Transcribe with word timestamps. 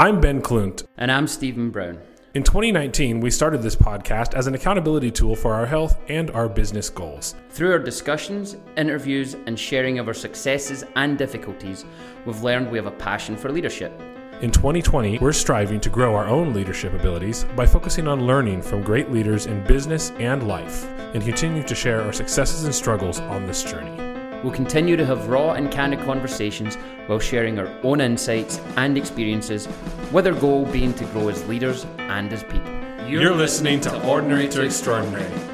I'm 0.00 0.18
Ben 0.18 0.40
Klunt. 0.40 0.86
And 0.96 1.12
I'm 1.12 1.26
Stephen 1.26 1.68
Brown. 1.68 1.98
In 2.32 2.42
2019, 2.42 3.20
we 3.20 3.30
started 3.30 3.60
this 3.60 3.76
podcast 3.76 4.32
as 4.32 4.46
an 4.46 4.54
accountability 4.54 5.10
tool 5.10 5.36
for 5.36 5.52
our 5.52 5.66
health 5.66 5.98
and 6.08 6.30
our 6.30 6.48
business 6.48 6.88
goals. 6.88 7.34
Through 7.50 7.72
our 7.72 7.78
discussions, 7.78 8.56
interviews, 8.78 9.36
and 9.44 9.58
sharing 9.58 9.98
of 9.98 10.08
our 10.08 10.14
successes 10.14 10.84
and 10.96 11.18
difficulties, 11.18 11.84
we've 12.24 12.42
learned 12.42 12.70
we 12.70 12.78
have 12.78 12.86
a 12.86 12.92
passion 12.92 13.36
for 13.36 13.52
leadership. 13.52 13.92
In 14.40 14.50
2020, 14.50 15.18
we're 15.18 15.34
striving 15.34 15.80
to 15.80 15.90
grow 15.90 16.14
our 16.14 16.28
own 16.28 16.54
leadership 16.54 16.94
abilities 16.94 17.44
by 17.54 17.66
focusing 17.66 18.08
on 18.08 18.26
learning 18.26 18.62
from 18.62 18.82
great 18.82 19.10
leaders 19.10 19.44
in 19.44 19.62
business 19.64 20.12
and 20.12 20.48
life, 20.48 20.86
and 21.12 21.22
continue 21.22 21.62
to 21.62 21.74
share 21.74 22.00
our 22.00 22.14
successes 22.14 22.64
and 22.64 22.74
struggles 22.74 23.20
on 23.20 23.44
this 23.44 23.62
journey. 23.62 24.09
We'll 24.42 24.52
continue 24.52 24.96
to 24.96 25.04
have 25.04 25.28
raw 25.28 25.52
and 25.52 25.70
candid 25.70 26.00
conversations 26.00 26.76
while 27.06 27.18
sharing 27.18 27.58
our 27.58 27.68
own 27.82 28.00
insights 28.00 28.58
and 28.76 28.96
experiences, 28.96 29.68
with 30.12 30.26
our 30.26 30.32
goal 30.32 30.64
being 30.64 30.94
to 30.94 31.04
grow 31.06 31.28
as 31.28 31.46
leaders 31.46 31.86
and 31.98 32.32
as 32.32 32.42
people. 32.44 32.72
You're, 33.06 33.22
You're 33.22 33.34
listening 33.34 33.80
to 33.82 34.06
Ordinary 34.06 34.48
to 34.48 34.62
Extraordinary. 34.62 35.49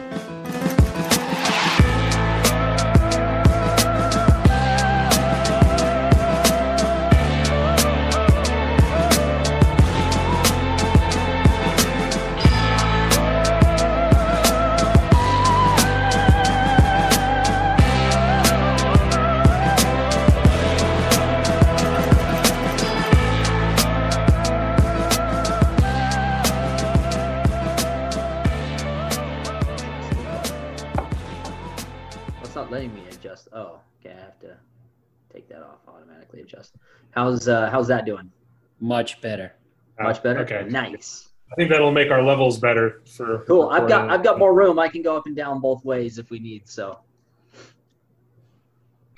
How's 37.27 37.49
uh, 37.49 37.69
how's 37.71 37.89
that 37.89 38.07
doing? 38.07 38.31
Much 38.79 39.21
better. 39.21 39.53
Much 39.99 40.23
better. 40.23 40.41
Ah, 40.41 40.43
okay. 40.43 40.65
Nice. 40.69 41.31
I 41.51 41.57
think 41.57 41.71
that'll 41.71 41.91
make 41.91 42.13
our 42.13 42.23
levels 42.23 42.61
better 42.61 43.03
for. 43.17 43.45
Cool. 43.49 43.69
I've 43.71 43.89
got 43.89 44.09
uh, 44.09 44.15
I've 44.15 44.23
got 44.23 44.39
more 44.39 44.55
room. 44.55 44.79
I 44.79 44.87
can 44.87 45.03
go 45.03 45.17
up 45.17 45.27
and 45.27 45.35
down 45.35 45.61
both 45.61 45.85
ways 45.85 46.19
if 46.19 46.31
we 46.31 46.39
need. 46.39 46.69
So. 46.69 47.01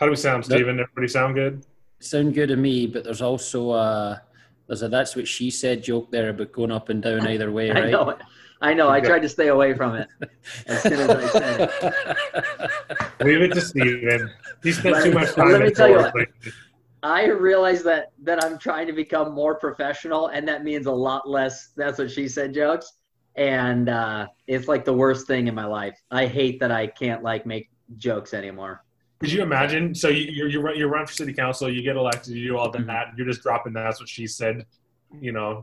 How 0.00 0.06
do 0.06 0.10
we 0.10 0.16
sound, 0.16 0.46
Stephen? 0.46 0.80
Everybody 0.80 1.08
sound 1.08 1.34
good? 1.34 1.66
Sound 2.00 2.32
good 2.32 2.48
to 2.48 2.56
me, 2.56 2.86
but 2.86 3.04
there's 3.04 3.20
also 3.20 3.72
a 3.72 4.22
there's 4.68 4.82
a 4.82 4.88
that's 4.88 5.14
what 5.14 5.28
she 5.28 5.50
said 5.50 5.82
joke 5.82 6.10
there 6.10 6.30
about 6.30 6.52
going 6.52 6.72
up 6.72 6.88
and 6.88 7.02
down 7.02 7.28
either 7.28 7.52
way, 7.52 7.68
right? 7.72 7.84
I 7.84 7.90
know. 7.90 8.16
I 8.62 8.72
know. 8.72 8.88
I 8.88 9.00
tried 9.00 9.20
to 9.20 9.28
stay 9.28 9.48
away 9.48 9.74
from 9.74 9.96
it 9.96 10.08
as 10.66 10.82
soon 10.82 10.94
as 10.94 11.10
I 11.10 11.28
said 11.28 11.60
it. 11.60 13.24
Leave 13.24 13.42
it 13.42 13.52
to 13.52 13.60
Stephen. 13.60 14.30
He 14.62 14.72
spent 14.72 15.04
too 15.04 15.12
much 15.12 15.34
time. 15.34 15.50
Let 15.50 15.60
me 15.60 15.70
tell 15.72 15.90
you. 15.90 16.26
I 17.02 17.26
realize 17.26 17.82
that 17.84 18.12
that 18.22 18.44
I'm 18.44 18.58
trying 18.58 18.86
to 18.88 18.92
become 18.92 19.32
more 19.32 19.54
professional, 19.54 20.28
and 20.28 20.46
that 20.48 20.64
means 20.64 20.86
a 20.86 20.92
lot 20.92 21.28
less. 21.28 21.70
That's 21.76 21.98
what 21.98 22.10
she 22.10 22.28
said 22.28 22.52
jokes, 22.52 22.92
and 23.36 23.88
uh, 23.88 24.26
it's 24.46 24.66
like 24.66 24.84
the 24.84 24.92
worst 24.92 25.26
thing 25.26 25.46
in 25.46 25.54
my 25.54 25.64
life. 25.64 25.96
I 26.10 26.26
hate 26.26 26.58
that 26.60 26.72
I 26.72 26.88
can't 26.88 27.22
like 27.22 27.46
make 27.46 27.70
jokes 27.96 28.34
anymore. 28.34 28.84
Could 29.20 29.32
you 29.32 29.42
imagine? 29.42 29.94
So 29.94 30.08
you 30.08 30.30
you 30.30 30.46
you 30.46 30.60
run, 30.60 30.76
you 30.76 30.86
run 30.86 31.06
for 31.06 31.12
city 31.12 31.32
council, 31.32 31.72
you 31.72 31.82
get 31.82 31.96
elected, 31.96 32.34
you 32.34 32.48
do 32.48 32.56
all 32.56 32.70
that, 32.70 32.80
mm-hmm. 32.80 33.16
you're 33.16 33.26
just 33.26 33.42
dropping 33.42 33.72
that's 33.72 34.00
what 34.00 34.08
she 34.08 34.26
said, 34.26 34.66
you 35.20 35.32
know, 35.32 35.62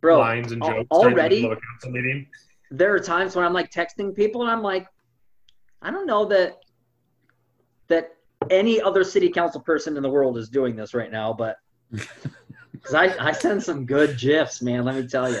Bro, 0.00 0.18
lines 0.18 0.52
and 0.52 0.62
jokes 0.62 0.88
already. 0.90 1.42
The 1.42 1.56
council 1.72 1.90
meeting. 1.90 2.26
There 2.70 2.94
are 2.94 3.00
times 3.00 3.36
when 3.36 3.44
I'm 3.44 3.52
like 3.52 3.70
texting 3.70 4.14
people, 4.14 4.42
and 4.42 4.50
I'm 4.50 4.62
like, 4.62 4.86
I 5.82 5.90
don't 5.90 6.06
know 6.06 6.24
that 6.26 6.60
that 7.88 8.16
any 8.50 8.80
other 8.80 9.04
city 9.04 9.28
council 9.28 9.60
person 9.60 9.96
in 9.96 10.02
the 10.02 10.10
world 10.10 10.36
is 10.38 10.48
doing 10.48 10.76
this 10.76 10.94
right 10.94 11.10
now, 11.10 11.32
but 11.32 11.58
because 12.82 12.94
I, 12.94 13.28
I 13.28 13.32
send 13.32 13.62
some 13.62 13.86
good 13.86 14.18
gifs, 14.18 14.60
man. 14.60 14.84
Let 14.84 14.96
me 14.96 15.06
tell 15.06 15.30
you. 15.30 15.40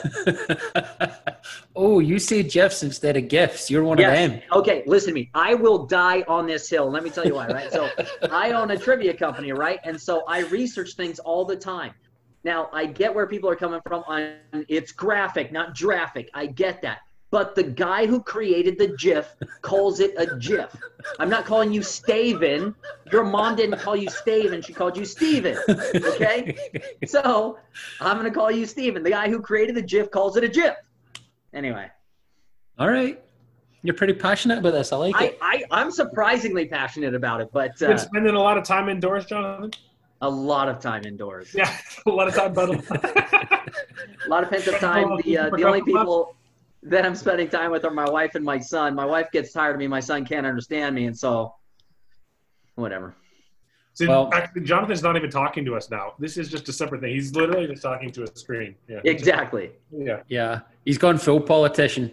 oh, 1.76 1.98
you 1.98 2.18
say 2.18 2.42
gifs 2.42 2.82
instead 2.82 3.16
of 3.16 3.28
gifts. 3.28 3.70
You're 3.70 3.82
one 3.82 3.98
yes. 3.98 4.10
of 4.10 4.30
them. 4.30 4.42
Okay, 4.52 4.84
listen 4.86 5.08
to 5.08 5.14
me. 5.14 5.30
I 5.34 5.54
will 5.54 5.86
die 5.86 6.22
on 6.28 6.46
this 6.46 6.68
hill. 6.68 6.90
Let 6.90 7.02
me 7.02 7.10
tell 7.10 7.26
you 7.26 7.34
why. 7.34 7.48
Right. 7.48 7.72
So 7.72 7.90
I 8.30 8.52
own 8.52 8.70
a 8.70 8.78
trivia 8.78 9.14
company, 9.14 9.52
right? 9.52 9.80
And 9.82 10.00
so 10.00 10.24
I 10.28 10.40
research 10.40 10.94
things 10.94 11.18
all 11.18 11.44
the 11.44 11.56
time. 11.56 11.94
Now 12.44 12.68
I 12.72 12.86
get 12.86 13.12
where 13.14 13.26
people 13.26 13.50
are 13.50 13.56
coming 13.56 13.80
from. 13.86 14.04
On 14.06 14.36
it's 14.68 14.92
graphic, 14.92 15.52
not 15.52 15.76
graphic. 15.76 16.30
I 16.34 16.46
get 16.46 16.82
that 16.82 16.98
but 17.32 17.54
the 17.54 17.62
guy 17.62 18.04
who 18.06 18.22
created 18.22 18.78
the 18.78 18.88
GIF 18.88 19.34
calls 19.62 20.00
it 20.00 20.12
a 20.18 20.36
GIF. 20.36 20.76
I'm 21.18 21.30
not 21.30 21.46
calling 21.46 21.72
you 21.72 21.80
Staven. 21.80 22.74
Your 23.10 23.24
mom 23.24 23.56
didn't 23.56 23.78
call 23.78 23.96
you 23.96 24.08
Staven. 24.08 24.64
She 24.64 24.74
called 24.74 24.98
you 24.98 25.06
Steven. 25.06 25.56
Okay? 25.68 26.54
So 27.06 27.58
I'm 28.00 28.18
going 28.18 28.30
to 28.30 28.38
call 28.38 28.50
you 28.50 28.66
Steven. 28.66 29.02
The 29.02 29.10
guy 29.10 29.30
who 29.30 29.40
created 29.40 29.74
the 29.74 29.82
GIF 29.82 30.10
calls 30.10 30.36
it 30.36 30.44
a 30.44 30.48
GIF. 30.48 30.74
Anyway. 31.54 31.90
All 32.78 32.90
right. 32.90 33.20
You're 33.82 33.94
pretty 33.94 34.12
passionate 34.12 34.58
about 34.58 34.74
this. 34.74 34.92
I 34.92 34.96
like 34.96 35.16
I, 35.16 35.24
it. 35.24 35.38
I, 35.40 35.64
I'm 35.70 35.90
surprisingly 35.90 36.66
passionate 36.66 37.14
about 37.14 37.40
it, 37.40 37.48
but. 37.50 37.70
Uh, 37.80 37.88
You've 37.88 37.88
been 37.88 37.98
spending 37.98 38.34
a 38.34 38.40
lot 38.40 38.58
of 38.58 38.64
time 38.64 38.90
indoors, 38.90 39.24
Jonathan? 39.24 39.72
A 40.20 40.28
lot 40.28 40.68
of 40.68 40.80
time 40.80 41.04
indoors. 41.06 41.52
Yeah, 41.54 41.74
a 42.06 42.10
lot 42.10 42.28
of 42.28 42.34
time, 42.34 42.52
but 42.52 42.68
a 42.70 44.28
lot 44.28 44.44
of 44.44 44.50
pent 44.50 44.68
up 44.68 44.78
time. 44.78 45.16
The, 45.24 45.38
uh, 45.38 45.50
the 45.50 45.64
only 45.64 45.82
people 45.82 46.36
then 46.82 47.06
I'm 47.06 47.14
spending 47.14 47.48
time 47.48 47.70
with 47.70 47.82
her, 47.84 47.90
my 47.90 48.08
wife 48.08 48.34
and 48.34 48.44
my 48.44 48.58
son. 48.58 48.94
My 48.94 49.04
wife 49.04 49.30
gets 49.30 49.52
tired 49.52 49.74
of 49.74 49.78
me. 49.78 49.86
My 49.86 50.00
son 50.00 50.24
can't 50.24 50.46
understand 50.46 50.94
me, 50.94 51.06
and 51.06 51.16
so 51.16 51.54
whatever. 52.74 53.14
So 53.94 54.08
well, 54.08 54.30
actually, 54.32 54.62
Jonathan's 54.62 55.02
not 55.02 55.16
even 55.16 55.30
talking 55.30 55.64
to 55.66 55.76
us 55.76 55.90
now. 55.90 56.14
This 56.18 56.36
is 56.36 56.48
just 56.48 56.68
a 56.68 56.72
separate 56.72 57.02
thing. 57.02 57.12
He's 57.12 57.34
literally 57.34 57.66
just 57.66 57.82
talking 57.82 58.10
to 58.12 58.24
a 58.24 58.36
screen. 58.36 58.74
Yeah. 58.88 59.00
Exactly. 59.04 59.70
Yeah. 59.90 60.22
Yeah. 60.28 60.60
He's 60.84 60.96
gone 60.96 61.18
full 61.18 61.40
politician. 61.40 62.10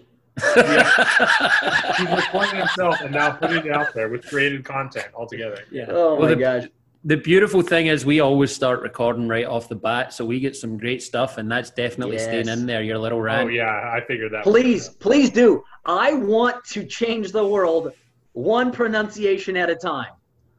yeah. 0.58 1.96
He's 1.98 2.10
recording 2.10 2.58
himself 2.58 3.00
and 3.02 3.12
now 3.12 3.32
putting 3.32 3.66
it 3.66 3.72
out 3.72 3.94
there 3.94 4.10
with 4.10 4.28
created 4.28 4.66
content 4.66 5.08
altogether. 5.16 5.60
Yeah. 5.72 5.86
Oh 5.90 6.20
my 6.20 6.30
the, 6.30 6.36
gosh 6.36 6.66
the 7.04 7.16
beautiful 7.16 7.62
thing 7.62 7.88
is 7.88 8.06
we 8.06 8.20
always 8.20 8.54
start 8.54 8.82
recording 8.82 9.28
right 9.28 9.46
off 9.46 9.70
the 9.70 9.76
bat, 9.76 10.14
so 10.14 10.26
we 10.26 10.40
get 10.40 10.56
some 10.56 10.78
great 10.78 11.02
stuff, 11.02 11.38
and 11.38 11.50
that's 11.50 11.70
definitely 11.72 12.18
yes. 12.18 12.26
staying 12.26 12.50
in 12.50 12.66
there. 12.66 12.82
Your 12.82 12.98
little 12.98 13.20
oh, 13.20 13.22
rant. 13.22 13.48
Oh 13.48 13.50
yeah, 13.50 13.92
I 13.94 14.02
figured 14.06 14.34
that. 14.34 14.44
Please, 14.44 14.90
please 14.90 15.30
do. 15.30 15.64
I 15.86 16.14
want 16.14 16.64
to 16.66 16.86
change 16.86 17.32
the 17.32 17.46
world 17.46 17.94
one 18.34 18.72
pronunciation 18.72 19.56
at 19.56 19.70
a 19.70 19.76
time. 19.76 20.12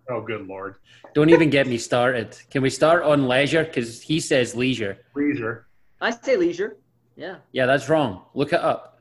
Oh, 0.08 0.22
good 0.22 0.46
lord! 0.46 0.76
Don't 1.14 1.30
even 1.30 1.50
get 1.50 1.66
me 1.66 1.76
started. 1.76 2.36
Can 2.50 2.62
we 2.62 2.70
start 2.70 3.02
on 3.02 3.28
leisure? 3.28 3.64
Because 3.64 4.00
he 4.00 4.18
says 4.18 4.54
leisure. 4.54 4.98
Leisure. 5.14 5.66
I 6.00 6.10
say 6.10 6.36
leisure. 6.36 6.78
Yeah. 7.16 7.36
Yeah, 7.52 7.66
that's 7.66 7.88
wrong. 7.88 8.22
Look 8.34 8.54
it 8.54 8.60
up. 8.60 8.98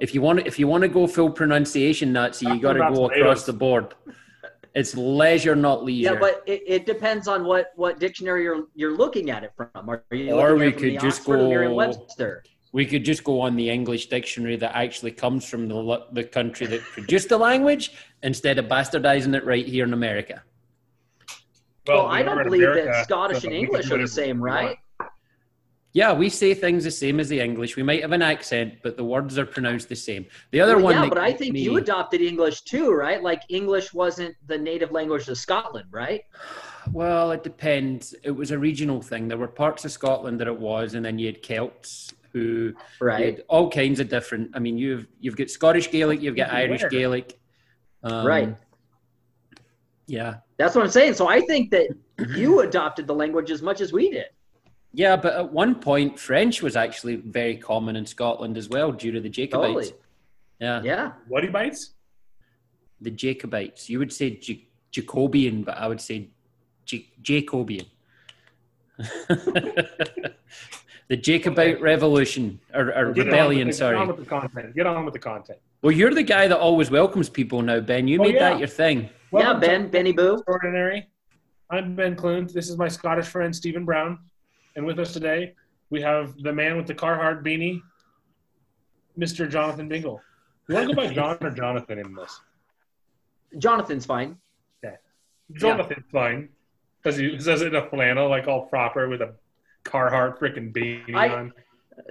If 0.00 0.14
you 0.14 0.22
want, 0.22 0.46
if 0.46 0.58
you 0.58 0.66
want 0.66 0.82
to 0.82 0.88
go 0.88 1.06
full 1.06 1.30
pronunciation 1.30 2.12
Nazi, 2.12 2.46
you 2.46 2.58
got 2.58 2.72
to 2.72 2.90
go 2.92 3.06
across 3.06 3.44
the 3.44 3.52
board. 3.52 3.94
It's 4.74 4.96
leisure, 4.96 5.56
not 5.56 5.84
leisure. 5.84 6.12
Yeah, 6.12 6.18
but 6.18 6.42
it, 6.46 6.62
it 6.66 6.86
depends 6.86 7.26
on 7.26 7.44
what 7.44 7.72
what 7.76 7.98
dictionary 7.98 8.44
you're 8.44 8.66
you're 8.74 8.96
looking 8.96 9.30
at 9.30 9.42
it 9.42 9.52
from. 9.56 9.88
Are 9.88 10.04
you 10.12 10.32
or 10.32 10.54
we 10.54 10.70
could 10.72 11.00
just 11.00 11.20
Oxford 11.20 11.38
go. 11.38 11.74
Webster? 11.74 12.44
We 12.72 12.86
could 12.86 13.04
just 13.04 13.24
go 13.24 13.40
on 13.40 13.56
the 13.56 13.68
English 13.68 14.06
dictionary 14.06 14.54
that 14.56 14.76
actually 14.76 15.10
comes 15.10 15.48
from 15.48 15.66
the 15.66 16.06
the 16.12 16.22
country 16.22 16.66
that 16.68 16.82
produced 16.82 17.28
the 17.28 17.38
language 17.38 17.92
instead 18.22 18.58
of 18.58 18.66
bastardizing 18.66 19.34
it 19.34 19.44
right 19.44 19.66
here 19.66 19.84
in 19.84 19.92
America. 19.92 20.42
Well, 21.86 22.04
well 22.04 22.06
I 22.06 22.22
don't 22.22 22.44
believe 22.44 22.62
America, 22.62 22.92
that 22.92 23.04
Scottish 23.04 23.42
and 23.42 23.52
English 23.52 23.90
are 23.90 23.98
the 23.98 24.06
same, 24.06 24.40
right? 24.40 24.78
Yeah, 25.92 26.12
we 26.12 26.28
say 26.28 26.54
things 26.54 26.84
the 26.84 26.90
same 26.90 27.18
as 27.18 27.28
the 27.28 27.40
English. 27.40 27.76
We 27.76 27.82
might 27.82 28.02
have 28.02 28.12
an 28.12 28.22
accent, 28.22 28.74
but 28.82 28.96
the 28.96 29.02
words 29.02 29.38
are 29.38 29.46
pronounced 29.46 29.88
the 29.88 29.96
same. 29.96 30.26
The 30.52 30.60
other 30.60 30.76
well, 30.76 30.84
one, 30.84 30.94
yeah, 30.94 31.08
but 31.08 31.18
I 31.18 31.32
think 31.32 31.54
me... 31.54 31.62
you 31.62 31.78
adopted 31.78 32.20
English 32.20 32.62
too, 32.62 32.92
right? 32.92 33.20
Like 33.20 33.42
English 33.48 33.92
wasn't 33.92 34.36
the 34.46 34.56
native 34.56 34.92
language 34.92 35.28
of 35.28 35.36
Scotland, 35.36 35.88
right? 35.90 36.22
Well, 36.92 37.32
it 37.32 37.42
depends. 37.42 38.14
It 38.22 38.30
was 38.30 38.52
a 38.52 38.58
regional 38.58 39.02
thing. 39.02 39.26
There 39.26 39.36
were 39.36 39.48
parts 39.48 39.84
of 39.84 39.90
Scotland 39.90 40.40
that 40.40 40.46
it 40.46 40.58
was, 40.58 40.94
and 40.94 41.04
then 41.04 41.18
you 41.18 41.26
had 41.26 41.42
Celts 41.42 42.14
who 42.32 42.72
right 43.00 43.40
all 43.48 43.68
kinds 43.68 43.98
of 43.98 44.08
different. 44.08 44.52
I 44.54 44.60
mean, 44.60 44.78
you've 44.78 45.08
you've 45.20 45.36
got 45.36 45.50
Scottish 45.50 45.90
Gaelic, 45.90 46.22
you've 46.22 46.36
got 46.36 46.52
Irish 46.52 46.84
Gaelic, 46.88 47.38
um, 48.04 48.26
right? 48.26 48.56
Yeah, 50.06 50.36
that's 50.56 50.76
what 50.76 50.84
I'm 50.84 50.90
saying. 50.90 51.14
So 51.14 51.28
I 51.28 51.40
think 51.40 51.70
that 51.72 51.88
you 52.28 52.60
adopted 52.60 53.06
the 53.08 53.14
language 53.14 53.50
as 53.50 53.62
much 53.62 53.80
as 53.80 53.92
we 53.92 54.10
did. 54.10 54.26
Yeah, 54.92 55.16
but 55.16 55.34
at 55.34 55.52
one 55.52 55.76
point, 55.76 56.18
French 56.18 56.62
was 56.62 56.76
actually 56.76 57.16
very 57.16 57.56
common 57.56 57.96
in 57.96 58.06
Scotland 58.06 58.56
as 58.56 58.68
well 58.68 58.90
due 58.90 59.12
to 59.12 59.20
the 59.20 59.28
Jacobites. 59.28 59.90
Totally. 59.90 59.92
Yeah. 60.60 60.82
Yeah. 60.82 61.12
What 61.28 61.50
bites? 61.52 61.94
The 63.00 63.10
Jacobites. 63.10 63.88
You 63.88 63.98
would 64.00 64.12
say 64.12 64.30
J- 64.30 64.68
Jacobian, 64.92 65.64
but 65.64 65.78
I 65.78 65.86
would 65.86 66.00
say 66.00 66.30
J- 66.84 67.10
Jacobian. 67.22 67.86
The 71.10 71.16
Jacobite 71.16 71.74
okay. 71.74 71.82
Revolution 71.82 72.60
or, 72.72 72.96
or 72.96 73.06
rebellion. 73.12 73.66
The, 73.66 73.72
sorry. 73.72 73.96
Get 73.96 74.02
on 74.02 74.08
with 74.08 74.16
the 74.18 74.24
content. 74.26 74.74
Get 74.76 74.86
on 74.86 75.04
with 75.04 75.12
the 75.12 75.18
content. 75.18 75.58
Well, 75.82 75.90
you're 75.90 76.14
the 76.14 76.22
guy 76.22 76.46
that 76.46 76.56
always 76.56 76.88
welcomes 76.88 77.28
people 77.28 77.62
now, 77.62 77.80
Ben. 77.80 78.06
You 78.06 78.20
oh, 78.20 78.22
made 78.22 78.34
yeah. 78.34 78.50
that 78.50 78.60
your 78.60 78.68
thing. 78.68 79.10
yeah, 79.32 79.54
Ben, 79.54 79.90
Benny 79.90 80.12
Boo. 80.12 80.34
Extraordinary. 80.34 81.08
I'm 81.68 81.96
Ben 81.96 82.14
Clune. 82.14 82.46
This 82.46 82.70
is 82.70 82.76
my 82.76 82.86
Scottish 82.86 83.26
friend 83.26 83.54
Stephen 83.54 83.84
Brown, 83.84 84.20
and 84.80 84.86
with 84.86 84.98
us 84.98 85.12
today 85.12 85.54
we 85.90 86.00
have 86.00 86.34
the 86.42 86.50
man 86.50 86.78
with 86.78 86.86
the 86.86 86.94
Carhartt 86.94 87.44
beanie, 87.44 87.82
Mr. 89.18 89.46
Jonathan 89.46 89.88
Bingle. 89.88 90.22
You 90.68 90.74
want 90.74 90.88
to 90.88 90.94
go 90.94 91.06
by 91.06 91.12
John 91.12 91.36
or 91.42 91.50
Jonathan 91.50 91.98
in 91.98 92.14
this? 92.14 92.40
Jonathan's 93.58 94.06
fine. 94.06 94.38
Yeah, 94.82 94.96
Jonathan's 95.52 96.04
yeah. 96.14 96.20
fine 96.20 96.48
because 97.02 97.18
he 97.18 97.38
says 97.38 97.60
it 97.60 97.74
in 97.74 97.74
a 97.74 97.90
flannel, 97.90 98.30
like 98.30 98.48
all 98.48 98.62
proper 98.68 99.06
with 99.06 99.20
a 99.20 99.34
Carhartt 99.84 100.38
freaking 100.38 100.72
beanie 100.72 101.14
I, 101.14 101.28
on. 101.28 101.52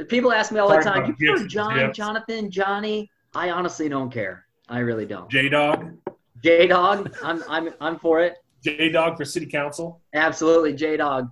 People 0.07 0.31
ask 0.31 0.51
me 0.51 0.59
all 0.59 0.69
the 0.69 0.77
time, 0.83 1.15
"You 1.17 1.33
prefer 1.33 1.47
John, 1.47 1.91
Jonathan, 1.91 2.51
Johnny?" 2.51 3.09
I 3.33 3.49
honestly 3.49 3.89
don't 3.89 4.11
care. 4.11 4.45
I 4.67 4.79
really 4.79 5.07
don't. 5.07 5.27
J 5.31 5.49
Dog. 5.49 5.97
J 6.43 6.67
Dog. 6.67 7.15
I'm 7.23 7.43
I'm 7.49 7.73
I'm 7.81 7.97
for 7.97 8.21
it. 8.21 8.35
J 8.63 8.89
Dog 8.89 9.17
for 9.17 9.25
City 9.25 9.47
Council. 9.47 10.01
Absolutely, 10.13 10.73
J 10.73 10.97
Dog. 10.97 11.31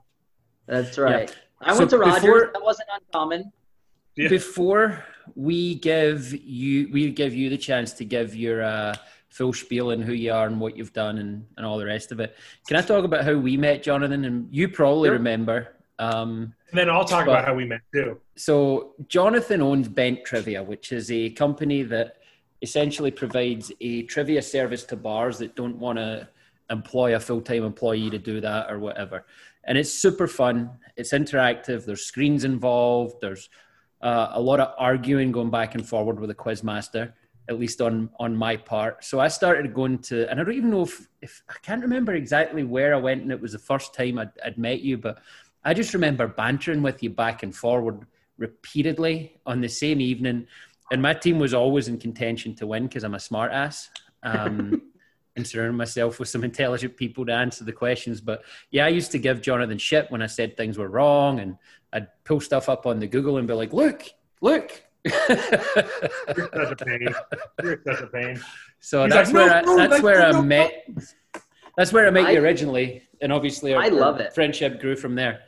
That's 0.68 0.98
right. 0.98 1.30
Yeah. 1.30 1.70
I 1.70 1.74
so 1.74 1.80
went 1.80 1.90
to 1.92 1.98
Rogers. 1.98 2.22
Before, 2.22 2.50
that 2.54 2.64
wasn't 2.64 2.90
uncommon. 2.94 3.52
Yeah. 4.16 4.30
Before 4.30 5.04
we 5.36 5.76
give 5.76 6.34
you, 6.34 6.90
we 6.92 7.12
give 7.12 7.34
you 7.34 7.50
the 7.50 7.58
chance 7.58 7.94
to 7.94 8.06
give 8.06 8.36
your 8.36 8.64
uh, 8.64 8.96
full 9.30 9.54
spiel 9.54 9.92
and 9.92 10.04
who 10.04 10.14
you 10.14 10.32
are 10.32 10.48
and 10.48 10.60
what 10.60 10.78
you've 10.78 10.94
done 10.94 11.20
and, 11.20 11.46
and 11.58 11.66
all 11.66 11.78
the 11.78 11.86
rest 11.86 12.12
of 12.12 12.20
it. 12.20 12.36
Can 12.68 12.78
I 12.78 12.82
talk 12.82 13.06
about 13.06 13.24
how 13.24 13.34
we 13.34 13.58
met, 13.58 13.84
Jonathan? 13.84 14.26
And 14.26 14.48
you 14.52 14.70
probably 14.70 15.08
sure. 15.08 15.14
remember. 15.14 15.76
Um, 16.00 16.54
and 16.70 16.80
then 16.80 16.90
I'll 16.90 17.06
talk 17.06 17.26
but, 17.26 17.32
about 17.32 17.46
how 17.46 17.54
we 17.54 17.66
met 17.66 17.82
too. 17.94 18.20
So 18.36 18.94
Jonathan 19.08 19.62
owns 19.62 19.88
Bent 19.88 20.26
Trivia, 20.26 20.62
which 20.62 20.92
is 20.92 21.12
a 21.12 21.30
company 21.32 21.84
that 21.84 22.18
essentially 22.62 23.12
provides 23.12 23.72
a 23.82 24.04
trivia 24.04 24.42
service 24.42 24.84
to 24.86 24.96
bars 24.96 25.38
that 25.38 25.56
don't 25.56 25.78
want 25.78 25.98
to 25.98 26.28
employ 26.70 27.16
a 27.16 27.20
full-time 27.20 27.64
employee 27.64 28.10
to 28.10 28.18
do 28.18 28.42
that 28.42 28.70
or 28.70 28.80
whatever. 28.80 29.26
And 29.68 29.78
it's 29.78 29.92
super 29.92 30.28
fun. 30.28 30.72
It's 30.96 31.12
interactive. 31.12 31.86
There's 31.86 32.06
screens 32.06 32.44
involved. 32.44 33.18
There's 33.22 33.50
uh, 34.02 34.30
a 34.32 34.42
lot 34.42 34.60
of 34.60 34.74
arguing 34.78 35.32
going 35.32 35.50
back 35.50 35.76
and 35.76 35.88
forward 35.88 36.20
with 36.20 36.30
a 36.30 36.36
quiz 36.36 36.64
master, 36.64 37.14
at 37.50 37.60
least 37.60 37.82
on 37.82 38.10
on 38.20 38.36
my 38.36 38.58
part. 38.58 39.04
So 39.04 39.20
I 39.20 39.28
started 39.28 39.74
going 39.74 40.00
to, 40.00 40.30
and 40.30 40.40
I 40.40 40.44
don't 40.44 40.54
even 40.56 40.72
know 40.72 40.84
if, 40.84 41.08
if 41.22 41.44
I 41.50 41.56
can't 41.62 41.82
remember 41.82 42.14
exactly 42.14 42.64
where 42.64 42.96
I 42.96 42.98
went, 42.98 43.22
and 43.24 43.32
it 43.32 43.42
was 43.42 43.52
the 43.52 43.60
first 43.60 43.94
time 43.94 44.18
I'd, 44.18 44.32
I'd 44.44 44.58
met 44.58 44.82
you, 44.82 44.98
but 44.98 45.20
I 45.64 45.74
just 45.74 45.94
remember 45.94 46.28
bantering 46.28 46.82
with 46.82 47.04
you 47.04 47.10
back 47.10 47.44
and 47.44 47.54
forward 47.54 48.06
repeatedly 48.38 49.40
on 49.46 49.62
the 49.62 49.68
same 49.68 50.00
evening. 50.00 50.48
And 50.92 51.02
my 51.02 51.14
team 51.14 51.40
was 51.40 51.54
always 51.54 51.90
in 51.90 51.98
contention 51.98 52.56
to 52.56 52.68
win 52.68 52.88
because 52.88 53.04
I'm 53.04 53.16
a 53.16 53.20
smart 53.20 53.52
ass. 53.52 53.90
Um, 54.24 54.82
and 55.38 55.48
surround 55.48 55.78
myself 55.78 56.20
with 56.20 56.30
some 56.30 56.44
intelligent 56.52 56.98
people 56.98 57.26
to 57.26 57.34
answer 57.34 57.64
the 57.64 57.72
questions. 57.72 58.20
But 58.22 58.44
yeah, 58.72 58.86
I 58.86 58.90
used 58.90 59.12
to 59.14 59.20
give 59.20 59.42
Jonathan 59.42 59.78
shit 59.78 60.12
when 60.12 60.22
I 60.22 60.28
said 60.28 60.58
things 60.58 60.78
were 60.78 60.90
wrong, 60.90 61.40
and 61.40 61.58
I'd 61.94 62.08
pull 62.26 62.42
stuff 62.42 62.68
up 62.70 62.86
on 62.86 63.00
the 63.00 63.08
Google 63.08 63.38
and 63.38 63.48
be 63.48 63.54
like, 63.54 63.74
"Look, 63.74 64.04
look." 64.42 64.84
You're 65.06 65.16
such 65.18 66.72
a 66.72 66.76
pain. 66.86 67.08
You're 67.64 67.82
such 67.88 68.02
a 68.02 68.08
pain. 68.08 68.42
So 68.82 69.06
He's 69.06 69.14
that's 69.14 69.32
like, 69.32 69.50
where 69.50 69.62
no, 69.64 69.74
I, 69.74 69.76
no, 69.78 69.88
that's 69.88 70.04
where 70.04 70.32
no, 70.32 70.40
I 70.40 70.42
met. 70.42 70.88
That's 71.78 71.94
where 71.94 72.08
I 72.08 72.10
met 72.10 72.26
I, 72.26 72.32
you 72.32 72.42
originally, 72.42 73.04
and 73.22 73.32
obviously 73.32 73.74
our, 73.74 73.84
I 73.84 73.88
love 73.88 74.20
it. 74.20 74.34
friendship 74.34 74.82
grew 74.82 74.96
from 74.96 75.16
there. 75.16 75.42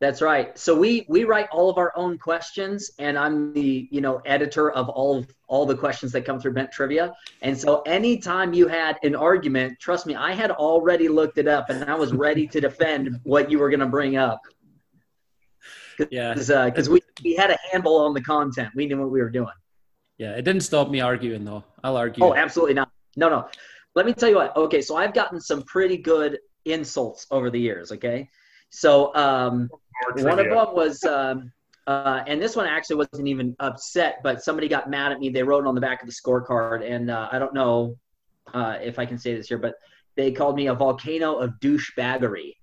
That's 0.00 0.22
right. 0.22 0.58
So 0.58 0.74
we 0.74 1.04
we 1.08 1.24
write 1.24 1.48
all 1.52 1.68
of 1.68 1.76
our 1.76 1.92
own 1.94 2.16
questions, 2.16 2.90
and 2.98 3.18
I'm 3.18 3.52
the 3.52 3.86
you 3.90 4.00
know 4.00 4.22
editor 4.24 4.70
of 4.70 4.88
all 4.88 5.18
of 5.18 5.26
all 5.46 5.66
the 5.66 5.76
questions 5.76 6.10
that 6.12 6.24
come 6.24 6.40
through 6.40 6.54
Bent 6.54 6.72
Trivia. 6.72 7.12
And 7.42 7.56
so 7.56 7.82
anytime 7.82 8.54
you 8.54 8.66
had 8.66 8.98
an 9.02 9.14
argument, 9.14 9.78
trust 9.78 10.06
me, 10.06 10.14
I 10.14 10.32
had 10.32 10.52
already 10.52 11.08
looked 11.08 11.36
it 11.36 11.46
up, 11.46 11.68
and 11.68 11.84
I 11.84 11.94
was 11.94 12.14
ready 12.14 12.46
to 12.46 12.62
defend 12.62 13.20
what 13.24 13.50
you 13.50 13.58
were 13.58 13.68
going 13.68 13.80
to 13.80 13.86
bring 13.86 14.16
up. 14.16 14.40
Yeah, 16.10 16.32
because 16.32 16.50
uh, 16.50 16.92
we 16.92 17.00
we 17.22 17.34
had 17.34 17.50
a 17.50 17.58
handle 17.70 17.96
on 17.96 18.14
the 18.14 18.22
content. 18.22 18.70
We 18.74 18.86
knew 18.86 18.98
what 18.98 19.10
we 19.10 19.20
were 19.20 19.28
doing. 19.28 19.52
Yeah, 20.16 20.32
it 20.32 20.42
didn't 20.42 20.62
stop 20.62 20.88
me 20.88 21.02
arguing 21.02 21.44
though. 21.44 21.62
I'll 21.84 21.98
argue. 21.98 22.24
Oh, 22.24 22.34
absolutely 22.34 22.74
not. 22.74 22.90
No, 23.16 23.28
no. 23.28 23.48
Let 23.94 24.06
me 24.06 24.14
tell 24.14 24.30
you 24.30 24.36
what. 24.36 24.56
Okay, 24.56 24.80
so 24.80 24.96
I've 24.96 25.12
gotten 25.12 25.40
some 25.42 25.62
pretty 25.64 25.98
good 25.98 26.38
insults 26.64 27.26
over 27.30 27.50
the 27.50 27.60
years. 27.60 27.92
Okay, 27.92 28.30
so 28.70 29.14
um, 29.14 29.68
one 30.16 30.38
of 30.38 30.46
them 30.46 30.74
was, 30.74 31.04
um, 31.04 31.52
uh, 31.86 32.22
and 32.26 32.40
this 32.40 32.56
one 32.56 32.66
actually 32.66 32.96
wasn't 32.96 33.28
even 33.28 33.54
upset, 33.60 34.20
but 34.22 34.42
somebody 34.42 34.68
got 34.68 34.88
mad 34.88 35.12
at 35.12 35.18
me. 35.18 35.28
They 35.28 35.42
wrote 35.42 35.64
it 35.64 35.66
on 35.66 35.74
the 35.74 35.80
back 35.80 36.02
of 36.02 36.08
the 36.08 36.14
scorecard, 36.14 36.88
and 36.88 37.10
uh, 37.10 37.28
I 37.30 37.38
don't 37.38 37.52
know 37.52 37.96
uh, 38.54 38.78
if 38.80 38.98
I 38.98 39.06
can 39.06 39.18
say 39.18 39.34
this 39.34 39.48
here, 39.48 39.58
but 39.58 39.74
they 40.16 40.32
called 40.32 40.56
me 40.56 40.68
a 40.68 40.74
volcano 40.74 41.36
of 41.36 41.52
douchebaggery. 41.60 42.54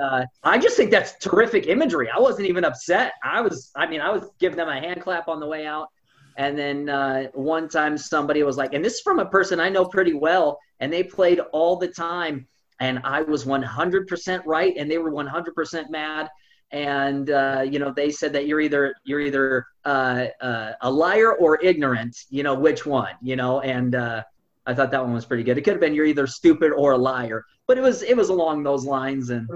Uh, 0.00 0.24
I 0.42 0.58
just 0.58 0.76
think 0.76 0.90
that's 0.90 1.14
terrific 1.18 1.66
imagery. 1.66 2.08
I 2.14 2.20
wasn't 2.20 2.48
even 2.48 2.64
upset. 2.64 3.12
I 3.24 3.40
was, 3.40 3.70
I 3.74 3.86
mean, 3.86 4.00
I 4.00 4.10
was 4.10 4.30
giving 4.38 4.58
them 4.58 4.68
a 4.68 4.78
hand 4.78 5.00
clap 5.00 5.28
on 5.28 5.40
the 5.40 5.46
way 5.46 5.66
out. 5.66 5.88
And 6.36 6.56
then 6.56 6.88
uh, 6.88 7.24
one 7.32 7.68
time 7.68 7.98
somebody 7.98 8.42
was 8.42 8.56
like, 8.56 8.74
and 8.74 8.84
this 8.84 8.94
is 8.94 9.00
from 9.00 9.18
a 9.18 9.26
person 9.26 9.58
I 9.58 9.70
know 9.70 9.84
pretty 9.84 10.12
well, 10.12 10.58
and 10.78 10.92
they 10.92 11.02
played 11.02 11.40
all 11.52 11.76
the 11.76 11.88
time 11.88 12.46
and 12.80 13.00
I 13.04 13.22
was 13.22 13.44
100% 13.44 14.42
right, 14.46 14.74
and 14.76 14.90
they 14.90 14.98
were 14.98 15.10
100% 15.10 15.90
mad. 15.90 16.28
And 16.70 17.30
uh, 17.30 17.64
you 17.68 17.78
know, 17.78 17.92
they 17.92 18.10
said 18.10 18.32
that 18.34 18.46
you're 18.46 18.60
either 18.60 18.94
you're 19.04 19.20
either 19.20 19.66
uh, 19.86 20.26
uh, 20.42 20.72
a 20.82 20.90
liar 20.90 21.32
or 21.32 21.58
ignorant. 21.64 22.14
You 22.28 22.42
know 22.42 22.54
which 22.54 22.84
one. 22.84 23.14
You 23.22 23.36
know, 23.36 23.60
and 23.60 23.94
uh, 23.94 24.22
I 24.66 24.74
thought 24.74 24.90
that 24.90 25.02
one 25.02 25.14
was 25.14 25.24
pretty 25.24 25.44
good. 25.44 25.56
It 25.56 25.62
could 25.62 25.72
have 25.72 25.80
been 25.80 25.94
you're 25.94 26.04
either 26.04 26.26
stupid 26.26 26.72
or 26.72 26.92
a 26.92 26.98
liar, 26.98 27.46
but 27.66 27.78
it 27.78 27.80
was 27.80 28.02
it 28.02 28.14
was 28.14 28.28
along 28.28 28.64
those 28.64 28.84
lines. 28.84 29.30
And 29.30 29.48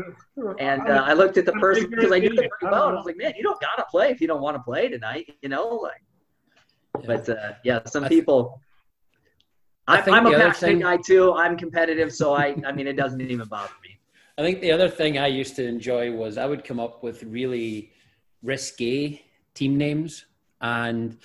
and 0.59 0.89
uh, 0.89 1.03
I 1.05 1.13
looked 1.13 1.37
at 1.37 1.45
the 1.45 1.53
person 1.53 1.91
because 1.91 2.13
I 2.13 2.19
knew 2.19 2.35
them 2.35 2.49
pretty 2.49 2.73
well. 2.73 2.89
I 2.89 2.93
was 2.95 3.05
like, 3.05 3.19
man, 3.19 3.35
you 3.37 3.43
don't 3.43 3.61
gotta 3.61 3.85
play 3.91 4.09
if 4.09 4.23
you 4.23 4.27
don't 4.27 4.41
want 4.41 4.57
to 4.57 4.63
play 4.63 4.89
tonight. 4.89 5.35
You 5.43 5.51
know, 5.51 5.69
like. 5.69 6.03
But 7.07 7.29
uh, 7.29 7.53
yeah, 7.63 7.81
some 7.85 8.07
people 8.07 8.59
I 9.89 9.99
am 9.99 10.27
a 10.27 10.31
passionate 10.31 10.57
thing, 10.57 10.79
guy 10.81 10.97
too. 10.97 11.33
I'm 11.35 11.57
competitive, 11.57 12.13
so 12.13 12.35
I, 12.35 12.57
I 12.67 12.73
mean, 12.73 12.87
it 12.87 12.95
doesn't 12.95 13.21
even 13.21 13.49
bother 13.49 13.73
me. 13.83 13.99
I 14.39 14.43
think 14.43 14.61
the 14.61 14.73
other 14.73 14.89
thing 14.89 15.19
I 15.19 15.27
used 15.27 15.57
to 15.57 15.67
enjoy 15.67 16.13
was 16.13 16.39
I 16.39 16.47
would 16.47 16.65
come 16.65 16.81
up 16.81 17.03
with 17.03 17.23
really 17.25 17.93
risque 18.43 19.23
team 19.55 19.77
names, 19.77 20.25
and 20.61 21.19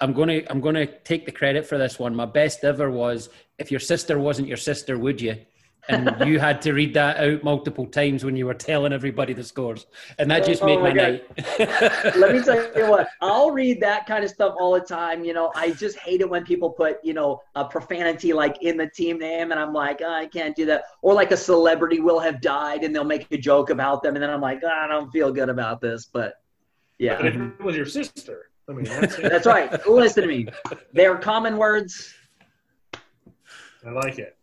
I'm 0.00 0.12
gonna 0.12 0.40
I'm 0.48 0.60
gonna 0.60 0.86
take 0.86 1.26
the 1.26 1.32
credit 1.32 1.66
for 1.66 1.78
this 1.78 1.98
one. 1.98 2.14
My 2.14 2.26
best 2.26 2.64
ever 2.64 2.90
was 2.90 3.28
if 3.58 3.70
your 3.70 3.80
sister 3.80 4.18
wasn't 4.18 4.48
your 4.48 4.56
sister, 4.56 4.98
would 4.98 5.20
you? 5.20 5.36
And 5.90 6.28
you 6.28 6.38
had 6.38 6.62
to 6.62 6.72
read 6.72 6.94
that 6.94 7.18
out 7.18 7.42
multiple 7.42 7.86
times 7.86 8.24
when 8.24 8.36
you 8.36 8.46
were 8.46 8.54
telling 8.54 8.92
everybody 8.92 9.32
the 9.32 9.44
scores, 9.44 9.86
and 10.18 10.30
that 10.30 10.44
just 10.44 10.62
oh, 10.62 10.66
made 10.66 10.78
oh 10.78 10.82
my, 10.82 10.88
my 10.88 10.94
night. 10.94 11.24
Let 12.16 12.34
me 12.34 12.42
tell 12.42 12.76
you 12.76 12.88
what, 12.88 13.08
I'll 13.20 13.50
read 13.50 13.80
that 13.80 14.06
kind 14.06 14.24
of 14.24 14.30
stuff 14.30 14.54
all 14.58 14.72
the 14.72 14.80
time. 14.80 15.24
You 15.24 15.32
know, 15.32 15.52
I 15.54 15.72
just 15.72 15.98
hate 15.98 16.20
it 16.20 16.28
when 16.28 16.44
people 16.44 16.70
put 16.70 17.04
you 17.04 17.14
know 17.14 17.42
a 17.54 17.64
profanity 17.64 18.32
like 18.32 18.62
in 18.62 18.76
the 18.76 18.88
team 18.88 19.18
name, 19.18 19.50
and 19.50 19.60
I'm 19.60 19.72
like, 19.72 20.00
oh, 20.02 20.12
I 20.12 20.26
can't 20.26 20.54
do 20.56 20.66
that. 20.66 20.84
Or 21.02 21.14
like 21.14 21.32
a 21.32 21.36
celebrity 21.36 22.00
will 22.00 22.20
have 22.20 22.40
died, 22.40 22.84
and 22.84 22.94
they'll 22.94 23.04
make 23.04 23.26
a 23.30 23.38
joke 23.38 23.70
about 23.70 24.02
them, 24.02 24.14
and 24.14 24.22
then 24.22 24.30
I'm 24.30 24.40
like, 24.40 24.60
oh, 24.64 24.68
I 24.68 24.86
don't 24.86 25.10
feel 25.10 25.32
good 25.32 25.48
about 25.48 25.80
this, 25.80 26.06
but 26.06 26.34
yeah. 26.98 27.16
But 27.16 27.26
if 27.26 27.36
it 27.36 27.60
was 27.60 27.76
your 27.76 27.86
sister, 27.86 28.50
I 28.68 28.72
mean, 28.72 28.84
that's, 28.84 29.16
that's 29.16 29.46
right. 29.46 29.86
Listen 29.88 30.22
to 30.22 30.28
me. 30.28 30.46
They're 30.92 31.16
common 31.16 31.56
words. 31.56 32.14
I 33.84 33.90
like 33.90 34.18
it. 34.18 34.36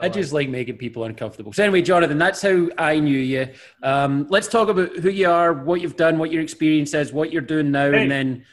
I 0.00 0.08
just 0.08 0.32
like 0.32 0.48
making 0.48 0.76
people 0.76 1.04
uncomfortable. 1.04 1.52
So 1.52 1.64
anyway, 1.64 1.82
Jonathan, 1.82 2.18
that's 2.18 2.40
how 2.40 2.68
I 2.78 3.00
knew 3.00 3.18
you. 3.18 3.48
Um, 3.82 4.26
let's 4.30 4.46
talk 4.46 4.68
about 4.68 4.96
who 4.96 5.10
you 5.10 5.28
are, 5.28 5.52
what 5.52 5.80
you've 5.80 5.96
done, 5.96 6.18
what 6.18 6.30
your 6.30 6.42
experience 6.42 6.94
is, 6.94 7.12
what 7.12 7.32
you're 7.32 7.42
doing 7.42 7.72
now, 7.72 7.90
hey, 7.90 8.02
and 8.02 8.10
then 8.10 8.44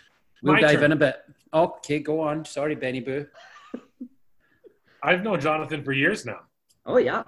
we'll 0.41 0.59
dive 0.59 0.79
turn. 0.79 0.85
in 0.85 0.91
a 0.93 0.95
bit. 0.95 1.17
Okay, 1.53 1.99
go 1.99 2.19
on. 2.21 2.45
Sorry, 2.45 2.73
Benny 2.73 2.99
Boo. 2.99 3.27
I've 5.03 5.21
known 5.21 5.39
Jonathan 5.39 5.83
for 5.83 5.91
years 5.91 6.25
now. 6.25 6.39
Oh 6.85 6.97
yeah. 6.97 7.23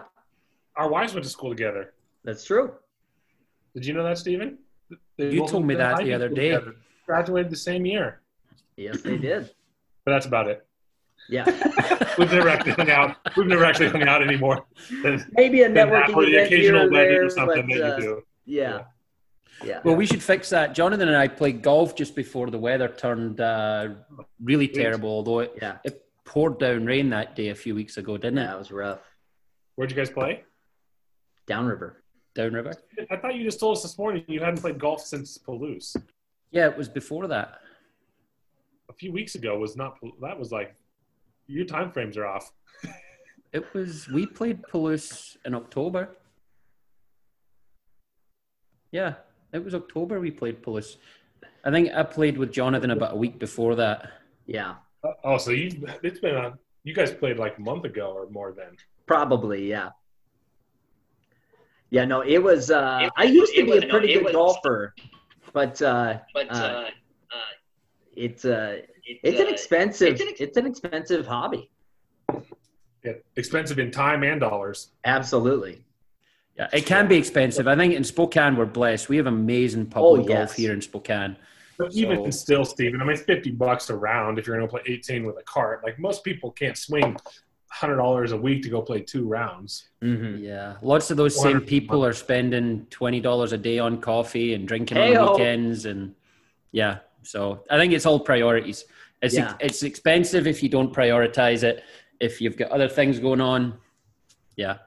Our 0.75 0.89
wives 0.89 1.13
went 1.13 1.23
to 1.23 1.29
school 1.29 1.49
together. 1.51 1.93
That's 2.23 2.43
true. 2.43 2.73
Did 3.73 3.85
you 3.85 3.93
know 3.93 4.03
that, 4.03 4.17
Stephen? 4.17 4.57
They 5.17 5.31
you 5.31 5.47
told 5.47 5.65
me 5.65 5.75
that 5.75 5.97
the 5.97 6.13
other 6.13 6.29
day. 6.29 6.49
Together. 6.49 6.75
Graduated 7.05 7.51
the 7.51 7.57
same 7.57 7.85
year. 7.85 8.21
Yes, 8.75 9.01
they 9.01 9.17
did. 9.17 9.51
But 10.05 10.11
that's 10.11 10.25
about 10.25 10.47
it. 10.47 10.65
Yeah. 11.29 11.45
We've 12.17 12.31
never 12.31 12.49
actually 12.49 12.71
hung 12.73 12.89
out. 12.89 13.17
We've 13.35 13.47
never 13.47 13.65
actually 13.65 13.89
hung 13.89 14.03
out 14.03 14.21
anymore. 14.21 14.65
Maybe 15.31 15.61
a 15.61 15.69
networking 15.69 16.15
or 16.15 16.25
the 16.25 16.37
occasional 16.37 16.89
wedding 16.89 17.17
or 17.17 17.29
something 17.29 17.67
but, 17.67 17.81
uh, 17.81 17.89
that 17.89 17.99
you 17.99 18.03
do. 18.03 18.21
Yeah. 18.45 18.83
Yeah. 19.63 19.81
Well, 19.83 19.95
we 19.95 20.05
should 20.05 20.21
fix 20.21 20.49
that. 20.51 20.75
Jonathan 20.75 21.07
and 21.07 21.17
I 21.17 21.27
played 21.27 21.61
golf 21.61 21.95
just 21.95 22.15
before 22.15 22.49
the 22.51 22.59
weather 22.59 22.87
turned 22.87 23.41
uh, 23.41 23.89
really 24.41 24.67
terrible. 24.67 25.09
Although 25.09 25.39
it, 25.39 25.57
yeah. 25.61 25.77
it 25.83 26.05
poured 26.25 26.59
down 26.59 26.85
rain 26.85 27.09
that 27.09 27.35
day 27.35 27.49
a 27.49 27.55
few 27.55 27.73
weeks 27.73 27.97
ago, 27.97 28.17
didn't 28.17 28.37
it? 28.39 28.43
Yeah, 28.43 28.55
it 28.55 28.59
was 28.59 28.71
rough. 28.71 28.99
Where'd 29.75 29.89
you 29.89 29.97
guys 29.97 30.09
play? 30.09 30.43
Downriver. 31.47 32.03
downriver. 32.35 32.73
I 33.09 33.17
thought 33.17 33.35
you 33.35 33.43
just 33.43 33.59
told 33.59 33.77
us 33.77 33.83
this 33.83 33.97
morning 33.97 34.23
you 34.27 34.39
hadn't 34.39 34.61
played 34.61 34.77
golf 34.77 35.01
since 35.01 35.37
Palouse. 35.37 35.95
Yeah, 36.51 36.67
it 36.67 36.77
was 36.77 36.87
before 36.87 37.27
that. 37.27 37.59
A 38.89 38.93
few 38.93 39.11
weeks 39.11 39.35
ago 39.35 39.57
was 39.57 39.75
not. 39.75 39.97
That 40.21 40.37
was 40.39 40.51
like 40.51 40.75
your 41.47 41.65
time 41.65 41.91
frames 41.91 42.17
are 42.17 42.25
off. 42.25 42.51
It 43.53 43.73
was 43.73 44.07
we 44.09 44.25
played 44.25 44.61
Palouse 44.63 45.37
in 45.45 45.55
October. 45.55 46.17
Yeah, 48.91 49.15
it 49.53 49.63
was 49.63 49.73
October 49.75 50.19
we 50.19 50.31
played 50.31 50.61
Palouse. 50.61 50.97
I 51.63 51.71
think 51.71 51.89
I 51.93 52.03
played 52.03 52.37
with 52.37 52.51
Jonathan 52.51 52.91
about 52.91 53.13
a 53.13 53.15
week 53.17 53.39
before 53.39 53.75
that. 53.75 54.11
Yeah, 54.45 54.75
Oh, 55.23 55.37
so 55.37 55.51
you 55.51 55.85
it's 56.03 56.19
been 56.19 56.35
a 56.35 56.57
you 56.83 56.93
guys 56.93 57.11
played 57.13 57.37
like 57.37 57.57
a 57.57 57.61
month 57.61 57.83
ago 57.85 58.11
or 58.11 58.29
more 58.29 58.51
then. 58.53 58.75
probably. 59.05 59.69
Yeah. 59.69 59.89
Yeah, 61.89 62.03
no, 62.05 62.21
it 62.21 62.39
was. 62.39 62.69
Uh, 62.69 62.99
It- 63.03 63.13
I 63.15 63.23
used 63.23 63.53
to 63.55 63.63
be 63.63 63.71
was- 63.71 63.83
a 63.83 63.87
pretty 63.87 64.11
it 64.11 64.15
good 64.17 64.25
was- 64.25 64.33
golfer, 64.33 64.93
but 65.53 65.81
uh, 65.81 66.19
But 66.33 66.49
Uh, 66.51 66.53
uh, 66.55 66.89
uh, 67.31 67.37
it's 68.15 68.43
uh, 68.45 68.81
it's, 69.07 69.19
it's 69.23 69.39
an 69.39 69.47
expensive. 69.47 70.09
it's 70.13 70.21
an 70.21 70.27
ex- 70.29 70.41
It's 70.41 70.57
an 70.57 70.65
expensive 70.65 71.25
hobby. 71.27 71.69
Yeah, 73.03 73.13
expensive 73.35 73.79
in 73.79 73.91
time 73.91 74.23
and 74.23 74.39
dollars. 74.39 74.89
Absolutely. 75.05 75.81
Yeah, 76.57 76.67
it 76.73 76.85
can 76.85 77.07
be 77.07 77.15
expensive. 77.17 77.67
I 77.67 77.75
think 77.75 77.93
in 77.93 78.03
Spokane 78.03 78.55
we're 78.55 78.65
blessed. 78.65 79.09
We 79.09 79.17
have 79.17 79.27
amazing 79.27 79.83
Oh, 79.91 79.93
public 80.15 80.27
yes. 80.29 80.37
golf 80.49 80.55
here 80.55 80.73
in 80.73 80.81
Spokane. 80.81 81.37
But 81.77 81.93
even 81.93 82.31
still, 82.31 82.65
Steven, 82.65 82.99
I 83.01 83.03
mean, 83.05 83.13
it's 83.13 83.21
50 83.21 83.51
bucks 83.51 83.91
a 83.91 83.95
round 83.95 84.39
if 84.39 84.47
you're 84.47 84.57
going 84.57 84.67
to 84.67 84.71
play 84.71 84.81
18 84.87 85.23
with 85.25 85.37
a 85.37 85.43
cart. 85.43 85.83
Like 85.83 85.99
most 85.99 86.23
people 86.23 86.49
can't 86.51 86.75
swing 86.75 87.15
$100 87.71 88.31
a 88.31 88.37
week 88.37 88.63
to 88.63 88.69
go 88.69 88.81
play 88.81 89.01
two 89.01 89.27
rounds. 89.27 89.89
hmm 90.01 90.37
Yeah, 90.37 90.77
lots 90.81 91.11
of 91.11 91.17
those 91.17 91.39
same 91.39 91.61
people 91.61 92.03
are 92.03 92.13
spending 92.13 92.87
twenty 92.89 93.19
dollars 93.19 93.51
a 93.53 93.57
day 93.57 93.77
on 93.77 94.01
coffee 94.01 94.55
and 94.55 94.67
drinking 94.67 94.97
on 94.97 95.09
the 95.09 95.15
Heyo. 95.19 95.31
weekends, 95.33 95.85
and 95.85 96.15
yeah. 96.71 96.99
So 97.27 97.63
I 97.69 97.77
think 97.77 97.93
it's 97.93 98.05
all 98.05 98.19
priorities. 98.19 98.85
It's 99.21 99.35
Yeah. 99.35 99.55
it's 99.59 99.83
expensive 99.83 100.47
if 100.47 100.63
you 100.63 100.69
don't 100.69 100.93
prioritize 100.93 101.63
it. 101.63 101.83
If 102.19 102.41
you've 102.41 102.57
got 102.57 102.71
other 102.71 102.87
things 102.87 103.19
going 103.19 103.41
on, 103.41 103.77
yeah, 104.55 104.77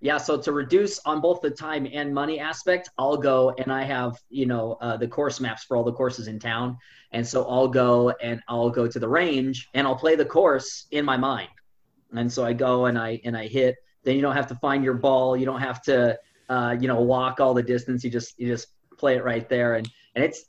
Yeah, 0.00 0.18
so 0.18 0.36
to 0.36 0.52
reduce 0.52 0.98
on 1.06 1.22
both 1.22 1.40
the 1.40 1.50
time 1.50 1.88
and 1.90 2.12
money 2.12 2.38
aspect, 2.38 2.90
I'll 2.98 3.16
go 3.16 3.54
and 3.58 3.72
I 3.72 3.82
have, 3.82 4.12
you 4.28 4.44
know, 4.44 4.76
uh, 4.82 4.98
the 4.98 5.08
course 5.08 5.40
maps 5.40 5.64
for 5.64 5.74
all 5.74 5.82
the 5.84 5.92
courses 5.92 6.28
in 6.28 6.38
town. 6.38 6.76
And 7.12 7.26
so 7.26 7.46
I'll 7.48 7.66
go 7.66 8.10
and 8.20 8.42
I'll 8.46 8.68
go 8.68 8.86
to 8.86 8.98
the 8.98 9.08
range 9.08 9.68
and 9.72 9.86
I'll 9.86 9.96
play 9.96 10.14
the 10.14 10.24
course 10.24 10.86
in 10.90 11.04
my 11.04 11.16
mind. 11.16 11.48
And 12.14 12.30
so 12.30 12.44
I 12.44 12.52
go 12.52 12.86
and 12.86 12.98
I 12.98 13.20
and 13.24 13.34
I 13.36 13.46
hit. 13.46 13.76
Then 14.04 14.16
you 14.16 14.22
don't 14.22 14.36
have 14.36 14.46
to 14.48 14.54
find 14.56 14.84
your 14.84 14.94
ball. 14.94 15.34
You 15.34 15.46
don't 15.46 15.62
have 15.62 15.80
to, 15.84 16.18
uh, 16.50 16.76
you 16.78 16.88
know, 16.88 17.00
walk 17.00 17.40
all 17.40 17.54
the 17.54 17.62
distance. 17.62 18.04
You 18.04 18.10
just 18.10 18.38
you 18.38 18.46
just 18.46 18.68
play 18.98 19.16
it 19.16 19.24
right 19.24 19.48
there, 19.48 19.74
and 19.76 19.90
and 20.14 20.22
it's 20.22 20.44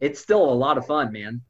it's 0.00 0.20
still 0.20 0.44
a 0.50 0.54
lot 0.54 0.78
of 0.78 0.86
fun, 0.86 1.12
man. 1.12 1.40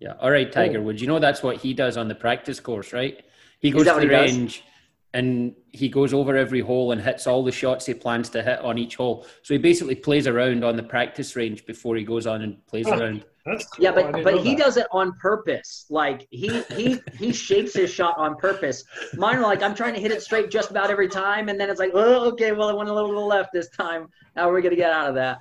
yeah. 0.00 0.14
All 0.20 0.30
right, 0.30 0.50
Tiger 0.50 0.80
Woods. 0.80 1.00
You 1.00 1.08
know 1.08 1.18
that's 1.18 1.42
what 1.42 1.56
he 1.58 1.74
does 1.74 1.96
on 1.96 2.08
the 2.08 2.14
practice 2.14 2.60
course, 2.60 2.92
right? 2.92 3.22
He 3.60 3.70
goes 3.70 3.84
that 3.84 3.94
to 3.94 4.00
the 4.00 4.08
range 4.08 4.64
and 5.12 5.54
he 5.72 5.88
goes 5.88 6.14
over 6.14 6.36
every 6.36 6.60
hole 6.60 6.92
and 6.92 7.00
hits 7.00 7.26
all 7.26 7.42
the 7.44 7.52
shots 7.52 7.84
he 7.86 7.94
plans 7.94 8.30
to 8.30 8.42
hit 8.42 8.60
on 8.60 8.78
each 8.78 8.96
hole. 8.96 9.26
So 9.42 9.54
he 9.54 9.58
basically 9.58 9.96
plays 9.96 10.26
around 10.26 10.64
on 10.64 10.76
the 10.76 10.82
practice 10.82 11.34
range 11.36 11.66
before 11.66 11.96
he 11.96 12.04
goes 12.04 12.26
on 12.26 12.42
and 12.42 12.64
plays 12.66 12.88
Huh. 12.88 12.96
around. 12.96 13.24
That's 13.46 13.64
cool. 13.66 13.84
Yeah, 13.84 13.92
but 13.92 14.22
but 14.22 14.40
he 14.42 14.54
that. 14.54 14.58
does 14.64 14.76
it 14.76 14.86
on 14.92 15.14
purpose. 15.18 15.86
Like 15.90 16.28
he 16.30 16.62
he 16.76 17.00
he 17.18 17.32
shapes 17.32 17.74
his 17.74 17.90
shot 17.90 18.14
on 18.18 18.36
purpose. 18.36 18.84
Mine 19.16 19.36
are 19.38 19.42
like 19.42 19.62
I'm 19.62 19.74
trying 19.74 19.94
to 19.94 20.00
hit 20.00 20.12
it 20.12 20.22
straight 20.22 20.50
just 20.50 20.70
about 20.70 20.90
every 20.90 21.08
time, 21.08 21.48
and 21.48 21.58
then 21.58 21.68
it's 21.70 21.80
like, 21.80 21.90
oh, 21.94 22.28
okay, 22.32 22.52
well 22.52 22.68
I 22.68 22.74
went 22.74 22.88
a 22.90 22.92
little 22.94 23.08
to 23.10 23.14
the 23.14 23.20
left 23.20 23.50
this 23.52 23.68
time. 23.70 24.08
How 24.36 24.48
are 24.48 24.52
we 24.54 24.60
gonna 24.62 24.76
get 24.76 24.92
out 24.92 25.08
of 25.08 25.14
that? 25.16 25.38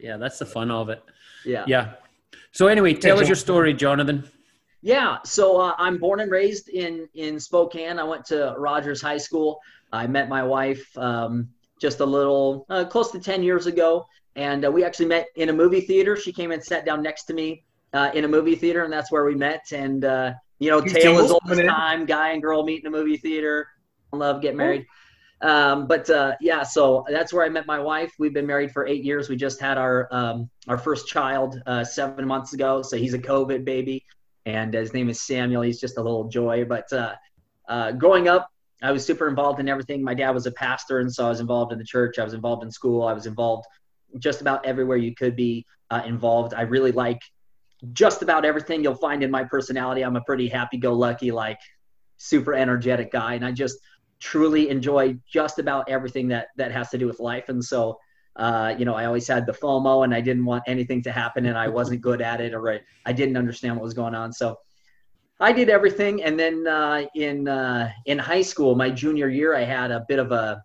Yeah, 0.00 0.16
that's 0.16 0.38
the 0.40 0.46
fun 0.46 0.70
of 0.70 0.88
it. 0.90 1.00
Yeah. 1.44 1.64
Yeah. 1.66 1.94
So 2.52 2.66
anyway, 2.66 2.94
tell 2.94 3.16
so- 3.16 3.22
us 3.22 3.28
your 3.28 3.36
story, 3.36 3.74
Jonathan. 3.74 4.28
Yeah, 4.80 5.18
so 5.24 5.60
uh, 5.60 5.74
I'm 5.76 5.98
born 5.98 6.20
and 6.20 6.30
raised 6.30 6.68
in 6.68 7.08
in 7.14 7.40
Spokane. 7.40 7.98
I 7.98 8.04
went 8.04 8.24
to 8.26 8.54
Rogers 8.56 9.02
High 9.02 9.18
School. 9.18 9.58
I 9.92 10.06
met 10.06 10.28
my 10.28 10.42
wife 10.42 10.86
um, 10.96 11.48
just 11.80 11.98
a 12.00 12.06
little 12.06 12.64
uh, 12.70 12.84
close 12.84 13.10
to 13.10 13.18
ten 13.18 13.42
years 13.42 13.66
ago, 13.66 14.06
and 14.36 14.64
uh, 14.64 14.70
we 14.70 14.84
actually 14.84 15.06
met 15.06 15.26
in 15.34 15.48
a 15.48 15.52
movie 15.52 15.80
theater. 15.80 16.16
She 16.16 16.32
came 16.32 16.52
and 16.52 16.62
sat 16.62 16.84
down 16.86 17.02
next 17.02 17.24
to 17.24 17.34
me 17.34 17.64
uh, 17.92 18.12
in 18.14 18.24
a 18.24 18.28
movie 18.28 18.54
theater, 18.54 18.84
and 18.84 18.92
that's 18.92 19.10
where 19.10 19.24
we 19.24 19.34
met. 19.34 19.64
And 19.72 20.04
uh, 20.04 20.34
you 20.60 20.70
know, 20.70 20.80
Two 20.80 20.90
tale 20.90 21.02
singles 21.02 21.24
as 21.24 21.30
old 21.32 21.50
as 21.50 21.66
time, 21.66 22.06
guy 22.06 22.30
and 22.30 22.40
girl 22.40 22.62
meet 22.62 22.80
in 22.80 22.86
a 22.86 22.90
movie 22.90 23.16
theater, 23.16 23.66
love, 24.12 24.40
get 24.40 24.54
married. 24.54 24.86
Um, 25.40 25.86
but 25.86 26.10
uh, 26.10 26.34
yeah, 26.40 26.62
so 26.62 27.04
that's 27.08 27.32
where 27.32 27.44
I 27.44 27.48
met 27.48 27.66
my 27.66 27.78
wife. 27.78 28.12
We've 28.18 28.34
been 28.34 28.46
married 28.46 28.72
for 28.72 28.86
eight 28.86 29.04
years. 29.04 29.28
We 29.28 29.36
just 29.36 29.60
had 29.60 29.78
our 29.78 30.08
um, 30.10 30.50
our 30.66 30.78
first 30.78 31.06
child 31.06 31.62
uh, 31.66 31.84
seven 31.84 32.26
months 32.26 32.54
ago. 32.54 32.82
So 32.82 32.96
he's 32.96 33.14
a 33.14 33.18
COVID 33.18 33.64
baby 33.64 34.04
and 34.48 34.72
his 34.72 34.94
name 34.94 35.08
is 35.10 35.20
Samuel. 35.20 35.62
He's 35.62 35.78
just 35.78 35.98
a 35.98 36.02
little 36.02 36.24
joy. 36.24 36.64
But 36.64 36.90
uh, 36.92 37.14
uh, 37.68 37.92
growing 37.92 38.28
up, 38.28 38.48
I 38.82 38.92
was 38.92 39.04
super 39.04 39.28
involved 39.28 39.60
in 39.60 39.68
everything. 39.68 40.02
My 40.02 40.14
dad 40.14 40.30
was 40.30 40.46
a 40.46 40.52
pastor, 40.52 41.00
and 41.00 41.12
so 41.12 41.26
I 41.26 41.28
was 41.28 41.40
involved 41.40 41.72
in 41.72 41.78
the 41.78 41.84
church. 41.84 42.18
I 42.18 42.24
was 42.24 42.34
involved 42.34 42.62
in 42.62 42.70
school. 42.70 43.02
I 43.02 43.12
was 43.12 43.26
involved 43.26 43.66
just 44.18 44.40
about 44.40 44.64
everywhere 44.64 44.96
you 44.96 45.14
could 45.14 45.36
be 45.36 45.66
uh, 45.90 46.02
involved. 46.06 46.54
I 46.54 46.62
really 46.62 46.92
like 46.92 47.20
just 47.92 48.22
about 48.22 48.44
everything 48.44 48.82
you'll 48.82 48.94
find 48.94 49.22
in 49.22 49.30
my 49.30 49.44
personality. 49.44 50.02
I'm 50.02 50.16
a 50.16 50.22
pretty 50.22 50.48
happy-go-lucky, 50.48 51.30
like 51.30 51.58
super 52.16 52.54
energetic 52.54 53.12
guy, 53.12 53.34
and 53.34 53.44
I 53.44 53.52
just 53.52 53.78
truly 54.20 54.68
enjoy 54.68 55.16
just 55.30 55.58
about 55.58 55.88
everything 55.88 56.28
that 56.28 56.48
that 56.56 56.72
has 56.72 56.90
to 56.90 56.98
do 56.98 57.06
with 57.06 57.20
life. 57.20 57.48
And 57.48 57.64
so. 57.64 57.98
Uh, 58.36 58.72
you 58.78 58.84
know, 58.84 58.94
I 58.94 59.06
always 59.06 59.26
had 59.26 59.46
the 59.46 59.52
FOMO 59.52 60.04
and 60.04 60.14
I 60.14 60.20
didn't 60.20 60.44
want 60.44 60.62
anything 60.68 61.02
to 61.02 61.10
happen 61.10 61.46
and 61.46 61.58
I 61.58 61.66
wasn't 61.78 62.02
good 62.02 62.22
at 62.22 62.40
it 62.40 62.54
or 62.54 62.70
I, 62.70 62.80
I 63.04 63.12
didn't 63.12 63.36
understand 63.36 63.74
what 63.74 63.82
was 63.82 63.94
going 63.94 64.14
on. 64.14 64.32
So 64.32 64.60
I 65.40 65.52
did 65.52 65.68
everything. 65.68 66.22
And 66.22 66.38
then 66.38 66.66
uh, 66.66 67.06
in, 67.14 67.48
uh, 67.48 67.90
in 68.06 68.18
high 68.18 68.42
school, 68.42 68.74
my 68.74 68.90
junior 68.90 69.28
year, 69.28 69.56
I 69.56 69.62
had 69.62 69.90
a 69.90 70.04
bit 70.08 70.18
of 70.18 70.32
a, 70.32 70.64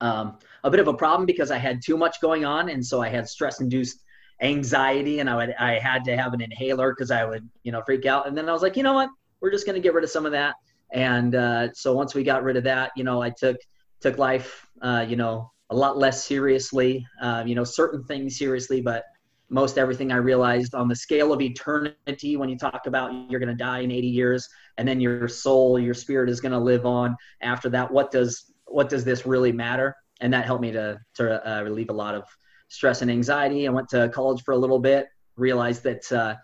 um, 0.00 0.38
a 0.64 0.70
bit 0.70 0.80
of 0.80 0.88
a 0.88 0.94
problem 0.94 1.26
because 1.26 1.50
I 1.50 1.58
had 1.58 1.82
too 1.82 1.96
much 1.96 2.20
going 2.20 2.44
on. 2.44 2.68
And 2.68 2.84
so 2.84 3.00
I 3.00 3.08
had 3.08 3.28
stress 3.28 3.60
induced 3.60 4.02
anxiety 4.42 5.20
and 5.20 5.30
I 5.30 5.36
would, 5.36 5.54
I 5.58 5.78
had 5.78 6.04
to 6.04 6.16
have 6.16 6.34
an 6.34 6.40
inhaler 6.40 6.94
cause 6.94 7.10
I 7.10 7.24
would, 7.24 7.48
you 7.62 7.72
know, 7.72 7.82
freak 7.82 8.06
out. 8.06 8.26
And 8.26 8.36
then 8.36 8.48
I 8.48 8.52
was 8.52 8.62
like, 8.62 8.76
you 8.76 8.82
know 8.82 8.94
what, 8.94 9.10
we're 9.40 9.50
just 9.50 9.66
going 9.66 9.76
to 9.76 9.82
get 9.82 9.94
rid 9.94 10.04
of 10.04 10.10
some 10.10 10.26
of 10.26 10.32
that. 10.32 10.56
And 10.92 11.34
uh, 11.34 11.72
so 11.74 11.94
once 11.94 12.14
we 12.14 12.24
got 12.24 12.42
rid 12.42 12.56
of 12.56 12.64
that, 12.64 12.92
you 12.96 13.04
know, 13.04 13.22
I 13.22 13.30
took, 13.30 13.56
took 14.00 14.18
life, 14.18 14.66
uh, 14.82 15.04
you 15.08 15.16
know, 15.16 15.50
a 15.70 15.76
lot 15.76 15.96
less 15.96 16.24
seriously, 16.24 17.06
uh, 17.22 17.44
you 17.46 17.54
know, 17.54 17.64
certain 17.64 18.02
things 18.04 18.38
seriously, 18.38 18.80
but 18.80 19.04
most 19.50 19.78
everything 19.78 20.12
I 20.12 20.16
realized 20.16 20.74
on 20.74 20.88
the 20.88 20.96
scale 20.96 21.32
of 21.32 21.40
eternity, 21.40 22.36
when 22.36 22.48
you 22.48 22.56
talk 22.56 22.86
about 22.86 23.12
you're 23.30 23.40
going 23.40 23.48
to 23.48 23.54
die 23.54 23.80
in 23.80 23.90
80 23.90 24.06
years 24.06 24.48
and 24.78 24.86
then 24.86 25.00
your 25.00 25.28
soul, 25.28 25.78
your 25.78 25.94
spirit 25.94 26.30
is 26.30 26.40
going 26.40 26.52
to 26.52 26.58
live 26.58 26.86
on 26.86 27.16
after 27.40 27.68
that. 27.70 27.90
What 27.90 28.10
does, 28.10 28.52
what 28.66 28.88
does 28.88 29.04
this 29.04 29.26
really 29.26 29.52
matter? 29.52 29.94
And 30.20 30.32
that 30.32 30.44
helped 30.44 30.62
me 30.62 30.72
to, 30.72 30.98
to 31.14 31.50
uh, 31.50 31.62
relieve 31.62 31.90
a 31.90 31.94
lot 31.94 32.14
of 32.14 32.24
stress 32.68 33.02
and 33.02 33.10
anxiety. 33.10 33.66
I 33.66 33.70
went 33.70 33.88
to 33.90 34.08
college 34.10 34.42
for 34.44 34.52
a 34.52 34.56
little 34.56 34.78
bit, 34.78 35.08
realized 35.36 35.82
that 35.84 36.10
uh, 36.12 36.36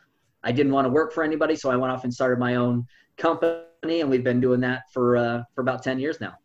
I 0.42 0.52
didn't 0.52 0.72
want 0.72 0.86
to 0.86 0.90
work 0.90 1.12
for 1.12 1.22
anybody. 1.22 1.56
So 1.56 1.70
I 1.70 1.76
went 1.76 1.92
off 1.92 2.04
and 2.04 2.12
started 2.12 2.38
my 2.38 2.56
own 2.56 2.86
company 3.16 3.60
and 3.90 4.11
we've 4.11 4.25
been 4.25 4.40
doing 4.40 4.61
that 4.61 4.85
for, 4.93 5.16
uh, 5.16 5.43
for 5.55 5.61
about 5.62 5.83
10 5.83 5.99
years 5.99 6.21
now. 6.21 6.38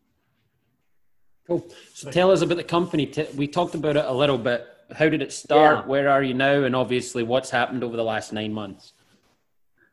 Cool. 1.46 1.66
So 1.94 2.10
tell 2.10 2.30
us 2.30 2.40
about 2.42 2.56
the 2.56 2.64
company. 2.64 3.12
We 3.36 3.48
talked 3.48 3.74
about 3.74 3.96
it 3.96 4.04
a 4.04 4.12
little 4.12 4.38
bit. 4.38 4.66
How 4.92 5.08
did 5.08 5.22
it 5.22 5.32
start? 5.32 5.78
Yeah. 5.78 5.86
Where 5.86 6.08
are 6.08 6.22
you 6.22 6.34
now? 6.34 6.64
And 6.64 6.76
obviously, 6.76 7.22
what's 7.22 7.50
happened 7.50 7.82
over 7.82 7.96
the 7.96 8.04
last 8.04 8.32
nine 8.32 8.52
months? 8.52 8.92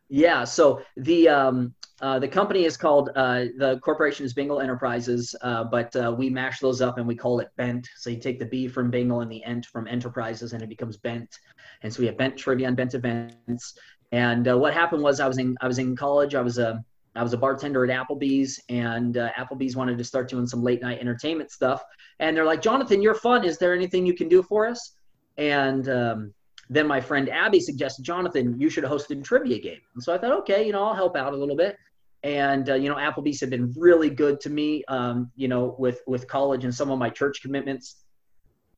Yeah. 0.10 0.44
So 0.44 0.82
the 0.98 1.30
um, 1.30 1.74
uh, 2.02 2.20
the 2.20 2.28
company 2.28 2.66
is 2.66 2.78
called 2.78 3.10
uh, 3.16 3.46
the 3.58 3.80
corporation 3.84 4.26
is 4.26 4.34
Bingle 4.34 4.62
Enterprises, 4.62 5.36
uh, 5.42 5.66
but 5.66 5.94
uh, 5.96 6.14
we 6.18 6.30
mash 6.30 6.60
those 6.60 6.82
up 6.82 6.98
and 6.98 7.08
we 7.08 7.16
call 7.16 7.40
it 7.40 7.50
Bent. 7.58 7.88
So 7.98 8.10
you 8.10 8.20
take 8.20 8.40
the 8.40 8.46
B 8.46 8.68
from 8.68 8.90
Bingle 8.90 9.22
and 9.22 9.32
the 9.32 9.44
Ent 9.44 9.66
from 9.66 9.88
Enterprises, 9.88 10.54
and 10.54 10.62
it 10.62 10.70
becomes 10.70 10.98
Bent. 10.98 11.38
And 11.82 11.94
so 11.94 12.00
we 12.02 12.06
have 12.06 12.18
Bent 12.18 12.38
Trivia 12.38 12.68
and 12.68 12.78
Bent 12.78 12.94
Events. 12.94 13.78
And 14.12 14.48
uh, 14.48 14.58
what 14.58 14.74
happened 14.74 15.04
was 15.04 15.20
I 15.20 15.28
was 15.28 15.38
in 15.38 15.58
I 15.62 15.68
was 15.68 15.80
in 15.80 15.96
college. 15.96 16.36
I 16.36 16.42
was 16.42 16.58
a 16.58 16.84
I 17.20 17.24
was 17.24 17.34
a 17.34 17.38
bartender 17.38 17.84
at 17.84 17.90
Applebee's, 17.90 18.62
and 18.70 19.18
uh, 19.18 19.30
Applebee's 19.38 19.76
wanted 19.76 19.98
to 19.98 20.06
start 20.06 20.30
doing 20.30 20.48
some 20.48 20.64
late 20.64 20.82
night 20.82 21.00
entertainment 21.00 21.52
stuff. 21.52 21.84
And 22.20 22.36
they're 22.36 22.46
like, 22.46 22.62
Jonathan, 22.62 23.02
you're 23.02 23.14
fun. 23.14 23.44
Is 23.44 23.58
there 23.58 23.74
anything 23.74 24.06
you 24.06 24.14
can 24.14 24.30
do 24.30 24.42
for 24.42 24.66
us? 24.66 24.94
And 25.38 25.90
um, 25.90 26.34
then 26.70 26.88
my 26.88 27.02
friend 27.02 27.28
Abby 27.28 27.60
suggested, 27.60 28.06
Jonathan, 28.06 28.58
you 28.58 28.70
should 28.70 28.86
host 28.86 29.12
a 29.12 29.18
trivia 29.18 29.60
game. 29.60 29.82
And 29.96 30.02
so 30.02 30.14
I 30.14 30.18
thought, 30.18 30.32
okay, 30.40 30.66
you 30.66 30.72
know, 30.72 30.82
I'll 30.82 30.96
help 30.96 31.18
out 31.18 31.34
a 31.34 31.36
little 31.36 31.58
bit. 31.58 31.76
And 32.24 32.70
uh, 32.70 32.76
you 32.76 32.88
know, 32.88 32.96
Applebee's 32.96 33.42
had 33.42 33.50
been 33.50 33.74
really 33.76 34.10
good 34.10 34.40
to 34.40 34.50
me. 34.50 34.86
Um, 34.88 35.30
you 35.36 35.50
know, 35.50 35.76
with 35.78 36.02
with 36.08 36.26
college 36.26 36.64
and 36.64 36.74
some 36.74 36.90
of 36.90 37.00
my 37.00 37.10
church 37.10 37.42
commitments, 37.42 37.98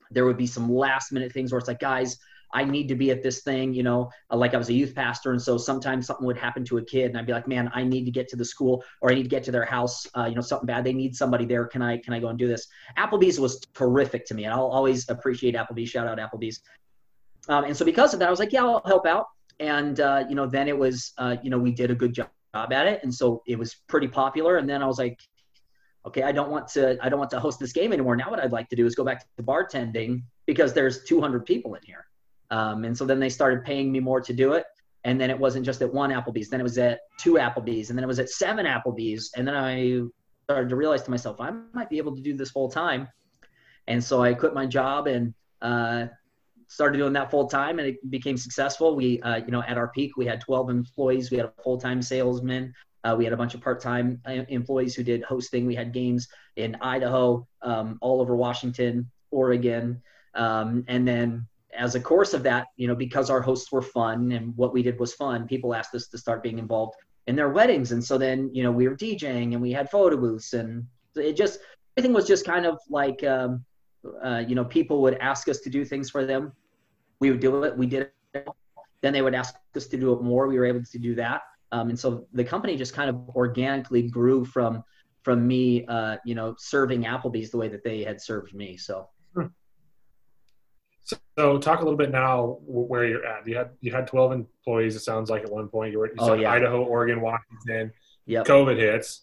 there 0.10 0.26
would 0.26 0.38
be 0.38 0.48
some 0.48 0.68
last 0.72 1.12
minute 1.12 1.32
things 1.32 1.52
where 1.52 1.60
it's 1.60 1.68
like, 1.68 1.80
guys, 1.80 2.18
I 2.54 2.64
need 2.64 2.88
to 2.90 2.96
be 2.96 3.12
at 3.12 3.24
this 3.24 3.42
thing, 3.42 3.74
you 3.74 3.84
know, 3.84 4.10
uh, 4.30 4.36
like 4.36 4.54
I 4.54 4.58
was 4.58 4.70
a 4.70 4.74
youth 4.74 4.94
pastor. 4.94 5.32
And 5.32 5.42
so 5.42 5.58
sometimes 5.58 6.08
something 6.08 6.26
would 6.26 6.38
happen 6.38 6.66
to 6.66 6.78
a 6.78 6.84
kid 6.84 7.06
and 7.06 7.18
I'd 7.18 7.26
be 7.26 7.34
like, 7.34 7.48
man, 7.48 7.72
I 7.74 7.84
need 7.84 8.06
to 8.06 8.12
get 8.12 8.28
to 8.30 8.36
the 8.36 8.46
school 8.46 8.84
or 9.02 9.12
I 9.12 9.16
need 9.16 9.24
to 9.24 9.30
get 9.30 9.44
to 9.46 9.52
their 9.52 9.66
house. 9.66 10.06
Uh, 10.18 10.26
you 10.26 10.36
know, 10.36 10.42
something 10.42 10.66
bad. 10.66 10.84
They 10.84 10.94
need 10.94 11.16
somebody 11.16 11.46
there. 11.46 11.66
Can 11.66 11.82
I, 11.82 11.98
can 11.98 12.14
I 12.14 12.20
go 12.20 12.28
and 12.28 12.38
do 12.38 12.48
this? 12.48 12.68
Applebee's 12.98 13.40
was 13.40 13.60
terrific 13.74 14.26
to 14.28 14.34
me. 14.34 14.46
And 14.46 14.54
I'll 14.54 14.68
always 14.68 15.10
appreciate 15.10 15.56
Applebee's. 15.56 15.90
Shout 15.90 16.08
out 16.08 16.18
Applebee's. 16.18 16.62
Um, 17.48 17.64
and 17.66 17.76
so 17.76 17.86
because 17.86 18.14
of 18.14 18.20
that, 18.20 18.28
I 18.28 18.32
was 18.32 18.40
like, 18.40 18.54
yeah, 18.54 18.64
I'll 18.64 18.84
help 18.86 19.06
out. 19.06 19.28
And, 19.60 20.00
uh, 20.00 20.26
you 20.28 20.36
know, 20.36 20.48
then 20.48 20.68
it 20.68 20.78
was, 20.78 21.14
uh, 21.18 21.38
you 21.44 21.50
know, 21.50 21.58
we 21.58 21.72
did 21.72 21.92
a 21.92 21.96
good 21.96 22.14
job 22.14 22.30
at 22.54 22.88
it. 22.88 23.04
And 23.04 23.14
so 23.14 23.44
it 23.48 23.58
was 23.58 23.76
pretty 23.88 24.08
popular. 24.08 24.58
And 24.58 24.70
then 24.70 24.82
I 24.84 24.88
was 24.88 24.98
like, 24.98 25.20
okay, 26.06 26.24
I 26.24 26.32
don't 26.32 26.50
want 26.50 26.68
to, 26.70 26.98
I 27.02 27.10
don't 27.10 27.20
want 27.20 27.32
to 27.32 27.40
host 27.40 27.60
this 27.60 27.74
game 27.74 27.94
anymore. 27.94 28.16
Now 28.16 28.30
what 28.30 28.40
I'd 28.40 28.52
like 28.52 28.70
to 28.70 28.76
do 28.76 28.86
is 28.86 28.96
go 28.96 29.04
back 29.04 29.26
to 29.38 29.44
bartending 29.44 30.24
because 30.46 30.74
there's 30.74 31.04
200 31.04 31.46
people 31.46 31.76
in 31.76 31.82
here. 31.86 32.06
Um, 32.52 32.84
and 32.84 32.96
so 32.96 33.06
then 33.06 33.20
they 33.20 33.30
started 33.30 33.64
paying 33.64 33.92
me 33.92 34.00
more 34.00 34.22
to 34.22 34.34
do 34.34 34.54
it. 34.54 34.66
And 35.04 35.20
then 35.20 35.32
it 35.32 35.40
wasn't 35.40 35.66
just 35.66 35.82
at 35.82 35.92
one 35.92 36.12
Applebee's, 36.12 36.50
then 36.50 36.60
it 36.60 36.64
was 36.64 36.78
at 36.78 37.00
two 37.20 37.34
Applebee's, 37.34 37.90
and 37.90 37.98
then 37.98 38.04
it 38.04 38.08
was 38.08 38.20
at 38.20 38.30
seven 38.30 38.68
Applebee's. 38.68 39.32
And 39.36 39.48
then 39.48 39.56
I 39.56 40.02
started 40.44 40.70
to 40.70 40.76
realize 40.76 41.02
to 41.04 41.12
myself, 41.12 41.42
I 41.42 41.52
might 41.74 41.90
be 41.90 41.98
able 41.98 42.16
to 42.16 42.22
do 42.22 42.36
this 42.36 42.52
full 42.52 42.70
time. 42.70 43.08
And 43.88 44.04
so 44.04 44.22
I 44.22 44.36
quit 44.36 44.54
my 44.54 44.68
job 44.68 45.08
and 45.08 45.34
uh, 45.64 46.06
started 46.68 46.98
doing 47.00 47.14
that 47.14 47.32
full 47.32 47.48
time, 47.48 47.80
and 47.80 47.88
it 47.88 48.12
became 48.12 48.38
successful. 48.38 48.96
We, 48.96 49.20
uh, 49.22 49.38
you 49.38 49.52
know, 49.52 49.64
at 49.64 49.78
our 49.78 49.88
peak, 49.88 50.18
we 50.18 50.26
had 50.28 50.40
12 50.40 50.70
employees. 50.70 51.32
We 51.32 51.38
had 51.38 51.48
a 51.48 51.54
full 51.64 51.80
time 51.80 52.02
salesman. 52.02 52.74
Uh, 53.04 53.16
we 53.18 53.24
had 53.24 53.34
a 53.34 53.38
bunch 53.38 53.56
of 53.56 53.62
part-time 53.62 54.22
uh, 54.28 54.44
employees 54.50 54.94
who 54.94 55.04
did 55.04 55.24
hosting. 55.24 55.66
We 55.66 55.74
had 55.74 55.92
games 55.92 56.28
in 56.56 56.76
Idaho, 56.82 57.48
um, 57.64 57.98
all 58.02 58.22
over 58.22 58.36
Washington, 58.36 59.10
Oregon, 59.32 60.02
um, 60.36 60.86
and 60.88 61.08
then 61.08 61.48
as 61.78 61.96
a 61.96 62.00
course 62.00 62.34
of 62.34 62.44
that, 62.44 62.68
you 62.76 62.88
know, 62.88 62.96
because 62.96 63.30
our 63.30 63.42
hosts 63.42 63.72
were 63.72 63.82
fun 63.82 64.32
and 64.32 64.56
what 64.58 64.74
we 64.74 64.84
did 64.84 65.00
was 65.00 65.14
fun, 65.14 65.48
people 65.48 65.74
asked 65.74 65.96
us 65.96 66.08
to 66.08 66.18
start 66.18 66.44
being 66.44 66.60
involved 66.60 66.96
in 67.28 67.36
their 67.36 67.50
weddings. 67.50 67.92
And 67.92 68.04
so 68.04 68.18
then, 68.18 68.50
you 68.54 68.64
know, 68.64 68.72
we 68.72 68.88
were 68.88 68.96
DJing 68.96 69.54
and 69.54 69.62
we 69.62 69.72
had 69.72 69.90
photo 69.90 70.18
booths 70.18 70.54
and 70.54 70.86
it 71.16 71.34
just, 71.34 71.60
everything 71.98 72.14
was 72.14 72.28
just 72.28 72.46
kind 72.46 72.66
of 72.66 72.80
like, 72.90 73.24
um, 73.24 73.64
uh, 74.24 74.44
you 74.48 74.56
know, 74.56 74.66
people 74.66 75.02
would 75.02 75.18
ask 75.20 75.48
us 75.48 75.60
to 75.60 75.70
do 75.70 75.86
things 75.86 76.10
for 76.10 76.26
them. 76.26 76.52
We 77.20 77.30
would 77.30 77.40
do 77.40 77.64
it. 77.64 77.78
We 77.78 77.86
did 77.86 78.12
it. 78.34 78.48
Then 79.02 79.14
they 79.14 79.22
would 79.22 79.36
ask 79.36 79.56
us 79.76 79.88
to 79.88 79.98
do 79.98 80.14
it 80.14 80.22
more. 80.22 80.48
We 80.48 80.58
were 80.58 80.66
able 80.66 80.84
to 80.84 81.00
do 81.00 81.16
that. 81.16 81.42
Um, 81.72 81.90
and 81.90 82.00
so 82.00 82.28
the 82.34 82.44
company 82.44 82.76
just 82.76 82.94
kind 82.94 83.10
of 83.10 83.30
organically 83.30 84.04
grew 84.04 84.44
from, 84.44 84.84
from 85.24 85.48
me, 85.48 85.86
uh, 85.86 86.18
you 86.26 86.36
know, 86.36 86.56
serving 86.58 87.04
Applebee's 87.04 87.52
the 87.52 87.58
way 87.58 87.68
that 87.70 87.84
they 87.84 88.04
had 88.04 88.22
served 88.22 88.54
me. 88.54 88.78
So. 88.78 89.08
So 91.04 91.58
talk 91.60 91.80
a 91.80 91.84
little 91.84 91.98
bit 91.98 92.12
now 92.12 92.60
where 92.66 93.06
you're 93.06 93.26
at. 93.26 93.48
You 93.48 93.58
had 93.58 93.72
you 93.82 93.92
had 93.92 94.08
12 94.08 94.32
employees. 94.34 94.96
It 94.96 95.00
sounds 95.00 95.30
like 95.30 95.44
at 95.44 95.52
one 95.52 95.68
point 95.68 95.92
you 95.92 96.00
were 96.00 96.08
you 96.08 96.14
oh, 96.20 96.34
yeah. 96.34 96.52
Idaho, 96.52 96.84
Oregon, 96.84 97.22
Washington. 97.22 97.92
Yep. 98.26 98.46
COVID 98.46 98.78
hits. 98.78 99.22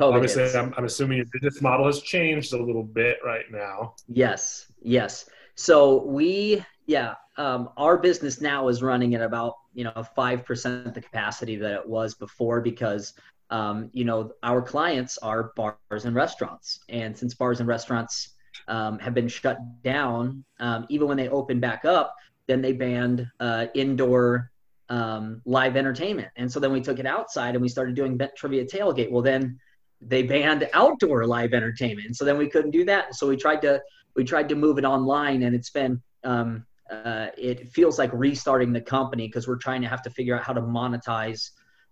COVID 0.00 0.14
Obviously, 0.14 0.42
hits. 0.42 0.54
I'm, 0.54 0.72
I'm 0.76 0.84
assuming 0.84 1.18
your 1.18 1.26
business 1.32 1.60
model 1.60 1.86
has 1.86 2.00
changed 2.00 2.54
a 2.54 2.62
little 2.62 2.82
bit 2.82 3.18
right 3.24 3.44
now. 3.50 3.94
Yes, 4.08 4.66
yes. 4.80 5.28
So 5.54 6.04
we, 6.04 6.64
yeah, 6.86 7.14
um, 7.36 7.70
our 7.76 7.98
business 7.98 8.40
now 8.40 8.68
is 8.68 8.82
running 8.82 9.14
at 9.14 9.22
about 9.22 9.56
you 9.74 9.84
know 9.84 10.04
five 10.16 10.44
percent 10.44 10.94
the 10.94 11.00
capacity 11.00 11.56
that 11.56 11.72
it 11.72 11.88
was 11.88 12.14
before 12.14 12.60
because 12.60 13.12
um, 13.50 13.90
you 13.92 14.04
know 14.04 14.32
our 14.42 14.62
clients 14.62 15.18
are 15.18 15.52
bars 15.56 16.04
and 16.04 16.14
restaurants, 16.14 16.80
and 16.88 17.16
since 17.16 17.34
bars 17.34 17.60
and 17.60 17.68
restaurants 17.68 18.30
um, 18.68 18.98
have 18.98 19.14
been 19.14 19.28
shut 19.28 19.58
down. 19.82 20.44
Um, 20.60 20.86
even 20.88 21.08
when 21.08 21.16
they 21.16 21.28
opened 21.28 21.60
back 21.60 21.84
up, 21.84 22.14
then 22.46 22.60
they 22.62 22.72
banned 22.72 23.26
uh, 23.40 23.66
indoor 23.74 24.50
um, 24.88 25.40
live 25.44 25.76
entertainment. 25.76 26.28
And 26.36 26.50
so 26.50 26.60
then 26.60 26.72
we 26.72 26.80
took 26.80 26.98
it 26.98 27.06
outside 27.06 27.54
and 27.54 27.62
we 27.62 27.68
started 27.68 27.94
doing 27.94 28.20
Trivia 28.36 28.64
Tailgate. 28.64 29.10
Well, 29.10 29.22
then 29.22 29.58
they 30.00 30.22
banned 30.22 30.68
outdoor 30.74 31.26
live 31.26 31.54
entertainment. 31.54 32.16
So 32.16 32.24
then 32.24 32.36
we 32.36 32.48
couldn't 32.48 32.72
do 32.72 32.84
that. 32.84 33.14
So 33.14 33.28
we 33.28 33.36
tried 33.36 33.62
to 33.62 33.80
we 34.14 34.24
tried 34.24 34.48
to 34.50 34.54
move 34.54 34.78
it 34.78 34.84
online, 34.84 35.42
and 35.44 35.54
it's 35.54 35.70
been 35.70 36.02
um, 36.24 36.66
uh, 36.90 37.28
it 37.38 37.68
feels 37.68 37.98
like 37.98 38.10
restarting 38.12 38.72
the 38.72 38.80
company 38.80 39.26
because 39.26 39.48
we're 39.48 39.56
trying 39.56 39.80
to 39.82 39.88
have 39.88 40.02
to 40.02 40.10
figure 40.10 40.36
out 40.36 40.44
how 40.44 40.52
to 40.52 40.60
monetize 40.60 41.50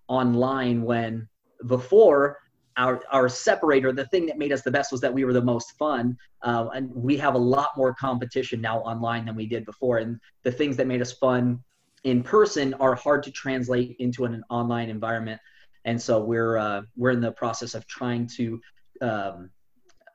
online 0.08 0.82
when 0.82 1.28
before 1.66 2.38
our 2.80 3.02
our 3.10 3.28
separator, 3.28 3.92
the 3.92 4.06
thing 4.06 4.26
that 4.26 4.38
made 4.38 4.52
us 4.52 4.62
the 4.62 4.70
best 4.70 4.90
was 4.90 5.00
that 5.02 5.12
we 5.12 5.24
were 5.24 5.32
the 5.32 5.42
most 5.42 5.76
fun, 5.78 6.16
uh, 6.42 6.68
and 6.74 6.90
we 6.94 7.16
have 7.18 7.34
a 7.34 7.38
lot 7.56 7.70
more 7.76 7.94
competition 7.94 8.60
now 8.60 8.78
online 8.80 9.26
than 9.26 9.36
we 9.36 9.46
did 9.46 9.64
before. 9.66 9.98
And 9.98 10.18
the 10.44 10.52
things 10.52 10.76
that 10.78 10.86
made 10.86 11.02
us 11.02 11.12
fun 11.12 11.62
in 12.04 12.22
person 12.22 12.72
are 12.74 12.94
hard 12.94 13.22
to 13.24 13.30
translate 13.30 13.96
into 13.98 14.24
an 14.24 14.42
online 14.48 14.88
environment. 14.88 15.40
And 15.84 16.00
so 16.00 16.20
we're 16.20 16.56
uh, 16.56 16.82
we're 16.96 17.10
in 17.10 17.20
the 17.20 17.32
process 17.32 17.74
of 17.74 17.86
trying 17.86 18.26
to 18.38 18.60
um, 19.02 19.50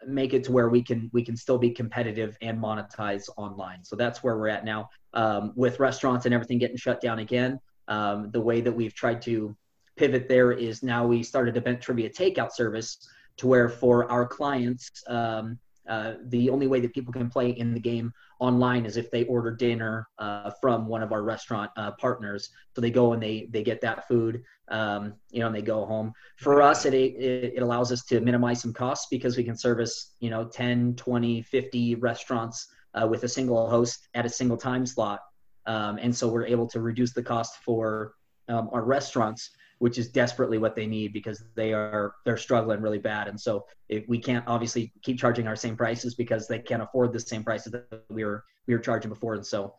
make 0.07 0.33
it 0.33 0.43
to 0.45 0.51
where 0.51 0.69
we 0.69 0.81
can 0.81 1.09
we 1.13 1.23
can 1.23 1.37
still 1.37 1.59
be 1.59 1.69
competitive 1.69 2.35
and 2.41 2.59
monetize 2.59 3.29
online. 3.37 3.83
So 3.83 3.95
that's 3.95 4.23
where 4.23 4.37
we're 4.37 4.49
at 4.49 4.65
now 4.65 4.89
um, 5.13 5.53
with 5.55 5.79
restaurants 5.79 6.25
and 6.25 6.33
everything 6.33 6.57
getting 6.57 6.77
shut 6.77 6.99
down 6.99 7.19
again. 7.19 7.59
Um, 7.87 8.31
the 8.31 8.41
way 8.41 8.61
that 8.61 8.71
we've 8.71 8.95
tried 8.95 9.21
to 9.23 9.55
pivot 9.95 10.27
there 10.27 10.51
is 10.51 10.83
now 10.83 11.05
we 11.05 11.23
started 11.23 11.57
a 11.57 11.61
Bent 11.61 11.81
Trivia 11.81 12.09
takeout 12.09 12.51
service 12.51 12.97
to 13.37 13.47
where 13.47 13.69
for 13.69 14.09
our 14.09 14.25
clients, 14.25 14.89
um, 15.07 15.59
uh, 15.87 16.13
the 16.25 16.49
only 16.49 16.65
way 16.65 16.79
that 16.79 16.93
people 16.93 17.13
can 17.13 17.29
play 17.29 17.51
in 17.51 17.73
the 17.73 17.79
game 17.79 18.11
online 18.39 18.85
is 18.85 18.97
if 18.97 19.11
they 19.11 19.23
order 19.25 19.51
dinner 19.51 20.07
uh, 20.17 20.49
from 20.59 20.87
one 20.87 21.03
of 21.03 21.11
our 21.11 21.21
restaurant 21.21 21.69
uh, 21.77 21.91
partners. 21.91 22.49
So 22.73 22.81
they 22.81 22.89
go 22.89 23.13
and 23.13 23.21
they 23.21 23.47
they 23.51 23.61
get 23.61 23.81
that 23.81 24.07
food, 24.07 24.43
um, 24.69 25.13
you 25.29 25.41
know, 25.41 25.47
and 25.47 25.55
they 25.55 25.61
go 25.61 25.85
home. 25.85 26.11
For 26.37 26.61
us, 26.61 26.85
it, 26.85 26.93
it, 26.95 27.53
it 27.55 27.61
allows 27.61 27.91
us 27.91 28.03
to 28.05 28.19
minimize 28.19 28.61
some 28.61 28.73
costs 28.73 29.07
because 29.11 29.37
we 29.37 29.43
can 29.43 29.55
service, 29.55 30.15
you 30.19 30.31
know, 30.31 30.45
10, 30.45 30.95
20, 30.95 31.41
50 31.43 31.95
restaurants 31.95 32.67
uh, 32.95 33.07
with 33.07 33.23
a 33.23 33.29
single 33.29 33.69
host 33.69 34.07
at 34.15 34.25
a 34.25 34.29
single 34.29 34.57
time 34.57 34.85
slot. 34.85 35.19
Um, 35.67 35.99
and 36.01 36.15
so 36.15 36.27
we're 36.27 36.47
able 36.47 36.67
to 36.69 36.81
reduce 36.81 37.13
the 37.13 37.23
cost 37.23 37.57
for 37.63 38.15
um, 38.47 38.69
our 38.71 38.83
restaurants 38.83 39.51
which 39.79 39.97
is 39.97 40.07
desperately 40.07 40.57
what 40.57 40.75
they 40.75 40.87
need 40.87 41.11
because 41.11 41.43
they 41.55 41.73
are 41.73 42.15
they're 42.23 42.37
struggling 42.37 42.81
really 42.81 42.97
bad. 42.97 43.27
And 43.27 43.39
so 43.39 43.65
if 43.89 44.07
we 44.07 44.19
can't 44.19 44.45
obviously 44.47 44.93
keep 45.01 45.19
charging 45.19 45.47
our 45.47 45.55
same 45.55 45.75
prices 45.75 46.15
because 46.15 46.47
they 46.47 46.59
can't 46.59 46.81
afford 46.81 47.13
the 47.13 47.19
same 47.19 47.43
prices 47.43 47.71
that 47.73 48.03
we 48.09 48.23
were 48.23 48.43
we 48.67 48.73
were 48.73 48.79
charging 48.79 49.09
before. 49.09 49.35
And 49.35 49.45
so 49.45 49.75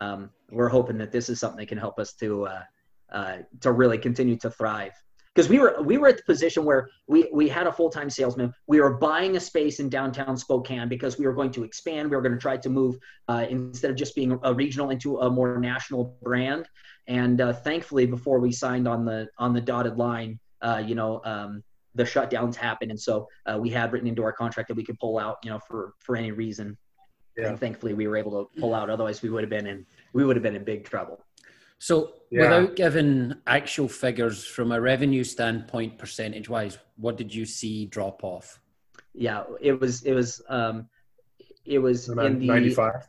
um, 0.00 0.30
we're 0.50 0.68
hoping 0.68 0.98
that 0.98 1.12
this 1.12 1.28
is 1.28 1.40
something 1.40 1.58
that 1.58 1.68
can 1.68 1.78
help 1.78 1.98
us 1.98 2.12
to 2.14 2.46
uh, 2.46 2.62
uh, 3.12 3.36
to 3.60 3.72
really 3.72 3.98
continue 3.98 4.36
to 4.36 4.50
thrive 4.50 4.92
because 5.38 5.48
we 5.48 5.60
were 5.60 5.80
we 5.82 5.98
were 5.98 6.08
at 6.08 6.16
the 6.16 6.24
position 6.24 6.64
where 6.64 6.90
we 7.06 7.28
we 7.32 7.48
had 7.48 7.68
a 7.68 7.72
full-time 7.72 8.10
salesman 8.10 8.52
we 8.66 8.80
were 8.80 8.94
buying 8.94 9.36
a 9.36 9.40
space 9.40 9.78
in 9.78 9.88
downtown 9.88 10.36
spokane 10.36 10.88
because 10.88 11.16
we 11.16 11.26
were 11.26 11.32
going 11.32 11.52
to 11.52 11.62
expand 11.62 12.10
we 12.10 12.16
were 12.16 12.22
going 12.22 12.34
to 12.34 12.40
try 12.40 12.56
to 12.56 12.68
move 12.68 12.96
uh, 13.28 13.46
instead 13.48 13.88
of 13.88 13.96
just 13.96 14.16
being 14.16 14.36
a 14.42 14.52
regional 14.52 14.90
into 14.90 15.18
a 15.20 15.30
more 15.30 15.58
national 15.60 16.16
brand 16.22 16.68
and 17.08 17.40
uh, 17.40 17.54
thankfully, 17.54 18.04
before 18.04 18.38
we 18.38 18.52
signed 18.52 18.86
on 18.86 19.04
the 19.04 19.28
on 19.38 19.54
the 19.54 19.62
dotted 19.62 19.96
line, 19.96 20.38
uh, 20.60 20.82
you 20.86 20.94
know, 20.94 21.22
um, 21.24 21.64
the 21.94 22.04
shutdowns 22.04 22.54
happened, 22.54 22.90
and 22.90 23.00
so 23.00 23.26
uh, 23.46 23.58
we 23.58 23.70
had 23.70 23.92
written 23.92 24.06
into 24.06 24.22
our 24.22 24.32
contract 24.32 24.68
that 24.68 24.74
we 24.74 24.84
could 24.84 24.98
pull 25.00 25.18
out, 25.18 25.38
you 25.42 25.50
know, 25.50 25.58
for 25.58 25.94
for 26.00 26.16
any 26.16 26.32
reason. 26.32 26.76
Yeah. 27.36 27.48
And 27.48 27.58
thankfully, 27.58 27.94
we 27.94 28.06
were 28.06 28.16
able 28.16 28.44
to 28.44 28.60
pull 28.60 28.74
out. 28.74 28.90
Otherwise, 28.90 29.22
we 29.22 29.30
would 29.30 29.42
have 29.42 29.50
been 29.50 29.66
in 29.66 29.86
we 30.12 30.24
would 30.24 30.36
have 30.36 30.42
been 30.42 30.54
in 30.54 30.64
big 30.64 30.84
trouble. 30.84 31.24
So, 31.78 32.14
yeah. 32.30 32.42
without 32.42 32.76
giving 32.76 33.34
actual 33.46 33.88
figures 33.88 34.44
from 34.44 34.72
a 34.72 34.80
revenue 34.80 35.24
standpoint, 35.24 35.98
percentage 35.98 36.48
wise, 36.48 36.78
what 36.96 37.16
did 37.16 37.34
you 37.34 37.46
see 37.46 37.86
drop 37.86 38.24
off? 38.24 38.60
Yeah, 39.14 39.44
it 39.60 39.80
was 39.80 40.02
it 40.02 40.12
was 40.12 40.42
um, 40.48 40.88
it 41.68 41.78
was 41.78 42.08
in 42.08 42.16
the 42.16 42.46
95 42.46 43.06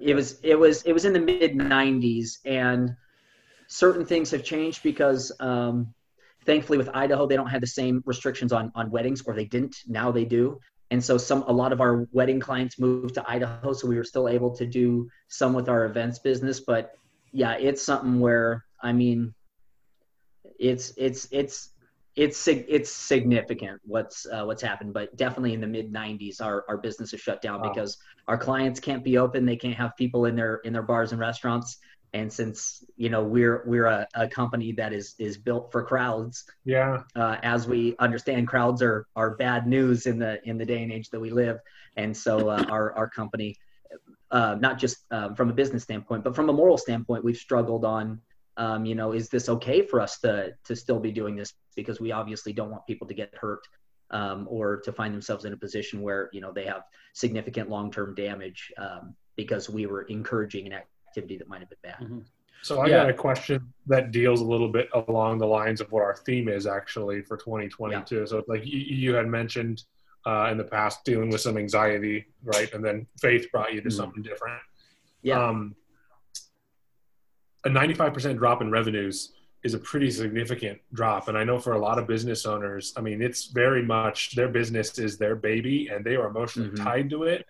it 0.00 0.14
was 0.14 0.38
it 0.42 0.58
was 0.58 0.82
it 0.82 0.92
was 0.92 1.04
in 1.04 1.12
the 1.12 1.20
mid 1.20 1.54
90s 1.54 2.38
and 2.44 2.94
certain 3.68 4.04
things 4.04 4.30
have 4.30 4.44
changed 4.44 4.82
because 4.82 5.32
um, 5.40 5.92
thankfully 6.44 6.78
with 6.78 6.90
Idaho 6.92 7.26
they 7.26 7.36
don't 7.36 7.48
have 7.48 7.60
the 7.60 7.66
same 7.66 8.02
restrictions 8.06 8.52
on 8.52 8.70
on 8.74 8.90
weddings 8.90 9.22
or 9.26 9.34
they 9.34 9.44
didn't 9.44 9.76
now 9.86 10.12
they 10.12 10.24
do 10.24 10.60
and 10.90 11.02
so 11.02 11.16
some 11.18 11.42
a 11.48 11.52
lot 11.52 11.72
of 11.72 11.80
our 11.80 12.06
wedding 12.12 12.38
clients 12.38 12.78
moved 12.78 13.14
to 13.14 13.24
Idaho 13.28 13.72
so 13.72 13.88
we 13.88 13.96
were 13.96 14.04
still 14.04 14.28
able 14.28 14.54
to 14.56 14.66
do 14.66 15.08
some 15.28 15.54
with 15.54 15.68
our 15.68 15.86
events 15.86 16.18
business 16.18 16.60
but 16.60 16.92
yeah 17.36 17.52
it's 17.52 17.82
something 17.82 18.18
where 18.20 18.64
I 18.82 18.92
mean 18.92 19.34
it's 20.58 20.92
it's 20.96 21.28
it's 21.30 21.70
it's 22.16 22.48
it's 22.48 22.90
significant 22.90 23.80
what's 23.84 24.26
uh, 24.26 24.44
what's 24.44 24.62
happened 24.62 24.94
but 24.94 25.14
definitely 25.16 25.52
in 25.52 25.60
the 25.60 25.66
mid 25.66 25.92
90s 25.92 26.40
our, 26.40 26.64
our 26.66 26.78
business 26.78 27.12
is 27.12 27.20
shut 27.20 27.42
down 27.42 27.60
wow. 27.60 27.68
because 27.68 27.98
our 28.28 28.38
clients 28.38 28.80
can't 28.80 29.04
be 29.04 29.18
open. 29.18 29.46
They 29.46 29.56
can't 29.56 29.76
have 29.76 29.96
people 29.96 30.26
in 30.26 30.34
their 30.34 30.56
in 30.64 30.72
their 30.72 30.82
bars 30.82 31.12
and 31.12 31.20
restaurants. 31.20 31.78
And 32.14 32.32
since 32.32 32.84
you 32.96 33.10
know 33.10 33.22
we're 33.22 33.62
we're 33.66 33.86
a, 33.86 34.06
a 34.14 34.26
company 34.26 34.72
that 34.72 34.92
is 34.92 35.14
is 35.18 35.36
built 35.36 35.70
for 35.70 35.82
crowds 35.84 36.44
yeah. 36.64 37.02
uh, 37.14 37.36
as 37.42 37.68
we 37.68 37.94
understand 37.98 38.48
crowds 38.48 38.82
are 38.82 39.06
are 39.16 39.36
bad 39.36 39.66
news 39.66 40.06
in 40.06 40.18
the 40.18 40.40
in 40.48 40.56
the 40.56 40.64
day 40.64 40.82
and 40.82 40.92
age 40.92 41.10
that 41.10 41.20
we 41.20 41.30
live. 41.30 41.58
And 41.96 42.16
so 42.16 42.48
uh, 42.48 42.64
our 42.68 42.92
our 42.94 43.08
company 43.08 43.56
uh, 44.30 44.56
not 44.60 44.78
just 44.78 45.04
um, 45.10 45.34
from 45.34 45.50
a 45.50 45.52
business 45.52 45.82
standpoint, 45.84 46.24
but 46.24 46.34
from 46.34 46.48
a 46.48 46.52
moral 46.52 46.78
standpoint, 46.78 47.24
we've 47.24 47.36
struggled 47.36 47.84
on, 47.84 48.20
um, 48.56 48.84
you 48.84 48.94
know, 48.94 49.12
is 49.12 49.28
this 49.28 49.48
okay 49.48 49.82
for 49.82 50.00
us 50.00 50.18
to 50.20 50.54
to 50.64 50.74
still 50.74 50.98
be 50.98 51.12
doing 51.12 51.36
this? 51.36 51.52
Because 51.74 52.00
we 52.00 52.12
obviously 52.12 52.52
don't 52.52 52.70
want 52.70 52.86
people 52.86 53.06
to 53.06 53.14
get 53.14 53.32
hurt 53.34 53.66
um, 54.10 54.46
or 54.48 54.78
to 54.78 54.92
find 54.92 55.14
themselves 55.14 55.44
in 55.44 55.52
a 55.52 55.56
position 55.56 56.00
where 56.02 56.28
you 56.32 56.40
know 56.40 56.52
they 56.52 56.64
have 56.64 56.82
significant 57.14 57.68
long 57.68 57.90
term 57.90 58.14
damage 58.14 58.72
um, 58.78 59.14
because 59.36 59.70
we 59.70 59.86
were 59.86 60.02
encouraging 60.02 60.66
an 60.66 60.72
activity 60.72 61.36
that 61.36 61.48
might 61.48 61.60
have 61.60 61.68
been 61.68 61.78
bad. 61.82 62.00
Mhm. 62.00 62.24
So 62.62 62.80
I 62.80 62.88
Yeah. 62.88 63.02
got 63.02 63.10
a 63.10 63.14
question 63.14 63.72
that 63.86 64.10
deals 64.10 64.40
a 64.40 64.44
little 64.44 64.68
bit 64.68 64.88
along 64.92 65.38
the 65.38 65.46
lines 65.46 65.80
of 65.80 65.92
what 65.92 66.02
our 66.02 66.16
theme 66.16 66.48
is 66.48 66.66
actually 66.66 67.22
for 67.22 67.36
2022. 67.36 68.26
So 68.26 68.42
like 68.48 68.66
you, 68.66 68.78
you 68.80 69.14
had 69.14 69.28
mentioned 69.28 69.84
uh, 70.26 70.48
in 70.50 70.58
the 70.58 70.64
past 70.64 71.04
dealing 71.04 71.30
with 71.30 71.40
some 71.40 71.56
anxiety, 71.56 72.26
right? 72.42 72.72
And 72.74 72.84
then 72.84 73.06
faith 73.20 73.46
brought 73.52 73.72
you 73.72 73.80
to 73.80 73.88
Mhm. 73.88 73.92
something 73.92 74.22
different. 74.22 74.60
Yeah. 75.22 75.40
Um, 75.42 75.76
a 77.64 77.68
95% 77.68 78.38
drop 78.38 78.60
in 78.60 78.70
revenues 78.70 79.32
is 79.62 79.74
a 79.74 79.78
pretty 79.78 80.10
significant 80.10 80.80
drop. 80.92 81.28
And 81.28 81.36
I 81.38 81.44
know 81.44 81.58
for 81.58 81.72
a 81.72 81.78
lot 81.78 81.98
of 81.98 82.06
business 82.06 82.44
owners, 82.46 82.92
I 82.96 83.00
mean, 83.00 83.20
it's 83.22 83.46
very 83.46 83.82
much 83.82 84.34
their 84.36 84.48
business 84.48 84.98
is 84.98 85.18
their 85.18 85.34
baby 85.34 85.88
and 85.88 86.04
they 86.04 86.16
are 86.16 86.28
emotionally 86.28 86.70
Mhm. 86.70 86.84
tied 86.84 87.10
to 87.10 87.24
it. 87.24 87.46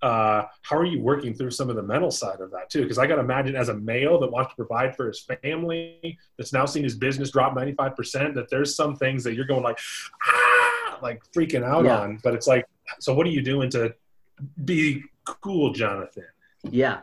Uh, 0.00 0.46
how 0.62 0.76
are 0.76 0.84
you 0.84 1.00
working 1.00 1.32
through 1.32 1.50
some 1.50 1.70
of 1.70 1.76
the 1.76 1.82
mental 1.82 2.10
side 2.10 2.40
of 2.40 2.50
that 2.50 2.68
too? 2.70 2.82
Because 2.82 2.98
I 2.98 3.06
got 3.06 3.16
to 3.16 3.20
imagine 3.20 3.54
as 3.54 3.68
a 3.68 3.74
male 3.74 4.18
that 4.20 4.30
wants 4.32 4.50
to 4.50 4.56
provide 4.56 4.96
for 4.96 5.06
his 5.06 5.20
family, 5.20 6.18
that's 6.36 6.52
now 6.52 6.64
seen 6.66 6.82
his 6.82 6.96
business 6.96 7.30
drop 7.30 7.54
95%, 7.54 8.34
that 8.34 8.48
there's 8.50 8.74
some 8.74 8.96
things 8.96 9.22
that 9.22 9.34
you're 9.34 9.44
going 9.44 9.62
like, 9.62 9.78
ah, 10.26 10.41
like 11.02 11.20
freaking 11.36 11.64
out 11.64 11.84
Yeah. 11.84 12.00
on. 12.00 12.18
But 12.22 12.34
it's 12.34 12.46
like, 12.46 12.66
so 13.00 13.12
what 13.12 13.26
are 13.26 13.30
you 13.30 13.42
doing 13.42 13.70
to 13.70 13.94
be 14.64 15.02
cool, 15.24 15.72
Jonathan? 15.72 16.24
Yeah. 16.62 17.00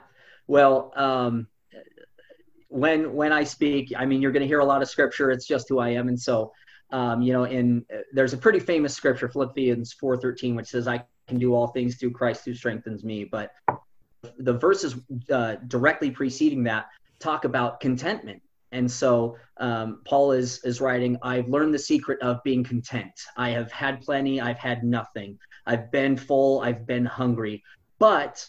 Well, 0.47 0.91
um, 0.95 1.47
when 2.69 3.13
when 3.13 3.31
I 3.33 3.43
speak, 3.43 3.93
I 3.95 4.05
mean, 4.05 4.21
you're 4.21 4.31
going 4.31 4.41
to 4.41 4.47
hear 4.47 4.59
a 4.59 4.65
lot 4.65 4.81
of 4.81 4.89
scripture. 4.89 5.31
It's 5.31 5.45
just 5.47 5.67
who 5.69 5.79
I 5.79 5.89
am, 5.89 6.07
and 6.07 6.19
so, 6.19 6.51
um, 6.91 7.21
you 7.21 7.33
know, 7.33 7.43
in 7.45 7.85
there's 8.13 8.33
a 8.33 8.37
pretty 8.37 8.59
famous 8.59 8.93
scripture, 8.93 9.27
Philippians 9.27 9.93
4:13, 9.93 10.55
which 10.55 10.67
says, 10.67 10.87
"I 10.87 11.03
can 11.27 11.39
do 11.39 11.53
all 11.53 11.67
things 11.67 11.97
through 11.97 12.11
Christ 12.11 12.45
who 12.45 12.53
strengthens 12.53 13.03
me." 13.03 13.25
But 13.25 13.51
the 14.37 14.53
verses 14.53 14.95
uh, 15.31 15.55
directly 15.67 16.11
preceding 16.11 16.63
that 16.63 16.87
talk 17.19 17.43
about 17.45 17.79
contentment. 17.79 18.41
And 18.71 18.89
so 18.89 19.35
um, 19.57 20.01
Paul 20.05 20.31
is 20.31 20.63
is 20.63 20.79
writing, 20.79 21.17
I've 21.21 21.47
learned 21.49 21.73
the 21.73 21.79
secret 21.79 22.21
of 22.21 22.41
being 22.43 22.63
content. 22.63 23.11
I 23.35 23.49
have 23.49 23.71
had 23.71 24.01
plenty, 24.01 24.39
I've 24.39 24.59
had 24.59 24.83
nothing. 24.83 25.39
I've 25.65 25.91
been 25.91 26.17
full, 26.17 26.61
I've 26.61 26.85
been 26.85 27.05
hungry, 27.05 27.63
but 27.99 28.45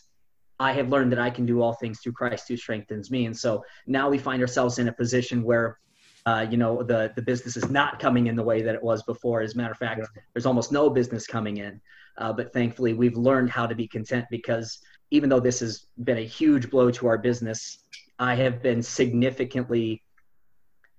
I 0.58 0.72
have 0.72 0.90
learned 0.90 1.10
that 1.12 1.18
I 1.18 1.30
can 1.30 1.46
do 1.46 1.62
all 1.62 1.72
things 1.72 2.00
through 2.00 2.12
Christ 2.12 2.48
who 2.48 2.56
strengthens 2.56 3.10
me. 3.10 3.24
And 3.26 3.36
so 3.36 3.64
now 3.86 4.10
we 4.10 4.18
find 4.18 4.42
ourselves 4.42 4.78
in 4.78 4.88
a 4.88 4.92
position 4.92 5.42
where, 5.42 5.78
uh, 6.26 6.46
you 6.50 6.58
know, 6.58 6.82
the 6.82 7.12
the 7.16 7.22
business 7.22 7.56
is 7.56 7.70
not 7.70 7.98
coming 7.98 8.26
in 8.26 8.36
the 8.36 8.42
way 8.42 8.60
that 8.62 8.74
it 8.74 8.82
was 8.82 9.02
before. 9.04 9.40
As 9.40 9.54
a 9.54 9.56
matter 9.56 9.72
of 9.72 9.78
fact, 9.78 10.00
Yeah. 10.00 10.22
there's 10.34 10.46
almost 10.46 10.70
no 10.70 10.90
business 10.90 11.26
coming 11.26 11.56
in. 11.56 11.80
Uh, 12.18 12.32
but 12.32 12.52
thankfully, 12.52 12.92
we've 12.92 13.16
learned 13.16 13.48
how 13.48 13.66
to 13.66 13.74
be 13.74 13.88
content 13.88 14.26
because 14.30 14.80
even 15.10 15.30
though 15.30 15.40
this 15.40 15.60
has 15.60 15.86
been 16.04 16.18
a 16.18 16.26
huge 16.26 16.70
blow 16.70 16.90
to 16.90 17.06
our 17.06 17.16
business, 17.18 17.84
I 18.18 18.34
have 18.34 18.62
been 18.62 18.82
significantly, 18.82 20.02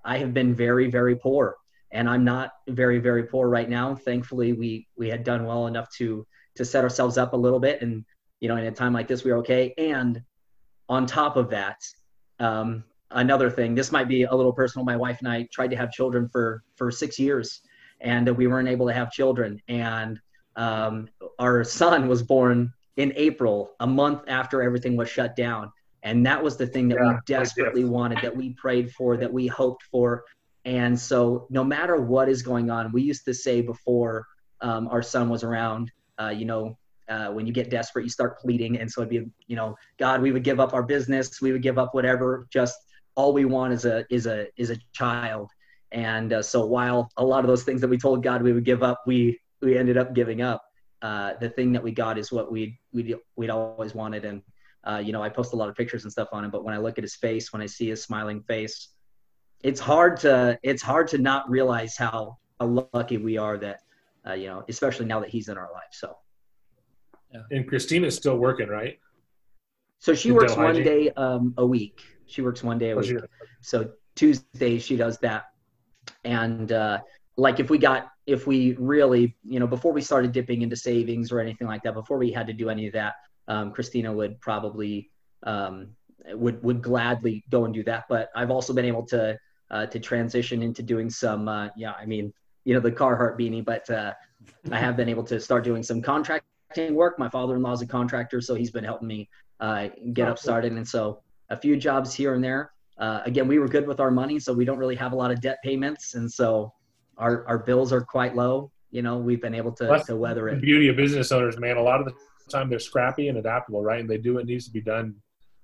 I 0.04 0.18
have 0.18 0.34
been 0.34 0.54
very, 0.56 0.90
very 0.90 1.16
poor, 1.16 1.58
and 1.92 2.10
I'm 2.10 2.24
not 2.24 2.52
very, 2.68 3.00
very 3.00 3.24
poor 3.24 3.50
right 3.50 3.70
now. 3.70 3.96
Thankfully, 3.96 4.54
we 4.54 4.88
we 4.98 5.10
had 5.10 5.24
done 5.24 5.46
well 5.46 5.68
enough 5.68 5.90
to 5.98 6.26
to 6.56 6.66
set 6.66 6.84
ourselves 6.84 7.18
up 7.18 7.34
a 7.34 7.38
little 7.38 7.60
bit, 7.60 7.82
and 7.82 8.06
you 8.40 8.50
know, 8.50 8.58
in 8.58 8.66
a 8.66 8.72
time 8.72 8.94
like 8.94 9.08
this, 9.08 9.24
we 9.24 9.32
were 9.32 9.38
okay. 9.38 9.74
And 9.78 10.22
on 10.90 11.06
top 11.06 11.38
of 11.38 11.50
that, 11.52 11.78
um, 12.40 12.84
another 13.12 13.50
thing, 13.50 13.76
this 13.76 13.92
might 13.92 14.08
be 14.08 14.24
a 14.24 14.36
little 14.36 14.54
personal. 14.54 14.84
My 14.84 14.98
wife 14.98 15.20
and 15.20 15.28
I 15.28 15.48
tried 15.52 15.70
to 15.72 15.78
have 15.78 15.92
children 15.92 16.28
for 16.30 16.64
for 16.76 16.92
six 16.92 17.20
years, 17.20 17.62
and 18.00 18.30
we 18.30 18.48
weren't 18.48 18.68
able 18.70 18.88
to 18.88 18.94
have 18.94 19.12
children, 19.12 19.62
and 19.68 20.20
um, 20.56 21.08
our 21.40 21.64
son 21.64 22.08
was 22.08 22.24
born 22.24 22.74
in 22.98 23.14
April, 23.16 23.72
a 23.80 23.88
month 23.88 24.24
after 24.28 24.62
everything 24.62 24.98
was 24.98 25.10
shut 25.10 25.36
down. 25.36 25.72
And 26.04 26.26
that 26.26 26.44
was 26.44 26.58
the 26.58 26.68
thing 26.68 26.88
that 26.90 26.98
Yeah, 27.02 27.14
we 27.14 27.16
desperately 27.26 27.84
wanted, 27.84 28.20
that 28.22 28.36
we 28.36 28.54
prayed 28.54 28.92
for, 28.92 29.18
that 29.18 29.32
we 29.32 29.48
hoped 29.48 29.84
for. 29.84 30.24
And 30.66 31.00
so, 31.00 31.48
no 31.50 31.64
matter 31.64 31.98
what 31.98 32.30
is 32.30 32.42
going 32.42 32.70
on, 32.70 32.92
we 32.92 33.02
used 33.02 33.26
to 33.26 33.34
say 33.34 33.62
before 33.62 34.26
um, 34.62 34.88
our 34.88 35.02
son 35.02 35.30
was 35.30 35.44
around, 35.44 35.92
uh, 36.20 36.30
you 36.30 36.46
know, 36.46 36.78
uh, 37.10 37.28
when 37.28 37.46
you 37.46 37.54
get 37.54 37.70
desperate, 37.70 38.04
you 38.04 38.10
start 38.10 38.40
pleading. 38.40 38.80
And 38.80 38.90
so 38.90 39.02
it'd 39.02 39.10
be, 39.10 39.30
you 39.48 39.56
know, 39.56 39.76
God, 39.98 40.22
we 40.22 40.32
would 40.32 40.44
give 40.44 40.60
up 40.60 40.74
our 40.74 40.84
business, 40.84 41.42
we 41.42 41.52
would 41.52 41.62
give 41.62 41.78
up 41.78 41.94
whatever. 41.94 42.48
Just 42.52 42.76
all 43.16 43.34
we 43.34 43.46
want 43.46 43.74
is 43.74 43.86
a 43.86 44.06
is 44.10 44.28
a 44.28 44.48
is 44.58 44.70
a 44.70 44.78
child. 44.94 45.50
And 45.92 46.32
uh, 46.32 46.42
so 46.42 46.66
while 46.66 47.10
a 47.18 47.26
lot 47.26 47.44
of 47.44 47.48
those 47.48 47.64
things 47.64 47.82
that 47.82 47.90
we 47.90 47.98
told 47.98 48.24
God 48.24 48.42
we 48.42 48.54
would 48.54 48.64
give 48.64 48.82
up, 48.82 49.02
we 49.06 49.40
we 49.62 49.78
ended 49.78 49.98
up 49.98 50.14
giving 50.14 50.42
up. 50.42 50.64
Uh, 51.02 51.34
the 51.42 51.50
thing 51.50 51.74
that 51.74 51.84
we 51.84 51.92
got 51.92 52.18
is 52.18 52.32
what 52.32 52.52
we 52.52 52.80
we 52.94 53.16
we'd 53.36 53.50
always 53.50 53.94
wanted. 53.94 54.24
And 54.24 54.42
uh, 54.84 55.02
you 55.04 55.14
know, 55.14 55.22
I 55.22 55.30
post 55.30 55.54
a 55.54 55.56
lot 55.56 55.70
of 55.70 55.76
pictures 55.76 56.04
and 56.04 56.12
stuff 56.12 56.30
on 56.32 56.44
him, 56.44 56.52
but 56.52 56.64
when 56.64 56.74
I 56.74 56.78
look 56.78 56.98
at 56.98 57.04
his 57.04 57.16
face, 57.16 57.54
when 57.54 57.62
I 57.62 57.66
see 57.68 57.90
his 57.90 58.04
smiling 58.04 58.42
face, 58.42 58.90
it's 59.62 59.80
hard 59.80 60.18
to 60.22 60.58
it's 60.64 60.82
hard 60.82 61.08
to 61.10 61.18
not 61.18 61.50
realize 61.50 61.96
how, 61.96 62.38
how 62.60 62.86
lucky 62.94 63.18
we 63.18 63.38
are 63.38 63.58
that 63.58 63.82
uh, 64.28 64.34
you 64.34 64.48
know, 64.48 64.64
especially 64.70 65.06
now 65.06 65.20
that 65.20 65.30
he's 65.30 65.50
in 65.50 65.58
our 65.58 65.70
life. 65.74 65.92
So. 65.92 66.16
And 67.50 67.68
Christina's 67.68 68.16
still 68.16 68.38
working, 68.38 68.68
right? 68.68 69.00
So 70.00 70.14
she 70.14 70.32
works 70.32 70.56
one 70.56 70.76
hygiene? 70.76 70.84
day 70.84 71.10
um, 71.12 71.54
a 71.58 71.66
week. 71.66 72.02
She 72.26 72.42
works 72.42 72.64
one 72.64 72.78
day 72.78 72.92
a 72.92 72.96
Oh, 72.96 73.00
week. 73.00 73.18
So 73.62 73.92
Tuesday 74.16 74.80
she 74.80 74.98
does 74.98 75.18
that. 75.20 75.46
And 76.24 76.72
uh, 76.72 77.00
like 77.38 77.60
if 77.60 77.70
we 77.70 77.78
got 77.78 78.10
if 78.26 78.48
we 78.48 78.74
really 78.74 79.36
you 79.44 79.60
know 79.60 79.68
before 79.68 79.94
we 79.94 80.02
started 80.02 80.32
dipping 80.32 80.62
into 80.62 80.76
savings 80.76 81.32
or 81.32 81.40
anything 81.40 81.68
like 81.68 81.84
that, 81.84 81.94
before 81.94 82.18
we 82.18 82.32
had 82.32 82.48
to 82.48 82.54
do 82.54 82.70
any 82.70 82.88
of 82.88 82.94
that, 82.94 83.14
um, 83.48 83.72
Christina 83.72 84.12
would 84.12 84.40
probably 84.40 85.10
um, 85.44 85.90
would 86.34 86.62
would 86.64 86.82
gladly 86.82 87.44
go 87.50 87.66
and 87.66 87.74
do 87.74 87.84
that. 87.84 88.06
But 88.10 88.30
I've 88.36 88.52
also 88.52 88.74
been 88.74 88.86
able 88.86 89.06
to 89.08 89.38
uh, 89.70 89.86
to 89.88 90.00
transition 90.00 90.62
into 90.62 90.84
doing 90.84 91.10
some 91.10 91.48
uh, 91.48 91.70
yeah 91.76 91.94
I 91.94 92.06
mean 92.06 92.34
you 92.64 92.74
know 92.74 92.80
the 92.80 92.92
Carhartt 92.92 93.40
beanie, 93.40 93.66
but 93.66 93.90
uh, 93.90 94.14
I 94.72 94.80
have 94.80 94.96
been 94.96 95.10
able 95.10 95.24
to 95.24 95.40
start 95.40 95.64
doing 95.64 95.84
some 95.84 96.02
contracting 96.02 96.94
work. 96.94 97.18
My 97.18 97.30
father-in-law 97.30 97.74
is 97.74 97.82
a 97.82 97.88
contractor, 97.88 98.42
so 98.42 98.56
he's 98.56 98.72
been 98.72 98.84
helping 98.84 99.08
me 99.08 99.30
uh, 99.60 99.90
get 100.14 100.28
up 100.28 100.38
started, 100.38 100.74
and 100.74 100.88
so 100.88 101.22
a 101.50 101.58
few 101.58 101.76
jobs 101.76 102.14
here 102.14 102.34
and 102.34 102.44
there. 102.44 102.72
Uh, 102.98 103.22
again, 103.26 103.48
we 103.48 103.58
were 103.58 103.68
good 103.68 103.88
with 103.88 104.00
our 104.00 104.12
money, 104.12 104.40
so 104.40 104.54
we 104.54 104.64
don't 104.64 104.78
really 104.78 104.96
have 104.96 105.12
a 105.12 105.16
lot 105.16 105.32
of 105.32 105.42
debt 105.42 105.58
payments, 105.64 106.14
and 106.14 106.32
so 106.32 106.72
our 107.18 107.46
our 107.48 107.58
bills 107.58 107.92
are 107.92 108.02
quite 108.02 108.36
low. 108.36 108.72
You 108.92 109.02
know, 109.02 109.18
we've 109.18 109.42
been 109.42 109.56
able 109.56 109.72
to, 109.74 109.86
That's 109.86 110.08
to 110.08 110.16
weather 110.18 110.50
it. 110.50 110.52
The 110.52 110.58
it. 110.58 110.62
beauty 110.62 110.88
of 110.90 110.98
business 110.98 111.32
owners, 111.32 111.58
man, 111.58 111.78
a 111.78 111.82
lot 111.82 112.02
of 112.02 112.06
the 112.06 112.14
time 112.52 112.70
they're 112.70 112.80
scrappy 112.80 113.28
and 113.30 113.38
adaptable, 113.38 113.82
right? 113.82 114.00
And 114.00 114.10
they 114.10 114.18
do 114.18 114.36
what 114.36 114.46
needs 114.46 114.66
to 114.66 114.72
be 114.72 114.82
done 114.82 115.16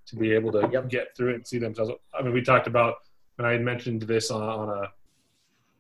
to 0.08 0.16
be 0.16 0.32
able 0.34 0.52
to 0.54 0.70
Yep. 0.72 0.90
get 0.90 1.16
through 1.16 1.32
it 1.32 1.36
and 1.36 1.48
see 1.48 1.58
themselves. 1.60 1.92
I 2.18 2.22
mean, 2.22 2.34
we 2.34 2.42
talked 2.42 2.68
about, 2.68 2.96
and 3.38 3.46
I 3.46 3.52
had 3.52 3.62
mentioned 3.62 4.02
this 4.04 4.32
on, 4.32 4.42
on 4.42 4.84
a 4.84 4.92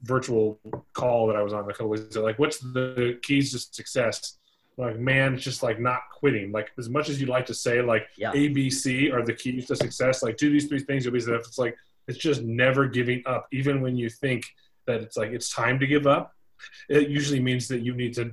virtual 0.03 0.59
call 0.93 1.27
that 1.27 1.35
I 1.35 1.41
was 1.41 1.53
on 1.53 1.63
a 1.63 1.73
couple 1.73 1.89
weeks 1.89 2.15
ago. 2.15 2.23
Like, 2.23 2.37
what's 2.39 2.59
the 2.59 3.19
keys 3.23 3.51
to 3.53 3.59
success? 3.59 4.37
Like, 4.77 4.99
man, 4.99 5.35
it's 5.35 5.43
just 5.43 5.63
like 5.63 5.79
not 5.79 6.01
quitting. 6.13 6.51
Like, 6.51 6.71
as 6.77 6.87
much 6.89 7.09
as 7.09 7.19
you'd 7.19 7.29
like 7.29 7.45
to 7.47 7.53
say, 7.53 7.81
like, 7.81 8.07
Yeah. 8.15 8.31
A, 8.35 8.49
B, 8.49 8.69
C 8.69 9.09
are 9.11 9.23
the 9.23 9.33
keys 9.33 9.65
to 9.67 9.75
success, 9.75 10.21
like, 10.21 10.37
do 10.37 10.51
these 10.51 10.67
three 10.67 10.79
things, 10.79 11.03
you'll 11.03 11.13
be 11.13 11.19
successful. 11.19 11.47
It's 11.49 11.57
like, 11.57 11.75
it's 12.07 12.17
just 12.17 12.41
never 12.43 12.87
giving 12.87 13.23
up, 13.25 13.47
even 13.51 13.81
when 13.81 13.97
you 13.97 14.09
think 14.09 14.45
that 14.85 15.01
it's 15.01 15.17
like 15.17 15.31
it's 15.31 15.49
time 15.53 15.79
to 15.79 15.87
give 15.87 16.07
up. 16.07 16.33
It 16.89 17.09
usually 17.09 17.39
means 17.41 17.67
that 17.67 17.81
you 17.81 17.93
need 17.93 18.13
to 18.15 18.31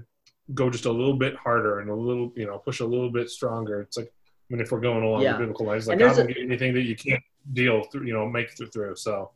go 0.52 0.68
just 0.68 0.84
a 0.84 0.90
little 0.92 1.16
bit 1.16 1.34
harder 1.36 1.80
and 1.80 1.88
a 1.88 1.94
little, 1.94 2.32
you 2.36 2.46
know, 2.46 2.58
push 2.58 2.80
a 2.80 2.84
little 2.84 3.10
bit 3.10 3.30
stronger. 3.30 3.80
It's 3.80 3.96
like, 3.96 4.06
I 4.08 4.54
mean, 4.54 4.60
if 4.60 4.70
we're 4.70 4.80
going 4.80 5.02
along 5.02 5.22
Yeah. 5.22 5.32
the 5.32 5.38
biblical 5.38 5.66
lines, 5.66 5.88
like 5.88 5.98
there's 5.98 6.18
won't 6.18 6.30
a- 6.30 6.38
you 6.38 6.44
anything 6.44 6.74
that 6.74 6.82
you 6.82 6.96
can't 6.96 7.22
deal 7.54 7.82
through, 7.84 8.06
you 8.06 8.12
know, 8.12 8.28
make 8.28 8.48
it 8.60 8.72
through. 8.72 8.96
So 8.96 9.30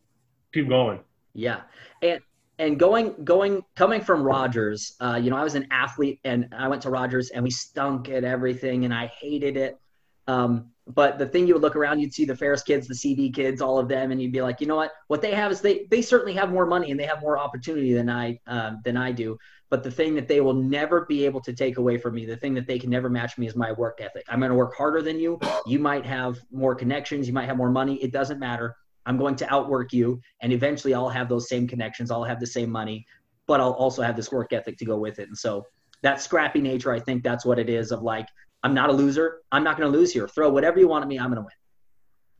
keep 0.53 0.69
going. 0.69 1.01
Yeah, 1.33 1.63
and 2.03 2.21
and 2.59 2.79
going 2.79 3.15
going 3.25 3.65
coming 3.77 4.01
from 4.01 4.23
Rogers, 4.23 4.97
uh, 5.01 5.19
you 5.23 5.31
know, 5.31 5.37
I 5.37 5.45
was 5.45 5.55
an 5.55 5.67
athlete, 5.71 6.19
and 6.25 6.53
I 6.53 6.69
went 6.69 6.83
to 6.83 6.91
Rogers, 6.91 7.31
and 7.31 7.43
we 7.45 7.51
stunk 7.51 8.09
at 8.09 8.25
everything, 8.25 8.85
and 8.85 8.93
I 8.93 9.07
hated 9.07 9.57
it. 9.57 9.79
Um, 10.27 10.71
but 10.87 11.19
the 11.19 11.27
thing 11.27 11.47
you 11.47 11.55
would 11.55 11.63
look 11.63 11.77
around, 11.77 12.01
you'd 12.01 12.13
see 12.13 12.25
the 12.25 12.35
Ferris 12.37 12.63
kids, 12.63 12.89
the 12.89 12.95
CD 12.95 13.31
kids, 13.31 13.63
all 13.63 13.79
of 13.79 13.89
them, 13.89 14.11
and 14.11 14.21
you'd 14.21 14.33
be 14.33 14.43
like, 14.43 14.61
you 14.61 14.67
know 14.67 14.77
what? 14.77 14.93
What 15.07 15.23
they 15.23 15.33
have 15.33 15.53
is 15.53 15.61
they 15.61 15.87
they 15.91 16.03
certainly 16.03 16.33
have 16.35 16.51
more 16.51 16.67
money 16.67 16.91
and 16.91 16.99
they 16.99 17.05
have 17.07 17.21
more 17.23 17.39
opportunity 17.39 17.93
than 17.95 18.11
I 18.11 18.41
um, 18.47 18.81
than 18.85 18.97
I 18.97 19.13
do. 19.13 19.39
But 19.71 19.83
the 19.83 19.91
thing 19.91 20.15
that 20.15 20.29
they 20.29 20.41
will 20.41 20.55
never 20.55 21.05
be 21.05 21.27
able 21.27 21.41
to 21.43 21.53
take 21.53 21.77
away 21.77 21.99
from 21.99 22.15
me, 22.15 22.25
the 22.25 22.37
thing 22.37 22.55
that 22.55 22.67
they 22.67 22.79
can 22.79 22.89
never 22.89 23.11
match 23.11 23.37
me, 23.37 23.47
is 23.47 23.55
my 23.55 23.73
work 23.73 23.99
ethic. 24.01 24.25
I'm 24.29 24.41
going 24.41 24.51
to 24.51 24.57
work 24.57 24.75
harder 24.75 25.03
than 25.03 25.19
you. 25.19 25.39
You 25.67 25.79
might 25.79 26.07
have 26.07 26.39
more 26.51 26.75
connections, 26.75 27.27
you 27.27 27.35
might 27.35 27.47
have 27.47 27.57
more 27.57 27.71
money. 27.71 28.03
It 28.03 28.13
doesn't 28.13 28.39
matter. 28.39 28.77
I'm 29.05 29.17
going 29.17 29.37
to 29.37 29.53
outwork 29.53 29.93
you, 29.93 30.21
and 30.43 30.53
eventually 30.53 30.95
I'll 30.95 31.09
have 31.09 31.29
those 31.29 31.49
same 31.49 31.67
connections. 31.67 32.11
I'll 32.11 32.25
have 32.25 32.41
the 32.41 32.47
same 32.47 32.71
money, 32.71 33.07
but 33.47 33.61
I'll 33.61 33.73
also 33.73 34.03
have 34.03 34.17
this 34.17 34.31
work 34.31 34.53
ethic 34.53 34.77
to 34.79 34.85
go 34.85 34.99
with 34.99 35.19
it. 35.19 35.29
And 35.29 35.37
so 35.37 35.65
that 36.03 36.21
scrappy 36.21 36.61
nature. 36.61 36.93
I 36.93 37.01
think 37.01 37.23
that's 37.23 37.45
what 37.45 37.59
it 37.59 37.69
is. 37.69 37.91
Of 37.91 38.03
like, 38.03 38.29
I'm 38.63 38.75
not 38.75 38.91
a 38.91 38.93
loser. 38.93 39.41
I'm 39.53 39.65
not 39.65 39.77
going 39.77 39.91
to 39.91 39.99
lose 39.99 40.13
here. 40.13 40.29
Throw 40.29 40.51
whatever 40.51 40.79
you 40.79 40.89
want 40.89 41.03
at 41.03 41.09
me. 41.09 41.19
I'm 41.19 41.27
going 41.27 41.37
to 41.37 41.43
win. 41.43 41.51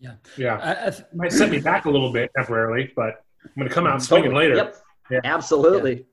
Yeah, 0.01 0.13
Yeah, 0.37 0.59
I, 0.59 0.87
I 0.87 0.91
th- 0.91 1.05
might 1.13 1.33
set 1.33 1.51
me 1.51 1.59
back 1.59 1.87
a 1.87 1.91
little 1.91 2.13
bit 2.13 2.31
temporarily, 2.37 2.93
but 2.95 3.25
I'm 3.45 3.51
going 3.57 3.69
to 3.69 3.75
come 3.75 3.87
out 3.87 3.95
mm-hmm. 3.95 4.03
swinging 4.03 4.31
Totally. 4.31 4.49
later. 4.49 4.57
Yep. 4.57 4.77
Yeah. 5.11 5.21
Absolutely. 5.25 6.07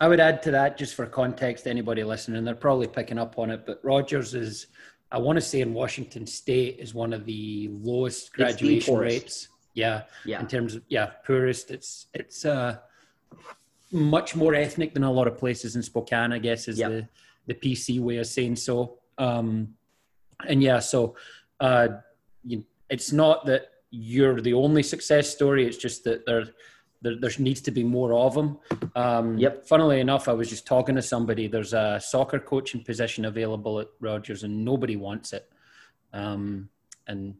I 0.00 0.08
would 0.08 0.20
add 0.20 0.42
to 0.44 0.50
that 0.52 0.78
just 0.78 0.94
for 0.94 1.04
context, 1.06 1.66
anybody 1.66 2.02
listening, 2.04 2.42
they're 2.44 2.54
probably 2.54 2.86
picking 2.86 3.18
up 3.18 3.38
on 3.38 3.50
it, 3.50 3.66
but 3.66 3.80
Rogers 3.82 4.34
is, 4.34 4.68
I 5.12 5.18
want 5.18 5.36
to 5.36 5.40
say 5.42 5.60
in 5.60 5.74
Washington 5.74 6.26
State 6.26 6.78
is 6.78 6.94
one 6.94 7.12
of 7.12 7.26
the 7.26 7.68
lowest 7.82 8.32
graduation 8.32 8.94
poorest. 8.94 9.14
rates. 9.22 9.48
Yeah, 9.74 10.02
Yeah. 10.24 10.40
in 10.40 10.46
terms 10.48 10.74
of 10.74 10.82
yeah, 10.88 11.06
poorest. 11.26 11.70
It's 11.70 12.06
it's 12.14 12.44
uh, 12.44 12.78
much 13.92 14.34
more 14.34 14.54
ethnic 14.54 14.94
than 14.94 15.04
a 15.04 15.12
lot 15.12 15.26
of 15.28 15.36
places 15.38 15.76
in 15.76 15.82
Spokane. 15.82 16.32
I 16.32 16.38
guess 16.38 16.66
is 16.66 16.78
Yep. 16.78 16.90
the 16.90 17.08
the 17.46 17.54
PC 17.54 18.00
way 18.00 18.16
of 18.16 18.26
saying 18.26 18.56
so. 18.56 18.98
Um, 19.18 19.74
and 20.48 20.62
yeah, 20.62 20.78
so 20.80 21.14
uh, 21.60 21.88
you, 22.44 22.64
it's 22.88 23.12
not 23.12 23.46
that 23.46 23.68
you're 23.90 24.40
the 24.40 24.54
only 24.54 24.82
success 24.82 25.28
story. 25.30 25.66
It's 25.66 25.76
just 25.76 26.04
that 26.04 26.24
there 26.26 26.44
there, 27.02 27.16
there 27.20 27.30
needs 27.38 27.60
to 27.62 27.70
be 27.70 27.82
more 27.84 28.12
of 28.12 28.34
them. 28.34 28.58
Um, 28.94 29.38
Yep. 29.38 29.66
Funnily 29.66 30.00
enough, 30.00 30.28
I 30.28 30.32
was 30.32 30.48
just 30.48 30.66
talking 30.66 30.94
to 30.96 31.02
somebody. 31.02 31.46
There's 31.48 31.72
a 31.72 32.00
soccer 32.02 32.38
coaching 32.38 32.84
position 32.84 33.24
available 33.24 33.80
at 33.80 33.88
Rogers, 34.00 34.42
and 34.44 34.64
nobody 34.64 34.96
wants 34.96 35.32
it. 35.32 35.50
Um, 36.12 36.68
and 37.06 37.34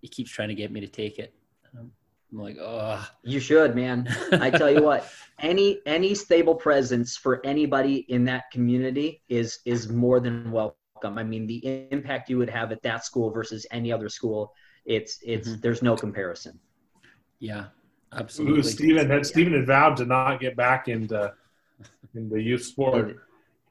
he 0.00 0.08
keeps 0.08 0.30
trying 0.30 0.48
to 0.48 0.54
get 0.54 0.70
me 0.70 0.80
to 0.80 0.86
take 0.86 1.18
it. 1.18 1.34
Um, 1.76 1.90
I'm 2.32 2.38
like, 2.38 2.56
oh, 2.60 3.06
You 3.22 3.40
should, 3.40 3.74
man. 3.74 4.08
I 4.32 4.50
tell 4.50 4.70
you 4.70 4.82
what, 4.82 5.08
any 5.40 5.80
any 5.86 6.14
stable 6.14 6.54
presence 6.54 7.16
for 7.16 7.44
anybody 7.44 7.96
in 8.08 8.24
that 8.26 8.50
community 8.52 9.22
is 9.28 9.58
is 9.64 9.88
more 9.88 10.20
than 10.20 10.50
welcome. 10.50 10.76
I 11.18 11.22
mean, 11.24 11.46
the 11.46 11.86
impact 11.90 12.30
you 12.30 12.38
would 12.38 12.50
have 12.50 12.70
at 12.72 12.82
that 12.82 13.04
school 13.04 13.30
versus 13.30 13.66
any 13.70 13.92
other 13.92 14.08
school, 14.08 14.52
it's 14.84 15.18
it's 15.22 15.48
Mhm. 15.48 15.60
there's 15.62 15.82
no 15.82 15.96
comparison. 15.96 16.58
yeah, 17.40 17.66
Ooh, 18.14 18.20
absolutely. 18.20 18.62
Stephen 18.70 19.10
had 19.10 19.26
Stephen 19.26 19.52
had 19.54 19.66
vowed 19.66 19.96
to 19.98 20.04
not 20.04 20.40
get 20.40 20.56
back 20.56 20.88
into 20.88 21.32
in 22.14 22.28
the 22.28 22.40
youth 22.40 22.64
sport. 22.64 23.16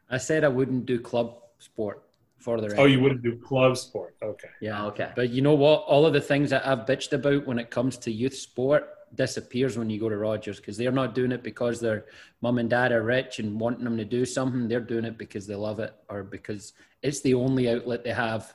I 0.10 0.18
said 0.18 0.44
I 0.44 0.50
wouldn't 0.50 0.86
do 0.86 1.00
club 1.00 1.38
sport 1.60 2.04
for 2.40 2.60
the 2.60 2.68
rest. 2.68 2.80
Oh, 2.80 2.86
you 2.86 3.00
wouldn't 3.00 3.24
do 3.24 3.38
club 3.38 3.78
sport. 3.78 4.16
Okay. 4.22 4.50
yeah. 4.62 4.84
Oh, 4.84 4.88
okay. 4.88 5.12
But 5.16 5.30
you 5.30 5.42
know 5.42 5.54
what? 5.54 5.84
All 5.84 6.06
of 6.06 6.14
the 6.14 6.22
things 6.22 6.50
that 6.50 6.68
I've 6.68 6.80
bitched 6.80 7.14
about 7.14 7.48
when 7.48 7.58
it 7.58 7.70
comes 7.72 7.98
to 8.00 8.12
youth 8.12 8.36
sport 8.36 8.90
disappears 9.16 9.78
when 9.78 9.90
you 9.90 10.00
go 10.00 10.10
to 10.10 10.18
Rogers 10.18 10.58
because 10.60 10.76
they're 10.76 10.92
not 10.92 11.16
doing 11.16 11.32
it 11.32 11.44
because 11.44 11.80
their 11.80 12.06
mum 12.42 12.58
and 12.58 12.70
dad 12.70 12.92
are 12.92 13.04
rich 13.04 13.40
and 13.40 13.60
wanting 13.60 13.84
them 13.84 13.98
to 13.98 14.06
do 14.06 14.26
something. 14.26 14.68
They're 14.68 14.80
doing 14.80 15.06
it 15.06 15.18
because 15.18 15.48
they 15.48 15.56
love 15.56 15.80
it 15.80 15.94
or 16.10 16.24
because 16.24 16.74
it's 17.02 17.22
the 17.22 17.34
only 17.34 17.70
outlet 17.70 18.04
they 18.04 18.12
have. 18.12 18.54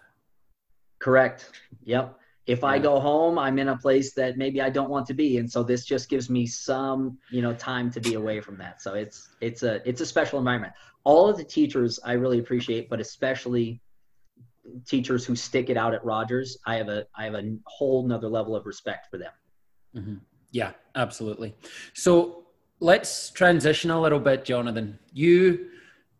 Correct. 0.98 1.50
Yep. 1.84 2.17
If 2.48 2.64
I 2.64 2.78
go 2.78 2.98
home, 2.98 3.38
I'm 3.38 3.58
in 3.58 3.68
a 3.68 3.76
place 3.76 4.14
that 4.14 4.38
maybe 4.38 4.62
I 4.62 4.70
don't 4.70 4.88
want 4.88 5.06
to 5.08 5.14
be, 5.14 5.36
and 5.36 5.50
so 5.50 5.62
this 5.62 5.84
just 5.84 6.08
gives 6.08 6.30
me 6.30 6.46
some, 6.46 7.18
you 7.30 7.42
know, 7.42 7.52
time 7.52 7.90
to 7.90 8.00
be 8.00 8.14
away 8.14 8.40
from 8.40 8.56
that. 8.56 8.80
So 8.80 8.94
it's 8.94 9.28
it's 9.42 9.62
a 9.62 9.86
it's 9.86 10.00
a 10.00 10.06
special 10.06 10.38
environment. 10.38 10.72
All 11.04 11.28
of 11.28 11.36
the 11.36 11.44
teachers 11.44 12.00
I 12.02 12.12
really 12.14 12.38
appreciate, 12.38 12.88
but 12.88 13.00
especially 13.00 13.82
teachers 14.86 15.26
who 15.26 15.36
stick 15.36 15.68
it 15.68 15.76
out 15.76 15.92
at 15.92 16.02
Rogers, 16.02 16.56
I 16.64 16.76
have 16.76 16.88
a 16.88 17.04
I 17.14 17.24
have 17.26 17.34
a 17.34 17.54
whole 17.66 18.08
nother 18.08 18.28
level 18.28 18.56
of 18.56 18.64
respect 18.64 19.08
for 19.10 19.18
them. 19.18 19.32
Mhm. 19.94 20.20
Yeah, 20.50 20.72
absolutely. 20.94 21.54
So 21.92 22.46
let's 22.80 23.30
transition 23.30 23.90
a 23.90 24.00
little 24.00 24.20
bit, 24.20 24.46
Jonathan. 24.46 24.98
You 25.12 25.68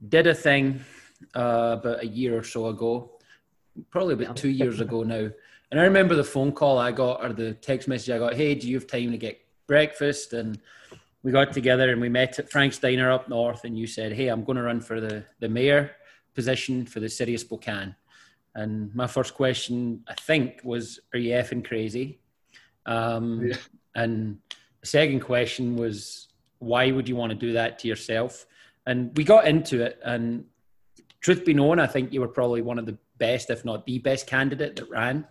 did 0.06 0.26
a 0.26 0.34
thing 0.34 0.84
uh, 1.34 1.76
about 1.80 2.02
a 2.02 2.06
year 2.06 2.36
or 2.36 2.44
so 2.44 2.66
ago, 2.66 3.18
probably 3.90 4.12
about 4.12 4.36
two 4.36 4.50
years 4.50 4.80
ago 4.80 5.02
now. 5.04 5.30
And 5.70 5.80
I 5.80 5.84
remember 5.84 6.14
the 6.14 6.24
phone 6.24 6.52
call 6.52 6.78
I 6.78 6.92
got 6.92 7.22
or 7.22 7.32
the 7.32 7.54
text 7.54 7.88
message 7.88 8.10
I 8.10 8.18
got, 8.18 8.34
hey, 8.34 8.54
do 8.54 8.68
you 8.68 8.76
have 8.76 8.86
time 8.86 9.10
to 9.10 9.18
get 9.18 9.40
breakfast? 9.66 10.32
And 10.32 10.58
we 11.22 11.32
got 11.32 11.52
together 11.52 11.90
and 11.90 12.00
we 12.00 12.08
met 12.08 12.38
at 12.38 12.50
Frank's 12.50 12.78
Diner 12.78 13.10
up 13.10 13.28
north. 13.28 13.64
And 13.64 13.78
you 13.78 13.86
said, 13.86 14.12
hey, 14.12 14.28
I'm 14.28 14.44
going 14.44 14.56
to 14.56 14.62
run 14.62 14.80
for 14.80 15.00
the, 15.00 15.24
the 15.40 15.48
mayor 15.48 15.90
position 16.34 16.86
for 16.86 17.00
the 17.00 17.08
city 17.08 17.34
of 17.34 17.40
Spokane. 17.40 17.94
And 18.54 18.94
my 18.94 19.06
first 19.06 19.34
question, 19.34 20.02
I 20.08 20.14
think, 20.14 20.60
was, 20.64 21.00
are 21.12 21.18
you 21.18 21.32
effing 21.32 21.64
crazy? 21.64 22.20
Um, 22.86 23.46
Yeah. 23.48 23.56
And 23.94 24.38
the 24.80 24.86
second 24.86 25.20
question 25.20 25.76
was, 25.76 26.28
why 26.60 26.90
would 26.90 27.08
you 27.08 27.16
want 27.16 27.30
to 27.30 27.36
do 27.36 27.52
that 27.52 27.78
to 27.80 27.88
yourself? 27.88 28.46
And 28.86 29.16
we 29.16 29.24
got 29.24 29.46
into 29.46 29.82
it. 29.82 29.98
And 30.04 30.44
truth 31.20 31.44
be 31.44 31.52
known, 31.52 31.78
I 31.80 31.86
think 31.86 32.12
you 32.12 32.20
were 32.20 32.28
probably 32.28 32.62
one 32.62 32.78
of 32.78 32.86
the 32.86 32.96
best, 33.18 33.50
if 33.50 33.64
not 33.64 33.86
the 33.86 33.98
best 33.98 34.26
candidate 34.26 34.76
that 34.76 34.88
ran. 34.88 35.26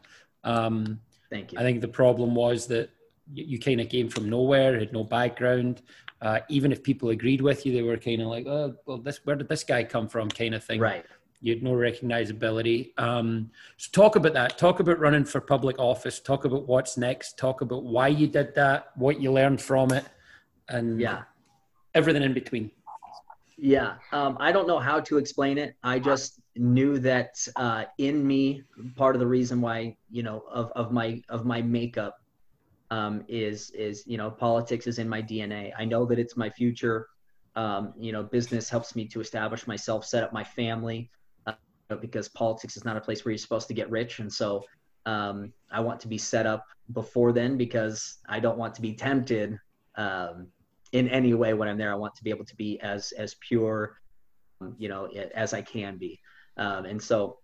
Um, 0.47 0.99
Thank 1.29 1.51
you. 1.51 1.60
I 1.60 1.62
think 1.62 1.81
the 1.81 1.88
problem 1.89 2.33
was 2.33 2.67
that 2.67 2.89
you, 3.33 3.43
you 3.45 3.60
kind 3.60 3.81
of 3.81 3.89
came 3.89 4.07
from 4.10 4.29
nowhere, 4.29 4.79
had 4.79 4.93
no 4.93 5.03
background. 5.03 5.81
Uh, 6.21 6.39
even 6.49 6.71
if 6.71 6.81
people 6.81 7.10
agreed 7.10 7.41
with 7.41 7.65
you, 7.65 7.73
they 7.73 7.81
were 7.81 7.97
kind 7.97 8.21
of 8.21 8.27
like, 8.27 8.47
"Oh, 8.47 8.75
well, 8.86 8.97
this 8.97 9.19
where 9.25 9.36
did 9.36 9.49
this 9.49 9.63
guy 9.63 9.83
come 9.83 10.07
from?" 10.07 10.29
kind 10.29 10.55
of 10.55 10.63
thing. 10.63 10.79
Right. 10.79 11.05
You 11.41 11.53
had 11.53 11.62
no 11.62 11.73
recognizability. 11.73 12.97
Um, 12.97 13.51
so 13.75 13.89
talk 13.91 14.15
about 14.15 14.33
that. 14.33 14.57
Talk 14.57 14.79
about 14.79 14.97
running 14.99 15.25
for 15.25 15.39
public 15.39 15.77
office. 15.77 16.19
Talk 16.19 16.45
about 16.45 16.67
what's 16.67 16.97
next. 16.97 17.38
Talk 17.38 17.62
about 17.62 17.83
why 17.83 18.07
you 18.07 18.25
did 18.25 18.55
that, 18.55 18.91
what 18.95 19.21
you 19.21 19.31
learned 19.31 19.62
from 19.62 19.91
it, 19.91 20.05
and 20.69 20.99
Yeah. 20.99 21.23
everything 21.93 22.23
in 22.23 22.33
between. 22.33 22.71
Yeah, 23.57 23.95
um, 24.12 24.38
I 24.39 24.51
don't 24.51 24.67
know 24.67 24.79
how 24.79 24.99
to 25.01 25.17
explain 25.17 25.57
it. 25.60 25.75
I 25.83 25.99
just 25.99 26.39
knew 26.60 27.00
that 27.00 27.36
uh, 27.56 27.86
in 27.98 28.26
me, 28.26 28.63
part 28.96 29.15
of 29.15 29.20
the 29.20 29.28
reason 29.28 29.62
why 29.62 29.96
you 30.10 30.24
know 30.24 30.43
of, 30.52 30.72
of 30.72 30.91
my 30.91 31.22
of 31.30 31.46
my 31.46 31.62
makeup 31.62 32.17
um, 32.91 33.24
is 33.28 33.72
is 33.72 34.04
you 34.06 34.17
know 34.17 34.30
politics 34.30 34.88
is 34.88 35.00
in 35.00 35.08
my 35.08 35.22
DNA. 35.22 35.72
I 35.78 35.86
know 35.86 36.06
that 36.06 36.20
it's 36.20 36.38
my 36.38 36.50
future. 36.50 37.08
Um, 37.56 37.93
you 37.98 38.12
know, 38.12 38.24
business 38.24 38.70
helps 38.70 38.96
me 38.96 39.08
to 39.08 39.20
establish 39.20 39.65
myself, 39.65 40.06
set 40.06 40.24
up 40.24 40.32
my 40.32 40.43
family, 40.43 41.10
uh, 41.48 41.54
because 42.00 42.30
politics 42.30 42.78
is 42.78 42.86
not 42.86 42.96
a 42.98 43.02
place 43.02 43.26
where 43.26 43.32
you're 43.32 43.39
supposed 43.39 43.67
to 43.70 43.74
get 43.74 43.89
rich, 43.89 44.20
and 44.20 44.32
so 44.32 44.63
um, 45.06 45.52
I 45.72 45.80
want 45.80 46.00
to 46.02 46.08
be 46.08 46.17
set 46.17 46.46
up 46.46 46.65
before 46.93 47.32
then 47.32 47.58
because 47.58 48.17
I 48.30 48.39
don't 48.39 48.58
want 48.58 48.76
to 48.76 48.82
be 48.82 48.93
tempted. 48.93 49.58
Um, 49.96 50.48
in 50.93 51.08
any 51.10 51.34
way 51.34 51.54
when 51.54 51.67
I'm 51.67 51.78
there. 51.78 51.91
I 51.91 51.96
want 51.96 52.15
to 52.15 52.24
be 52.24 52.30
able 52.30 52.46
to 52.46 52.56
be 52.56 52.80
as 52.82 53.12
as 53.13 53.36
pure, 53.36 54.00
um, 54.62 54.76
you 54.78 54.89
know, 54.89 55.08
as 55.36 55.54
I 55.54 55.62
can 55.62 55.98
be. 55.98 56.20
Um, 56.58 56.86
and 56.86 57.02
so 57.02 57.38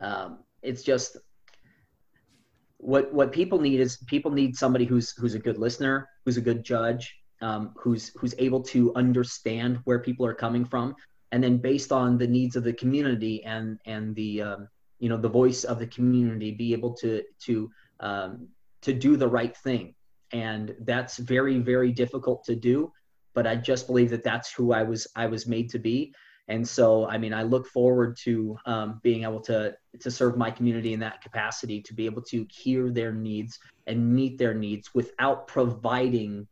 um, 0.00 0.40
it's 0.62 0.82
just 0.82 1.16
what 2.78 3.12
what 3.12 3.32
people 3.32 3.60
need 3.60 3.80
is 3.80 3.98
people 4.06 4.30
need 4.30 4.56
somebody 4.56 4.84
who's 4.84 5.12
who's 5.16 5.34
a 5.34 5.38
good 5.38 5.58
listener, 5.58 6.08
who's 6.24 6.36
a 6.36 6.40
good 6.40 6.64
judge, 6.64 7.14
um, 7.40 7.72
who's 7.76 8.12
who's 8.16 8.34
able 8.38 8.62
to 8.62 8.94
understand 8.94 9.78
where 9.84 10.00
people 10.00 10.26
are 10.26 10.34
coming 10.34 10.64
from, 10.64 10.94
and 11.30 11.42
then 11.42 11.58
based 11.58 11.92
on 11.92 12.18
the 12.18 12.26
needs 12.26 12.56
of 12.56 12.64
the 12.64 12.72
community 12.72 13.44
and 13.44 13.78
and 13.86 14.14
the 14.16 14.42
um, 14.42 14.68
you 14.98 15.08
know 15.08 15.16
the 15.16 15.28
voice 15.28 15.64
of 15.64 15.78
the 15.78 15.86
community, 15.86 16.52
be 16.52 16.72
able 16.72 16.94
to 16.94 17.22
to 17.44 17.70
um, 18.00 18.48
to 18.82 18.92
do 18.92 19.16
the 19.16 19.28
right 19.28 19.56
thing. 19.58 19.94
And 20.32 20.74
that's 20.80 21.18
very 21.18 21.58
very 21.58 21.92
difficult 21.92 22.44
to 22.44 22.56
do 22.56 22.90
but 23.34 23.46
i 23.46 23.54
just 23.56 23.86
believe 23.86 24.10
that 24.10 24.24
that's 24.24 24.52
who 24.52 24.72
i 24.72 24.82
was 24.82 25.06
i 25.16 25.26
was 25.26 25.46
made 25.46 25.68
to 25.70 25.78
be 25.78 26.12
and 26.48 26.66
so 26.66 27.06
i 27.08 27.16
mean 27.18 27.32
i 27.32 27.42
look 27.42 27.66
forward 27.66 28.16
to 28.16 28.56
um, 28.66 29.00
being 29.02 29.22
able 29.24 29.40
to 29.40 29.74
to 30.00 30.10
serve 30.10 30.36
my 30.36 30.50
community 30.50 30.92
in 30.92 31.00
that 31.00 31.20
capacity 31.22 31.80
to 31.80 31.94
be 31.94 32.06
able 32.06 32.22
to 32.22 32.46
hear 32.50 32.90
their 32.90 33.12
needs 33.12 33.58
and 33.86 34.14
meet 34.14 34.38
their 34.38 34.54
needs 34.54 34.94
without 34.94 35.46
providing 35.46 36.46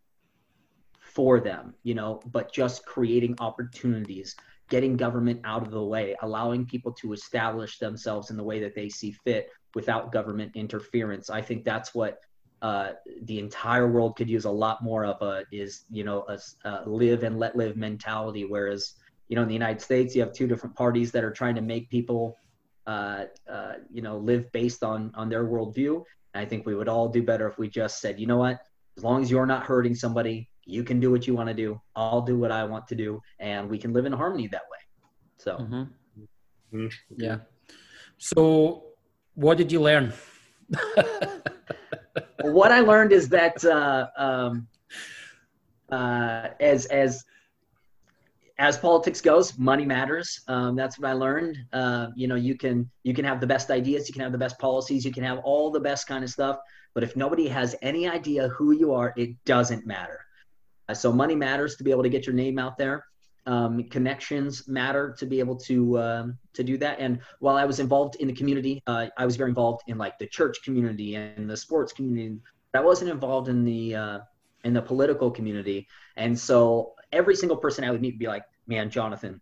for 1.00 1.40
them 1.40 1.74
you 1.82 1.94
know 1.94 2.20
but 2.26 2.52
just 2.52 2.84
creating 2.86 3.34
opportunities 3.40 4.36
getting 4.68 4.96
government 4.96 5.40
out 5.44 5.62
of 5.62 5.72
the 5.72 5.82
way 5.82 6.16
allowing 6.22 6.64
people 6.64 6.92
to 6.92 7.12
establish 7.12 7.78
themselves 7.78 8.30
in 8.30 8.36
the 8.36 8.44
way 8.44 8.60
that 8.60 8.74
they 8.74 8.88
see 8.88 9.10
fit 9.10 9.50
without 9.74 10.12
government 10.12 10.52
interference. 10.54 11.30
I 11.30 11.42
think 11.42 11.64
that's 11.64 11.94
what 11.94 12.20
uh, 12.62 12.92
the 13.22 13.38
entire 13.38 13.90
world 13.90 14.16
could 14.16 14.28
use 14.28 14.44
a 14.44 14.50
lot 14.50 14.82
more 14.82 15.04
of 15.04 15.20
a 15.22 15.44
is 15.50 15.84
you 15.90 16.04
know 16.04 16.26
a, 16.28 16.38
a 16.68 16.88
live 16.88 17.22
and 17.22 17.38
let 17.38 17.56
live 17.56 17.76
mentality 17.76 18.44
whereas 18.44 18.94
you 19.30 19.36
know 19.36 19.42
in 19.42 19.48
the 19.48 19.54
united 19.54 19.80
states 19.80 20.14
you 20.14 20.20
have 20.20 20.32
two 20.34 20.46
different 20.46 20.74
parties 20.76 21.10
that 21.12 21.24
are 21.24 21.30
trying 21.30 21.54
to 21.54 21.62
make 21.62 21.88
people 21.88 22.36
uh, 22.86 23.24
uh, 23.48 23.74
you 23.90 24.02
know 24.02 24.18
live 24.18 24.50
based 24.52 24.82
on 24.82 25.10
on 25.14 25.28
their 25.28 25.44
worldview 25.44 26.02
and 26.34 26.42
i 26.42 26.44
think 26.44 26.66
we 26.66 26.74
would 26.74 26.88
all 26.88 27.08
do 27.08 27.22
better 27.22 27.48
if 27.48 27.56
we 27.58 27.68
just 27.68 28.00
said 28.00 28.20
you 28.20 28.26
know 28.26 28.38
what 28.38 28.58
as 28.98 29.04
long 29.04 29.22
as 29.22 29.30
you're 29.30 29.46
not 29.46 29.62
hurting 29.62 29.94
somebody 29.94 30.48
you 30.66 30.82
can 30.84 30.98
do 31.00 31.10
what 31.10 31.26
you 31.26 31.34
want 31.34 31.48
to 31.48 31.54
do 31.54 31.80
i'll 31.94 32.20
do 32.20 32.36
what 32.36 32.50
i 32.50 32.64
want 32.64 32.86
to 32.88 32.94
do 32.94 33.20
and 33.38 33.70
we 33.70 33.78
can 33.78 33.92
live 33.92 34.04
in 34.04 34.12
harmony 34.12 34.48
that 34.48 34.66
way 34.72 34.82
so 35.38 35.56
Mhm. 35.56 35.88
Mhm. 36.72 36.92
Yeah. 37.16 37.38
So, 38.18 38.84
what 39.34 39.58
did 39.58 39.72
you 39.72 39.80
learn? 39.80 40.12
what 42.42 42.70
I 42.70 42.80
learned 42.80 43.12
is 43.12 43.28
that 43.30 43.64
uh, 43.64 44.06
um, 44.16 44.68
uh, 45.90 46.48
as 46.60 46.86
as 46.86 47.24
as 48.60 48.76
politics 48.76 49.22
goes, 49.22 49.58
money 49.58 49.86
matters. 49.86 50.40
Um, 50.46 50.76
that's 50.76 50.98
what 50.98 51.08
I 51.08 51.14
learned. 51.14 51.56
Uh, 51.72 52.08
you 52.14 52.28
know, 52.28 52.34
you 52.34 52.56
can 52.58 52.90
you 53.04 53.14
can 53.14 53.24
have 53.24 53.40
the 53.40 53.46
best 53.46 53.70
ideas, 53.70 54.06
you 54.06 54.12
can 54.12 54.22
have 54.22 54.32
the 54.32 54.38
best 54.38 54.58
policies, 54.58 55.02
you 55.02 55.10
can 55.10 55.24
have 55.24 55.38
all 55.38 55.70
the 55.70 55.80
best 55.80 56.06
kind 56.06 56.22
of 56.22 56.28
stuff, 56.28 56.58
but 56.94 57.02
if 57.02 57.16
nobody 57.16 57.48
has 57.48 57.74
any 57.80 58.06
idea 58.06 58.48
who 58.48 58.72
you 58.72 58.92
are, 58.92 59.14
it 59.16 59.30
doesn't 59.46 59.86
matter. 59.86 60.20
Uh, 60.90 60.94
so 60.94 61.10
money 61.10 61.34
matters 61.34 61.76
to 61.76 61.84
be 61.84 61.90
able 61.90 62.02
to 62.02 62.10
get 62.10 62.26
your 62.26 62.34
name 62.34 62.58
out 62.58 62.76
there. 62.76 63.06
Um, 63.46 63.84
connections 63.84 64.68
matter 64.68 65.16
to 65.18 65.24
be 65.24 65.38
able 65.38 65.56
to 65.56 65.98
um, 65.98 66.38
to 66.52 66.62
do 66.62 66.76
that. 66.78 67.00
And 67.00 67.20
while 67.38 67.56
I 67.56 67.64
was 67.64 67.80
involved 67.80 68.16
in 68.16 68.28
the 68.28 68.34
community, 68.34 68.82
uh, 68.86 69.06
I 69.16 69.24
was 69.24 69.36
very 69.36 69.48
involved 69.48 69.84
in 69.86 69.96
like 69.96 70.18
the 70.18 70.26
church 70.26 70.58
community 70.62 71.14
and 71.14 71.48
the 71.48 71.56
sports 71.56 71.94
community. 71.94 72.36
But 72.72 72.82
I 72.82 72.84
wasn't 72.84 73.10
involved 73.10 73.48
in 73.48 73.64
the 73.64 73.94
uh, 73.94 74.18
in 74.64 74.74
the 74.74 74.82
political 74.82 75.30
community. 75.30 75.88
And 76.18 76.38
so 76.38 76.92
every 77.12 77.34
single 77.34 77.56
person 77.56 77.84
I 77.84 77.90
would 77.90 78.00
meet 78.00 78.14
would 78.14 78.18
be 78.18 78.26
like, 78.26 78.44
"Man, 78.70 78.88
Jonathan, 78.88 79.40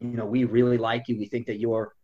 you 0.00 0.16
know, 0.16 0.26
we 0.26 0.44
really 0.44 0.78
like 0.78 1.08
you. 1.08 1.16
We 1.18 1.26
think 1.26 1.46
that 1.46 1.58
you're 1.60 1.94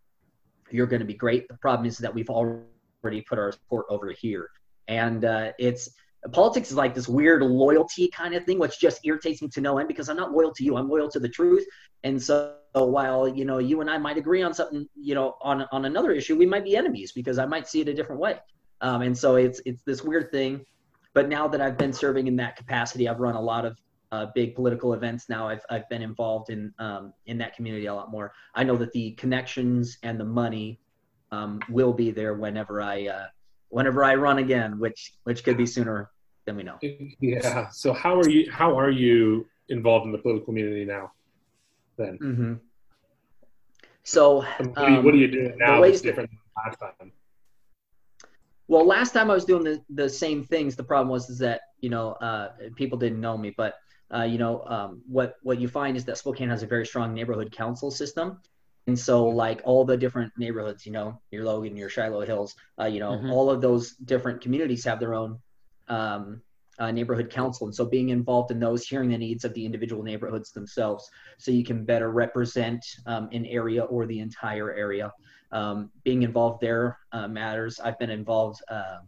you're 0.71 0.87
going 0.87 1.01
to 1.01 1.07
be 1.07 1.15
great. 1.15 1.49
The 1.49 1.57
problem 1.57 1.87
is 1.87 1.99
that 1.99 2.13
we've 2.15 2.31
already 2.31 3.23
put 3.23 3.39
our 3.39 3.53
support 3.53 3.87
over 3.89 4.11
here, 4.13 4.51
and 4.89 5.25
uh, 5.25 5.53
it's." 5.59 5.91
Politics 6.33 6.71
is 6.71 6.77
like 6.77 6.93
this 6.93 7.07
weird 7.07 7.41
loyalty 7.43 8.09
kind 8.09 8.35
of 8.35 8.45
thing, 8.45 8.59
which 8.59 8.81
just 8.81 9.07
irritates 9.07 9.41
me 9.43 9.49
to 9.49 9.61
no 9.61 9.79
end 9.79 9.87
because 9.87 10.09
I'm 10.09 10.17
not 10.17 10.33
loyal 10.33 10.53
to 10.55 10.65
you. 10.65 10.77
I'm 10.77 10.89
loyal 10.89 11.09
to 11.11 11.21
the 11.21 11.29
truth. 11.29 11.65
And 12.03 12.21
so 12.21 12.57
while 12.73 13.29
you 13.29 13.45
know 13.45 13.59
you 13.59 13.81
and 13.81 13.89
I 13.89 13.99
might 13.99 14.19
agree 14.19 14.43
on 14.43 14.53
something, 14.53 14.89
you 14.97 15.15
know, 15.15 15.37
on 15.41 15.67
on 15.71 15.85
another 15.85 16.11
issue, 16.11 16.37
we 16.37 16.45
might 16.45 16.65
be 16.65 16.77
enemies 16.77 17.13
because 17.13 17.39
I 17.39 17.47
might 17.47 17.69
see 17.69 17.81
it 17.81 17.89
a 17.89 17.95
different 17.95 18.21
way. 18.21 18.39
Um, 18.81 19.03
and 19.03 19.17
so 19.17 19.37
it's 19.37 19.61
it's 19.67 19.83
this 19.83 20.03
weird 20.03 20.33
thing 20.33 20.67
but 21.17 21.31
now 21.31 21.49
that 21.49 21.63
I've 21.63 21.79
been 21.79 21.95
serving 21.95 22.27
in 22.27 22.37
that 22.37 22.57
capacity, 22.57 23.09
I've 23.09 23.21
run 23.21 23.37
a 23.37 23.41
lot 23.41 23.65
of 23.65 23.79
uh, 24.17 24.27
big 24.35 24.55
political 24.55 24.95
events. 24.95 25.29
Now 25.29 25.49
I've 25.49 25.65
I've 25.69 25.89
been 25.89 26.03
involved 26.03 26.51
in 26.51 26.73
um, 26.79 27.13
in 27.27 27.37
that 27.39 27.55
community 27.57 27.87
a 27.87 27.95
lot 27.95 28.11
more. 28.11 28.33
I 28.55 28.65
know 28.65 28.77
that 28.77 28.93
the 28.93 29.13
connections 29.13 29.99
and 30.03 30.19
the 30.19 30.25
money 30.25 30.81
um, 31.33 31.61
will 31.69 31.93
be 31.93 32.11
there 32.11 32.35
whenever 32.35 32.81
I 32.81 33.07
uh, 33.07 33.27
whenever 33.69 34.05
I 34.05 34.15
run 34.15 34.39
again, 34.39 34.79
which 34.79 35.15
which 35.25 35.45
could 35.45 35.57
be 35.57 35.67
sooner 35.67 36.11
than 36.47 36.57
we 36.57 36.63
know. 36.63 36.79
Yeah. 37.21 37.69
So 37.71 37.93
how 37.93 38.19
are 38.19 38.29
you? 38.29 38.51
How 38.51 38.79
are 38.79 38.91
you 38.91 39.47
involved 39.69 40.07
in 40.07 40.13
the 40.13 40.19
political 40.19 40.47
community 40.47 40.85
now? 40.85 41.13
Then. 41.99 42.19
Mm-hmm. 42.23 42.55
So 44.03 44.43
what, 44.43 44.79
are 44.79 44.91
you, 44.91 45.03
what 45.03 45.15
are 45.15 45.19
you 45.19 45.29
doing 45.29 45.53
um, 45.53 45.59
now 45.59 45.81
that's 45.83 46.01
different 46.01 46.31
than 46.31 46.39
last 46.65 46.79
time? 46.79 47.13
Well, 48.69 48.87
last 48.87 49.13
time 49.13 49.31
I 49.31 49.35
was 49.35 49.45
doing 49.45 49.65
the, 49.65 49.81
the 49.91 50.09
same 50.09 50.45
things, 50.45 50.75
the 50.77 50.85
problem 50.85 51.09
was 51.09 51.29
is 51.31 51.39
that 51.39 51.61
you 51.81 51.91
know 51.91 52.13
uh, 52.29 52.49
people 52.77 52.99
didn't 52.99 53.21
know 53.21 53.37
me, 53.37 53.53
but 53.57 53.75
uh, 54.15 54.23
you 54.23 54.39
know 54.39 54.63
um, 54.67 55.03
what 55.07 55.37
what 55.43 55.61
you 55.61 55.69
find 55.69 55.97
is 55.97 56.05
that 56.05 56.19
Spokane 56.19 56.49
has 56.49 56.63
a 56.63 56.67
very 56.67 56.87
strong 56.87 57.15
neighborhood 57.15 57.53
council 57.53 57.91
system, 57.91 58.41
and 58.87 58.99
so 58.99 59.27
like 59.27 59.61
all 59.65 59.85
the 59.85 59.97
different 59.97 60.33
neighborhoods, 60.37 60.87
you 60.87 60.93
know, 60.93 61.21
your 61.31 61.45
Logan, 61.45 61.77
your 61.77 61.89
Shiloh 61.89 62.25
Hills, 62.25 62.55
uh, 62.81 62.87
you 62.87 63.01
know, 63.01 63.13
mm-hmm. 63.13 63.31
all 63.31 63.51
of 63.51 63.61
those 63.61 63.93
different 63.97 64.41
communities 64.41 64.85
have 64.85 65.01
their 65.01 65.15
own 65.15 65.39
um, 65.89 66.41
uh, 66.79 66.91
neighborhood 66.91 67.31
council, 67.31 67.67
and 67.67 67.75
so 67.75 67.85
being 67.85 68.11
involved 68.11 68.51
in 68.51 68.61
those, 68.61 68.87
hearing 68.87 69.11
the 69.11 69.19
needs 69.19 69.45
of 69.45 69.55
the 69.55 69.65
individual 69.65 70.03
neighborhoods 70.03 70.53
themselves, 70.53 71.11
so 71.39 71.51
you 71.51 71.65
can 71.65 71.85
better 71.85 72.11
represent 72.11 72.85
um, 73.07 73.29
an 73.33 73.47
area 73.47 73.85
or 73.85 74.07
the 74.07 74.21
entire 74.21 74.73
area 74.75 75.13
um, 75.53 75.91
being 76.05 76.23
involved 76.23 76.61
there 76.61 76.99
uh, 77.13 77.29
matters. 77.29 77.81
I've 77.81 77.99
been 77.99 78.11
involved 78.11 78.63
uh, 78.69 78.99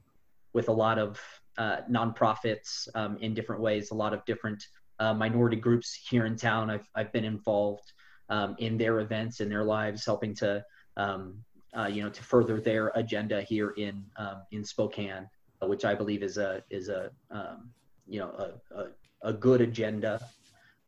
with 0.53 0.69
a 0.69 0.73
lot 0.73 0.99
of 0.99 1.21
uh, 1.59 1.79
nonprofits 1.91 2.89
um, 2.95 3.19
in 3.19 3.35
different 3.35 3.61
ways, 3.61 3.91
a 3.91 3.95
lot 3.95 4.15
of 4.15 4.25
different 4.25 4.67
uh, 4.99 5.15
minority 5.15 5.57
groups 5.57 5.95
here 6.09 6.27
in 6.27 6.37
town. 6.37 6.71
I've, 6.71 6.89
I've 6.95 7.13
been 7.13 7.25
involved 7.25 7.93
um, 8.29 8.57
in 8.59 8.77
their 8.77 9.01
events, 9.01 9.41
in 9.41 9.49
their 9.49 9.65
lives, 9.65 10.05
helping 10.05 10.35
to, 10.37 10.65
um, 10.97 11.37
uh, 11.77 11.87
you 11.87 12.03
know, 12.03 12.11
to 12.11 12.23
further 12.23 12.61
their 12.61 12.93
agenda 12.95 13.43
here 13.43 13.71
in, 13.77 14.05
um, 14.17 14.43
in 14.51 14.65
Spokane, 14.65 15.29
which 15.63 15.85
I 15.85 15.95
believe 15.95 16.23
is 16.23 16.39
a, 16.39 16.63
is 16.71 16.89
a, 16.89 17.11
um, 17.31 17.71
you 18.07 18.21
know, 18.21 18.31
a, 18.31 18.75
a, 18.75 18.87
a 19.23 19.33
good 19.33 19.61
agenda, 19.61 20.21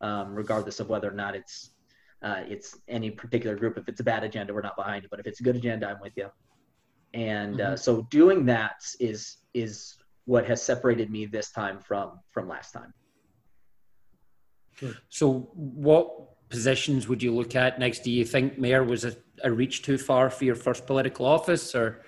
regardless 0.01 0.79
of 0.79 0.89
whether 0.89 1.09
or 1.09 1.13
not 1.13 1.35
it's 1.35 1.71
uh, 2.21 2.43
it's 2.47 2.77
any 2.87 3.09
particular 3.09 3.55
group. 3.55 3.77
If 3.77 3.87
it's 3.87 3.99
a 3.99 4.03
bad 4.03 4.23
agenda, 4.23 4.53
we're 4.53 4.61
not 4.61 4.75
behind 4.75 5.03
it. 5.03 5.09
But 5.09 5.19
if 5.19 5.27
it's 5.27 5.39
a 5.39 5.43
good 5.43 5.55
agenda, 5.55 5.87
I'm 5.87 5.99
with 6.01 6.13
you. 6.15 6.29
And 7.13 7.59
uh, 7.59 7.65
mm-hmm. 7.65 7.75
so 7.75 8.03
doing 8.09 8.45
that 8.45 8.83
is 8.99 9.37
is 9.53 9.97
what 10.25 10.45
has 10.45 10.61
separated 10.61 11.09
me 11.09 11.25
this 11.25 11.51
time 11.51 11.79
from 11.79 12.19
from 12.31 12.47
last 12.47 12.71
time. 12.71 12.93
So, 15.09 15.49
what 15.53 16.49
positions 16.49 17.07
would 17.07 17.21
you 17.23 17.33
look 17.33 17.55
at 17.55 17.79
next? 17.79 17.99
Do 17.99 18.11
you 18.11 18.25
think 18.25 18.57
mayor 18.57 18.83
was 18.83 19.05
a, 19.05 19.15
a 19.43 19.51
reach 19.51 19.83
too 19.83 19.97
far 19.97 20.29
for 20.29 20.45
your 20.45 20.55
first 20.55 20.85
political 20.85 21.25
office, 21.25 21.75
or? 21.75 22.03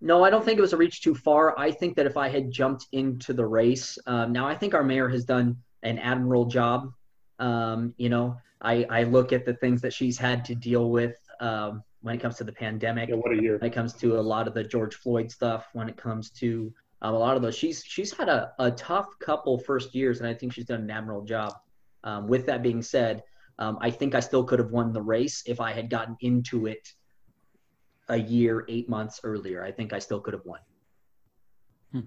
No, 0.00 0.24
I 0.24 0.30
don't 0.30 0.44
think 0.44 0.58
it 0.58 0.62
was 0.62 0.72
a 0.72 0.76
reach 0.76 1.02
too 1.02 1.14
far. 1.14 1.58
I 1.58 1.70
think 1.70 1.96
that 1.96 2.06
if 2.06 2.16
I 2.16 2.28
had 2.28 2.50
jumped 2.50 2.86
into 2.92 3.32
the 3.32 3.46
race, 3.46 3.98
um, 4.06 4.32
now 4.32 4.46
I 4.46 4.54
think 4.54 4.74
our 4.74 4.84
mayor 4.84 5.08
has 5.08 5.24
done 5.24 5.56
an 5.82 5.98
admirable 5.98 6.46
job 6.46 6.92
um, 7.38 7.94
you 7.96 8.08
know, 8.08 8.36
I, 8.60 8.86
I 8.90 9.02
look 9.04 9.32
at 9.32 9.44
the 9.44 9.54
things 9.54 9.80
that 9.82 9.92
she's 9.92 10.18
had 10.18 10.44
to 10.46 10.54
deal 10.54 10.90
with 10.90 11.16
um, 11.40 11.82
when 12.00 12.14
it 12.14 12.18
comes 12.18 12.36
to 12.36 12.44
the 12.44 12.52
pandemic. 12.52 13.08
Yeah, 13.08 13.16
what 13.16 13.32
a 13.32 13.40
year. 13.40 13.58
When 13.58 13.70
it 13.70 13.74
comes 13.74 13.92
to 13.94 14.18
a 14.18 14.20
lot 14.20 14.48
of 14.48 14.54
the 14.54 14.64
George 14.64 14.94
Floyd 14.94 15.30
stuff, 15.30 15.68
when 15.72 15.88
it 15.88 15.96
comes 15.96 16.30
to 16.30 16.72
um, 17.02 17.14
a 17.14 17.18
lot 17.18 17.36
of 17.36 17.42
those, 17.42 17.56
she's 17.56 17.84
she's 17.84 18.12
had 18.12 18.28
a, 18.28 18.52
a 18.58 18.70
tough 18.70 19.18
couple 19.18 19.58
first 19.58 19.94
years, 19.94 20.20
and 20.20 20.28
I 20.28 20.34
think 20.34 20.52
she's 20.52 20.64
done 20.64 20.80
an 20.80 20.90
admirable 20.90 21.24
job. 21.24 21.54
Um, 22.04 22.28
with 22.28 22.46
that 22.46 22.62
being 22.62 22.82
said, 22.82 23.22
um, 23.58 23.78
I 23.80 23.90
think 23.90 24.14
I 24.14 24.20
still 24.20 24.44
could 24.44 24.58
have 24.58 24.70
won 24.70 24.92
the 24.92 25.02
race 25.02 25.42
if 25.46 25.60
I 25.60 25.72
had 25.72 25.90
gotten 25.90 26.16
into 26.20 26.66
it 26.66 26.88
a 28.08 28.16
year, 28.16 28.64
eight 28.68 28.88
months 28.88 29.20
earlier. 29.24 29.64
I 29.64 29.72
think 29.72 29.92
I 29.92 29.98
still 29.98 30.20
could 30.20 30.34
have 30.34 30.44
won. 30.44 30.60
Hmm. 31.92 32.00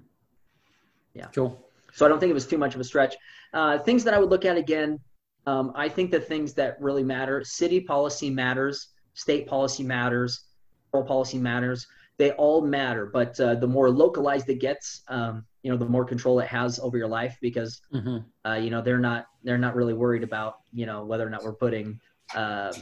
Yeah. 1.13 1.27
Cool. 1.35 1.59
So 1.91 2.05
I 2.05 2.09
don't 2.09 2.19
think 2.19 2.29
it 2.29 2.35
was 2.35 2.47
too 2.47 2.57
much 2.57 2.75
of 2.75 2.81
a 2.81 2.83
stretch. 2.83 3.15
Uh, 3.53 3.79
things 3.79 4.03
that 4.05 4.13
I 4.13 4.19
would 4.19 4.29
look 4.29 4.45
at 4.45 4.55
again 4.57 4.99
um, 5.49 5.71
I 5.73 5.89
think 5.89 6.11
the 6.11 6.19
things 6.19 6.53
that 6.55 6.79
really 6.79 7.03
matter, 7.03 7.43
city 7.43 7.79
policy 7.79 8.29
matters, 8.29 8.89
state 9.15 9.47
policy 9.47 9.83
matters, 9.83 10.41
federal 10.91 11.07
policy 11.07 11.39
matters. 11.39 11.87
They 12.19 12.31
all 12.33 12.61
matter, 12.61 13.07
but 13.07 13.39
uh, 13.39 13.55
the 13.55 13.67
more 13.67 13.89
localized 13.89 14.49
it 14.49 14.59
gets, 14.59 15.01
um, 15.07 15.45
you 15.63 15.71
know, 15.71 15.77
the 15.77 15.85
more 15.85 16.05
control 16.05 16.39
it 16.39 16.47
has 16.47 16.77
over 16.77 16.97
your 16.97 17.07
life 17.07 17.37
because, 17.41 17.81
mm-hmm. 17.93 18.17
uh, 18.47 18.55
you 18.55 18.69
know, 18.69 18.81
they're 18.81 18.99
not 18.99 19.25
they're 19.43 19.57
not 19.57 19.75
really 19.75 19.93
worried 19.93 20.23
about 20.23 20.57
you 20.73 20.85
know 20.85 21.05
whether 21.05 21.25
or 21.25 21.29
not 21.29 21.43
we're 21.43 21.53
putting, 21.53 21.99
um, 22.35 22.73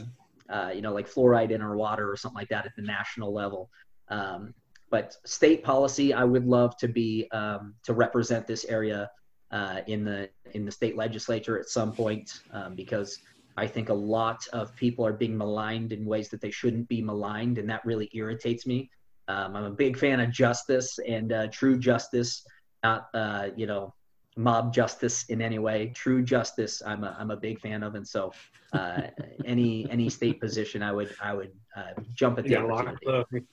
uh, 0.50 0.72
you 0.74 0.82
know, 0.82 0.92
like 0.92 1.08
fluoride 1.08 1.52
in 1.52 1.62
our 1.62 1.76
water 1.76 2.10
or 2.10 2.16
something 2.16 2.36
like 2.36 2.48
that 2.48 2.66
at 2.66 2.72
the 2.76 2.82
national 2.82 3.32
level. 3.32 3.70
Um, 4.08 4.54
but 4.90 5.16
state 5.24 5.62
policy, 5.62 6.12
I 6.12 6.24
would 6.24 6.44
love 6.44 6.76
to 6.78 6.88
be 6.88 7.28
um, 7.30 7.74
to 7.84 7.94
represent 7.94 8.46
this 8.46 8.64
area 8.64 9.10
uh, 9.52 9.80
in 9.86 10.04
the 10.04 10.28
in 10.52 10.64
the 10.64 10.72
state 10.72 10.96
legislature 10.96 11.58
at 11.58 11.68
some 11.68 11.92
point 11.92 12.40
um, 12.52 12.74
because 12.74 13.18
I 13.56 13.66
think 13.66 13.88
a 13.88 13.94
lot 13.94 14.46
of 14.52 14.74
people 14.76 15.04
are 15.06 15.12
being 15.12 15.36
maligned 15.36 15.92
in 15.92 16.04
ways 16.04 16.28
that 16.28 16.40
they 16.40 16.50
shouldn't 16.50 16.88
be 16.88 17.02
maligned, 17.02 17.58
and 17.58 17.68
that 17.70 17.84
really 17.84 18.08
irritates 18.12 18.66
me. 18.66 18.90
Um, 19.28 19.54
I'm 19.56 19.64
a 19.64 19.70
big 19.70 19.96
fan 19.96 20.20
of 20.20 20.30
justice 20.30 20.98
and 21.06 21.32
uh, 21.32 21.46
true 21.48 21.78
justice, 21.78 22.44
not 22.82 23.08
uh, 23.14 23.48
you 23.56 23.66
know 23.66 23.94
mob 24.36 24.72
justice 24.72 25.24
in 25.28 25.42
any 25.42 25.58
way. 25.58 25.92
True 25.94 26.22
justice, 26.22 26.82
I'm 26.84 27.04
a 27.04 27.14
I'm 27.18 27.30
a 27.30 27.36
big 27.36 27.60
fan 27.60 27.82
of, 27.82 27.94
and 27.94 28.06
so 28.06 28.32
uh, 28.72 29.02
any 29.44 29.88
any 29.90 30.08
state 30.08 30.40
position, 30.40 30.82
I 30.82 30.92
would 30.92 31.14
I 31.22 31.34
would 31.34 31.52
uh, 31.76 32.00
jump 32.14 32.38
at 32.38 32.44
the 32.44 32.50
yeah, 32.50 32.64
opportunity. 32.64 33.46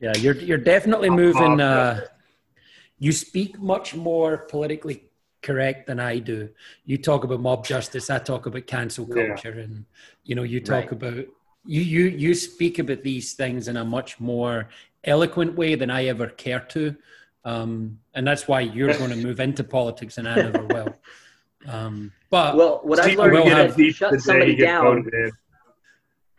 Yeah, 0.00 0.14
you're 0.18 0.36
you're 0.36 0.58
definitely 0.58 1.10
moving. 1.10 1.60
Uh, 1.60 2.02
you 2.98 3.12
speak 3.12 3.58
much 3.58 3.94
more 3.94 4.38
politically 4.38 5.04
correct 5.42 5.86
than 5.86 6.00
I 6.00 6.18
do. 6.18 6.48
You 6.84 6.98
talk 6.98 7.24
about 7.24 7.40
mob 7.40 7.64
justice, 7.64 8.10
I 8.10 8.18
talk 8.18 8.46
about 8.46 8.66
cancel 8.66 9.06
culture, 9.06 9.54
yeah. 9.56 9.62
and 9.62 9.84
you 10.24 10.34
know, 10.34 10.42
you 10.42 10.60
talk 10.60 10.90
right. 10.90 10.92
about 10.92 11.24
you 11.66 11.80
you 11.80 12.04
you 12.06 12.34
speak 12.34 12.78
about 12.78 13.02
these 13.02 13.34
things 13.34 13.68
in 13.68 13.76
a 13.76 13.84
much 13.84 14.20
more 14.20 14.68
eloquent 15.04 15.54
way 15.56 15.74
than 15.74 15.90
I 15.90 16.06
ever 16.06 16.28
care 16.28 16.60
to, 16.60 16.96
um, 17.44 17.98
and 18.14 18.26
that's 18.26 18.48
why 18.48 18.60
you're 18.60 18.92
going 18.94 19.10
to 19.16 19.16
move 19.16 19.40
into 19.40 19.64
politics, 19.64 20.18
and 20.18 20.28
I 20.28 20.36
never 20.36 20.64
will. 20.64 20.96
Um, 21.68 22.12
but 22.30 22.56
well, 22.56 22.80
what 22.84 23.00
I've 23.00 23.16
learned 23.16 23.78
is 23.78 23.96
shut 23.96 24.20
somebody 24.20 24.56
down. 24.56 25.08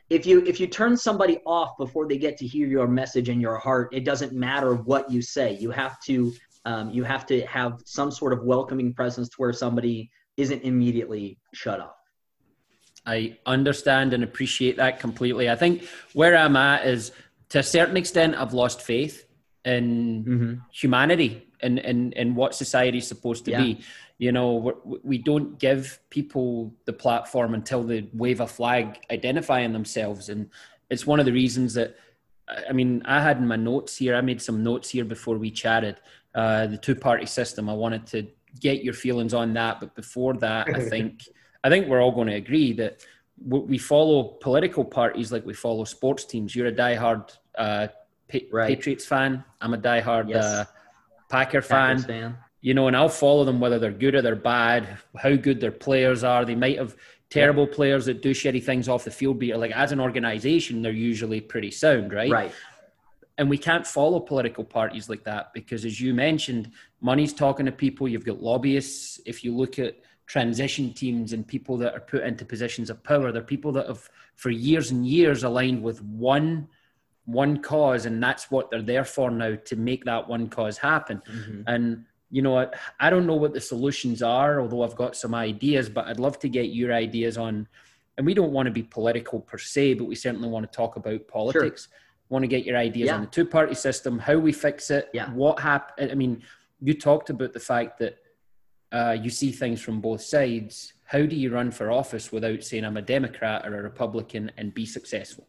If 0.09 0.25
you 0.25 0.45
if 0.45 0.59
you 0.59 0.67
turn 0.67 0.95
somebody 0.95 1.39
off 1.45 1.77
before 1.77 2.07
they 2.07 2.17
get 2.17 2.37
to 2.37 2.47
hear 2.47 2.67
your 2.67 2.87
message 2.87 3.27
in 3.27 3.41
your 3.41 3.57
heart, 3.57 3.89
it 3.93 4.05
doesn't 4.05 4.31
matter 4.31 4.75
what 4.75 5.11
you 5.11 5.21
say. 5.21 5.57
You 5.57 5.69
have 5.71 5.99
to 6.03 6.33
um, 6.63 6.89
you 6.91 7.03
have 7.03 7.25
to 7.25 7.45
have 7.45 7.81
some 7.85 8.11
sort 8.11 8.31
of 8.31 8.43
welcoming 8.43 8.93
presence 8.93 9.29
to 9.29 9.35
where 9.37 9.53
somebody 9.53 10.09
isn't 10.37 10.61
immediately 10.63 11.37
shut 11.53 11.81
off. 11.81 11.96
I 13.07 13.37
understand 13.45 14.13
and 14.13 14.23
appreciate 14.23 14.77
that 14.77 14.99
completely. 14.99 15.49
I 15.49 15.55
think 15.55 15.87
where 16.13 16.35
I'm 16.35 16.57
at 16.57 16.85
is 16.85 17.13
to 17.49 17.59
a 17.59 17.63
certain 17.63 17.95
extent, 17.95 18.35
I've 18.35 18.53
lost 18.53 18.81
faith 18.81 19.25
in 19.63 20.25
mm-hmm. 20.25 20.53
humanity 20.71 21.47
and 21.61 21.79
and 21.79 22.13
and 22.15 22.35
what 22.35 22.53
society 22.53 22.99
is 22.99 23.07
supposed 23.07 23.45
to 23.45 23.51
Yeah. 23.51 23.63
be. 23.63 23.79
You 24.19 24.31
know, 24.31 24.99
we 25.03 25.19
don't 25.19 25.59
give 25.59 25.99
people 26.09 26.73
the 26.85 26.93
platform 26.93 27.53
until 27.53 27.83
they 27.83 28.09
wave 28.13 28.39
a 28.41 28.47
flag 28.47 28.99
identifying 29.11 29.73
themselves, 29.73 30.29
and 30.29 30.49
it's 30.89 31.05
one 31.05 31.19
of 31.19 31.25
the 31.25 31.33
reasons 31.33 31.73
that. 31.75 31.95
I 32.69 32.71
mean, 32.71 33.01
I 33.05 33.21
had 33.21 33.37
in 33.37 33.47
my 33.47 33.57
notes 33.57 33.97
here. 33.97 34.15
I 34.15 34.21
made 34.21 34.41
some 34.41 34.63
notes 34.63 34.89
here 34.89 35.03
before 35.03 35.37
we 35.37 35.51
chatted. 35.51 35.97
Uh, 36.33 36.65
the 36.67 36.77
two-party 36.77 37.25
system. 37.25 37.69
I 37.69 37.73
wanted 37.73 38.05
to 38.07 38.27
get 38.59 38.83
your 38.83 38.93
feelings 38.93 39.33
on 39.33 39.53
that, 39.53 39.79
but 39.81 39.95
before 39.95 40.33
that, 40.35 40.67
I 40.73 40.79
think 40.93 41.27
I 41.63 41.69
think 41.69 41.87
we're 41.87 42.01
all 42.01 42.11
going 42.11 42.27
to 42.27 42.35
agree 42.35 42.73
that 42.73 43.05
we 43.45 43.77
follow 43.77 44.23
political 44.23 44.83
parties 44.83 45.31
like 45.31 45.45
we 45.45 45.53
follow 45.53 45.83
sports 45.83 46.25
teams. 46.25 46.55
You're 46.55 46.67
a 46.67 46.71
diehard 46.71 47.35
uh, 47.57 47.87
pa- 48.31 48.39
Right. 48.51 48.67
Patriots 48.69 49.05
fan. 49.05 49.43
I'm 49.61 49.73
a 49.73 49.77
diehard 49.77 50.29
Yes. 50.29 50.43
uh, 50.43 50.65
Packer 51.29 51.61
fan. 51.61 51.99
Fan. 51.99 52.37
You 52.61 52.73
know, 52.73 52.87
and 52.87 52.97
I'll 52.97 53.09
follow 53.09 53.43
them 53.43 53.59
whether 53.59 53.79
they're 53.79 53.91
good 53.91 54.15
or 54.15 54.21
they're 54.21 54.35
bad, 54.35 54.87
how 55.17 55.35
good 55.35 55.59
their 55.59 55.71
players 55.71 56.23
are. 56.23 56.43
They 56.45 56.55
might 56.55 56.77
have 56.77 56.95
terrible 57.29 57.67
players 57.67 58.05
that 58.05 58.21
do 58.21 58.31
shitty 58.31 58.63
things 58.63 58.89
off 58.89 59.03
the 59.03 59.11
field, 59.11 59.39
but 59.39 59.49
like 59.59 59.71
as 59.71 59.91
an 59.91 59.99
organization, 59.99 60.81
they're 60.81 60.91
usually 60.91 61.41
pretty 61.41 61.71
sound, 61.71 62.13
right? 62.13 62.31
Right. 62.31 62.51
and 63.37 63.49
we 63.49 63.57
can't 63.57 63.85
follow 63.85 64.19
political 64.19 64.63
parties 64.63 65.09
like 65.09 65.23
that 65.25 65.53
because 65.53 65.85
as 65.85 66.01
you 66.01 66.11
mentioned 66.13 66.71
money's 67.01 67.33
talking 67.33 67.67
to 67.67 67.71
people 67.71 68.07
you've 68.07 68.25
got 68.25 68.41
lobbyists 68.41 69.19
if 69.27 69.43
you 69.43 69.55
look 69.55 69.77
at 69.77 69.93
transition 70.27 70.93
teams 70.93 71.33
and 71.33 71.47
people 71.47 71.77
that 71.77 71.93
are 71.95 72.01
put 72.01 72.21
into 72.23 72.45
positions 72.45 72.89
of 72.89 73.01
power 73.03 73.31
they're 73.31 73.41
people 73.41 73.71
that 73.71 73.87
have 73.87 74.09
for 74.35 74.49
years 74.49 74.91
and 74.91 75.07
years 75.07 75.43
aligned 75.43 75.81
with 75.81 76.03
one 76.03 76.67
one 77.25 77.57
cause 77.61 78.05
and 78.05 78.21
that's 78.21 78.51
what 78.51 78.69
they're 78.69 78.81
there 78.81 79.05
for 79.05 79.31
now 79.31 79.55
to 79.65 79.75
make 79.75 80.03
that 80.05 80.27
one 80.27 80.47
cause 80.49 80.77
happen 80.77 81.21
Mhm. 81.29 81.63
and 81.67 82.05
you 82.29 82.41
know 82.41 82.57
I, 82.59 82.67
I 82.99 83.09
don't 83.09 83.25
know 83.25 83.35
what 83.35 83.53
the 83.53 83.61
solutions 83.61 84.21
are 84.21 84.59
although 84.59 84.83
i've 84.83 84.95
got 84.97 85.15
some 85.15 85.33
ideas 85.33 85.87
but 85.89 86.05
i'd 86.07 86.19
love 86.19 86.37
to 86.39 86.49
get 86.49 86.67
your 86.71 86.93
ideas 86.93 87.37
on 87.37 87.67
and 88.17 88.25
we 88.25 88.33
don't 88.33 88.51
want 88.51 88.65
to 88.67 88.71
be 88.71 88.83
political 88.83 89.39
per 89.39 89.57
se 89.57 89.93
but 89.93 90.05
we 90.05 90.15
certainly 90.15 90.49
want 90.49 90.69
to 90.69 90.75
talk 90.75 90.97
about 90.97 91.25
politics 91.29 91.87
want 92.29 92.43
to 92.43 92.47
get 92.47 92.65
your 92.65 92.75
ideas 92.75 93.07
Yeah. 93.07 93.15
on 93.15 93.21
the 93.21 93.27
two 93.27 93.45
party 93.45 93.75
system 93.75 94.19
how 94.19 94.37
we 94.37 94.51
fix 94.51 94.91
it 94.91 95.09
Yeah. 95.13 95.31
what 95.33 95.59
happened 95.61 96.11
i 96.11 96.15
mean 96.15 96.41
you 96.81 96.93
talked 96.93 97.29
about 97.29 97.53
the 97.53 97.61
fact 97.61 97.97
that 97.99 98.17
uh, 98.91 99.17
you 99.19 99.29
see 99.29 99.51
things 99.51 99.81
from 99.81 100.01
both 100.01 100.21
sides 100.21 100.93
how 101.05 101.25
do 101.25 101.35
you 101.35 101.51
run 101.51 101.71
for 101.71 101.91
office 101.91 102.31
without 102.31 102.63
saying 102.63 102.85
i'm 102.85 102.97
a 102.97 103.01
democrat 103.01 103.65
or 103.65 103.79
a 103.79 103.83
republican 103.83 104.51
and 104.57 104.73
be 104.73 104.85
successful 104.85 105.47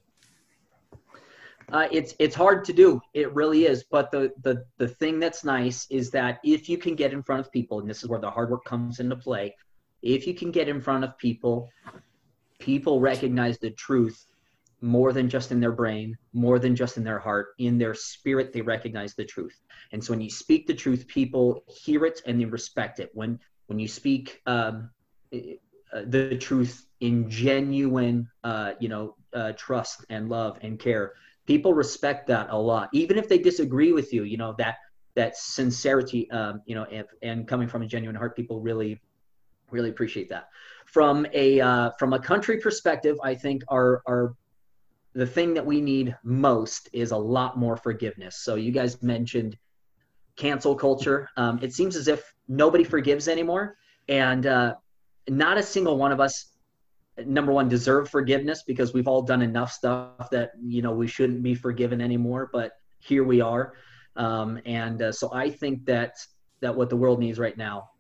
Uh, 1.71 1.87
it's 1.93 2.15
it's 2.19 2.35
hard 2.35 2.65
to 2.65 2.73
do. 2.73 3.01
It 3.13 3.35
really 3.35 3.67
is. 3.67 3.85
But 3.85 4.11
the 4.11 4.33
the 4.43 4.65
the 4.79 4.89
thing 4.89 5.21
that's 5.21 5.45
nice 5.45 5.87
is 5.91 6.11
that 6.13 6.41
if 6.43 6.69
you 6.69 6.79
can 6.79 6.95
get 6.95 7.13
in 7.13 7.23
front 7.23 7.41
of 7.41 7.53
people, 7.53 7.81
and 7.81 7.89
this 7.89 8.03
is 8.03 8.09
where 8.09 8.21
the 8.21 8.31
hard 8.31 8.51
work 8.51 8.65
comes 8.65 9.01
into 9.01 9.17
play, 9.17 9.55
if 10.03 10.27
you 10.27 10.35
can 10.35 10.51
get 10.51 10.69
in 10.69 10.81
front 10.81 11.05
of 11.05 11.19
people, 11.19 11.69
people 12.59 13.01
recognize 13.01 13.59
the 13.59 13.71
truth 13.71 14.28
more 14.81 15.13
than 15.13 15.29
just 15.29 15.51
in 15.51 15.61
their 15.61 15.73
brain, 15.73 16.17
more 16.33 16.59
than 16.59 16.77
just 16.77 16.97
in 16.97 17.05
their 17.05 17.19
heart, 17.19 17.49
in 17.59 17.79
their 17.79 17.95
spirit, 17.95 18.53
they 18.53 18.61
recognize 18.61 19.15
the 19.15 19.25
truth. 19.25 19.61
And 19.93 20.03
so 20.03 20.13
when 20.13 20.21
you 20.21 20.31
speak 20.31 20.67
the 20.67 20.75
truth, 20.75 21.07
people 21.09 21.65
hear 21.67 22.05
it 22.05 22.21
and 22.27 22.41
they 22.41 22.45
respect 22.45 23.01
it. 23.01 23.11
When 23.15 23.39
when 23.67 23.79
you 23.79 23.89
speak 23.89 24.41
um, 24.47 24.91
uh, 25.33 25.39
the 26.07 26.37
truth 26.39 26.87
in 27.01 27.29
genuine, 27.29 28.29
uh, 28.45 28.73
you 28.81 28.89
know, 28.89 29.17
uh, 29.35 29.53
trust 29.53 30.05
and 30.09 30.29
love 30.29 30.59
and 30.63 30.79
care, 30.79 31.15
people 31.49 31.73
respect 31.73 32.27
that 32.27 32.49
a 32.51 32.57
lot 32.57 32.91
even 32.93 33.17
if 33.17 33.27
they 33.27 33.39
disagree 33.39 33.93
with 33.93 34.13
you 34.13 34.23
you 34.23 34.37
know 34.37 34.55
that 34.59 34.77
that 35.15 35.37
sincerity 35.37 36.31
um, 36.31 36.61
you 36.67 36.75
know 36.75 36.85
and, 36.85 37.07
and 37.23 37.49
coming 37.49 37.67
from 37.67 37.81
a 37.83 37.87
genuine 37.87 38.15
heart 38.15 38.37
people 38.37 38.61
really 38.61 39.01
really 39.71 39.89
appreciate 39.89 40.29
that 40.29 40.49
from 40.87 41.27
a 41.33 41.59
uh, 41.59 41.91
from 41.99 42.13
a 42.13 42.19
country 42.19 42.59
perspective 42.61 43.17
i 43.25 43.35
think 43.35 43.63
our 43.69 44.03
our 44.07 44.37
the 45.19 45.27
thing 45.27 45.53
that 45.55 45.67
we 45.67 45.81
need 45.81 46.17
most 46.23 46.89
is 46.93 47.11
a 47.11 47.17
lot 47.17 47.59
more 47.59 47.77
forgiveness. 47.77 48.37
So 48.37 48.55
you 48.55 48.71
guys 48.71 49.03
mentioned 49.03 49.59
cancel 50.37 50.77
culture. 50.77 51.29
Um, 51.37 51.59
it 51.61 51.75
seems 51.75 51.97
as 51.97 52.07
if 52.07 52.33
nobody 52.47 52.85
forgives 52.85 53.27
anymore. 53.27 53.77
And 54.09 54.47
uh, 54.47 54.75
not 55.29 55.59
a 55.59 55.63
single 55.65 55.99
one 55.99 56.13
of 56.13 56.21
us 56.21 56.53
number 57.27 57.51
one 57.51 57.69
deserve 57.69 58.09
forgiveness 58.09 58.63
because 58.65 58.95
we've 58.95 59.09
all 59.09 59.23
done 59.23 59.43
enough 59.43 59.73
stuff 59.73 60.31
that 60.31 60.53
you 60.63 60.83
know 60.83 60.93
we 60.93 61.09
shouldn't 61.09 61.43
be 61.43 61.53
forgiven 61.53 62.01
anymore 62.01 62.49
but 62.53 62.75
here 63.01 63.25
we 63.25 63.41
are. 63.41 63.75
Um, 64.15 64.61
and 64.67 65.03
uh, 65.03 65.11
so 65.11 65.31
i 65.33 65.51
think 65.51 65.85
that 65.87 66.13
that 66.61 66.77
what 66.77 66.91
the 66.91 66.97
world 66.97 67.19
needs 67.19 67.41
right 67.41 67.59
now 67.59 67.91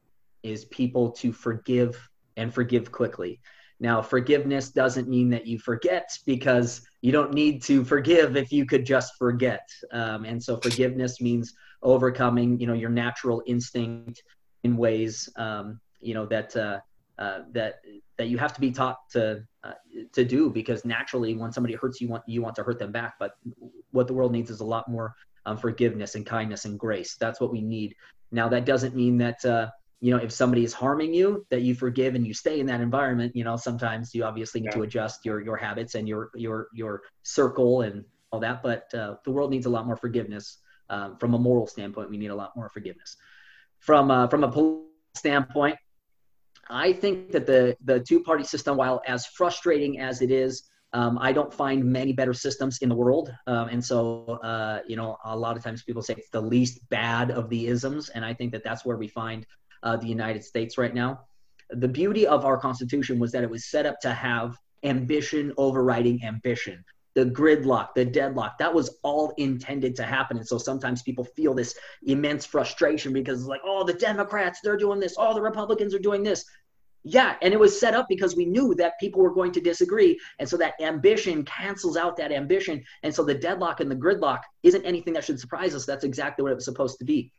is 0.45 0.66
people 0.66 1.11
to 1.12 1.33
forgive 1.33 2.09
and 2.37 2.55
forgive 2.55 2.93
quickly 2.93 3.41
now 3.81 4.03
forgiveness 4.03 4.70
doesn't 4.70 5.09
mean 5.09 5.31
that 5.31 5.47
you 5.47 5.59
forget 5.59 6.11
because 6.26 6.83
you 7.01 7.12
don't 7.12 7.33
need 7.33 7.62
to 7.62 7.85
forgive 7.85 8.37
if 8.37 8.51
you 8.53 8.66
could 8.66 8.85
just 8.85 9.14
forget. 9.16 9.68
Um, 9.93 10.24
and 10.24 10.43
so 10.43 10.57
forgiveness 10.57 11.20
means 11.20 11.55
overcoming 11.83 12.59
you 12.59 12.66
know 12.66 12.72
your 12.72 12.91
natural 12.91 13.43
instinct 13.47 14.22
in 14.64 14.76
ways 14.76 15.29
um, 15.37 15.81
you 16.01 16.14
know 16.14 16.26
that 16.26 16.57
uh, 16.57 16.81
uh, 17.18 17.41
that 17.53 17.81
that 18.16 18.29
you 18.29 18.39
have 18.39 18.53
to 18.53 18.61
be 18.61 18.70
taught 18.70 18.99
to 19.11 19.45
uh, 19.64 19.72
to 20.12 20.24
do 20.24 20.51
because 20.51 20.85
naturally 20.85 21.35
when 21.37 21.53
somebody 21.53 21.74
hurts 21.74 22.01
you 22.01 22.09
want 22.09 22.22
you 22.26 22.43
want 22.43 22.55
to 22.57 22.62
hurt 22.62 22.79
them 22.79 22.93
back. 22.93 23.14
But 23.18 23.33
what 23.93 24.07
the 24.07 24.14
world 24.14 24.33
needs 24.33 24.51
is 24.51 24.61
a 24.61 24.64
lot 24.64 24.89
more 24.89 25.14
um, 25.47 25.57
forgiveness 25.57 26.14
and 26.14 26.26
kindness 26.26 26.64
and 26.64 26.79
grace. 26.79 27.16
That's 27.16 27.41
what 27.41 27.53
we 27.53 27.61
need. 27.61 27.95
Now 28.31 28.49
that 28.49 28.64
doesn't 28.66 28.95
mean 28.95 29.18
that 29.18 29.45
uh, 29.45 29.68
you 30.01 30.11
know 30.14 30.22
if 30.22 30.32
somebody 30.32 30.64
is 30.64 30.72
harming 30.72 31.12
you 31.12 31.46
that 31.51 31.62
you 31.62 31.74
forgive 31.74 32.14
and 32.14 32.26
you 32.26 32.32
stay 32.32 32.61
in 32.61 32.66
that 32.66 32.80
environment 32.80 33.34
you 33.34 33.44
know 33.44 33.57
sometimes 33.57 34.14
you 34.14 34.24
obviously 34.24 34.61
need 34.61 34.72
to 34.72 34.82
adjust 34.82 35.24
your 35.24 35.40
your 35.40 35.57
habits 35.57 35.94
and 35.94 36.09
your 36.09 36.30
your 36.34 36.68
your 36.72 37.03
circle 37.22 37.82
and 37.82 38.05
all 38.30 38.40
that 38.40 38.62
but 38.62 38.92
uh, 38.94 39.14
the 39.24 39.30
world 39.30 39.51
needs 39.51 39.66
a 39.66 39.70
lot 39.70 39.86
more 39.86 39.96
forgiveness 39.96 40.59
um, 40.90 41.16
from 41.16 41.34
a 41.34 41.38
moral 41.38 41.66
standpoint 41.66 42.11
we 42.11 42.16
need 42.16 42.30
a 42.30 42.34
lot 42.34 42.55
more 42.57 42.68
forgiveness 42.68 43.16
from 43.80 44.11
uh, 44.11 44.28
from 44.28 44.44
a 44.44 44.49
political 44.51 44.86
standpoint 45.14 45.76
I 46.70 46.92
think 46.92 47.32
that 47.32 47.46
the 47.46 47.76
the 47.84 48.01
two 48.01 48.20
party 48.20 48.44
system, 48.44 48.76
while 48.76 49.01
as 49.07 49.26
frustrating 49.26 50.01
as 50.01 50.20
it 50.20 50.30
is, 50.30 50.64
um, 50.92 51.18
I 51.20 51.32
don't 51.32 51.53
find 51.53 51.84
many 51.84 52.12
better 52.12 52.34
systems 52.34 52.78
in 52.78 52.88
the 52.88 52.94
world. 52.94 53.32
Um, 53.46 53.68
and 53.68 53.84
so, 53.84 54.38
uh, 54.42 54.80
you 54.86 54.96
know, 54.96 55.16
a 55.24 55.36
lot 55.36 55.57
of 55.57 55.62
times 55.62 55.82
people 55.82 56.03
say 56.03 56.14
it's 56.14 56.30
the 56.30 56.40
least 56.40 56.86
bad 56.88 57.30
of 57.30 57.49
the 57.49 57.66
isms, 57.66 58.11
and 58.11 58.24
I 58.24 58.34
think 58.34 58.53
that 58.53 58.64
that's 58.64 58.84
where 58.84 58.96
we 58.96 59.09
find 59.09 59.46
uh, 59.83 59.97
the 59.97 60.07
United 60.07 60.45
States 60.45 60.79
right 60.79 60.95
now. 60.95 61.20
The 61.70 61.89
beauty 61.89 62.26
of 62.26 62.45
our 62.45 62.57
Constitution 62.57 63.18
was 63.18 63.33
that 63.33 63.43
it 63.43 63.51
was 63.51 63.66
set 63.66 63.87
up 63.87 64.01
to 64.01 64.12
have 64.12 64.57
ambition 64.85 65.53
overriding 65.57 66.24
ambition. 66.24 66.85
The 67.14 67.24
gridlock, 67.24 67.89
the 67.95 68.05
deadlock, 68.05 68.59
that 68.59 68.72
was 68.72 68.99
all 69.03 69.35
intended 69.39 69.97
to 69.97 70.05
happen. 70.05 70.37
And 70.37 70.47
so 70.47 70.57
sometimes 70.57 71.03
people 71.03 71.24
feel 71.24 71.53
this 71.53 71.74
immense 72.07 72.47
frustration 72.47 73.12
because 73.12 73.41
it's 73.41 73.49
like, 73.49 73.61
oh, 73.64 73.85
the 73.85 73.95
Democrats, 73.95 74.61
they're 74.62 74.76
doing 74.76 75.01
this. 75.01 75.16
Oh, 75.18 75.35
the 75.35 75.43
Republicans 75.43 75.95
are 75.95 75.99
doing 75.99 76.22
this. 76.22 76.45
Yeah, 77.05 77.37
and 77.43 77.55
it 77.55 77.61
was 77.61 77.79
set 77.79 77.95
up 77.95 78.07
because 78.09 78.37
we 78.37 78.45
knew 78.45 78.74
that 78.74 78.99
people 79.01 79.22
were 79.22 79.33
going 79.33 79.53
to 79.53 79.61
disagree. 79.61 80.18
And 80.39 80.49
so 80.49 80.57
that 80.59 80.74
ambition 80.81 81.45
cancels 81.45 81.97
out 81.97 82.16
that 82.18 82.33
ambition. 82.33 82.85
And 83.03 83.14
so 83.14 83.24
the 83.24 83.35
deadlock 83.35 83.81
and 83.81 83.91
the 83.91 83.97
gridlock 83.97 84.41
isn't 84.62 84.85
anything 84.85 85.14
that 85.14 85.24
should 85.24 85.41
surprise 85.41 85.74
us. 85.74 85.87
That's 85.87 86.05
exactly 86.05 86.43
what 86.43 86.53
it 86.53 86.57
was 86.57 86.64
supposed 86.64 86.99
to 86.99 87.05
be. 87.05 87.33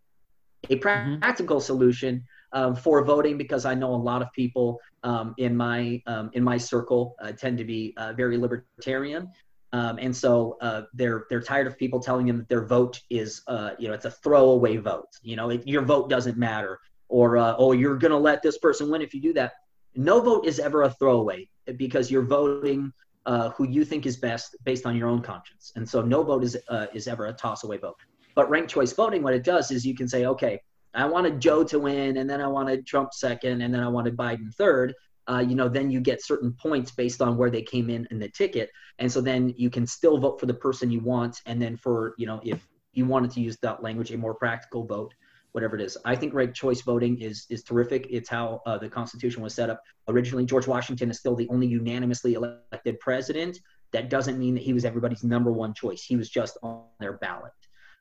A 0.70 0.76
Mhm. 0.76 1.20
practical 1.22 1.60
solution 1.60 2.24
um, 2.52 2.76
for 2.76 3.04
voting, 3.06 3.38
because 3.38 3.66
I 3.66 3.76
know 3.76 3.94
a 3.94 4.04
lot 4.12 4.22
of 4.22 4.28
people 4.34 4.80
um, 5.04 5.34
in 5.38 5.56
my 5.56 6.02
um, 6.08 6.30
in 6.34 6.44
my 6.44 6.58
circle 6.58 7.16
uh, 7.22 7.32
tend 7.32 7.58
to 7.60 7.64
be 7.64 7.94
uh, 7.98 8.14
very 8.14 8.38
libertarian. 8.38 9.30
Um, 9.72 10.00
and 10.00 10.16
so 10.16 10.58
uh, 10.62 10.82
they're 10.94 11.26
they're 11.30 11.42
tired 11.42 11.68
of 11.68 11.78
people 11.78 12.00
telling 12.00 12.26
them 12.26 12.38
that 12.38 12.50
their 12.50 12.66
vote 12.66 13.00
is 13.10 13.42
uh, 13.48 13.72
you 13.80 13.88
know 13.88 13.94
it's 13.94 14.06
a 14.06 14.12
throwaway 14.12 14.78
vote. 14.78 15.12
You 15.22 15.36
know, 15.36 15.50
it, 15.52 15.66
your 15.68 15.84
vote 15.84 16.10
doesn't 16.10 16.38
matter 16.38 16.80
or 17.08 17.38
uh, 17.38 17.56
oh 17.58 17.72
you're 17.72 17.98
going 17.98 18.12
to 18.12 18.18
let 18.18 18.42
this 18.42 18.58
person 18.58 18.90
win 18.90 19.02
if 19.02 19.14
you 19.14 19.22
do 19.22 19.34
that 19.34 19.54
no 19.96 20.22
vote 20.22 20.46
is 20.46 20.60
ever 20.60 20.84
a 20.84 20.90
throwaway 20.92 21.48
because 21.78 22.12
you're 22.12 22.22
voting 22.22 22.92
uh, 23.26 23.50
who 23.50 23.68
you 23.68 23.84
think 23.84 24.06
is 24.06 24.18
best 24.18 24.56
based 24.64 24.86
on 24.86 24.96
your 24.96 25.08
own 25.10 25.22
conscience 25.22 25.72
and 25.76 25.88
so 25.88 26.02
no 26.02 26.24
vote 26.24 26.44
is 26.44 26.58
uh, 26.70 26.86
is 26.94 27.08
ever 27.08 27.26
a 27.28 27.34
toss 27.34 27.64
away 27.64 27.78
vote 27.78 27.96
but 28.36 28.50
ranked 28.50 28.70
choice 28.70 28.94
voting 28.94 29.24
what 29.24 29.34
it 29.34 29.44
does 29.44 29.72
is 29.72 29.86
you 29.86 29.96
can 29.96 30.08
say 30.08 30.26
okay 30.26 30.60
i 30.94 31.06
wanted 31.06 31.40
joe 31.40 31.64
to 31.64 31.80
win 31.80 32.18
and 32.18 32.30
then 32.30 32.42
i 32.42 32.48
wanted 32.48 32.86
trump 32.86 33.14
second 33.14 33.62
and 33.62 33.74
then 33.74 33.82
i 33.82 33.88
wanted 33.88 34.16
biden 34.16 34.54
third 34.56 34.94
uh, 35.28 35.40
you 35.40 35.56
know 35.56 35.70
then 35.70 35.92
you 35.92 36.00
get 36.00 36.24
certain 36.24 36.52
points 36.54 36.90
based 36.90 37.22
on 37.22 37.38
where 37.38 37.52
they 37.52 37.62
came 37.62 37.90
in 37.90 38.08
in 38.10 38.18
the 38.18 38.30
ticket 38.30 38.70
and 38.98 39.12
so 39.12 39.22
then 39.22 39.54
you 39.58 39.70
can 39.70 39.86
still 39.86 40.18
vote 40.18 40.40
for 40.40 40.48
the 40.48 40.54
person 40.54 40.90
you 40.90 41.00
want 41.00 41.42
and 41.46 41.62
then 41.62 41.78
for 41.78 42.16
you 42.18 42.26
know 42.26 42.40
if 42.44 42.68
you 42.94 43.06
wanted 43.06 43.30
to 43.30 43.40
use 43.40 43.56
that 43.62 43.84
language 43.84 44.12
a 44.12 44.18
more 44.18 44.34
practical 44.34 44.86
vote 44.86 45.14
whatever 45.52 45.76
it 45.76 45.82
is. 45.82 45.98
I 46.06 46.16
think 46.16 46.34
ranked 46.34 46.56
choice 46.56 46.82
voting 46.82 47.20
is 47.20 47.46
is 47.50 47.64
terrific. 47.64 48.08
It's 48.10 48.30
how 48.30 48.62
uh, 48.66 48.78
the 48.78 48.90
Constitution 48.90 49.42
was 49.42 49.54
set 49.54 49.70
up 49.70 49.82
originally. 50.08 50.46
George 50.46 50.68
Washington 50.68 51.10
is 51.10 51.20
still 51.20 51.36
the 51.36 51.48
only 51.50 51.68
unanimously 51.68 52.34
elected 52.34 53.00
president. 53.00 53.60
That 53.92 54.10
doesn't 54.10 54.38
mean 54.38 54.54
that 54.54 54.64
he 54.64 54.74
was 54.74 54.86
everybody's 54.86 55.24
number 55.24 55.52
one 55.52 55.74
choice. 55.74 56.04
He 56.04 56.16
was 56.16 56.30
just 56.30 56.58
on 56.62 56.84
their 57.00 57.14
ballot, 57.14 57.52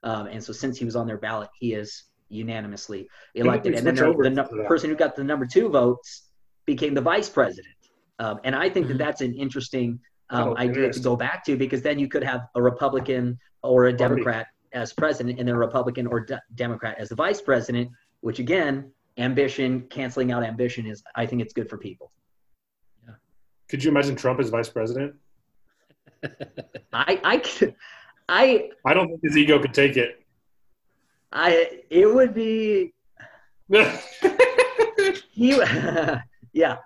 um, 0.02 0.26
and 0.26 0.42
so 0.42 0.52
since 0.52 0.78
he 0.78 0.84
was 0.84 0.96
on 0.96 1.06
their 1.06 1.18
ballot, 1.18 1.48
he 1.58 1.74
is 1.74 2.04
unanimously 2.28 3.08
elected, 3.34 3.74
and 3.74 3.86
then 3.86 3.94
the, 3.94 4.42
to 4.42 4.64
person 4.66 4.90
who 4.90 4.96
got 4.96 5.16
the 5.16 5.24
number 5.24 5.46
two 5.46 5.68
votes 5.68 6.28
became 6.66 6.94
the 6.94 7.00
vice 7.00 7.28
president. 7.28 7.74
Um, 8.18 8.40
and 8.44 8.54
I 8.54 8.68
think 8.68 8.86
Mhm. 8.86 8.90
that 8.90 8.98
that's 8.98 9.20
an 9.20 9.34
interesting 9.34 9.98
um, 10.30 10.48
Oh, 10.50 10.56
idea 10.58 10.92
to 10.92 11.00
go 11.00 11.16
back 11.16 11.42
to 11.46 11.56
because 11.56 11.80
then 11.80 11.98
you 11.98 12.06
could 12.08 12.22
have 12.22 12.42
a 12.54 12.60
Republican 12.62 13.38
or 13.62 13.86
a 13.86 13.92
Democrat 13.92 14.46
as 14.74 14.92
president, 14.92 15.38
and 15.38 15.48
then 15.48 15.54
a 15.54 15.58
Republican 15.58 16.06
or 16.06 16.20
de- 16.20 16.42
Democrat 16.54 16.96
as 16.98 17.08
the 17.08 17.14
vice 17.14 17.40
president. 17.40 17.90
Which 18.20 18.38
again, 18.38 18.92
ambition 19.16 19.82
canceling 19.88 20.30
out 20.32 20.42
ambition 20.44 20.86
is. 20.86 21.02
I 21.14 21.24
think 21.24 21.40
it's 21.40 21.54
good 21.54 21.70
for 21.70 21.78
people. 21.78 22.12
Could 23.70 23.82
you 23.84 23.90
imagine 23.90 24.16
Trump 24.16 24.38
as 24.40 24.50
vice 24.50 24.68
president? 24.68 25.14
I 26.92 27.20
I 27.24 27.38
could- 27.38 27.74
I 28.28 28.70
I 28.84 28.94
don't 28.94 29.08
think 29.08 29.20
his 29.22 29.36
ego 29.36 29.58
could 29.58 29.74
take 29.74 29.96
it. 29.96 30.22
I 31.32 31.80
it 31.90 32.12
would 32.12 32.34
be 32.34 32.94
he. 35.30 35.50
yeah, 36.52 36.76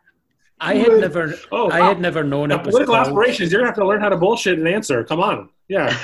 I 0.61 0.75
had 0.75 0.93
never, 1.01 1.35
oh, 1.51 1.71
I 1.71 1.81
had 1.87 2.01
never 2.01 2.23
known 2.25 2.49
now, 2.49 2.57
it 2.57 2.67
was 2.67 2.73
political 2.73 2.95
called. 2.95 3.07
aspirations. 3.09 3.53
You're 3.53 3.61
gonna 3.61 3.71
have 3.71 3.77
to 3.79 3.87
learn 3.87 4.01
how 4.01 4.09
to 4.09 4.17
bullshit 4.17 4.59
and 4.59 4.69
answer. 4.69 5.05
Come 5.05 5.21
on, 5.21 5.49
yeah. 5.69 5.97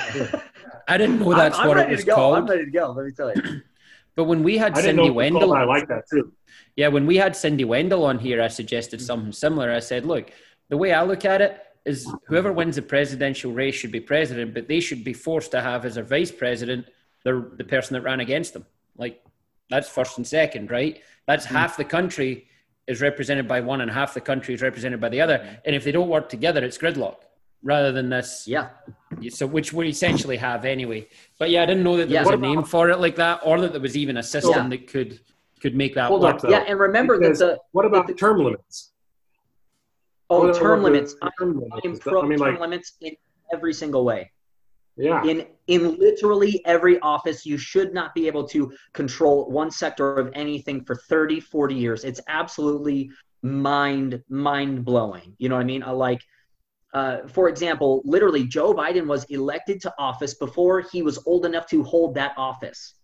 I 0.87 0.97
didn't 0.97 1.19
know 1.19 1.33
that's 1.33 1.57
I'm, 1.57 1.63
I'm 1.63 1.67
what 1.67 1.77
it 1.77 1.81
ready 1.81 1.91
was 1.91 1.99
to 2.01 2.05
go. 2.07 2.33
I'm 2.35 2.45
ready 2.45 2.65
to 2.65 2.71
go. 2.71 2.91
Let 2.91 3.05
me 3.05 3.11
tell 3.11 3.33
you. 3.35 3.61
But 4.15 4.25
when 4.25 4.43
we 4.43 4.57
had 4.57 4.77
I 4.77 4.81
Cindy 4.81 5.03
know 5.03 5.05
it 5.05 5.09
was 5.11 5.15
Wendle, 5.15 5.41
called 5.41 5.55
that. 5.55 5.61
I 5.61 5.63
like 5.63 5.87
that 5.87 6.03
too. 6.11 6.33
yeah, 6.75 6.89
when 6.89 7.05
we 7.05 7.15
had 7.15 7.37
Cindy 7.37 7.63
Wendle 7.63 8.03
on 8.03 8.19
here, 8.19 8.41
I 8.41 8.49
suggested 8.49 8.99
something 8.99 9.31
similar. 9.31 9.71
I 9.71 9.79
said, 9.79 10.05
look, 10.05 10.31
the 10.67 10.75
way 10.75 10.91
I 10.91 11.03
look 11.03 11.23
at 11.23 11.41
it 11.41 11.57
is 11.85 12.11
whoever 12.27 12.51
wins 12.51 12.75
the 12.75 12.81
presidential 12.81 13.51
race 13.51 13.75
should 13.75 13.91
be 13.91 13.99
president, 13.99 14.53
but 14.53 14.67
they 14.67 14.79
should 14.79 15.03
be 15.03 15.13
forced 15.13 15.51
to 15.51 15.61
have 15.61 15.85
as 15.85 15.95
their 15.95 16.03
vice 16.03 16.31
president 16.31 16.85
the 17.23 17.51
the 17.57 17.63
person 17.63 17.93
that 17.93 18.01
ran 18.01 18.19
against 18.19 18.53
them. 18.53 18.65
Like 18.97 19.23
that's 19.69 19.89
first 19.89 20.17
and 20.17 20.25
second, 20.25 20.71
right? 20.71 21.01
That's 21.27 21.45
mm. 21.45 21.51
half 21.51 21.77
the 21.77 21.85
country 21.85 22.47
is 22.87 23.01
represented 23.01 23.47
by 23.47 23.61
one 23.61 23.81
and 23.81 23.91
half 23.91 24.13
the 24.13 24.21
country 24.21 24.53
is 24.53 24.61
represented 24.61 24.99
by 24.99 25.09
the 25.09 25.21
other. 25.21 25.37
Mm. 25.37 25.57
And 25.65 25.75
if 25.75 25.83
they 25.83 25.91
don't 25.91 26.09
work 26.09 26.27
together, 26.29 26.63
it's 26.63 26.77
gridlock 26.77 27.17
rather 27.61 27.91
than 27.91 28.09
this 28.09 28.47
Yeah, 28.47 28.69
so 29.29 29.45
which 29.45 29.73
we 29.73 29.89
essentially 29.89 30.37
have 30.37 30.63
anyway. 30.65 31.07
But 31.37 31.49
yeah, 31.49 31.63
I 31.63 31.65
didn't 31.65 31.83
know 31.83 31.97
that 31.97 32.07
there 32.07 32.21
Yeah. 32.21 32.25
was 32.25 32.35
a 32.35 32.37
name 32.37 32.63
for 32.63 32.89
it 32.89 32.99
like 32.99 33.17
that, 33.17 33.41
or 33.43 33.59
that 33.61 33.73
there 33.73 33.81
was 33.81 33.97
even 33.97 34.17
a 34.17 34.23
system 34.23 34.63
Yeah. 34.63 34.69
that 34.69 34.87
could 34.87 35.19
could 35.61 35.75
make 35.75 35.93
that 35.95 36.07
Hold 36.07 36.21
work. 36.21 36.41
up, 36.41 36.49
yeah, 36.49 36.63
and 36.69 36.79
remember 36.79 37.19
Because- 37.19 37.39
that 37.39 37.45
the 37.45 37.59
What 37.71 37.85
about 37.85 38.07
the- 38.07 38.13
term 38.13 38.37
limits? 38.41 38.93
Oh 40.29 40.53
term 40.53 40.83
limits. 40.83 41.15
I'm, 41.21 41.31
term 41.39 41.59
limits 41.59 41.85
I'm 41.85 41.97
pro 41.99 42.21
I 42.23 42.27
mean, 42.27 42.37
term 42.39 42.51
like, 42.53 42.59
limits 42.61 42.93
in 43.01 43.13
every 43.53 43.73
single 43.73 44.03
way. 44.05 44.31
yeah. 44.97 45.23
In 45.23 45.47
in 45.67 45.97
literally 45.97 46.61
every 46.65 46.99
office, 47.01 47.45
you 47.45 47.57
should 47.57 47.93
not 47.93 48.13
be 48.13 48.27
able 48.27 48.47
to 48.49 48.71
control 48.93 49.49
one 49.49 49.71
sector 49.71 50.15
of 50.15 50.31
anything 50.33 50.83
for 50.85 50.95
30, 50.95 51.39
40 51.39 51.75
years. 51.75 52.03
It's 52.03 52.21
absolutely 52.27 53.09
mind 53.41 54.21
mind 54.29 54.83
blowing. 54.85 55.35
You 55.37 55.49
know 55.49 55.55
what 55.55 55.61
I 55.61 55.65
mean? 55.65 55.83
I 55.83 55.91
like. 55.91 56.21
Uh, 56.91 57.27
for 57.27 57.49
example, 57.49 58.01
literally, 58.03 58.43
Joe 58.45 58.73
Biden 58.73 59.05
was 59.05 59.23
elected 59.25 59.79
to 59.81 59.93
office 59.99 60.33
before 60.33 60.81
he 60.91 61.03
was 61.03 61.19
old 61.27 61.45
enough 61.45 61.67
to 61.67 61.83
hold 61.83 62.15
that 62.15 62.33
office. 62.35 62.95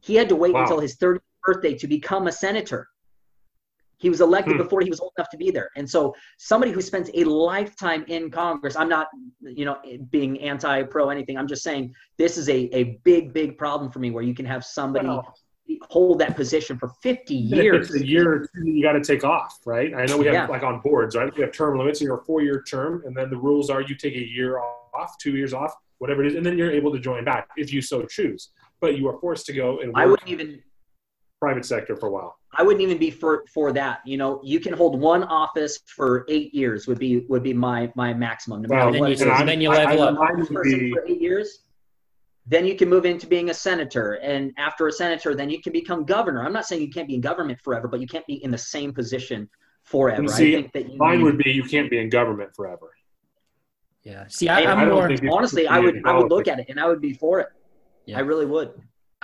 He 0.00 0.14
had 0.14 0.28
to 0.30 0.36
wait 0.36 0.54
Wow. 0.54 0.62
until 0.62 0.80
his 0.80 0.96
30th 0.96 1.20
birthday 1.44 1.74
to 1.74 1.86
become 1.86 2.26
a 2.28 2.32
senator. 2.32 2.88
He 4.04 4.10
was 4.10 4.20
elected 4.20 4.56
Hmm. 4.56 4.62
before 4.64 4.82
he 4.82 4.90
was 4.90 5.00
old 5.00 5.12
enough 5.16 5.30
to 5.30 5.38
be 5.38 5.50
there. 5.50 5.70
And 5.76 5.88
so 5.88 6.14
somebody 6.36 6.72
who 6.72 6.82
spends 6.82 7.10
a 7.14 7.24
lifetime 7.24 8.04
in 8.08 8.30
Congress, 8.30 8.76
I'm 8.76 8.90
not, 8.90 9.08
you 9.40 9.64
know, 9.64 9.78
being 10.10 10.38
anti-pro 10.42 11.08
anything. 11.08 11.38
I'm 11.38 11.48
just 11.48 11.62
saying 11.62 11.94
this 12.18 12.36
is 12.36 12.50
a, 12.50 12.68
a 12.76 13.00
big, 13.02 13.32
big 13.32 13.56
problem 13.56 13.90
for 13.90 14.00
me 14.00 14.10
where 14.10 14.22
you 14.22 14.34
can 14.34 14.44
have 14.44 14.62
somebody 14.62 15.08
Well, 15.08 15.34
hold 15.88 16.18
that 16.18 16.36
position 16.36 16.76
for 16.78 16.90
50 17.02 17.34
years. 17.34 17.90
It's 17.90 18.02
a 18.02 18.06
year 18.06 18.30
or 18.30 18.38
two 18.40 18.68
you 18.68 18.82
got 18.82 18.92
to 18.92 19.00
take 19.02 19.24
off, 19.24 19.58
right? 19.64 19.94
I 19.94 20.04
know 20.04 20.18
we 20.18 20.26
have 20.26 20.34
Yeah. 20.34 20.46
like 20.48 20.62
on 20.62 20.82
boards, 20.82 21.16
right? 21.16 21.34
We 21.34 21.40
have 21.42 21.52
term 21.52 21.78
limits. 21.78 22.02
You're 22.02 22.18
a 22.18 22.24
four-year 22.24 22.62
term, 22.68 23.04
and 23.06 23.16
then 23.16 23.30
the 23.30 23.38
rules 23.38 23.70
are 23.70 23.80
you 23.80 23.94
take 23.94 24.16
a 24.16 24.28
year 24.38 24.58
off, 24.58 25.16
two 25.18 25.34
years 25.34 25.54
off, 25.54 25.74
whatever 25.96 26.22
it 26.22 26.26
is, 26.26 26.34
and 26.34 26.44
then 26.44 26.58
you're 26.58 26.70
able 26.70 26.92
to 26.92 26.98
join 26.98 27.24
back 27.24 27.48
if 27.56 27.72
you 27.72 27.80
so 27.80 28.02
choose. 28.02 28.50
But 28.82 28.98
you 28.98 29.08
are 29.08 29.18
forced 29.18 29.46
to 29.46 29.54
go 29.54 29.78
and 29.80 29.92
I 29.94 30.04
wouldn't 30.04 30.28
even 30.28 30.62
private 31.40 31.64
sector 31.64 31.96
for 31.96 32.08
a 32.08 32.10
while. 32.10 32.36
I 32.56 32.62
wouldn't 32.62 32.82
even 32.82 32.98
be 32.98 33.10
for 33.10 33.44
for 33.52 33.72
that. 33.72 34.00
You 34.04 34.16
know, 34.16 34.40
you 34.44 34.60
can 34.60 34.72
hold 34.72 35.00
one 35.00 35.24
office 35.24 35.78
for 35.86 36.24
eight 36.28 36.54
years 36.54 36.86
would 36.86 36.98
be 36.98 37.20
would 37.28 37.42
be 37.42 37.52
my 37.54 37.92
my 37.94 38.12
maximum. 38.14 38.62
No 38.62 38.68
Well, 38.70 38.92
then 38.92 39.02
you 39.04 39.10
it 39.12 39.18
say- 39.18 39.32
is. 39.32 39.40
and 39.40 39.48
then 39.48 39.60
you 39.60 39.70
level 39.70 40.02
I, 40.02 40.06
up. 40.08 40.14
mine 40.14 40.38
would 40.40 40.48
person 40.48 40.78
be- 40.78 40.90
for 40.92 41.04
eight 41.06 41.20
years, 41.20 41.60
then 42.46 42.66
you 42.66 42.76
can 42.76 42.88
move 42.88 43.06
into 43.06 43.26
being 43.26 43.50
a 43.50 43.54
senator. 43.54 44.14
And 44.14 44.52
after 44.58 44.86
a 44.86 44.92
senator, 44.92 45.34
then 45.34 45.48
you 45.50 45.60
can 45.62 45.72
become 45.72 46.04
governor. 46.04 46.44
I'm 46.44 46.52
not 46.52 46.66
saying 46.66 46.82
you 46.82 46.90
can't 46.90 47.08
be 47.08 47.14
in 47.14 47.20
government 47.20 47.58
forever, 47.60 47.88
but 47.88 48.00
you 48.00 48.06
can't 48.06 48.26
be 48.26 48.42
in 48.44 48.50
the 48.50 48.58
same 48.58 48.92
position 48.92 49.48
forever. 49.82 50.26
See, 50.28 50.56
I 50.56 50.60
think 50.62 50.72
that 50.72 50.90
you 50.90 50.98
Mine 50.98 51.18
need- 51.18 51.24
would 51.24 51.38
be 51.38 51.50
you 51.52 51.64
can't 51.64 51.90
be 51.90 51.98
in 51.98 52.08
government 52.08 52.50
forever. 52.54 52.90
Yeah. 54.02 54.24
See, 54.28 54.48
I, 54.48 54.60
I 54.62 54.72
I'm 54.72 54.88
don't 54.88 55.22
more 55.24 55.36
honestly, 55.38 55.66
I 55.66 55.78
would 55.78 56.02
I 56.06 56.12
would 56.16 56.30
look 56.30 56.46
at 56.48 56.58
it 56.60 56.66
and 56.68 56.78
I 56.78 56.86
would 56.86 57.00
be 57.00 57.14
for 57.14 57.40
it. 57.40 57.48
Yeah. 58.06 58.18
I 58.18 58.20
really 58.20 58.44
would. 58.44 58.70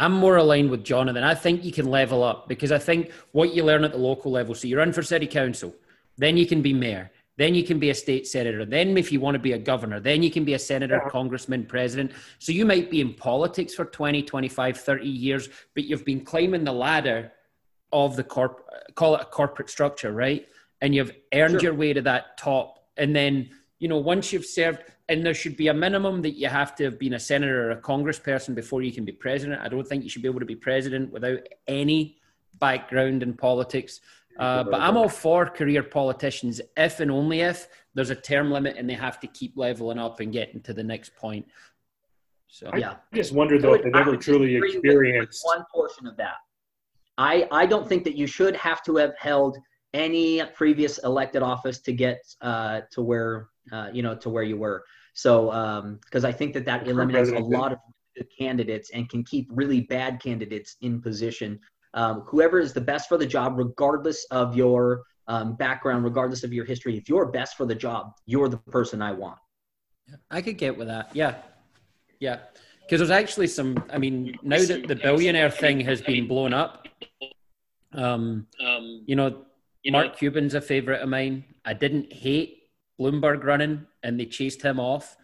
I'm 0.01 0.13
more 0.13 0.39
aligned 0.39 0.71
with 0.71 0.83
Jonathan. 0.83 1.23
I 1.23 1.35
think 1.35 1.63
you 1.63 1.73
can 1.73 1.91
level 1.91 2.25
up 2.25 2.49
because 2.49 2.73
I 2.73 2.79
think 2.79 3.13
what 3.33 3.55
you 3.55 3.63
learn 3.63 3.85
at 3.85 3.93
the 3.93 3.99
local 3.99 4.33
level. 4.33 4.55
So 4.55 4.67
you're 4.67 4.81
in 4.81 4.95
for 4.95 5.03
city 5.03 5.27
council, 5.27 5.75
then 6.17 6.39
you 6.39 6.47
can 6.47 6.63
be 6.63 6.73
mayor, 6.73 7.11
then 7.37 7.55
you 7.55 7.63
can 7.63 7.79
be 7.79 7.91
a 7.91 7.95
state 7.95 8.27
senator, 8.27 8.65
then 8.65 8.97
if 8.97 9.13
you 9.13 9.21
want 9.21 9.35
to 9.35 9.39
be 9.39 9.53
a 9.53 9.59
governor, 9.59 10.01
then 10.01 10.23
you 10.23 10.31
can 10.31 10.43
be 10.43 10.55
a 10.55 10.59
senator, 10.59 11.03
congressman, 11.11 11.67
president. 11.67 12.13
So 12.39 12.51
you 12.51 12.65
might 12.65 12.91
be 12.91 13.03
in 13.03 13.13
politics 13.13 13.75
for 13.75 13.85
20, 13.85 14.23
25, 14.23 14.79
30 14.79 15.07
years, 15.07 15.49
but 15.75 15.85
you've 15.85 16.07
been 16.07 16.25
climbing 16.25 16.65
the 16.65 16.73
ladder 16.73 17.33
of 17.93 18.17
the 18.17 18.25
corp 18.25 18.67
call 18.95 19.17
it 19.17 19.21
a 19.21 19.25
corporate 19.27 19.69
structure, 19.69 20.13
right? 20.13 20.49
And 20.81 20.95
you've 20.95 21.13
earned 21.35 21.53
Sure. 21.53 21.61
your 21.61 21.75
way 21.75 21.93
to 21.93 22.01
that 22.03 22.39
top. 22.39 22.87
And 22.97 23.15
then, 23.15 23.51
you 23.81 23.89
know, 23.89 23.97
once 23.99 24.33
you've 24.33 24.45
served 24.47 24.85
and 25.09 25.25
there 25.27 25.35
should 25.35 25.57
be 25.57 25.69
a 25.69 25.75
minimum 25.75 26.23
that 26.23 26.33
you 26.39 26.47
have 26.49 26.77
to 26.77 26.85
have 26.85 26.99
been 26.99 27.15
a 27.15 27.19
senator 27.19 27.69
or 27.69 27.71
a 27.73 27.81
congressperson 27.81 28.55
before 28.55 28.83
you 28.83 28.93
can 28.93 29.05
be 29.05 29.11
president. 29.13 29.61
I 29.61 29.69
don't 29.69 29.87
think 29.89 30.05
you 30.05 30.11
should 30.11 30.23
be 30.23 30.29
able 30.29 30.39
to 30.41 30.47
be 30.47 30.55
president 30.55 31.11
without 31.11 31.41
any 31.67 32.19
background 32.61 33.23
in 33.23 33.33
politics. 33.35 34.01
Uh, 34.39 34.63
but 34.65 34.81
I'm 34.81 34.97
all 34.97 35.09
for 35.09 35.47
career 35.47 35.83
politicians 35.83 36.61
if 36.77 37.01
and 37.01 37.11
only 37.11 37.41
if 37.41 37.69
there's 37.95 38.11
a 38.11 38.15
term 38.15 38.51
limit 38.51 38.77
and 38.77 38.89
they 38.89 38.95
have 38.95 39.19
to 39.21 39.27
keep 39.27 39.57
leveling 39.57 39.99
up 39.99 40.21
and 40.21 40.31
getting 40.33 40.61
to 40.63 40.73
the 40.75 40.85
next 40.85 41.17
point. 41.17 41.47
So 42.47 42.71
Yeah. 42.77 42.97
I 43.13 43.17
just 43.17 43.33
wonder 43.33 43.59
though 43.59 43.71
would- 43.71 43.81
if 43.81 43.85
they've 43.93 43.97
ever 43.97 44.17
truly 44.17 44.49
disagree 44.49 44.61
with- 44.61 44.75
with 44.77 44.85
experienced. 44.85 45.45
one 45.45 45.65
portion 45.73 46.07
of 46.07 46.17
that. 46.19 46.37
I 47.19 47.49
I 47.51 47.67
don't 47.67 47.89
think 47.89 48.05
that 48.05 48.17
you 48.17 48.27
should 48.27 48.55
have 48.57 48.83
to 48.85 48.97
have 48.97 49.15
held 49.17 49.57
any 49.93 50.43
previous 50.55 50.99
elected 50.99 51.43
office 51.43 51.79
to 51.81 51.93
get 51.93 52.21
uh, 52.41 52.83
to 52.93 53.03
where 53.03 53.49
uh, 53.73 53.89
you 53.93 54.03
know 54.03 54.15
to 54.17 54.29
where 54.29 54.43
you 54.43 54.57
were. 54.57 54.85
So 55.15 55.99
because 56.05 56.25
I 56.25 56.33
think 56.33 56.55
that 56.55 56.65
that 56.65 56.87
eliminates 56.87 57.31
a 57.31 57.39
lot 57.39 57.73
of 57.73 57.79
good 58.17 58.29
candidates 58.37 58.91
and 58.95 59.09
can 59.09 59.25
keep 59.25 59.49
really 59.51 59.83
bad 59.83 60.23
candidates 60.23 60.77
in 60.81 61.01
position. 61.01 61.59
Um, 61.95 62.23
whoever 62.27 62.61
is 62.61 62.73
the 62.73 62.81
best 62.81 63.09
for 63.09 63.19
the 63.19 63.27
job, 63.27 63.55
regardless 63.57 64.25
of 64.31 64.57
your 64.57 65.03
um, 65.27 65.57
background, 65.57 66.05
regardless 66.05 66.45
of 66.45 66.53
your 66.53 66.65
history, 66.65 66.97
if 66.97 67.09
you're 67.09 67.27
best 67.27 67.57
for 67.57 67.67
the 67.67 67.75
job, 67.75 68.13
you're 68.27 68.49
the 68.49 68.57
person 68.57 69.03
I 69.03 69.13
want. 69.13 69.39
I 70.31 70.43
could 70.43 70.59
get 70.59 70.77
with 70.77 70.89
that. 70.89 71.11
Yeah. 71.15 71.37
Yeah. 72.21 72.39
Because 72.83 73.01
there's 73.01 73.11
actually 73.11 73.47
some, 73.47 73.83
I 73.93 73.99
mean, 73.99 74.37
now 74.43 74.59
that 74.59 74.89
the 74.89 74.97
billionaire 74.97 75.51
thing 75.51 75.81
has 75.81 76.01
been 76.01 76.27
blown 76.27 76.53
up, 76.53 76.89
um, 77.93 78.47
Um, 78.65 79.05
you 79.07 79.17
know, 79.17 79.45
you 79.83 79.93
Mark 79.93 80.09
know, 80.09 80.15
Cuban's 80.15 80.55
a 80.55 80.61
favorite 80.61 81.01
of 81.01 81.09
mine. 81.09 81.45
I 81.65 81.75
didn't 81.75 82.13
hate 82.13 82.60
Bloomberg 83.01 83.43
running 83.45 83.87
and 84.03 84.21
they 84.21 84.27
chased 84.27 84.63
him 84.63 84.79
off. 84.79 85.17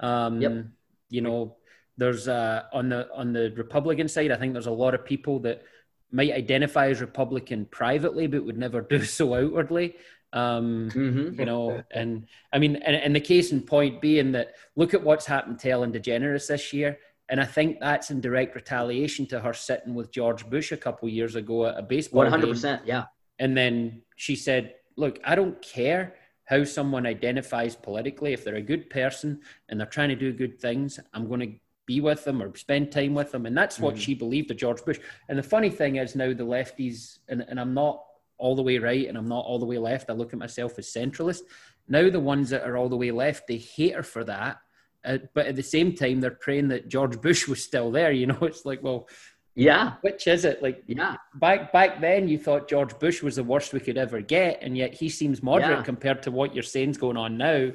Um, 0.00 0.40
Yep. 0.40 0.64
You 1.10 1.20
know, 1.20 1.56
there's 1.98 2.26
uh, 2.28 2.62
on 2.72 2.88
the 2.88 3.08
on 3.14 3.32
the 3.32 3.52
Republican 3.56 4.08
side, 4.08 4.30
I 4.30 4.36
think 4.36 4.52
there's 4.54 4.66
a 4.66 4.70
lot 4.70 4.94
of 4.94 5.04
people 5.04 5.40
that 5.40 5.62
might 6.10 6.32
identify 6.32 6.88
as 6.88 7.00
Republican 7.00 7.66
privately, 7.66 8.26
but 8.26 8.44
would 8.44 8.56
never 8.58 8.80
do 8.94 9.02
so 9.04 9.34
outwardly. 9.34 9.96
Um, 10.32 10.88
Mm-hmm. 10.94 11.38
you 11.38 11.44
know, 11.46 11.82
and 11.90 12.26
I 12.52 12.58
mean, 12.58 12.76
and, 12.76 12.96
and 12.96 13.14
the 13.14 13.20
case 13.20 13.52
in 13.52 13.60
point 13.60 14.00
being 14.00 14.32
that 14.32 14.54
look 14.76 14.94
at 14.94 15.02
what's 15.02 15.26
happened 15.26 15.58
to 15.60 15.70
Ellen 15.70 15.92
DeGeneres 15.92 16.46
this 16.48 16.72
year. 16.72 16.98
And 17.28 17.40
I 17.40 17.44
think 17.44 17.78
that's 17.80 18.10
in 18.10 18.20
direct 18.20 18.54
retaliation 18.54 19.26
to 19.26 19.40
her 19.40 19.52
sitting 19.54 19.94
with 19.94 20.10
George 20.10 20.48
Bush 20.48 20.72
a 20.72 20.76
couple 20.76 21.08
years 21.08 21.34
ago 21.34 21.66
at 21.66 21.78
a 21.78 21.82
baseball 21.82 22.18
One 22.22 22.30
hundred 22.30 22.46
game. 22.46 22.54
percent. 22.54 22.82
Yeah. 22.86 23.04
And 23.38 23.54
then 23.56 24.02
she 24.16 24.34
said, 24.36 24.74
Look, 24.96 25.18
I 25.24 25.34
don't 25.34 25.60
care 25.62 26.14
how 26.52 26.64
someone 26.64 27.06
identifies 27.06 27.74
politically. 27.74 28.34
If 28.34 28.44
they're 28.44 28.56
a 28.56 28.60
good 28.62 28.90
person 28.90 29.40
and 29.70 29.80
they're 29.80 29.86
trying 29.86 30.10
to 30.10 30.14
do 30.14 30.34
good 30.34 30.60
things, 30.60 31.00
I'm 31.14 31.26
going 31.26 31.40
to 31.40 31.54
be 31.86 32.02
with 32.02 32.24
them 32.24 32.42
or 32.42 32.54
spend 32.56 32.92
time 32.92 33.14
with 33.14 33.32
them. 33.32 33.46
And 33.46 33.56
that's 33.56 33.80
what 33.80 33.94
Mhm. 33.94 34.00
she 34.00 34.14
believed 34.14 34.50
of 34.50 34.58
George 34.58 34.84
Bush. 34.84 35.00
And 35.30 35.38
the 35.38 35.42
funny 35.42 35.70
thing 35.70 35.96
is 35.96 36.14
now 36.14 36.34
the 36.34 36.44
lefties, 36.44 37.20
and, 37.28 37.42
and 37.48 37.58
I'm 37.58 37.72
not 37.72 38.04
all 38.36 38.54
the 38.54 38.62
way 38.62 38.76
right 38.76 39.08
and 39.08 39.16
I'm 39.16 39.28
not 39.28 39.46
all 39.46 39.58
the 39.58 39.64
way 39.64 39.78
left. 39.78 40.10
I 40.10 40.12
look 40.12 40.34
at 40.34 40.38
myself 40.38 40.78
as 40.78 40.92
centralist. 40.92 41.40
Now 41.88 42.10
the 42.10 42.20
ones 42.20 42.50
that 42.50 42.64
are 42.68 42.76
all 42.76 42.90
the 42.90 42.98
way 42.98 43.12
left, 43.12 43.46
they 43.46 43.56
hate 43.56 43.94
her 43.94 44.02
for 44.02 44.22
that. 44.24 44.58
Uh, 45.04 45.18
but 45.32 45.46
at 45.46 45.56
the 45.56 45.62
same 45.62 45.94
time, 45.94 46.20
they're 46.20 46.30
praying 46.32 46.68
that 46.68 46.88
George 46.88 47.18
Bush 47.20 47.48
was 47.48 47.64
still 47.64 47.90
there. 47.90 48.12
You 48.12 48.26
know, 48.26 48.38
it's 48.42 48.66
like, 48.66 48.82
well, 48.82 49.08
Yeah, 49.54 49.94
Which 50.00 50.26
is 50.26 50.44
it? 50.46 50.62
Like 50.62 50.82
yeah, 50.86 51.16
back 51.34 51.72
back 51.72 52.00
then, 52.00 52.26
you 52.26 52.38
thought 52.38 52.68
George 52.68 52.98
Bush 52.98 53.22
was 53.22 53.36
the 53.36 53.44
worst 53.44 53.72
we 53.74 53.80
could 53.80 53.98
ever 53.98 54.20
get, 54.22 54.62
and 54.62 54.76
yet 54.78 54.94
he 54.94 55.08
seems 55.10 55.42
moderate 55.42 55.78
Yeah. 55.78 55.82
compared 55.82 56.22
to 56.22 56.30
what 56.30 56.54
you're 56.54 56.62
saying's 56.62 56.96
going 56.96 57.18
on 57.18 57.36
now. 57.36 57.70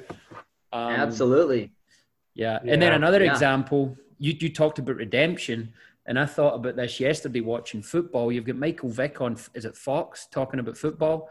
Um, 0.72 0.92
absolutely. 0.94 1.70
Yeah. 2.34 2.58
And 2.66 2.82
then 2.82 2.92
another 2.92 3.24
Yeah. 3.24 3.30
example, 3.30 3.96
you, 4.18 4.34
you 4.40 4.48
talked 4.52 4.80
about 4.80 4.96
redemption, 4.96 5.72
and 6.04 6.18
I 6.18 6.26
thought 6.26 6.54
about 6.56 6.74
this 6.74 6.98
yesterday 6.98 7.40
watching 7.42 7.82
football. 7.82 8.32
You've 8.32 8.44
got 8.44 8.56
Michael 8.56 8.88
Vick 8.90 9.20
on, 9.20 9.36
is 9.54 9.64
it 9.64 9.76
Fox, 9.76 10.26
talking 10.32 10.58
about 10.58 10.76
football. 10.76 11.30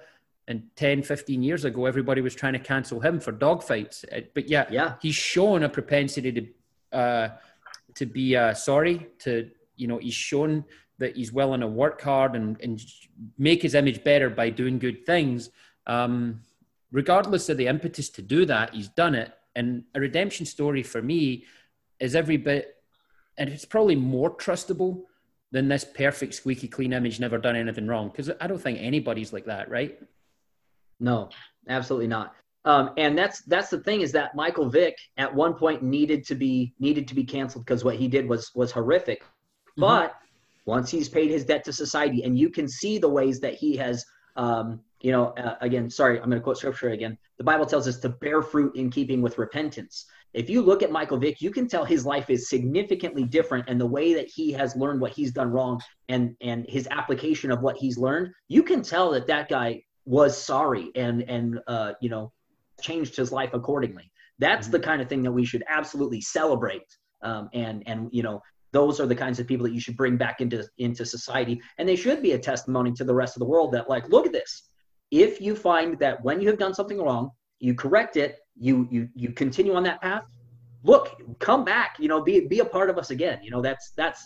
And 0.49 0.63
10, 0.77 1.03
15 1.03 1.43
years 1.43 1.65
ago, 1.65 1.85
everybody 1.87 2.21
was 2.21 2.33
trying 2.33 2.53
to 2.53 2.59
cancel 2.59 3.01
him 3.01 3.19
for 3.19 3.33
dogfights. 3.33 4.05
Uh, 4.15 4.21
But 4.33 4.47
yeah, 4.47 4.65
Yeah, 4.71 4.95
he's 5.01 5.15
shown 5.15 5.63
a 5.63 5.67
propensity 5.69 6.31
to 6.31 6.97
uh, 6.97 7.29
to 7.95 8.05
be 8.05 8.33
uh, 8.37 8.53
sorry. 8.53 9.07
To 9.19 9.49
you 9.77 9.87
know, 9.87 9.97
he's 9.97 10.13
shown 10.13 10.65
that 10.99 11.15
he's 11.15 11.31
willing 11.31 11.61
to 11.61 11.67
work 11.67 12.01
hard 12.01 12.35
and, 12.35 12.59
and 12.61 12.81
make 13.37 13.61
his 13.61 13.75
image 13.75 14.03
better 14.03 14.29
by 14.29 14.49
doing 14.49 14.79
good 14.79 15.05
things. 15.05 15.49
Um, 15.85 16.41
regardless 16.91 17.49
of 17.49 17.57
the 17.57 17.67
impetus 17.67 18.09
to 18.09 18.21
do 18.21 18.45
that, 18.45 18.73
he's 18.73 18.87
done 18.89 19.15
it. 19.15 19.31
And 19.55 19.83
a 19.95 19.99
redemption 19.99 20.45
story 20.45 20.83
for 20.83 21.01
me 21.01 21.45
is 21.99 22.15
every 22.15 22.37
bit, 22.37 22.75
and 23.37 23.49
it's 23.49 23.65
probably 23.65 23.95
more 23.95 24.35
trustable 24.35 25.03
than 25.51 25.67
this 25.67 25.85
perfect 25.85 26.33
squeaky 26.33 26.67
clean 26.67 26.93
image, 26.93 27.19
never 27.19 27.37
done 27.37 27.55
anything 27.55 27.87
wrong. 27.87 28.09
Because 28.09 28.31
I 28.41 28.47
don't 28.47 28.61
think 28.61 28.79
anybody's 28.81 29.31
like 29.31 29.45
that, 29.45 29.69
right? 29.69 29.97
no, 30.99 31.29
absolutely 31.69 32.07
not. 32.07 32.35
Um, 32.65 32.91
and 32.97 33.17
that's 33.17 33.41
that's 33.43 33.69
the 33.69 33.79
thing 33.79 34.01
is 34.01 34.11
that 34.11 34.35
Michael 34.35 34.69
Vick 34.69 34.97
at 35.17 35.33
one 35.33 35.53
point 35.53 35.83
needed 35.83 36.25
to 36.27 36.35
be 36.35 36.73
needed 36.79 37.07
to 37.07 37.15
be 37.15 37.23
canceled 37.23 37.65
because 37.65 37.83
what 37.83 37.95
he 37.95 38.07
did 38.07 38.27
was 38.27 38.51
was 38.55 38.71
horrific. 38.71 39.23
But 39.77 40.15
once 40.65 40.89
he's 40.89 41.07
paid 41.07 41.29
his 41.29 41.45
debt 41.45 41.63
to 41.65 41.73
society, 41.73 42.23
and 42.23 42.37
you 42.37 42.49
can 42.49 42.67
see 42.67 42.97
the 42.97 43.09
ways 43.09 43.39
that 43.39 43.53
he 43.53 43.77
has, 43.77 44.03
um, 44.35 44.81
you 45.01 45.11
know, 45.11 45.27
uh, 45.29 45.55
again, 45.61 45.89
sorry, 45.89 46.17
I'm 46.19 46.29
going 46.29 46.39
to 46.39 46.43
quote 46.43 46.57
scripture 46.57 46.89
again. 46.89 47.17
The 47.37 47.43
Bible 47.43 47.65
tells 47.65 47.87
us 47.87 47.99
to 47.99 48.09
bear 48.09 48.41
fruit 48.41 48.75
in 48.75 48.89
keeping 48.89 49.21
with 49.21 49.37
repentance. 49.37 50.05
If 50.33 50.49
you 50.49 50.61
look 50.61 50.83
at 50.83 50.91
Michael 50.91 51.17
Vick, 51.17 51.41
you 51.41 51.51
can 51.51 51.67
tell 51.67 51.85
his 51.85 52.05
life 52.05 52.29
is 52.29 52.49
significantly 52.49 53.23
different, 53.23 53.65
and 53.69 53.79
the 53.79 53.85
way 53.85 54.13
that 54.13 54.27
he 54.27 54.51
has 54.53 54.75
learned 54.75 54.99
what 54.99 55.11
he's 55.11 55.31
done 55.31 55.51
wrong, 55.51 55.79
and 56.09 56.35
and 56.41 56.65
his 56.67 56.87
application 56.91 57.51
of 57.51 57.61
what 57.61 57.77
he's 57.77 57.97
learned, 57.97 58.33
you 58.47 58.61
can 58.61 58.81
tell 58.81 59.11
that 59.11 59.27
that 59.27 59.47
guy 59.49 59.81
was 60.05 60.37
sorry 60.37 60.91
and 60.95 61.23
and 61.29 61.59
uh, 61.67 61.93
you 62.01 62.09
know 62.09 62.31
changed 62.81 63.15
his 63.15 63.31
life 63.31 63.53
accordingly. 63.53 64.11
That's 64.39 64.67
the 64.67 64.79
kind 64.79 65.01
of 65.01 65.09
thing 65.09 65.23
that 65.23 65.31
we 65.31 65.45
should 65.45 65.63
absolutely 65.67 66.21
celebrate, 66.21 66.85
um, 67.21 67.49
and 67.53 67.83
and 67.87 68.09
you 68.11 68.21
know 68.21 68.41
those 68.77 68.99
are 69.01 69.07
the 69.13 69.19
kinds 69.25 69.37
of 69.39 69.47
people 69.51 69.65
that 69.67 69.73
you 69.77 69.83
should 69.85 69.97
bring 70.03 70.15
back 70.25 70.37
into 70.43 70.59
into 70.85 71.03
society 71.17 71.55
and 71.77 71.83
they 71.89 71.99
should 72.03 72.19
be 72.27 72.31
a 72.33 72.41
testimony 72.51 72.91
to 72.99 73.03
the 73.09 73.15
rest 73.21 73.33
of 73.35 73.39
the 73.43 73.49
world 73.53 73.69
that 73.75 73.85
like 73.93 74.07
look 74.13 74.25
at 74.29 74.33
this 74.41 74.51
if 75.25 75.31
you 75.45 75.53
find 75.69 75.89
that 76.03 76.15
when 76.25 76.37
you 76.41 76.47
have 76.51 76.59
done 76.65 76.73
something 76.79 76.99
wrong 77.05 77.25
you 77.67 77.73
correct 77.83 78.13
it 78.25 78.31
you 78.67 78.73
you 78.95 79.01
you 79.23 79.29
continue 79.43 79.73
on 79.79 79.83
that 79.89 79.99
path 80.07 80.25
look 80.91 81.05
come 81.49 81.61
back 81.73 81.91
you 82.03 82.07
know 82.11 82.19
be 82.29 82.33
be 82.55 82.59
a 82.67 82.69
part 82.77 82.89
of 82.91 82.95
us 83.01 83.09
again 83.17 83.37
you 83.45 83.51
know 83.53 83.61
that's 83.67 83.85
that's 84.01 84.21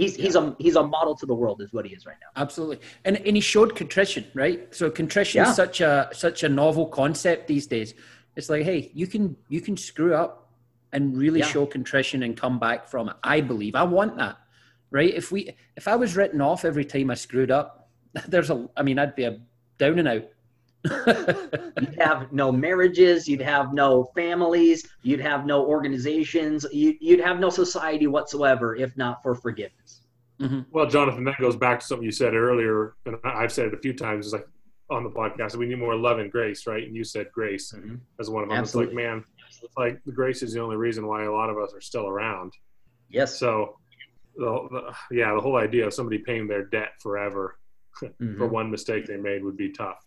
he's 0.00 0.14
he's 0.24 0.34
a 0.40 0.42
he's 0.64 0.76
a 0.82 0.86
model 0.96 1.14
to 1.20 1.26
the 1.32 1.38
world 1.42 1.58
is 1.64 1.70
what 1.76 1.84
he 1.88 1.92
is 1.98 2.04
right 2.10 2.20
now 2.24 2.30
Absolutely, 2.44 2.80
and 3.06 3.14
and 3.28 3.36
he 3.40 3.44
showed 3.54 3.70
contrition, 3.82 4.24
right? 4.34 4.74
So 4.78 4.90
contrition 4.90 5.38
Yeah. 5.38 5.50
is 5.50 5.54
such 5.54 5.80
a 5.80 5.92
such 6.24 6.42
a 6.42 6.48
novel 6.62 6.86
concept 7.00 7.46
these 7.54 7.66
days. 7.74 7.94
It's 8.36 8.48
like, 8.52 8.64
hey, 8.64 8.80
you 9.00 9.06
can 9.06 9.36
you 9.54 9.60
can 9.66 9.76
screw 9.76 10.12
up 10.22 10.43
and 10.94 11.16
really 11.16 11.40
Yeah. 11.40 11.46
show 11.46 11.66
contrition 11.66 12.22
and 12.22 12.36
come 12.36 12.58
back 12.58 12.88
from 12.88 13.08
it. 13.10 13.16
I 13.22 13.40
believe 13.40 13.74
I 13.74 13.82
want 13.82 14.16
that, 14.16 14.38
right? 14.90 15.12
If 15.12 15.30
we 15.30 15.54
if 15.76 15.86
I 15.88 15.96
was 15.96 16.16
written 16.16 16.40
off 16.40 16.64
every 16.64 16.84
time 16.84 17.10
I 17.10 17.14
screwed 17.14 17.50
up, 17.50 17.90
there's 18.28 18.50
a. 18.50 18.68
I 18.76 18.82
mean, 18.82 18.98
I'd 18.98 19.14
be 19.14 19.24
a 19.24 19.40
down 19.78 19.98
and 19.98 20.08
out. 20.08 20.24
you'd 21.06 21.96
have 21.98 22.30
no 22.30 22.52
marriages 22.52 23.26
you'd 23.26 23.40
have 23.40 23.72
no 23.72 24.04
families 24.14 24.86
you'd 25.02 25.18
have 25.18 25.46
no 25.46 25.64
organizations 25.64 26.66
you, 26.74 26.94
you'd 27.00 27.20
have 27.20 27.40
no 27.40 27.48
society 27.48 28.06
whatsoever 28.06 28.76
if 28.76 28.94
not 28.94 29.22
for 29.22 29.34
forgiveness 29.34 30.02
mm-hmm. 30.38 30.60
Well, 30.72 30.84
Jonathan, 30.84 31.24
that 31.24 31.38
goes 31.38 31.56
back 31.56 31.80
to 31.80 31.86
something 31.86 32.04
you 32.04 32.12
said 32.12 32.34
earlier, 32.34 32.96
and 33.06 33.16
I- 33.24 33.44
I've 33.44 33.52
said 33.52 33.68
it 33.68 33.72
a 33.72 33.78
few 33.78 33.94
times. 33.94 34.26
Is 34.26 34.34
like 34.34 34.46
on 34.90 35.04
the 35.04 35.10
podcast, 35.10 35.56
we 35.56 35.66
need 35.66 35.78
more 35.78 35.96
love 35.96 36.18
and 36.18 36.30
grace, 36.30 36.66
right? 36.66 36.84
And 36.84 36.94
you 36.94 37.04
said 37.04 37.28
grace 37.32 37.72
mm-hmm. 37.72 37.96
as 38.20 38.28
one 38.28 38.42
of 38.42 38.50
them. 38.50 38.58
Absolutely. 38.58 38.92
It's 38.92 38.96
like, 38.96 39.10
man, 39.10 39.24
it's 39.64 39.76
like 39.76 40.00
the 40.04 40.12
grace 40.12 40.42
is 40.42 40.52
the 40.52 40.60
only 40.60 40.76
reason 40.76 41.06
why 41.06 41.24
a 41.24 41.32
lot 41.32 41.50
of 41.50 41.58
us 41.58 41.72
are 41.74 41.80
still 41.80 42.06
around. 42.06 42.52
yes 43.08 43.38
So, 43.38 43.78
the, 44.36 44.44
the, 44.70 44.94
yeah, 45.16 45.32
the 45.34 45.40
whole 45.40 45.56
idea 45.56 45.86
of 45.86 45.94
somebody 45.94 46.18
paying 46.18 46.46
their 46.48 46.64
debt 46.64 46.90
forever 47.00 47.58
Mhm. 48.02 48.36
for 48.38 48.46
one 48.48 48.70
mistake 48.70 49.06
they 49.06 49.16
made 49.16 49.44
would 49.44 49.56
be 49.56 49.70
tough. 49.70 50.04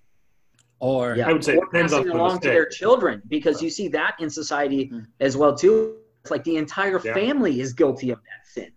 or 0.80 1.16
yeah. 1.16 1.28
I 1.30 1.34
would 1.34 1.44
say 1.44 1.56
or 1.56 1.64
it 1.64 1.72
depends 1.72 1.94
on 1.94 2.00
passing 2.02 2.12
the 2.18 2.22
along 2.22 2.40
to 2.42 2.50
their 2.50 2.66
children 2.68 3.22
because 3.30 3.62
you 3.64 3.70
see 3.70 3.88
that 3.90 4.16
in 4.20 4.30
society 4.30 4.90
Mhm. 4.90 5.08
as 5.22 5.36
well 5.38 5.56
too. 5.56 5.98
It's 6.22 6.30
like 6.32 6.44
the 6.44 6.58
entire 6.58 7.00
Yeah. 7.04 7.14
family 7.14 7.62
is 7.62 7.72
guilty 7.74 8.10
of 8.12 8.20
that 8.20 8.46
sin, 8.54 8.72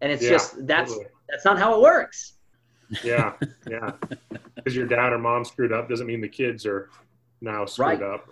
and 0.00 0.10
it's 0.12 0.22
Yeah, 0.22 0.30
just 0.30 0.64
that's 0.66 0.92
totally. 0.92 1.10
that's 1.28 1.44
not 1.44 1.58
how 1.58 1.74
it 1.76 1.80
works. 1.82 2.18
Yeah, 3.04 3.34
yeah. 3.68 3.92
Because 4.54 4.76
your 4.76 4.86
dad 4.86 5.12
or 5.12 5.18
mom 5.18 5.44
screwed 5.44 5.72
up 5.72 5.88
doesn't 5.88 6.06
mean 6.06 6.20
the 6.20 6.28
kids 6.28 6.64
are 6.66 6.88
now 7.40 7.64
screwed 7.64 8.00
Right. 8.00 8.02
up. 8.02 8.28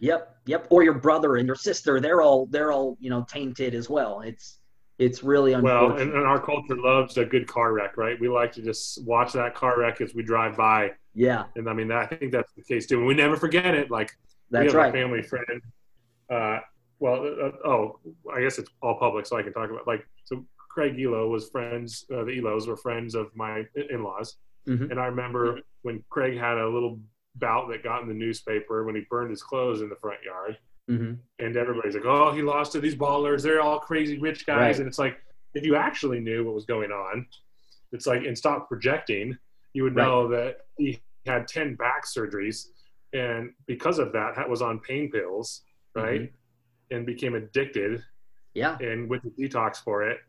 Yep, 0.00 0.36
yep. 0.46 0.66
Or 0.70 0.82
your 0.82 0.94
brother 0.94 1.36
and 1.36 1.46
your 1.46 1.56
sister, 1.56 2.00
they're 2.00 2.22
all 2.22 2.46
they're 2.46 2.72
all 2.72 2.96
you 3.00 3.10
know 3.10 3.24
tainted 3.28 3.74
as 3.74 3.88
well. 3.88 4.20
It's 4.20 4.60
it's 4.98 5.22
really 5.22 5.54
Well, 5.54 5.84
unfortunate. 5.84 6.02
and, 6.08 6.12
and 6.18 6.26
our 6.26 6.40
culture 6.40 6.76
loves 6.76 7.18
a 7.18 7.24
good 7.24 7.46
car 7.46 7.72
wreck, 7.72 7.96
right? 7.96 8.18
We 8.18 8.28
like 8.28 8.52
to 8.52 8.62
just 8.62 9.04
watch 9.04 9.32
that 9.34 9.54
car 9.54 9.78
wreck 9.78 10.00
as 10.00 10.14
we 10.14 10.22
drive 10.22 10.56
by, 10.56 10.92
yeah, 11.14 11.44
and 11.56 11.68
I 11.68 11.72
mean, 11.74 11.90
I 11.92 12.06
think 12.06 12.32
that's 12.32 12.52
the 12.54 12.62
case 12.62 12.86
too. 12.86 12.98
And 12.98 13.06
we 13.06 13.14
never 13.14 13.36
forget 13.36 13.74
it. 13.74 13.90
Like 13.90 14.10
we 14.50 14.58
that's 14.58 14.72
have 14.72 14.74
right. 14.74 14.88
a 14.88 14.92
family 14.92 15.22
friend. 15.22 15.60
Uh, 16.30 16.58
well, 16.98 17.26
uh, 17.26 17.68
oh, 17.68 17.98
I 18.34 18.40
guess 18.40 18.58
it's 18.58 18.70
all 18.82 18.98
public, 18.98 19.26
so 19.26 19.36
I 19.36 19.42
can 19.42 19.52
talk 19.52 19.70
about 19.70 19.86
like 19.86 20.06
so. 20.24 20.44
Craig 20.70 20.94
Ehlo 20.98 21.30
was 21.30 21.48
friends. 21.48 22.04
Uh, 22.12 22.24
the 22.24 22.32
Ehlos 22.38 22.66
were 22.66 22.76
friends 22.76 23.14
of 23.14 23.34
my 23.34 23.64
in-laws, 23.90 24.36
Mhm. 24.68 24.90
and 24.90 25.00
I 25.00 25.06
remember 25.06 25.60
when 25.82 26.04
Craig 26.10 26.36
had 26.38 26.58
a 26.58 26.68
little 26.68 27.00
bout 27.38 27.68
that 27.70 27.82
got 27.82 28.02
in 28.02 28.08
the 28.08 28.14
newspaper 28.14 28.84
when 28.84 28.94
he 28.94 29.02
burned 29.10 29.30
his 29.30 29.42
clothes 29.42 29.80
in 29.82 29.88
the 29.88 29.96
front 29.96 30.18
yard, 30.24 30.58
hmm 30.88 31.14
and 31.38 31.56
everybody's 31.56 31.94
like, 31.94 32.04
"Oh, 32.06 32.32
he 32.32 32.42
lost 32.42 32.72
to 32.72 32.80
these 32.80 32.94
ballers. 32.94 33.42
They're 33.42 33.60
all 33.60 33.78
crazy 33.80 34.18
rich 34.18 34.46
guys." 34.46 34.58
Right. 34.58 34.78
And 34.78 34.86
it's 34.88 34.98
like, 34.98 35.18
if 35.54 35.64
you 35.64 35.76
actually 35.76 36.20
knew 36.20 36.44
what 36.44 36.54
was 36.54 36.64
going 36.64 36.90
on, 36.92 37.26
it's 37.92 38.06
like, 38.06 38.24
and 38.24 38.36
stop 38.36 38.68
projecting, 38.68 39.36
you 39.74 39.82
would 39.84 39.96
Right. 39.96 40.04
know 40.06 40.28
that 40.28 40.66
he 40.78 41.00
had 41.26 41.46
ten 41.48 41.74
back 41.74 42.04
surgeries, 42.06 42.68
and 43.12 43.52
because 43.66 43.98
of 43.98 44.12
that, 44.12 44.36
that 44.36 44.48
was 44.48 44.62
on 44.62 44.80
pain 44.80 45.10
pills, 45.10 45.62
right? 45.94 46.22
Mm-hmm. 46.22 46.94
And 46.96 47.04
became 47.04 47.34
addicted, 47.34 48.04
Yeah, 48.54 48.78
and 48.78 49.08
went 49.10 49.22
to 49.24 49.30
detox 49.30 49.82
for 49.82 50.04
it. 50.08 50.20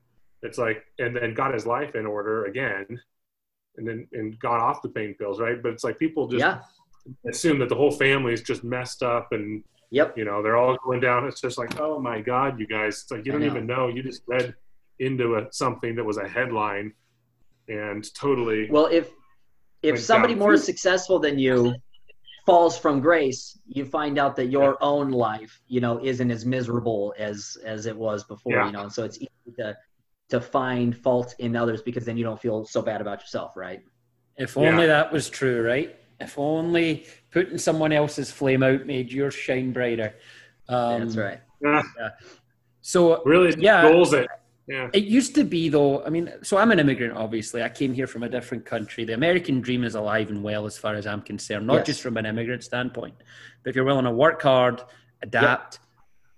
It's 0.41 0.57
like, 0.57 0.83
and 0.99 1.15
then 1.15 1.33
got 1.33 1.53
his 1.53 1.65
life 1.67 1.93
in 1.95 2.05
order 2.05 2.45
again, 2.45 2.85
and 3.77 3.87
then 3.87 4.07
and 4.13 4.37
got 4.39 4.59
off 4.59 4.81
the 4.81 4.89
pain 4.89 5.13
pills, 5.19 5.39
right? 5.39 5.61
But 5.61 5.73
it's 5.73 5.83
like 5.83 5.99
people 5.99 6.27
just 6.27 6.41
yeah, 6.41 6.61
assume 7.27 7.59
that 7.59 7.69
the 7.69 7.75
whole 7.75 7.91
family 7.91 8.33
is 8.33 8.41
just 8.41 8.63
messed 8.63 9.03
up 9.03 9.29
and 9.31 9.63
yep. 9.91 10.17
you 10.17 10.25
know 10.25 10.41
they're 10.43 10.57
all 10.57 10.77
going 10.83 10.99
down 10.99 11.27
it's 11.27 11.41
just 11.41 11.57
like 11.57 11.79
oh 11.79 11.99
my 11.99 12.19
god 12.21 12.59
you 12.59 12.67
guys 12.67 13.01
it's 13.01 13.11
like 13.11 13.25
you 13.25 13.31
don't 13.31 13.41
know. 13.41 13.47
even 13.47 13.65
know 13.65 13.87
you 13.87 14.03
just 14.03 14.21
read 14.27 14.53
into 14.99 15.35
a, 15.35 15.47
something 15.51 15.95
that 15.95 16.03
was 16.03 16.17
a 16.17 16.27
headline 16.27 16.93
and 17.69 18.13
totally 18.13 18.69
Well, 18.69 18.87
if 18.87 19.09
if 19.83 19.99
somebody 19.99 20.33
down. 20.33 20.39
more 20.39 20.57
successful 20.57 21.19
than 21.19 21.37
you 21.37 21.75
falls 22.45 22.77
from 22.77 23.01
grace, 23.01 23.59
you 23.67 23.85
find 23.85 24.17
out 24.17 24.35
that 24.37 24.45
your 24.45 24.77
own 24.81 25.11
life, 25.11 25.61
you 25.67 25.81
know, 25.81 25.99
isn't 26.03 26.31
as 26.31 26.45
miserable 26.45 27.13
as 27.17 27.57
as 27.65 27.85
it 27.85 27.95
was 27.95 28.23
before, 28.23 28.53
Yeah. 28.53 28.65
you 28.67 28.71
know, 28.71 28.81
and 28.83 28.91
so 28.91 29.03
it's 29.03 29.17
easy 29.17 29.55
to 29.59 29.77
to 30.29 30.41
find 30.41 30.97
fault 30.97 31.35
in 31.39 31.55
others 31.55 31.81
because 31.81 32.05
then 32.05 32.17
you 32.17 32.23
don't 32.23 32.39
feel 32.39 32.65
so 32.65 32.81
bad 32.81 32.99
about 32.99 33.21
yourself, 33.21 33.55
right? 33.55 33.81
If 34.37 34.55
Yeah. 34.55 34.69
only 34.69 34.87
that 34.87 35.11
was 35.11 35.29
true, 35.29 35.61
right? 35.61 35.95
If 36.19 36.37
only 36.39 37.05
putting 37.31 37.57
someone 37.57 37.91
else's 37.91 38.31
flame 38.31 38.63
out 38.63 38.85
made 38.85 39.11
yours 39.11 39.35
shine 39.35 39.71
brighter. 39.71 40.15
Um, 40.67 41.01
That's 41.01 41.17
right. 41.17 41.39
yeah, 41.61 41.81
So 42.81 43.23
really 43.23 43.55
Yeah. 43.59 43.89
goals 43.89 44.13
it 44.13 44.27
yeah 44.67 44.89
it 44.93 45.03
used 45.05 45.33
to 45.35 45.43
be, 45.45 45.69
though. 45.69 46.03
I 46.03 46.09
mean, 46.09 46.31
so 46.43 46.57
I'm 46.57 46.71
an 46.71 46.79
immigrant, 46.79 47.15
obviously. 47.15 47.63
I 47.63 47.69
came 47.69 47.93
here 47.93 48.07
from 48.07 48.23
a 48.23 48.29
different 48.29 48.65
country. 48.65 49.05
The 49.05 49.13
American 49.13 49.61
dream 49.61 49.83
is 49.83 49.95
alive 49.95 50.29
and 50.29 50.43
well, 50.43 50.65
as 50.65 50.77
far 50.77 50.95
as 50.95 51.07
I'm 51.07 51.21
concerned, 51.21 51.67
not 51.67 51.77
Yes. 51.77 51.85
just 51.87 52.01
from 52.01 52.17
an 52.17 52.25
immigrant 52.25 52.63
standpoint. 52.63 53.15
But 53.63 53.69
if 53.69 53.75
you're 53.75 53.85
willing 53.85 54.05
to 54.05 54.11
work 54.11 54.41
hard, 54.41 54.81
adapt, 55.21 55.79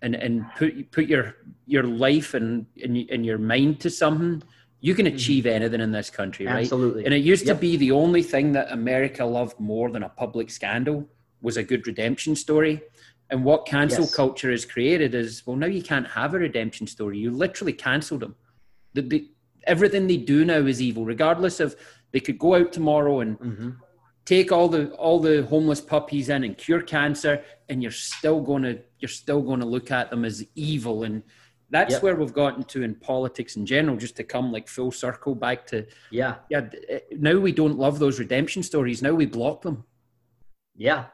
and 0.01 0.13
and 0.15 0.45
put 0.57 0.91
put 0.91 1.05
your 1.07 1.35
your 1.65 1.83
life 1.83 2.33
and 2.33 2.65
and, 2.83 2.97
and 3.09 3.25
your 3.25 3.37
mind 3.37 3.79
to 3.81 3.89
something, 3.89 4.43
you 4.81 4.95
can 4.95 5.07
achieve 5.07 5.45
anything 5.45 5.81
in 5.81 5.91
this 5.91 6.09
country, 6.09 6.45
right? 6.45 6.59
Absolutely. 6.61 7.05
And 7.05 7.13
it 7.13 7.17
used 7.17 7.45
Yep. 7.45 7.57
to 7.57 7.61
be 7.61 7.75
the 7.77 7.91
only 7.91 8.23
thing 8.23 8.53
that 8.53 8.71
America 8.71 9.25
loved 9.25 9.59
more 9.59 9.91
than 9.91 10.03
a 10.03 10.09
public 10.09 10.49
scandal 10.49 11.07
was 11.41 11.57
a 11.57 11.63
good 11.63 11.85
redemption 11.85 12.35
story. 12.35 12.81
And 13.29 13.43
what 13.43 13.65
cancel 13.67 14.05
Yes. 14.05 14.15
culture 14.15 14.51
has 14.51 14.65
created 14.65 15.13
is 15.13 15.45
well, 15.45 15.55
now 15.57 15.67
you 15.67 15.81
can't 15.83 16.07
have 16.07 16.33
a 16.33 16.39
redemption 16.39 16.87
story. 16.87 17.19
You 17.19 17.31
literally 17.31 17.73
cancelled 17.73 18.21
them. 18.21 18.35
The, 18.93 19.01
the, 19.01 19.29
everything 19.67 20.07
they 20.07 20.17
do 20.17 20.45
now 20.45 20.65
is 20.65 20.81
evil, 20.81 21.05
regardless 21.05 21.59
of 21.59 21.75
they 22.11 22.19
could 22.19 22.39
go 22.39 22.55
out 22.55 22.71
tomorrow 22.73 23.19
and 23.19 23.37
Mhm. 23.39 23.75
take 24.25 24.51
all 24.51 24.67
the 24.69 24.89
all 24.91 25.19
the 25.19 25.43
homeless 25.43 25.81
puppies 25.81 26.29
in 26.29 26.43
and 26.43 26.57
cure 26.57 26.81
cancer, 26.81 27.43
and 27.67 27.83
you're 27.83 27.91
still 27.91 28.41
going 28.41 28.63
to 28.63 28.79
you're 28.99 29.09
still 29.09 29.41
going 29.41 29.59
to 29.59 29.65
look 29.65 29.91
at 29.91 30.09
them 30.09 30.25
as 30.25 30.43
evil, 30.55 31.03
and 31.03 31.21
that's 31.69 31.93
Yep. 31.93 32.03
where 32.03 32.15
we've 32.15 32.33
gotten 32.33 32.63
to 32.63 32.81
in 32.81 32.95
politics 32.95 33.55
in 33.55 33.65
general. 33.65 33.97
Just 33.97 34.15
to 34.17 34.23
come 34.23 34.51
like 34.51 34.67
full 34.67 34.91
circle 34.91 35.35
back 35.35 35.65
to 35.67 35.85
Yeah. 36.11 36.37
yeah, 36.49 36.69
eh, 36.87 36.99
now 37.11 37.37
we 37.37 37.51
don't 37.51 37.77
love 37.77 37.99
those 37.99 38.19
redemption 38.19 38.63
stories. 38.63 39.01
Now 39.01 39.13
we 39.13 39.25
block 39.25 39.61
them. 39.61 39.83
Yeah. 40.75 41.05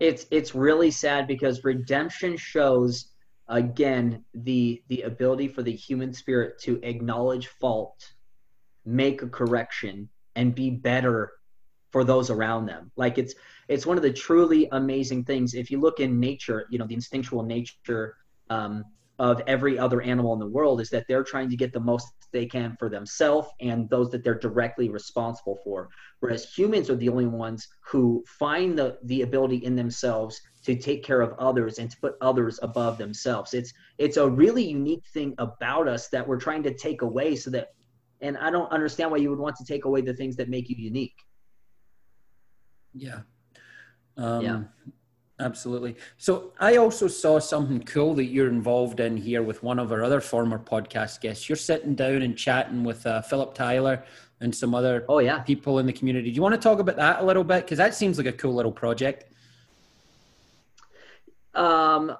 It's 0.00 0.26
it's 0.30 0.54
really 0.54 0.90
sad 0.90 1.26
because 1.26 1.64
redemption 1.64 2.36
shows 2.36 3.12
again 3.48 4.24
the 4.34 4.82
the 4.88 5.02
ability 5.02 5.48
for 5.48 5.62
the 5.62 5.72
human 5.72 6.12
spirit 6.12 6.58
to 6.60 6.78
acknowledge 6.82 7.46
fault, 7.48 8.12
make 8.84 9.22
a 9.22 9.28
correction 9.28 10.08
and 10.36 10.54
be 10.54 10.70
better 10.70 11.32
for 11.90 12.04
those 12.04 12.30
around 12.30 12.66
them. 12.66 12.92
Like 12.96 13.18
it's 13.18 13.34
it's 13.68 13.86
one 13.86 13.96
of 13.96 14.02
the 14.02 14.12
truly 14.12 14.68
amazing 14.72 15.24
things 15.24 15.54
if 15.54 15.70
you 15.70 15.80
look 15.80 16.00
in 16.00 16.20
nature, 16.20 16.66
you 16.70 16.78
know, 16.78 16.86
the 16.86 16.94
instinctual 16.94 17.42
nature 17.42 18.16
um, 18.50 18.84
of 19.18 19.42
every 19.46 19.78
other 19.78 20.00
animal 20.00 20.32
in 20.32 20.38
the 20.38 20.46
world 20.46 20.80
is 20.80 20.90
that 20.90 21.04
they're 21.08 21.24
trying 21.24 21.50
to 21.50 21.56
get 21.56 21.72
the 21.72 21.80
most 21.80 22.08
they 22.32 22.46
can 22.46 22.76
for 22.78 22.88
themselves 22.88 23.48
and 23.60 23.88
those 23.90 24.10
that 24.10 24.22
they're 24.22 24.38
directly 24.38 24.90
responsible 24.90 25.58
for 25.64 25.88
whereas 26.20 26.52
humans 26.52 26.90
are 26.90 26.96
the 26.96 27.08
only 27.08 27.26
ones 27.26 27.66
who 27.84 28.22
find 28.26 28.78
the 28.78 28.98
the 29.04 29.22
ability 29.22 29.56
in 29.56 29.74
themselves 29.74 30.40
to 30.62 30.74
take 30.76 31.02
care 31.02 31.20
of 31.20 31.32
others 31.38 31.78
and 31.78 31.90
to 31.90 31.96
put 32.00 32.14
others 32.20 32.58
above 32.62 32.98
themselves 32.98 33.54
it's 33.54 33.72
it's 33.96 34.18
a 34.18 34.28
really 34.28 34.64
unique 34.68 35.04
thing 35.14 35.34
about 35.38 35.88
us 35.88 36.08
that 36.08 36.26
we're 36.26 36.40
trying 36.40 36.62
to 36.62 36.74
take 36.74 37.02
away 37.02 37.34
so 37.34 37.50
that 37.50 37.68
and 38.20 38.36
i 38.38 38.50
don't 38.50 38.70
understand 38.70 39.10
why 39.10 39.16
you 39.16 39.30
would 39.30 39.38
want 39.38 39.56
to 39.56 39.64
take 39.64 39.84
away 39.84 40.00
the 40.00 40.14
things 40.14 40.36
that 40.36 40.48
make 40.48 40.68
you 40.68 40.76
unique 40.78 41.16
Yeah. 42.94 43.20
Um, 44.16 44.42
Yeah. 44.42 44.62
Absolutely. 45.40 45.94
So 46.16 46.52
I 46.58 46.76
also 46.76 47.06
saw 47.06 47.38
something 47.38 47.82
cool 47.84 48.14
that 48.14 48.24
you're 48.24 48.48
involved 48.48 48.98
in 48.98 49.16
here 49.16 49.42
with 49.42 49.62
one 49.62 49.78
of 49.78 49.92
our 49.92 50.02
other 50.02 50.20
former 50.20 50.58
podcast 50.58 51.20
guests. 51.20 51.48
You're 51.48 51.56
sitting 51.56 51.94
down 51.94 52.22
and 52.22 52.36
chatting 52.36 52.82
with 52.82 53.06
uh, 53.06 53.22
Philip 53.22 53.54
Tyler 53.54 54.02
and 54.40 54.54
some 54.54 54.74
other 54.74 55.04
oh 55.08 55.18
yeah 55.20 55.40
people 55.40 55.78
in 55.78 55.86
the 55.86 55.92
community. 55.92 56.30
Do 56.30 56.34
you 56.36 56.42
want 56.42 56.54
to 56.54 56.60
talk 56.60 56.80
about 56.80 56.96
that 56.96 57.20
a 57.20 57.24
little 57.24 57.44
bit? 57.44 57.64
Because 57.64 57.78
that 57.78 57.94
seems 57.94 58.18
like 58.18 58.26
a 58.26 58.32
cool 58.32 58.54
little 58.54 58.72
project. 58.72 59.24
um 61.54 62.16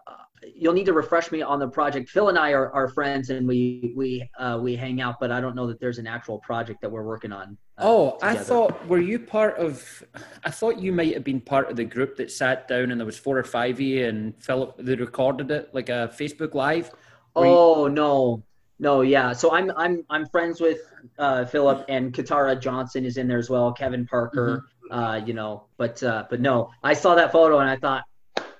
you'll 0.54 0.72
need 0.72 0.86
to 0.86 0.92
refresh 0.92 1.30
me 1.30 1.42
on 1.42 1.58
the 1.58 1.68
project 1.68 2.08
phil 2.08 2.28
and 2.28 2.38
i 2.38 2.52
are, 2.52 2.72
are 2.72 2.88
friends 2.88 3.30
and 3.30 3.46
we 3.46 3.92
we 3.96 4.28
uh 4.38 4.58
we 4.60 4.74
hang 4.74 5.00
out 5.00 5.16
but 5.20 5.30
i 5.30 5.40
don't 5.40 5.54
know 5.54 5.66
that 5.66 5.78
there's 5.80 5.98
an 5.98 6.06
actual 6.06 6.38
project 6.38 6.80
that 6.80 6.90
we're 6.90 7.02
working 7.02 7.32
on 7.32 7.56
uh, 7.78 7.82
Oh, 7.84 8.18
I 8.22 8.34
thought 8.34 8.86
were 8.88 9.00
you 9.00 9.18
part 9.18 9.56
of? 9.58 10.02
I 10.44 10.50
thought 10.50 10.78
you 10.80 10.92
might 10.92 11.14
have 11.14 11.24
been 11.24 11.40
part 11.40 11.70
of 11.70 11.76
the 11.76 11.84
group 11.84 12.16
that 12.16 12.30
sat 12.30 12.68
down 12.68 12.90
and 12.90 13.00
there 13.00 13.06
was 13.06 13.18
four 13.18 13.38
or 13.38 13.44
five 13.44 13.76
of 13.76 13.80
you 13.80 14.06
and 14.06 14.34
Philip. 14.42 14.74
They 14.78 14.94
recorded 14.96 15.50
it 15.50 15.70
like 15.74 15.88
a 15.88 16.10
Facebook 16.16 16.54
Live. 16.54 16.90
Were 17.36 17.44
you- 17.46 17.50
Oh 17.52 17.86
no, 17.88 18.42
no, 18.78 19.02
yeah. 19.02 19.32
So 19.32 19.52
I'm 19.52 19.70
I'm 19.76 20.04
I'm 20.10 20.26
friends 20.26 20.60
with 20.60 20.78
uh, 21.18 21.44
Philip 21.44 21.84
and 21.88 22.12
Katara 22.12 22.60
Johnson 22.60 23.04
is 23.04 23.16
in 23.16 23.28
there 23.28 23.38
as 23.38 23.48
well. 23.50 23.72
Kevin 23.72 24.06
Parker, 24.06 24.64
Mm-hmm. 24.90 24.98
uh, 24.98 25.16
you 25.26 25.34
know, 25.34 25.64
but 25.76 26.02
uh, 26.02 26.24
but 26.30 26.40
no, 26.40 26.70
I 26.82 26.94
saw 26.94 27.14
that 27.14 27.30
photo 27.30 27.58
and 27.60 27.68
I 27.70 27.76
thought, 27.76 28.04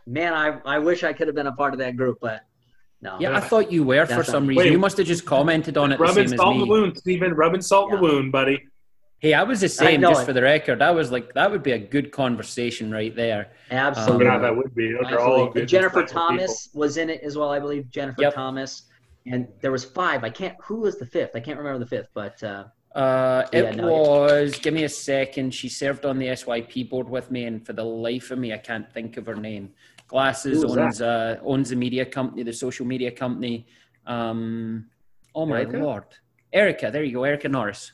man, 0.07 0.33
I 0.35 0.59
I 0.65 0.79
wish 0.79 1.03
I 1.03 1.13
could 1.13 1.27
have 1.27 1.35
been 1.35 1.47
a 1.49 1.53
part 1.53 1.73
of 1.73 1.79
that 1.81 1.97
group, 1.97 2.19
but 2.21 2.43
no. 3.01 3.17
Yeah, 3.19 3.37
I 3.37 3.41
thought 3.41 3.73
you 3.73 3.83
were 3.85 4.05
for 4.07 4.23
some 4.25 4.45
not- 4.45 4.49
reason. 4.51 4.65
Wait. 4.65 4.73
you 4.73 4.79
must 4.79 4.97
have 4.99 5.07
just 5.07 5.25
commented 5.25 5.77
on 5.79 5.91
it 5.93 5.97
the 5.99 6.03
Rubbing 6.05 6.27
same 6.29 6.35
as 6.35 6.39
salt 6.39 6.55
in 6.55 6.61
the 6.61 6.67
wound, 6.67 6.99
Stephen. 6.99 7.33
Rubbing 7.35 7.63
salt 7.63 7.91
in 7.91 7.95
Yeah. 7.95 8.01
the 8.09 8.13
wound, 8.15 8.33
buddy. 8.33 8.63
Hey, 9.21 9.35
I 9.35 9.43
was 9.43 9.61
the 9.61 9.69
same, 9.69 10.01
just 10.03 10.23
it. 10.23 10.27
for 10.27 10.33
the 10.33 10.43
record. 10.43 10.81
I 10.81 10.93
was 10.93 11.11
like, 11.11 11.35
that 11.35 11.51
would 11.51 11.65
be 11.65 11.73
a 11.73 11.79
good 11.79 12.13
conversation 12.13 12.91
right 12.91 13.15
there. 13.15 13.51
Absolutely. 13.71 14.27
Yeah, 14.27 14.39
that 14.39 14.57
would 14.57 14.73
be. 14.77 14.93
Those 14.93 15.11
are 15.13 15.19
all 15.19 15.33
Absolutely. 15.47 15.61
good. 15.63 15.69
Jennifer 15.69 16.03
insightful 16.05 16.09
Thomas 16.13 16.69
was 16.73 16.97
in 16.99 17.11
it 17.11 17.21
as 17.23 17.37
well, 17.37 17.51
I 17.51 17.59
believe. 17.59 17.91
Jennifer 17.91 18.23
Yep. 18.23 18.35
Thomas, 18.35 18.83
and 19.27 19.49
there 19.61 19.73
was 19.73 19.85
five. 19.85 20.23
I 20.23 20.31
can't. 20.31 20.55
Who 20.63 20.77
was 20.81 20.99
the 20.99 21.07
fifth? 21.07 21.33
I 21.35 21.41
can't 21.41 21.59
remember 21.59 21.81
the 21.81 21.87
fifth, 21.87 22.09
but 22.15 22.41
uh, 22.45 22.65
Uh, 22.95 23.45
Yeah, 23.53 23.59
it 23.71 23.77
no, 23.77 23.89
was, 23.93 24.57
give 24.57 24.73
me 24.73 24.85
a 24.85 24.89
second. 24.89 25.53
She 25.53 25.69
served 25.69 26.07
on 26.07 26.17
the 26.19 26.29
SYP 26.29 26.89
board 26.89 27.09
with 27.09 27.31
me, 27.33 27.45
and 27.45 27.65
for 27.67 27.73
the 27.73 27.85
life 27.85 28.31
of 28.31 28.39
me, 28.39 28.53
I 28.53 28.59
can't 28.59 28.91
think 28.93 29.17
of 29.17 29.27
her 29.27 29.35
name. 29.35 29.71
Glasses 30.07 30.65
owns, 30.65 31.03
uh, 31.03 31.39
owns 31.43 31.71
the 31.71 31.77
media 31.77 32.07
company, 32.07 32.45
the 32.45 32.53
social 32.53 32.87
media 32.87 33.11
company. 33.11 33.67
Um, 34.07 34.87
oh 35.35 35.45
my 35.45 35.63
Erica? 35.63 35.77
lord. 35.79 36.05
Erica, 36.53 36.91
there 36.93 37.03
you 37.05 37.13
go, 37.13 37.25
Erica 37.25 37.49
Norris. 37.49 37.93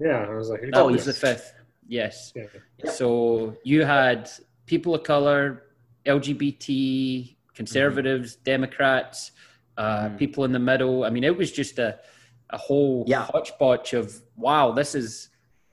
People. 0.00 0.12
Yeah, 0.12 0.26
I 0.26 0.34
was 0.34 0.48
like, 0.48 0.60
That 0.62 0.74
Oh, 0.76 0.86
was 0.86 0.96
yes. 0.96 1.06
the 1.06 1.12
fifth. 1.12 1.54
Yes. 1.86 2.32
Yeah. 2.36 2.90
So 2.90 3.56
you 3.64 3.84
had 3.84 4.30
people 4.66 4.94
of 4.94 5.02
color, 5.02 5.64
LGBT, 6.06 7.36
conservatives, 7.54 8.36
Democrats, 8.36 9.32
uh, 9.76 10.08
Mhm. 10.08 10.18
people 10.18 10.44
in 10.44 10.52
the 10.52 10.58
middle. 10.58 11.04
I 11.04 11.10
mean, 11.10 11.24
it 11.24 11.36
was 11.36 11.50
just 11.52 11.78
a, 11.78 11.98
a 12.50 12.58
whole 12.58 13.04
Yeah. 13.06 13.24
hodgepodge 13.24 13.92
of 13.94 14.20
wow, 14.36 14.72
this 14.72 14.94
is 14.94 15.28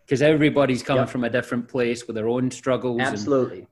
because 0.05 0.21
everybody's 0.21 0.83
coming 0.83 1.01
Yep. 1.03 1.09
from 1.09 1.23
a 1.23 1.29
different 1.29 1.67
place 1.67 2.07
with 2.07 2.15
their 2.15 2.27
own 2.27 2.49
struggles. 2.51 2.99
and- 2.99 3.07
absolutely. 3.07 3.67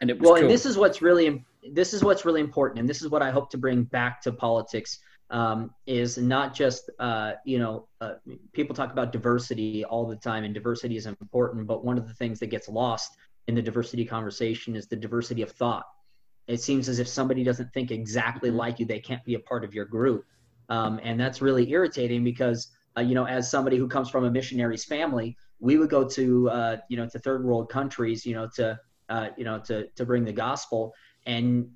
And, 0.00 0.10
it 0.10 0.18
was 0.18 0.26
well 0.26 0.34
cool. 0.34 0.42
and 0.44 0.50
this 0.50 0.66
is 0.66 0.76
what's 0.76 1.00
really 1.00 1.44
this 1.72 1.94
is 1.94 2.04
what's 2.04 2.24
really 2.26 2.40
important 2.42 2.78
and 2.80 2.86
this 2.86 3.00
is 3.00 3.08
what 3.08 3.22
i 3.22 3.30
hope 3.30 3.48
to 3.50 3.56
bring 3.56 3.84
back 3.84 4.20
to 4.20 4.30
politics 4.32 4.98
um, 5.30 5.70
is 5.86 6.18
not 6.18 6.54
just 6.54 6.90
uh, 6.98 7.32
you 7.44 7.58
know 7.58 7.88
uh, 8.00 8.14
people 8.52 8.74
talk 8.74 8.92
about 8.92 9.12
diversity 9.12 9.84
all 9.84 10.06
the 10.06 10.16
time 10.16 10.44
and 10.44 10.54
diversity 10.54 10.96
is 10.96 11.06
important 11.06 11.66
but 11.66 11.84
one 11.84 11.98
of 11.98 12.06
the 12.06 12.14
things 12.14 12.38
that 12.40 12.46
gets 12.46 12.68
lost 12.68 13.10
in 13.46 13.54
the 13.54 13.62
diversity 13.62 14.04
conversation 14.04 14.76
is 14.76 14.86
the 14.86 14.96
diversity 14.96 15.42
of 15.42 15.50
thought. 15.52 15.84
It 16.46 16.60
seems 16.60 16.88
as 16.88 16.98
if 16.98 17.08
somebody 17.08 17.42
doesn't 17.44 17.72
think 17.72 17.90
exactly 17.90 18.50
Mhm. 18.50 18.56
like 18.56 18.78
you 18.78 18.86
they 18.86 19.00
can't 19.00 19.24
be 19.24 19.34
a 19.34 19.40
part 19.40 19.64
of 19.64 19.74
your 19.74 19.86
group. 19.86 20.24
Um, 20.68 21.00
and 21.02 21.18
that's 21.20 21.40
really 21.42 21.70
irritating 21.70 22.24
because 22.24 22.68
uh, 22.96 23.00
you 23.02 23.14
know 23.14 23.26
as 23.26 23.50
somebody 23.50 23.76
who 23.76 23.88
comes 23.88 24.08
from 24.10 24.24
a 24.24 24.30
missionary's 24.30 24.84
family 24.84 25.36
we 25.58 25.78
would 25.78 25.90
go 25.90 26.06
to 26.08 26.48
uh, 26.50 26.76
you 26.88 26.96
know 26.96 27.06
to 27.08 27.18
third 27.18 27.44
world 27.44 27.68
countries 27.70 28.24
you 28.26 28.34
know 28.34 28.48
to 28.56 28.78
uh, 29.08 29.28
you 29.36 29.44
know, 29.44 29.58
to 29.60 29.88
to 29.96 30.04
bring 30.06 30.24
the 30.24 30.32
gospel, 30.32 30.94
and 31.26 31.68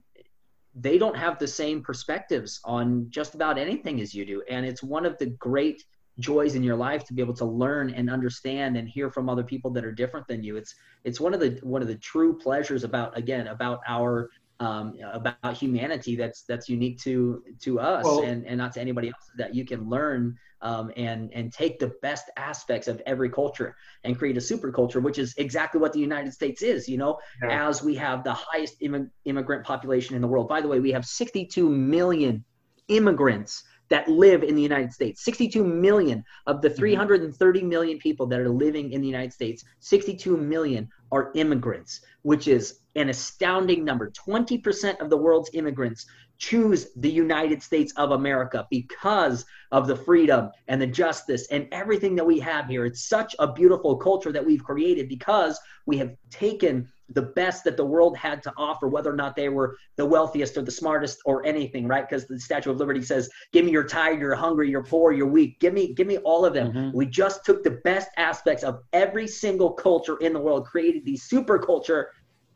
they 0.74 0.98
don't 0.98 1.16
have 1.16 1.38
the 1.38 1.46
same 1.46 1.82
perspectives 1.82 2.60
on 2.64 3.06
just 3.10 3.34
about 3.34 3.58
anything 3.58 4.00
as 4.00 4.14
you 4.14 4.24
do. 4.24 4.42
And 4.48 4.64
it's 4.66 4.82
one 4.82 5.06
of 5.06 5.18
the 5.18 5.26
great 5.26 5.82
joys 6.18 6.54
in 6.54 6.62
your 6.62 6.76
life 6.76 7.04
to 7.04 7.14
be 7.14 7.22
able 7.22 7.34
to 7.34 7.44
learn 7.44 7.90
and 7.90 8.10
understand 8.10 8.76
and 8.76 8.88
hear 8.88 9.10
from 9.10 9.28
other 9.28 9.44
people 9.44 9.70
that 9.70 9.84
are 9.84 9.92
different 9.92 10.26
than 10.26 10.42
you. 10.42 10.56
It's 10.56 10.74
it's 11.04 11.20
one 11.20 11.32
of 11.34 11.40
the 11.40 11.58
one 11.62 11.82
of 11.82 11.88
the 11.88 11.96
true 11.96 12.36
pleasures 12.36 12.84
about 12.84 13.16
again 13.16 13.48
about 13.48 13.80
our 13.86 14.30
um, 14.60 14.94
about 15.12 15.56
humanity 15.56 16.16
that's 16.16 16.42
that's 16.42 16.68
unique 16.68 16.98
to 17.02 17.42
to 17.60 17.78
us 17.78 18.04
Well- 18.04 18.22
and 18.24 18.46
and 18.46 18.58
not 18.58 18.72
to 18.74 18.80
anybody 18.80 19.08
else 19.08 19.30
that 19.36 19.54
you 19.54 19.64
can 19.64 19.88
learn 19.88 20.36
um, 20.60 20.90
and 20.96 21.32
and 21.32 21.52
take 21.52 21.78
the 21.78 21.92
best 22.02 22.30
aspects 22.36 22.88
of 22.88 23.00
every 23.06 23.30
culture 23.30 23.76
and 24.04 24.18
create 24.18 24.36
a 24.36 24.40
super 24.40 24.72
culture, 24.72 25.00
which 25.00 25.18
is 25.18 25.34
exactly 25.38 25.80
what 25.80 25.92
the 25.92 26.00
United 26.00 26.32
States 26.32 26.62
is. 26.62 26.88
You 26.88 26.98
know, 26.98 27.18
Yeah. 27.42 27.68
as 27.68 27.82
we 27.82 27.94
have 27.96 28.24
the 28.24 28.34
highest 28.34 28.76
Im- 28.80 29.10
immigrant 29.24 29.64
population 29.64 30.16
in 30.16 30.22
the 30.22 30.28
world. 30.28 30.48
By 30.48 30.60
the 30.60 30.68
way, 30.68 30.80
we 30.80 30.92
have 30.92 31.04
62 31.04 31.68
million 31.68 32.44
immigrants 32.88 33.62
that 33.90 34.08
live 34.08 34.42
in 34.42 34.54
the 34.54 34.62
United 34.62 34.92
States. 34.92 35.24
62 35.24 35.64
million 35.64 36.22
of 36.46 36.60
the 36.60 36.68
330 36.70 37.62
million 37.62 37.98
people 37.98 38.26
that 38.26 38.38
are 38.40 38.48
living 38.48 38.92
in 38.92 39.00
the 39.00 39.06
United 39.06 39.32
States, 39.32 39.64
62 39.80 40.36
million 40.36 40.88
are 41.10 41.30
immigrants, 41.34 42.00
which 42.22 42.48
is 42.48 42.80
an 42.96 43.08
astounding 43.08 43.84
number. 43.84 44.10
20% 44.10 45.00
of 45.00 45.08
the 45.08 45.16
world's 45.16 45.50
immigrants 45.54 46.04
choose 46.38 46.88
the 46.96 47.10
United 47.10 47.62
States 47.62 47.92
of 47.96 48.12
America 48.12 48.66
because 48.70 49.44
of 49.72 49.86
the 49.86 49.96
freedom 49.96 50.50
and 50.68 50.80
the 50.80 50.86
justice 50.86 51.46
and 51.50 51.68
everything 51.72 52.14
that 52.14 52.24
we 52.24 52.38
have 52.38 52.66
here. 52.66 52.86
It's 52.86 53.04
such 53.04 53.34
a 53.38 53.52
beautiful 53.52 53.96
culture 53.96 54.32
that 54.32 54.44
we've 54.44 54.62
created 54.62 55.08
because 55.08 55.58
we 55.86 55.98
have 55.98 56.14
taken 56.30 56.88
the 57.10 57.22
best 57.22 57.64
that 57.64 57.76
the 57.76 57.84
world 57.84 58.16
had 58.16 58.42
to 58.42 58.52
offer, 58.56 58.86
whether 58.86 59.10
or 59.10 59.16
not 59.16 59.34
they 59.34 59.48
were 59.48 59.76
the 59.96 60.04
wealthiest 60.04 60.56
or 60.58 60.62
the 60.62 60.70
smartest 60.70 61.20
or 61.24 61.44
anything, 61.46 61.88
right? 61.88 62.08
Because 62.08 62.26
the 62.26 62.38
Statue 62.38 62.70
of 62.70 62.76
Liberty 62.76 63.02
says, 63.02 63.30
"Give 63.52 63.64
me 63.64 63.72
you're 63.72 63.82
tired, 63.82 64.20
you're 64.20 64.34
hungry, 64.34 64.70
you're 64.70 64.84
poor, 64.84 65.12
you're 65.12 65.26
weak. 65.26 65.58
Give 65.58 65.72
me, 65.72 65.94
give 65.94 66.06
me 66.06 66.18
all 66.18 66.44
of 66.44 66.52
them." 66.52 66.70
Mhm. 66.72 66.94
We 66.94 67.06
just 67.06 67.46
took 67.46 67.64
the 67.64 67.80
best 67.82 68.10
aspects 68.18 68.62
of 68.62 68.80
every 68.92 69.26
single 69.26 69.70
culture 69.70 70.18
in 70.18 70.34
the 70.34 70.38
world, 70.38 70.66
created 70.66 71.04
the 71.06 71.16
super 71.16 71.58
culture 71.58 72.10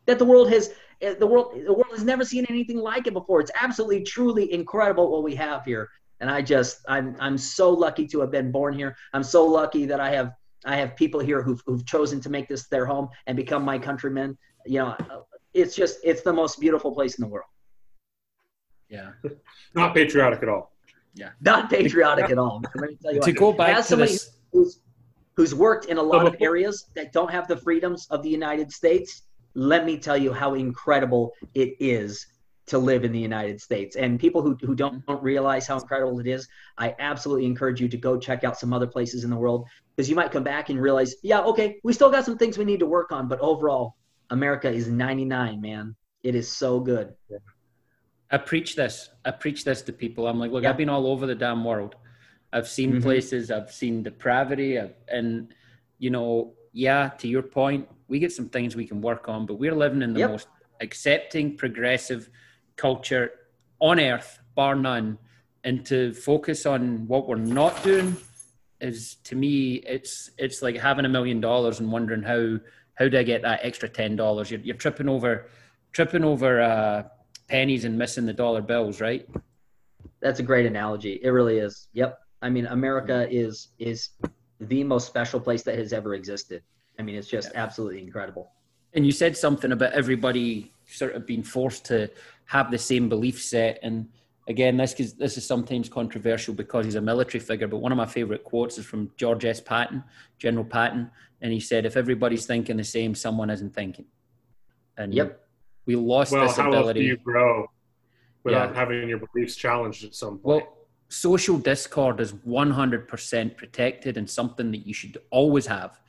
that 0.05 0.19
the 0.19 0.25
world 0.25 0.49
has 0.51 0.69
Uh, 1.03 1.13
the 1.19 1.27
world 1.27 1.53
the 1.65 1.73
world 1.73 1.91
has 1.91 2.03
never 2.03 2.23
seen 2.23 2.45
anything 2.49 2.77
like 2.77 3.07
it 3.07 3.13
before. 3.13 3.39
It's 3.41 3.51
absolutely 3.59 4.03
truly 4.03 4.51
incredible 4.53 5.11
what 5.11 5.23
we 5.23 5.35
have 5.35 5.65
here. 5.65 5.89
And 6.19 6.29
I 6.29 6.41
just 6.41 6.79
I'm 6.87 7.15
I'm 7.19 7.37
so 7.37 7.69
lucky 7.71 8.07
to 8.07 8.19
have 8.21 8.31
been 8.31 8.51
born 8.51 8.73
here. 8.73 8.95
I'm 9.13 9.23
so 9.23 9.45
lucky 9.45 9.85
that 9.85 9.99
I 9.99 10.09
have 10.11 10.31
I 10.65 10.75
have 10.77 10.95
people 10.95 11.19
here 11.19 11.41
who've 11.41 11.61
who've 11.65 11.85
chosen 11.85 12.21
to 12.21 12.29
make 12.29 12.47
this 12.47 12.67
their 12.67 12.85
home 12.85 13.09
and 13.27 13.35
become 13.35 13.63
my 13.65 13.77
countrymen. 13.77 14.37
You 14.65 14.79
know, 14.79 14.87
uh, 14.87 15.21
it's 15.53 15.75
just 15.75 15.99
it's 16.03 16.21
the 16.21 16.33
most 16.33 16.59
beautiful 16.59 16.93
place 16.93 17.15
in 17.17 17.23
the 17.23 17.27
world. 17.27 17.49
yeah. 18.89 19.11
Not 19.75 19.93
patriotic 19.93 20.41
at 20.43 20.49
all. 20.49 20.71
Yeah. 21.15 21.29
Not 21.41 21.69
patriotic 21.69 22.29
at 22.31 22.37
all. 22.37 22.61
Let 22.75 22.89
me 22.89 22.97
tell 23.01 23.13
you 23.13 23.21
To 23.21 23.31
what. 23.31 23.39
go 23.39 23.53
back 23.53 23.77
As 23.77 23.85
to 23.85 23.89
somebody 23.91 24.11
this, 24.13 24.31
who's, 24.51 24.79
who's 25.35 25.53
worked 25.55 25.85
in 25.85 25.97
a 25.97 26.01
lot 26.01 26.25
of 26.25 26.35
areas 26.39 26.89
that 26.95 27.11
don't 27.11 27.29
have 27.31 27.47
the 27.47 27.57
freedoms 27.57 28.07
of 28.09 28.23
the 28.23 28.29
United 28.29 28.71
States, 28.71 29.23
let 29.55 29.85
me 29.85 29.97
tell 29.97 30.17
you 30.17 30.33
how 30.33 30.53
incredible 30.55 31.33
it 31.53 31.75
is 31.79 32.27
to 32.65 32.77
live 32.77 33.03
in 33.03 33.11
the 33.11 33.19
United 33.19 33.59
States. 33.61 33.95
And 33.97 34.19
people 34.19 34.41
who, 34.41 34.57
who 34.61 34.73
don't, 34.73 35.05
don't 35.05 35.21
realize 35.21 35.67
how 35.67 35.77
incredible 35.77 36.19
it 36.19 36.27
is, 36.27 36.47
I 36.77 36.95
absolutely 36.99 37.45
encourage 37.45 37.81
you 37.81 37.89
to 37.89 37.97
go 37.97 38.17
check 38.17 38.43
out 38.43 38.57
some 38.57 38.71
other 38.71 38.87
places 38.87 39.25
in 39.25 39.29
the 39.29 39.35
world 39.35 39.67
because 39.95 40.09
you 40.09 40.15
might 40.15 40.31
come 40.31 40.43
back 40.43 40.69
and 40.69 40.81
realize, 40.81 41.15
yeah, 41.23 41.41
okay, 41.41 41.79
we 41.83 41.91
still 41.91 42.09
got 42.09 42.23
some 42.25 42.37
things 42.37 42.57
we 42.57 42.65
need 42.65 42.79
to 42.79 42.85
work 42.85 43.11
on, 43.11 43.27
but 43.27 43.39
overall, 43.41 43.95
America 44.29 44.71
is 44.71 44.87
99, 44.87 45.59
man. 45.59 45.95
It 46.23 46.35
is 46.35 46.49
so 46.49 46.79
good. 46.79 47.13
I 48.31 48.37
preach 48.37 48.75
this. 48.77 49.09
I 49.25 49.31
preach 49.31 49.65
this 49.65 49.81
to 49.83 49.93
people. 49.93 50.25
I'm 50.27 50.39
like, 50.39 50.51
look, 50.51 50.63
Yeah. 50.63 50.69
I've 50.69 50.77
been 50.77 50.89
all 50.89 51.05
over 51.05 51.27
the 51.27 51.35
damn 51.35 51.63
world. 51.65 51.95
I've 52.53 52.67
seen 52.67 52.93
Mhm. 52.93 53.01
places. 53.01 53.51
I've 53.51 53.71
seen 53.71 54.03
depravity, 54.03 54.79
I've, 54.79 54.95
and 55.09 55.53
you 55.99 56.09
know, 56.09 56.53
yeah. 56.71 57.09
To 57.19 57.27
your 57.27 57.43
point, 57.43 57.87
we 58.13 58.19
get 58.19 58.31
some 58.31 58.47
things 58.47 58.75
we 58.75 58.85
can 58.85 59.01
work 59.01 59.27
on, 59.27 59.47
but 59.47 59.55
we're 59.55 59.73
living 59.73 60.03
in 60.03 60.13
the 60.13 60.19
Yep. 60.19 60.29
most 60.29 60.47
accepting, 60.81 61.57
progressive 61.57 62.29
culture 62.75 63.31
on 63.79 63.99
earth, 63.99 64.37
bar 64.53 64.75
none. 64.75 65.17
And 65.63 65.83
to 65.87 66.13
focus 66.13 66.67
on 66.67 67.07
what 67.07 67.27
we're 67.27 67.37
not 67.37 67.83
doing 67.83 68.15
is, 68.79 69.15
to 69.23 69.35
me, 69.35 69.77
it's 69.95 70.29
it's 70.37 70.61
like 70.61 70.77
having 70.77 71.05
a 71.05 71.09
million 71.09 71.41
dollars 71.41 71.79
and 71.79 71.91
wondering 71.91 72.21
how 72.21 72.59
how 72.99 73.07
do 73.07 73.17
I 73.17 73.23
get 73.23 73.41
that 73.41 73.61
extra 73.63 73.89
ten 73.89 74.15
dollars? 74.15 74.51
You're, 74.51 74.59
you're 74.59 74.75
tripping 74.75 75.09
over 75.09 75.49
tripping 75.91 76.23
over 76.23 76.61
uh, 76.61 77.03
pennies 77.47 77.83
and 77.83 77.97
missing 77.97 78.27
the 78.27 78.33
dollar 78.33 78.61
bills, 78.61 79.01
right? 79.01 79.27
That's 80.19 80.39
a 80.39 80.43
great 80.43 80.67
analogy. 80.67 81.19
It 81.23 81.29
really 81.29 81.57
is. 81.57 81.87
Yep. 81.93 82.19
I 82.43 82.51
mean, 82.51 82.67
America 82.67 83.27
is 83.31 83.69
is 83.79 84.09
the 84.59 84.83
most 84.83 85.07
special 85.07 85.39
place 85.39 85.63
that 85.63 85.79
has 85.79 85.93
ever 85.93 86.13
existed. 86.13 86.61
I 86.99 87.01
mean, 87.01 87.15
it's 87.15 87.27
just 87.27 87.51
absolutely 87.55 88.01
incredible. 88.01 88.51
And 88.93 89.05
you 89.05 89.11
said 89.11 89.35
something 89.35 89.71
about 89.71 89.93
everybody 89.93 90.71
sort 90.85 91.15
of 91.15 91.25
being 91.25 91.43
forced 91.43 91.85
to 91.85 92.09
have 92.45 92.69
the 92.69 92.77
same 92.77 93.09
belief 93.09 93.41
set. 93.41 93.79
And 93.81 94.07
again, 94.47 94.77
this 94.77 94.93
is, 94.99 95.13
this 95.13 95.37
is 95.37 95.45
sometimes 95.45 95.89
controversial 95.89 96.53
because 96.53 96.85
he's 96.85 96.95
a 96.95 97.01
military 97.01 97.39
figure. 97.39 97.67
But 97.67 97.77
one 97.77 97.91
of 97.91 97.97
my 97.97 98.05
favorite 98.05 98.43
quotes 98.43 98.77
is 98.77 98.85
from 98.85 99.11
George 99.17 99.45
S. 99.45 99.59
Patton, 99.59 100.03
General 100.37 100.65
Patton, 100.65 101.09
and 101.41 101.51
he 101.51 101.59
said, 101.59 101.85
"If 101.85 101.97
everybody's 101.97 102.45
thinking 102.45 102.77
the 102.77 102.83
same, 102.83 103.15
someone 103.15 103.49
isn't 103.49 103.73
thinking." 103.73 104.05
And 104.97 105.13
Yep. 105.13 105.45
we 105.85 105.95
lost 105.95 106.31
Well, 106.31 106.47
this 106.47 106.55
how 106.57 106.71
else 106.71 106.93
do 106.93 107.01
you 107.03 107.17
grow 107.17 107.67
without 108.43 108.69
Yeah. 108.69 108.75
having 108.75 109.09
your 109.09 109.19
beliefs 109.19 109.55
challenged 109.55 110.03
at 110.05 110.13
some 110.13 110.37
point? 110.37 110.45
Well, 110.45 110.77
social 111.09 111.57
discord 111.57 112.19
is 112.19 112.33
100% 112.45 113.57
protected 113.57 114.17
and 114.17 114.29
something 114.29 114.71
that 114.71 114.85
you 114.87 114.93
should 114.93 115.17
always 115.31 115.65
have. 115.65 115.99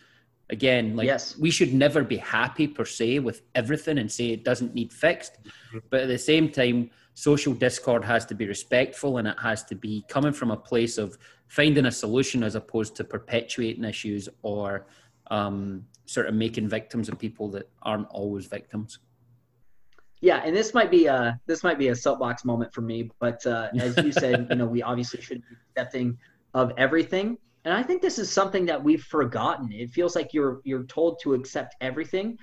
Again, 0.50 0.94
like 0.94 1.06
Yes. 1.06 1.38
we 1.38 1.50
should 1.50 1.72
never 1.72 2.04
be 2.04 2.16
happy 2.18 2.66
per 2.66 2.84
se 2.84 3.20
with 3.20 3.42
everything 3.54 3.98
and 3.98 4.10
say 4.10 4.26
it 4.30 4.44
doesn't 4.44 4.74
need 4.74 4.92
fixed. 4.92 5.38
But 5.90 6.02
at 6.02 6.08
the 6.08 6.18
same 6.18 6.50
time, 6.50 6.90
social 7.14 7.54
discord 7.54 8.04
has 8.04 8.26
to 8.26 8.34
be 8.34 8.46
respectful 8.46 9.18
and 9.18 9.28
it 9.28 9.36
has 9.40 9.64
to 9.64 9.74
be 9.74 10.04
coming 10.08 10.32
from 10.32 10.50
a 10.50 10.56
place 10.56 10.98
of 10.98 11.16
finding 11.48 11.86
a 11.86 11.90
solution 11.90 12.42
as 12.42 12.56
opposed 12.56 12.96
to 12.96 13.04
perpetuating 13.04 13.84
issues 13.84 14.28
or 14.42 14.86
um, 15.30 15.86
sort 16.06 16.26
of 16.26 16.34
making 16.34 16.68
victims 16.68 17.08
of 17.08 17.18
people 17.18 17.48
that 17.50 17.70
aren't 17.82 18.08
always 18.08 18.46
victims. 18.46 18.98
Yeah, 20.20 20.42
and 20.44 20.56
this 20.56 20.72
might 20.74 20.90
be 20.90 21.06
a 21.06 21.38
this 21.46 21.62
might 21.62 21.78
be 21.78 21.88
a 21.88 21.94
soapbox 21.94 22.44
moment 22.44 22.72
for 22.72 22.80
me, 22.80 23.10
but 23.18 23.44
uh, 23.46 23.68
as 23.78 23.96
you 23.98 24.10
said, 24.12 24.46
you 24.48 24.56
know, 24.56 24.66
we 24.66 24.82
obviously 24.82 25.20
shouldn't 25.20 25.44
be 25.48 25.56
accepting 25.70 26.18
of 26.54 26.72
everything, 26.78 27.36
and 27.64 27.72
I 27.72 27.82
think 27.82 28.02
this 28.02 28.18
is 28.18 28.30
something 28.30 28.66
that 28.66 28.82
we've 28.82 29.02
forgotten. 29.02 29.72
It 29.72 29.90
feels 29.90 30.14
like 30.14 30.34
you're 30.34 30.60
you're 30.64 30.84
told 30.84 31.20
to 31.22 31.34
accept 31.34 31.76
everything, 31.80 32.38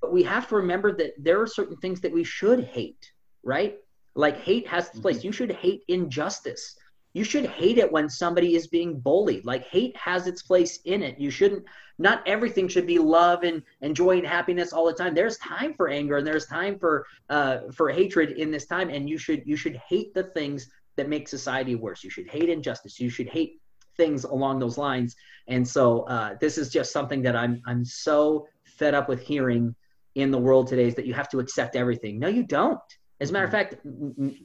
but 0.00 0.12
we 0.12 0.22
have 0.24 0.48
to 0.48 0.56
remember 0.56 0.94
that 0.96 1.12
there 1.18 1.40
are 1.40 1.46
certain 1.46 1.76
things 1.76 2.00
that 2.02 2.12
we 2.12 2.24
should 2.24 2.64
hate, 2.64 3.12
right? 3.42 3.78
Like 4.14 4.38
hate 4.40 4.66
has 4.68 4.88
its 4.88 5.00
place. 5.00 5.24
You 5.24 5.32
should 5.32 5.52
hate 5.52 5.82
injustice. 5.88 6.76
You 7.14 7.24
should 7.24 7.46
hate 7.46 7.78
it 7.78 7.90
when 7.90 8.08
somebody 8.10 8.54
is 8.54 8.66
being 8.66 9.00
bullied. 9.00 9.44
Like 9.46 9.64
hate 9.64 9.96
has 9.96 10.26
its 10.26 10.42
place 10.42 10.80
in 10.84 11.02
it. 11.02 11.18
You 11.18 11.30
shouldn't 11.30 11.64
not 11.98 12.22
everything 12.26 12.68
should 12.68 12.86
be 12.86 12.98
love 12.98 13.42
and, 13.42 13.62
and 13.80 13.96
joy 13.96 14.18
and 14.18 14.26
happiness 14.26 14.72
all 14.72 14.86
the 14.86 14.92
time. 14.92 15.14
There's 15.14 15.38
time 15.38 15.74
for 15.74 15.88
anger 15.88 16.18
and 16.18 16.26
there's 16.26 16.46
time 16.46 16.78
for 16.78 17.06
uh, 17.30 17.60
for 17.72 17.90
hatred 17.90 18.32
in 18.32 18.50
this 18.50 18.66
time, 18.66 18.90
and 18.90 19.08
you 19.08 19.18
should 19.18 19.42
you 19.46 19.56
should 19.56 19.76
hate 19.76 20.12
the 20.14 20.24
things 20.24 20.68
that 20.96 21.08
make 21.08 21.28
society 21.28 21.74
worse. 21.74 22.04
You 22.04 22.10
should 22.10 22.28
hate 22.28 22.48
injustice. 22.50 23.00
You 23.00 23.08
should 23.08 23.28
hate 23.28 23.60
things 23.98 24.24
along 24.24 24.60
those 24.60 24.78
lines. 24.78 25.14
And 25.48 25.66
so 25.68 26.02
uh, 26.04 26.36
this 26.40 26.56
is 26.56 26.70
just 26.70 26.90
something 26.92 27.20
that 27.22 27.36
I'm 27.36 27.60
I'm 27.66 27.84
so 27.84 28.46
fed 28.64 28.94
up 28.94 29.08
with 29.10 29.20
hearing 29.20 29.74
in 30.14 30.30
the 30.30 30.38
world 30.38 30.68
today 30.68 30.86
is 30.86 30.94
that 30.94 31.04
you 31.04 31.12
have 31.12 31.28
to 31.30 31.40
accept 31.40 31.76
everything. 31.76 32.18
No, 32.18 32.28
you 32.28 32.44
don't. 32.44 32.80
As 33.20 33.28
a 33.30 33.32
matter 33.32 33.44
of 33.44 33.50
fact, 33.50 33.76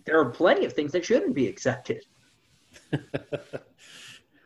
there 0.06 0.20
are 0.20 0.30
plenty 0.30 0.66
of 0.66 0.74
things 0.74 0.92
that 0.92 1.06
shouldn't 1.06 1.36
be 1.36 1.48
accepted. 1.48 2.04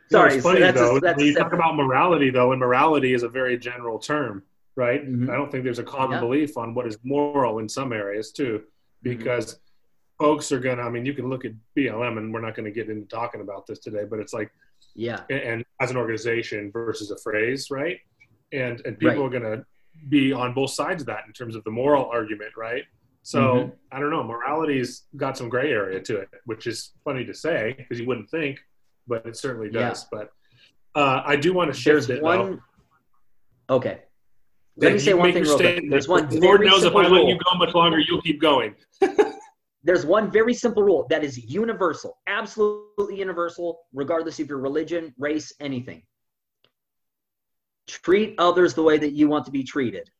Sorry, 0.10 0.36
it's 0.36 0.44
so 0.44 0.50
funny 0.50 0.62
that's 0.62 0.80
though. 0.80 0.98
a 0.98 1.24
you 1.24 1.34
talk 1.34 1.52
about 1.54 1.76
morality, 1.76 2.30
though, 2.30 2.52
and 2.52 2.60
morality 2.60 3.14
is 3.14 3.24
a 3.24 3.30
very 3.30 3.58
general 3.58 4.00
term, 4.00 4.44
right? 4.76 5.06
Mhm. 5.06 5.30
I 5.30 5.36
don't 5.36 5.52
think 5.52 5.64
there's 5.66 5.80
a 5.80 5.84
common 5.84 6.12
Yeah. 6.18 6.20
belief 6.22 6.58
on 6.58 6.74
what 6.74 6.88
is 6.88 6.98
moral 7.04 7.60
in 7.60 7.68
some 7.68 7.92
areas 7.92 8.32
too, 8.32 8.64
because 9.02 9.60
folks 10.18 10.52
are 10.54 10.60
gonna. 10.60 10.82
I 10.84 10.90
mean, 10.90 11.06
you 11.06 11.14
can 11.14 11.30
look 11.30 11.44
at 11.46 11.52
BLM, 11.76 12.18
and 12.18 12.34
we're 12.34 12.42
not 12.42 12.56
going 12.56 12.66
to 12.66 12.72
get 12.72 12.90
into 12.90 13.06
talking 13.08 13.42
about 13.42 13.68
this 13.68 13.80
today, 13.80 14.06
but 14.10 14.20
it's 14.20 14.34
like, 14.34 14.50
Yeah. 14.96 15.22
and, 15.30 15.40
and 15.40 15.66
as 15.80 15.92
an 15.92 15.98
organization 15.98 16.72
versus 16.72 17.12
a 17.12 17.18
phrase, 17.18 17.68
right? 17.70 18.00
And 18.52 18.82
and 18.86 18.98
people 18.98 19.18
Right. 19.18 19.36
are 19.36 19.40
going 19.40 19.58
to 19.58 19.66
be 20.10 20.32
on 20.34 20.54
both 20.54 20.72
sides 20.72 21.02
of 21.04 21.08
that 21.08 21.24
in 21.28 21.34
terms 21.34 21.56
of 21.56 21.64
the 21.64 21.72
moral 21.72 22.06
argument, 22.06 22.52
right? 22.58 22.84
So 23.24 23.40
Mhm. 23.42 23.72
I 23.92 24.00
don't 24.00 24.10
know. 24.10 24.24
Morality's 24.24 25.04
got 25.18 25.38
some 25.38 25.50
gray 25.50 25.72
area 25.72 26.00
to 26.02 26.18
it, 26.18 26.30
which 26.46 26.66
is 26.68 26.94
funny 27.04 27.26
to 27.26 27.34
say 27.34 27.76
because 27.78 28.00
you 28.00 28.06
wouldn't 28.08 28.30
think, 28.30 28.60
but 29.08 29.26
it 29.26 29.36
certainly 29.36 29.70
Yeah. 29.72 29.90
does. 29.90 30.06
But 30.12 30.32
uh, 30.96 31.22
I 31.26 31.36
do 31.36 31.54
want 31.54 31.74
to 31.74 31.84
There's 31.84 32.10
it. 32.10 32.22
one. 32.22 32.62
though. 33.70 33.76
Okay. 33.76 34.02
Let 34.78 34.94
me 34.94 35.00
say 35.00 35.14
one 35.14 35.34
thing 35.34 35.44
real 35.44 35.58
quick. 35.58 35.90
There's 35.90 36.08
one 36.08 36.30
Lord 36.40 36.62
knows 36.62 36.84
if 36.84 36.96
I 36.96 37.08
let 37.08 37.26
you 37.26 37.38
go 37.38 37.58
much 37.58 37.74
longer, 37.74 38.00
you'll 38.00 38.22
keep 38.22 38.40
going. 38.40 38.76
There's 39.88 40.06
one 40.06 40.30
very 40.30 40.54
simple 40.54 40.84
rule 40.84 41.08
that 41.10 41.24
is 41.24 41.38
universal, 41.38 42.18
absolutely 42.28 43.18
universal, 43.18 43.80
regardless 43.94 44.38
of 44.42 44.50
your 44.50 44.58
religion, 44.58 45.16
race, 45.18 45.54
anything. 45.62 46.04
Treat 47.88 48.36
others 48.38 48.74
the 48.74 48.84
way 48.84 48.98
that 48.98 49.14
you 49.14 49.30
want 49.30 49.46
to 49.46 49.52
be 49.52 49.64
treated. 49.64 50.12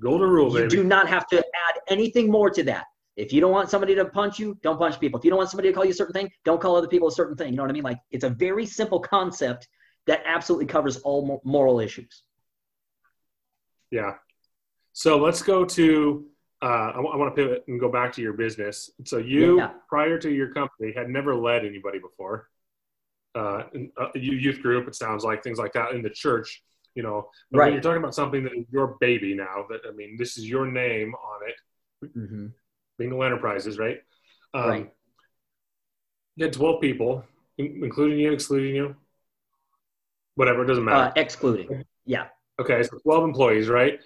Golden 0.00 0.28
rule, 0.28 0.52
You 0.52 0.64
baby. 0.64 0.68
do 0.68 0.84
not 0.84 1.08
have 1.08 1.26
to 1.28 1.38
add 1.38 1.80
anything 1.88 2.30
more 2.30 2.50
to 2.50 2.62
that. 2.64 2.84
If 3.16 3.32
you 3.32 3.40
don't 3.40 3.52
want 3.52 3.70
somebody 3.70 3.94
to 3.94 4.04
punch 4.04 4.38
you, 4.38 4.58
don't 4.62 4.78
punch 4.78 5.00
people. 5.00 5.18
If 5.18 5.24
you 5.24 5.30
don't 5.30 5.38
want 5.38 5.48
somebody 5.48 5.70
to 5.70 5.74
call 5.74 5.86
you 5.86 5.92
a 5.92 5.94
certain 5.94 6.12
thing, 6.12 6.30
don't 6.44 6.60
call 6.60 6.76
other 6.76 6.88
people 6.88 7.08
a 7.08 7.12
certain 7.12 7.36
thing. 7.36 7.52
You 7.52 7.56
know 7.56 7.62
what 7.62 7.70
I 7.70 7.72
mean? 7.72 7.84
Like 7.84 8.00
it's 8.10 8.24
a 8.24 8.28
very 8.28 8.66
simple 8.66 9.00
concept 9.00 9.66
that 10.06 10.22
absolutely 10.26 10.66
covers 10.66 10.98
all 10.98 11.40
moral 11.42 11.80
issues. 11.80 12.22
Yeah. 13.90 14.16
So 14.92 15.16
let's 15.16 15.40
go 15.42 15.64
to. 15.64 16.26
Uh, 16.62 16.92
I, 16.94 17.00
want 17.00 17.34
to 17.36 17.42
pivot 17.42 17.64
and 17.68 17.78
go 17.78 17.90
back 17.90 18.12
to 18.14 18.22
your 18.22 18.32
business. 18.32 18.90
So 19.04 19.18
you, 19.18 19.58
Yeah. 19.58 19.72
prior 19.88 20.18
to 20.18 20.30
your 20.30 20.52
company, 20.54 20.92
had 20.96 21.10
never 21.10 21.34
led 21.34 21.64
anybody 21.66 21.98
before. 21.98 22.48
Uh, 23.34 23.64
in 23.74 23.92
a 23.98 24.18
youth 24.18 24.62
group, 24.62 24.88
it 24.88 24.94
sounds 24.94 25.22
like 25.22 25.42
things 25.42 25.58
like 25.58 25.74
that 25.74 25.92
in 25.92 26.00
the 26.02 26.08
church. 26.10 26.62
You 26.94 27.02
know, 27.02 27.28
but 27.50 27.58
when 27.58 27.60
Right. 27.60 27.72
you're 27.74 27.82
talking 27.82 27.98
about 28.02 28.14
something 28.14 28.42
that 28.44 28.54
is 28.54 28.64
your 28.72 28.96
baby 29.00 29.34
now, 29.34 29.66
that 29.68 29.80
I 29.86 29.90
mean, 29.92 30.16
this 30.16 30.38
is 30.38 30.48
your 30.48 30.66
name 30.66 31.14
on 31.14 31.48
it, 31.48 31.56
Mm-hmm. 32.16 32.46
Bingle 32.98 33.22
Enterprises, 33.22 33.78
right? 33.78 34.00
Um, 34.54 34.68
Right. 34.70 34.92
You 36.36 36.44
had 36.46 36.54
12 36.54 36.80
people, 36.80 37.24
in- 37.58 37.82
including 37.84 38.18
you, 38.18 38.32
excluding 38.32 38.74
you, 38.74 38.96
whatever, 40.36 40.62
it 40.62 40.66
doesn't 40.66 40.84
matter. 40.84 41.10
Uh, 41.10 41.12
excluding. 41.16 41.84
Yeah. 42.06 42.28
Okay, 42.58 42.82
so 42.82 42.96
12 43.02 43.24
employees, 43.24 43.68
right? 43.68 44.00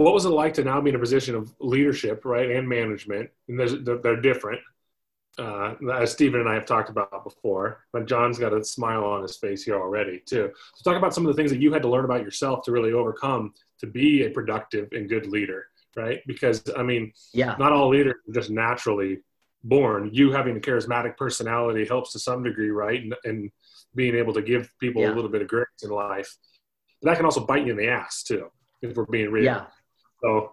What 0.00 0.14
was 0.14 0.24
it 0.24 0.30
like 0.30 0.54
to 0.54 0.64
now 0.64 0.80
be 0.80 0.88
in 0.88 0.96
a 0.96 0.98
position 0.98 1.34
of 1.34 1.54
leadership, 1.60 2.24
right, 2.24 2.50
and 2.50 2.66
management? 2.66 3.28
And 3.48 3.60
there's, 3.60 3.74
they're, 3.82 3.98
they're 3.98 4.20
different, 4.20 4.60
uh, 5.38 5.74
as 5.92 6.10
Stephen 6.10 6.40
and 6.40 6.48
I 6.48 6.54
have 6.54 6.64
talked 6.64 6.88
about 6.88 7.22
before. 7.22 7.84
But 7.92 8.06
John's 8.06 8.38
got 8.38 8.54
a 8.54 8.64
smile 8.64 9.04
on 9.04 9.20
his 9.20 9.36
face 9.36 9.62
here 9.62 9.74
already, 9.78 10.22
too. 10.24 10.52
So, 10.74 10.90
talk 10.90 10.96
about 10.96 11.12
some 11.12 11.26
of 11.26 11.28
the 11.28 11.36
things 11.38 11.50
that 11.50 11.60
you 11.60 11.70
had 11.70 11.82
to 11.82 11.88
learn 11.90 12.06
about 12.06 12.22
yourself 12.22 12.64
to 12.64 12.72
really 12.72 12.92
overcome 12.92 13.52
to 13.80 13.86
be 13.86 14.24
a 14.24 14.30
productive 14.30 14.88
and 14.92 15.06
good 15.06 15.26
leader, 15.26 15.66
right? 15.94 16.20
Because, 16.26 16.62
I 16.74 16.82
mean, 16.82 17.12
Yeah. 17.34 17.56
not 17.58 17.72
all 17.72 17.90
leaders 17.90 18.14
are 18.26 18.32
just 18.32 18.48
naturally 18.48 19.18
born. 19.64 20.08
You 20.14 20.32
having 20.32 20.56
a 20.56 20.60
charismatic 20.60 21.18
personality 21.18 21.84
helps 21.84 22.12
to 22.12 22.18
some 22.18 22.42
degree, 22.42 22.70
right? 22.70 23.02
And, 23.02 23.14
and 23.24 23.50
being 23.94 24.14
able 24.14 24.32
to 24.32 24.40
give 24.40 24.72
people 24.80 25.02
Yeah. 25.02 25.12
a 25.12 25.14
little 25.14 25.30
bit 25.30 25.42
of 25.42 25.48
grace 25.48 25.66
in 25.82 25.90
life. 25.90 26.38
But 27.02 27.10
That 27.10 27.16
can 27.18 27.26
also 27.26 27.44
bite 27.44 27.66
you 27.66 27.72
in 27.72 27.76
the 27.76 27.88
ass 27.88 28.22
too, 28.22 28.50
if 28.80 28.96
we're 28.96 29.04
being 29.04 29.30
real. 29.30 29.44
Yeah. 29.44 29.66
So, 30.22 30.52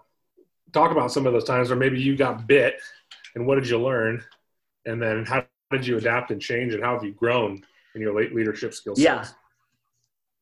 talk 0.73 0.91
about 0.91 1.11
some 1.11 1.25
of 1.25 1.33
those 1.33 1.43
times 1.43 1.69
where 1.69 1.77
maybe 1.77 1.99
you 1.99 2.15
got 2.15 2.47
bit, 2.47 2.79
and 3.35 3.45
what 3.45 3.55
did 3.55 3.67
you 3.67 3.81
learn, 3.81 4.23
and 4.85 5.01
then 5.01 5.25
how 5.25 5.45
did 5.71 5.85
you 5.85 5.97
adapt 5.97 6.31
and 6.31 6.41
change, 6.41 6.73
and 6.73 6.83
how 6.83 6.93
have 6.93 7.03
you 7.03 7.13
grown 7.13 7.63
in 7.95 8.01
your 8.01 8.15
late 8.15 8.33
leadership 8.33 8.73
skills? 8.73 8.99
Yeah. 8.99 9.25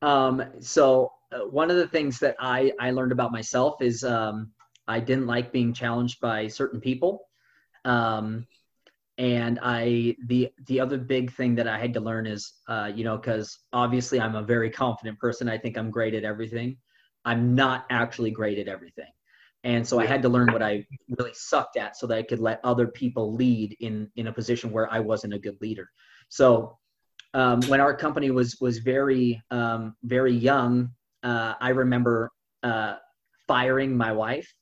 Um, 0.01 0.43
so 0.59 1.11
uh, 1.31 1.39
one 1.39 1.71
of 1.71 1.77
the 1.77 1.87
things 1.87 2.19
that 2.19 2.35
I 2.39 2.71
I 2.79 2.91
learned 2.91 3.11
about 3.11 3.31
myself 3.31 3.81
is 3.81 4.03
um, 4.03 4.51
I 4.87 4.99
didn't 4.99 5.27
like 5.27 5.51
being 5.51 5.73
challenged 5.73 6.19
by 6.19 6.47
certain 6.47 6.79
people. 6.79 7.27
Um, 7.85 8.47
and 9.17 9.59
I 9.61 10.15
the 10.25 10.51
the 10.67 10.79
other 10.79 10.97
big 10.97 11.31
thing 11.31 11.55
that 11.55 11.67
I 11.67 11.79
had 11.79 11.93
to 11.93 11.99
learn 12.01 12.27
is 12.27 12.53
uh, 12.67 12.91
you 12.93 13.03
know 13.03 13.17
because 13.17 13.59
obviously 13.71 14.19
I'm 14.19 14.35
a 14.35 14.43
very 14.43 14.69
confident 14.69 15.19
person. 15.19 15.47
I 15.47 15.57
think 15.57 15.77
I'm 15.77 15.89
great 15.89 16.13
at 16.13 16.23
everything. 16.23 16.77
I'm 17.23 17.55
not 17.55 17.85
actually 17.89 18.31
great 18.31 18.59
at 18.59 18.67
everything. 18.67 19.07
And 19.65 19.85
so 19.85 19.99
I 19.99 20.05
had 20.05 20.21
to 20.21 20.29
learn 20.29 20.53
what 20.53 20.61
I 20.61 20.85
really 21.17 21.33
sucked 21.33 21.75
at 21.75 21.97
so 21.97 22.05
that 22.05 22.17
I 22.19 22.21
could 22.21 22.39
let 22.39 22.59
other 22.63 22.87
people 22.87 23.33
lead 23.33 23.75
in 23.79 24.09
in 24.15 24.27
a 24.27 24.31
position 24.31 24.71
where 24.71 24.91
I 24.93 24.99
wasn't 24.99 25.33
a 25.33 25.39
good 25.39 25.57
leader. 25.59 25.89
So 26.29 26.77
um, 27.33 27.61
when 27.63 27.81
our 27.81 27.95
company 27.97 28.29
was 28.29 28.57
was 28.61 28.77
very 28.77 29.41
um, 29.49 29.95
very 30.03 30.33
young, 30.33 30.91
uh, 31.23 31.55
I 31.59 31.69
remember 31.69 32.31
uh, 32.61 32.97
firing 33.47 33.97
my 33.97 34.11
wife, 34.11 34.53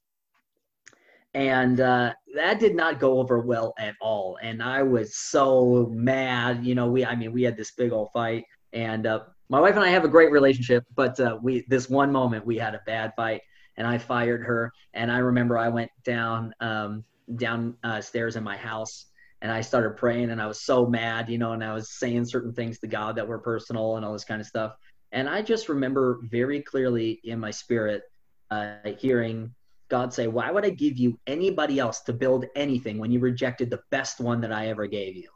and 1.34 1.82
uh, 1.82 2.14
that 2.36 2.62
did 2.62 2.74
not 2.74 2.98
go 2.98 3.20
over 3.20 3.40
well 3.40 3.74
at 3.78 3.96
all. 4.00 4.38
And 4.42 4.64
I 4.64 4.84
was 4.84 5.18
so 5.18 5.92
mad. 5.94 6.66
You 6.66 6.76
know, 6.76 6.88
we 6.88 7.06
I 7.06 7.14
mean 7.14 7.34
we 7.34 7.44
had 7.44 7.58
this 7.58 7.72
big 7.72 7.92
old 7.92 8.08
fight, 8.14 8.46
and 8.72 9.06
uh, 9.06 9.20
my 9.50 9.60
wife 9.60 9.76
and 9.76 9.84
I 9.84 9.90
have 9.90 10.06
a 10.06 10.08
great 10.08 10.32
relationship, 10.32 10.86
but 10.96 11.20
uh, 11.20 11.38
we 11.44 11.66
this 11.68 11.90
one 11.90 12.10
moment 12.10 12.46
we 12.46 12.58
had 12.58 12.74
a 12.74 12.82
bad 12.86 13.12
fight 13.18 13.42
and 13.78 13.88
I 13.88 13.98
fired 13.98 14.44
her. 14.44 14.72
And 14.94 15.12
I 15.12 15.20
remember 15.20 15.58
I 15.58 15.70
went 15.70 15.92
down 16.04 16.54
um, 16.60 17.04
downstairs 17.36 18.36
uh, 18.36 18.40
in 18.40 18.44
my 18.44 18.58
house 18.58 19.06
and 19.42 19.52
I 19.52 19.62
started 19.62 19.98
praying 19.98 20.32
and 20.32 20.42
I 20.42 20.48
was 20.48 20.62
so 20.62 20.86
mad, 20.86 21.30
you 21.30 21.38
know, 21.38 21.52
and 21.52 21.64
I 21.64 21.74
was 21.74 21.92
saying 21.92 22.26
certain 22.26 22.54
things 22.54 22.80
to 22.80 22.88
God 22.88 23.16
that 23.18 23.28
were 23.28 23.40
personal 23.40 23.98
and 23.98 24.06
all 24.06 24.14
this 24.14 24.24
kind 24.24 24.42
of 24.42 24.48
stuff. 24.48 24.76
And 25.12 25.30
I 25.30 25.42
just 25.42 25.70
remember 25.70 26.20
very 26.24 26.62
clearly 26.62 27.20
in 27.24 27.40
my 27.40 27.52
spirit 27.52 28.04
uh, 28.50 28.76
hearing 28.98 29.54
God 29.90 30.14
say, 30.14 30.28
Why 30.28 30.50
would 30.50 30.66
I 30.66 30.70
give 30.70 30.98
you 30.98 31.20
anybody 31.28 31.78
else 31.78 32.02
to 32.02 32.14
build 32.14 32.46
anything 32.56 32.98
when 32.98 33.12
you 33.12 33.20
rejected 33.20 33.70
the 33.70 33.82
best 33.92 34.20
one 34.20 34.42
that 34.42 34.52
I 34.52 34.68
ever 34.68 34.88
gave 34.88 35.16
you? 35.16 35.30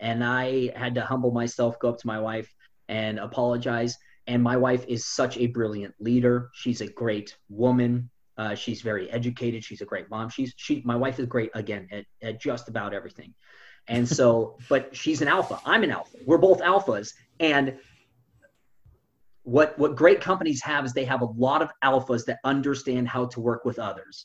And 0.00 0.24
I 0.24 0.72
had 0.74 0.94
to 0.94 1.02
humble 1.02 1.30
myself, 1.30 1.78
go 1.78 1.90
up 1.90 1.98
to 1.98 2.06
my 2.06 2.20
wife 2.20 2.52
and 2.88 3.18
apologize 3.18 3.96
and 4.26 4.42
my 4.42 4.56
wife 4.56 4.84
is 4.88 5.06
such 5.06 5.36
a 5.38 5.46
brilliant 5.46 5.94
leader. 5.98 6.50
She's 6.54 6.80
a 6.80 6.88
great 6.88 7.36
woman. 7.48 8.10
Uh, 8.38 8.54
she's 8.54 8.80
very 8.80 9.10
educated. 9.10 9.64
She's 9.64 9.80
a 9.80 9.84
great 9.84 10.08
mom. 10.10 10.28
She's 10.28 10.54
she. 10.56 10.82
My 10.84 10.96
wife 10.96 11.18
is 11.18 11.26
great 11.26 11.50
again 11.54 11.88
at, 11.92 12.04
at 12.22 12.40
just 12.40 12.68
about 12.68 12.94
everything. 12.94 13.34
And 13.88 14.08
so, 14.08 14.58
but 14.68 14.94
she's 14.94 15.22
an 15.22 15.28
alpha. 15.28 15.60
I'm 15.64 15.82
an 15.82 15.90
alpha. 15.90 16.16
We're 16.24 16.38
both 16.38 16.60
alphas. 16.60 17.12
And 17.40 17.76
what 19.42 19.76
what 19.78 19.96
great 19.96 20.20
companies 20.20 20.62
have 20.62 20.84
is 20.84 20.92
they 20.92 21.04
have 21.04 21.22
a 21.22 21.28
lot 21.36 21.62
of 21.62 21.70
alphas 21.84 22.24
that 22.26 22.38
understand 22.44 23.08
how 23.08 23.26
to 23.26 23.40
work 23.40 23.64
with 23.64 23.78
others. 23.78 24.24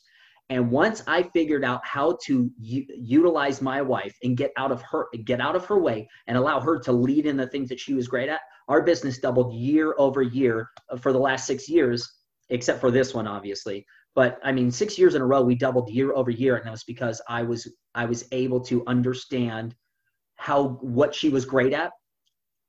And 0.50 0.70
once 0.70 1.02
I 1.06 1.24
figured 1.24 1.62
out 1.62 1.84
how 1.84 2.16
to 2.24 2.50
u- 2.58 2.86
utilize 2.96 3.60
my 3.60 3.82
wife 3.82 4.16
and 4.22 4.36
get 4.36 4.52
out 4.56 4.72
of 4.72 4.80
her 4.82 5.08
get 5.24 5.40
out 5.40 5.56
of 5.56 5.66
her 5.66 5.78
way 5.78 6.08
and 6.26 6.38
allow 6.38 6.60
her 6.60 6.78
to 6.80 6.92
lead 6.92 7.26
in 7.26 7.36
the 7.36 7.48
things 7.48 7.68
that 7.68 7.80
she 7.80 7.94
was 7.94 8.08
great 8.08 8.28
at, 8.28 8.40
our 8.68 8.82
business 8.82 9.18
doubled 9.18 9.54
year 9.54 9.94
over 9.98 10.22
year 10.22 10.70
for 11.00 11.12
the 11.12 11.18
last 11.18 11.46
six 11.46 11.68
years, 11.68 12.08
except 12.50 12.80
for 12.80 12.90
this 12.90 13.14
one, 13.14 13.26
obviously. 13.26 13.84
But 14.14 14.38
I 14.42 14.52
mean, 14.52 14.70
six 14.70 14.98
years 14.98 15.14
in 15.14 15.22
a 15.22 15.26
row, 15.26 15.42
we 15.42 15.54
doubled 15.54 15.90
year 15.90 16.12
over 16.12 16.30
year, 16.30 16.56
and 16.56 16.66
that 16.66 16.70
was 16.70 16.84
because 16.84 17.20
I 17.28 17.42
was 17.42 17.72
I 17.94 18.04
was 18.04 18.26
able 18.32 18.60
to 18.62 18.84
understand 18.86 19.74
how 20.36 20.78
what 20.80 21.14
she 21.14 21.28
was 21.28 21.44
great 21.44 21.72
at 21.72 21.92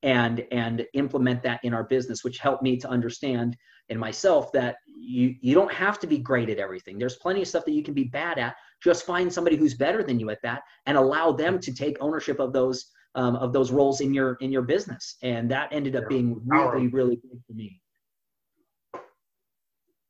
and 0.04 0.46
and 0.52 0.86
implement 0.94 1.44
that 1.44 1.60
in 1.64 1.74
our 1.74 1.84
business 1.84 2.24
which 2.24 2.40
helped 2.40 2.64
me 2.64 2.78
to 2.78 2.90
understand 2.90 3.56
in 3.90 3.98
myself 3.98 4.52
that 4.52 4.78
you 4.86 5.36
you 5.42 5.54
don't 5.54 5.72
have 5.72 6.00
to 6.00 6.08
be 6.08 6.18
great 6.18 6.50
at 6.50 6.58
everything 6.58 6.98
there's 6.98 7.18
plenty 7.18 7.42
of 7.42 7.48
stuff 7.48 7.66
that 7.66 7.74
you 7.74 7.84
can 7.84 7.94
be 7.94 8.06
bad 8.06 8.38
at 8.38 8.56
just 8.82 9.06
find 9.06 9.32
somebody 9.32 9.58
who's 9.58 9.74
better 9.74 10.02
than 10.04 10.20
you 10.20 10.30
at 10.30 10.42
that 10.42 10.62
and 10.86 10.98
allow 10.98 11.32
them 11.32 11.60
to 11.60 11.74
take 11.74 11.98
ownership 12.00 12.40
of 12.40 12.54
those 12.54 12.92
um, 13.16 13.36
of 13.36 13.54
those 13.54 13.72
roles 13.72 14.02
in 14.02 14.14
your 14.14 14.34
in 14.36 14.52
your 14.52 14.62
business. 14.62 15.18
And 15.22 15.50
that 15.52 15.70
ended 15.72 15.96
up 15.96 16.08
being 16.10 16.42
really 16.46 16.88
really 16.88 17.16
good 17.18 17.42
for 17.46 17.54
me. 17.54 17.82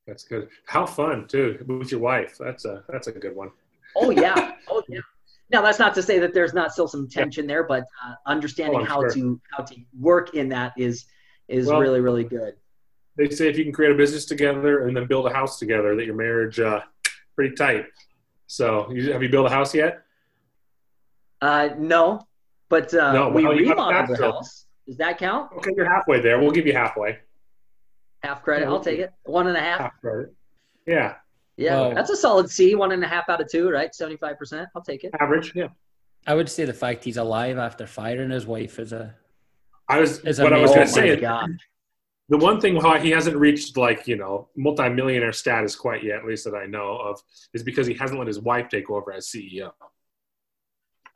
That's 0.07 0.23
good. 0.23 0.49
How 0.65 0.85
fun 0.85 1.27
too 1.27 1.63
with 1.67 1.91
your 1.91 2.01
wife. 2.01 2.37
That's 2.39 2.65
a 2.65 2.83
that's 2.89 3.07
a 3.07 3.11
good 3.11 3.35
one. 3.35 3.51
Oh 3.95 4.09
yeah. 4.09 4.53
Oh 4.67 4.83
yeah. 4.89 4.99
Now 5.51 5.61
that's 5.61 5.79
not 5.79 5.95
to 5.95 6.03
say 6.03 6.19
that 6.19 6.33
there's 6.33 6.53
not 6.53 6.71
still 6.73 6.87
some 6.87 7.07
tension 7.07 7.45
yeah. 7.45 7.55
there 7.55 7.63
but 7.63 7.83
uh, 8.05 8.13
understanding 8.25 8.81
oh, 8.81 8.85
how 8.85 9.01
sure. 9.01 9.09
to 9.11 9.41
how 9.51 9.63
to 9.63 9.75
work 9.99 10.35
in 10.35 10.49
that 10.49 10.73
is 10.77 11.05
is 11.47 11.67
well, 11.67 11.79
really 11.79 12.01
really 12.01 12.23
good. 12.23 12.55
they 13.17 13.29
say 13.29 13.49
if 13.49 13.57
you 13.57 13.63
can 13.63 13.73
create 13.73 13.91
a 13.91 13.95
business 13.95 14.25
together 14.25 14.87
and 14.87 14.95
then 14.95 15.07
build 15.07 15.25
a 15.25 15.33
house 15.33 15.57
together 15.57 15.95
that 15.95 16.05
your 16.05 16.15
marriage 16.15 16.59
uh 16.59 16.81
pretty 17.35 17.55
tight. 17.55 17.85
So 18.47 18.91
you, 18.91 19.11
have 19.11 19.23
you 19.23 19.29
built 19.29 19.47
a 19.47 19.49
house 19.49 19.73
yet? 19.73 20.01
Uh 21.41 21.69
no 21.77 22.27
but 22.69 22.93
uh, 22.93 23.11
no, 23.11 23.29
we 23.29 23.45
remodeled 23.45 24.17
the 24.17 24.23
house. 24.23 24.65
Does 24.87 24.97
that 24.97 25.17
count? 25.17 25.51
Okay, 25.57 25.71
you're 25.75 25.89
halfway 25.89 26.21
there. 26.21 26.39
We'll 26.39 26.51
give 26.51 26.65
you 26.65 26.73
halfway. 26.73 27.19
Half 28.23 28.43
credit. 28.43 28.65
Yeah, 28.65 28.71
I'll 28.71 28.79
take 28.79 28.99
it. 28.99 29.13
One 29.23 29.47
and 29.47 29.57
a 29.57 29.59
half. 29.59 29.79
half 29.79 30.01
credit. 30.01 30.33
Yeah. 30.85 31.15
Yeah, 31.57 31.93
that's 31.93 32.09
a 32.09 32.15
solid 32.15 32.49
C. 32.49 32.73
One 32.75 32.93
and 32.93 33.03
a 33.03 33.07
half 33.07 33.27
out 33.27 33.41
of 33.41 33.49
two, 33.51 33.69
right? 33.69 33.93
Seventy-five 33.93 34.37
percent. 34.39 34.69
I'll 34.75 34.81
take 34.81 35.03
it. 35.03 35.13
Average. 35.19 35.53
Yeah. 35.53 35.67
I 36.25 36.33
would 36.33 36.49
say 36.49 36.63
the 36.63 36.73
fact 36.73 37.03
he's 37.03 37.17
alive 37.17 37.57
after 37.57 37.85
firing 37.85 38.29
his 38.29 38.45
wife 38.45 38.79
is 38.79 38.93
a. 38.93 39.13
I 39.89 39.99
was. 39.99 40.19
Is 40.19 40.39
what 40.39 40.53
I 40.53 40.61
was 40.61 40.71
going 40.71 40.87
to 40.87 40.93
say. 40.93 41.19
The 42.29 42.37
one 42.37 42.61
thing 42.61 42.75
why 42.75 42.99
he 42.99 43.09
hasn't 43.09 43.35
reached 43.35 43.75
like 43.75 44.07
you 44.07 44.15
know 44.15 44.47
multimillionaire 44.55 45.33
status 45.33 45.75
quite 45.75 46.03
yet, 46.03 46.19
at 46.19 46.25
least 46.25 46.45
that 46.45 46.55
I 46.55 46.65
know 46.65 46.97
of, 46.97 47.21
is 47.53 47.63
because 47.63 47.87
he 47.87 47.93
hasn't 47.93 48.19
let 48.19 48.27
his 48.27 48.39
wife 48.39 48.69
take 48.69 48.89
over 48.89 49.11
as 49.11 49.27
CEO. 49.27 49.71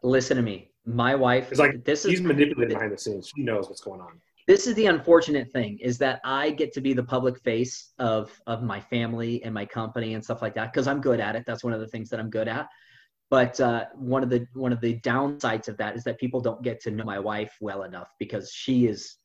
Listen 0.01 0.36
to 0.36 0.43
me 0.43 0.72
my 0.86 1.16
wife 1.16 1.52
is 1.52 1.60
like 1.60 1.84
this 1.84 2.04
he's 2.04 2.20
is 2.20 2.22
manipulating 2.22 2.76
behind 2.76 2.92
the 2.92 2.98
scenes. 2.98 3.32
She 3.36 3.44
knows 3.44 3.70
what's 3.70 3.82
going 3.82 4.02
on. 4.02 4.20
This 4.48 4.68
is 4.68 4.76
the 4.76 4.88
unfortunate 4.88 5.50
thing 5.52 5.80
is 5.80 5.98
that 6.00 6.20
i 6.26 6.50
get 6.50 6.74
to 6.74 6.82
be 6.82 6.94
the 6.94 7.04
public 7.04 7.40
face 7.40 7.94
of 8.00 8.32
of 8.46 8.62
my 8.62 8.80
family 8.80 9.42
and 9.44 9.54
my 9.54 9.66
company 9.66 10.16
and 10.16 10.24
stuff 10.24 10.42
like 10.42 10.54
that 10.56 10.74
because 10.74 10.88
i'm 10.88 11.00
good 11.00 11.20
at 11.20 11.36
it. 11.36 11.44
That's 11.48 11.64
one 11.64 11.74
of 11.74 11.80
the 11.80 11.88
things 11.88 12.10
that 12.10 12.20
i'm 12.20 12.30
good 12.30 12.48
at. 12.48 12.68
But 13.30 13.60
uh, 13.60 13.86
one 13.96 14.22
of 14.22 14.30
the 14.30 14.46
one 14.54 14.74
of 14.74 14.82
the 14.82 15.00
downsides 15.00 15.68
of 15.68 15.78
that 15.78 15.96
is 15.96 16.04
that 16.04 16.20
people 16.20 16.42
don't 16.42 16.62
get 16.62 16.82
to 16.82 16.92
know 16.92 17.04
my 17.04 17.20
wife 17.20 17.56
well 17.62 17.84
enough 17.84 18.10
because 18.20 18.52
she 18.52 18.86
is 18.86 19.16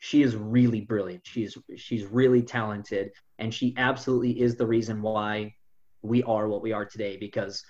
she 0.00 0.22
is 0.22 0.36
really 0.36 0.82
brilliant. 0.82 1.22
She's 1.24 1.56
she's 1.76 2.04
really 2.04 2.42
talented 2.42 3.10
and 3.38 3.54
she 3.54 3.74
absolutely 3.78 4.40
is 4.40 4.56
the 4.56 4.66
reason 4.66 5.00
why 5.00 5.54
we 6.02 6.22
are 6.24 6.48
what 6.48 6.62
we 6.62 6.72
are 6.72 6.84
today 6.84 7.16
because 7.16 7.64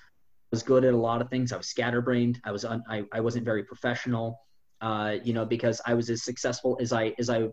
was 0.50 0.62
good 0.62 0.84
at 0.84 0.94
a 0.94 0.96
lot 0.96 1.20
of 1.20 1.28
things. 1.30 1.52
I 1.52 1.56
was 1.56 1.68
scatterbrained. 1.68 2.40
I 2.44 2.52
was 2.52 2.64
un, 2.64 2.82
I, 2.88 3.04
I 3.12 3.20
wasn't 3.20 3.44
very 3.44 3.64
professional. 3.64 4.40
Uh, 4.80 5.16
you 5.22 5.32
know, 5.32 5.46
because 5.46 5.80
I 5.86 5.94
was 5.94 6.10
as 6.10 6.24
successful 6.24 6.76
as 6.80 6.92
I 6.92 7.14
as 7.18 7.30
I 7.30 7.48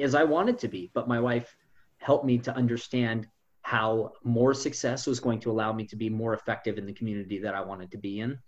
as 0.00 0.14
I 0.14 0.24
wanted 0.24 0.58
to 0.58 0.68
be. 0.68 0.90
But 0.94 1.06
my 1.06 1.20
wife 1.20 1.54
helped 1.98 2.24
me 2.24 2.38
to 2.38 2.54
understand 2.54 3.28
how 3.62 4.12
more 4.24 4.54
success 4.54 5.06
was 5.06 5.20
going 5.20 5.40
to 5.40 5.50
allow 5.50 5.72
me 5.72 5.84
to 5.86 5.96
be 5.96 6.08
more 6.08 6.34
effective 6.34 6.78
in 6.78 6.86
the 6.86 6.92
community 6.92 7.38
that 7.38 7.54
I 7.54 7.60
wanted 7.60 7.90
to 7.90 7.98
be 7.98 8.20
in. 8.20 8.38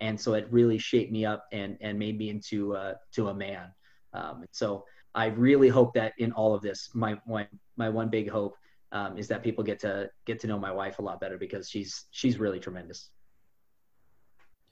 And 0.00 0.18
so 0.18 0.34
it 0.34 0.46
really 0.50 0.78
shaped 0.78 1.12
me 1.12 1.26
up 1.26 1.44
and 1.52 1.76
and 1.80 1.98
made 1.98 2.18
me 2.18 2.30
into 2.30 2.74
uh, 2.74 2.94
to 3.14 3.28
a 3.28 3.34
man. 3.34 3.72
Um, 4.14 4.44
so 4.50 4.84
I 5.14 5.26
really 5.26 5.68
hope 5.68 5.94
that 5.94 6.12
in 6.18 6.32
all 6.32 6.54
of 6.54 6.62
this, 6.62 6.90
my 6.94 7.18
my 7.26 7.46
my 7.76 7.88
one 7.88 8.08
big 8.08 8.30
hope 8.30 8.56
um, 8.92 9.18
is 9.18 9.28
that 9.28 9.42
people 9.42 9.62
get 9.62 9.78
to 9.80 10.10
get 10.24 10.40
to 10.40 10.46
know 10.46 10.58
my 10.58 10.72
wife 10.72 10.98
a 10.98 11.02
lot 11.02 11.20
better 11.20 11.38
because 11.38 11.68
she's 11.68 12.06
she's 12.10 12.38
really 12.38 12.60
tremendous. 12.60 13.10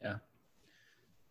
Yeah. 0.03 0.17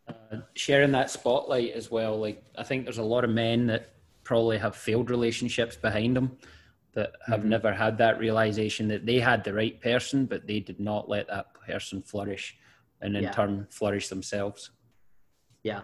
Uh, 0.07 0.37
sharing 0.53 0.91
that 0.91 1.09
spotlight 1.09 1.73
as 1.73 1.91
well. 1.91 2.17
Like 2.19 2.43
I 2.57 2.63
think 2.63 2.85
there's 2.85 2.97
a 2.97 3.03
lot 3.03 3.23
of 3.23 3.29
men 3.29 3.67
that 3.67 3.93
probably 4.23 4.57
have 4.57 4.75
failed 4.75 5.09
relationships 5.09 5.75
behind 5.75 6.15
them 6.15 6.37
that 6.97 7.13
have 7.27 7.41
mm-hmm. 7.41 7.49
never 7.49 7.71
had 7.71 7.95
that 7.99 8.17
realization 8.17 8.87
that 8.87 9.05
they 9.05 9.19
had 9.19 9.43
the 9.43 9.53
right 9.53 9.79
person, 9.81 10.25
but 10.25 10.47
they 10.47 10.59
did 10.59 10.79
not 10.79 11.07
let 11.07 11.27
that 11.27 11.53
person 11.53 12.01
flourish, 12.01 12.57
and 13.01 13.15
in 13.15 13.23
yeah. 13.23 13.31
turn 13.31 13.67
flourish 13.69 14.07
themselves. 14.07 14.71
Yeah, 15.61 15.81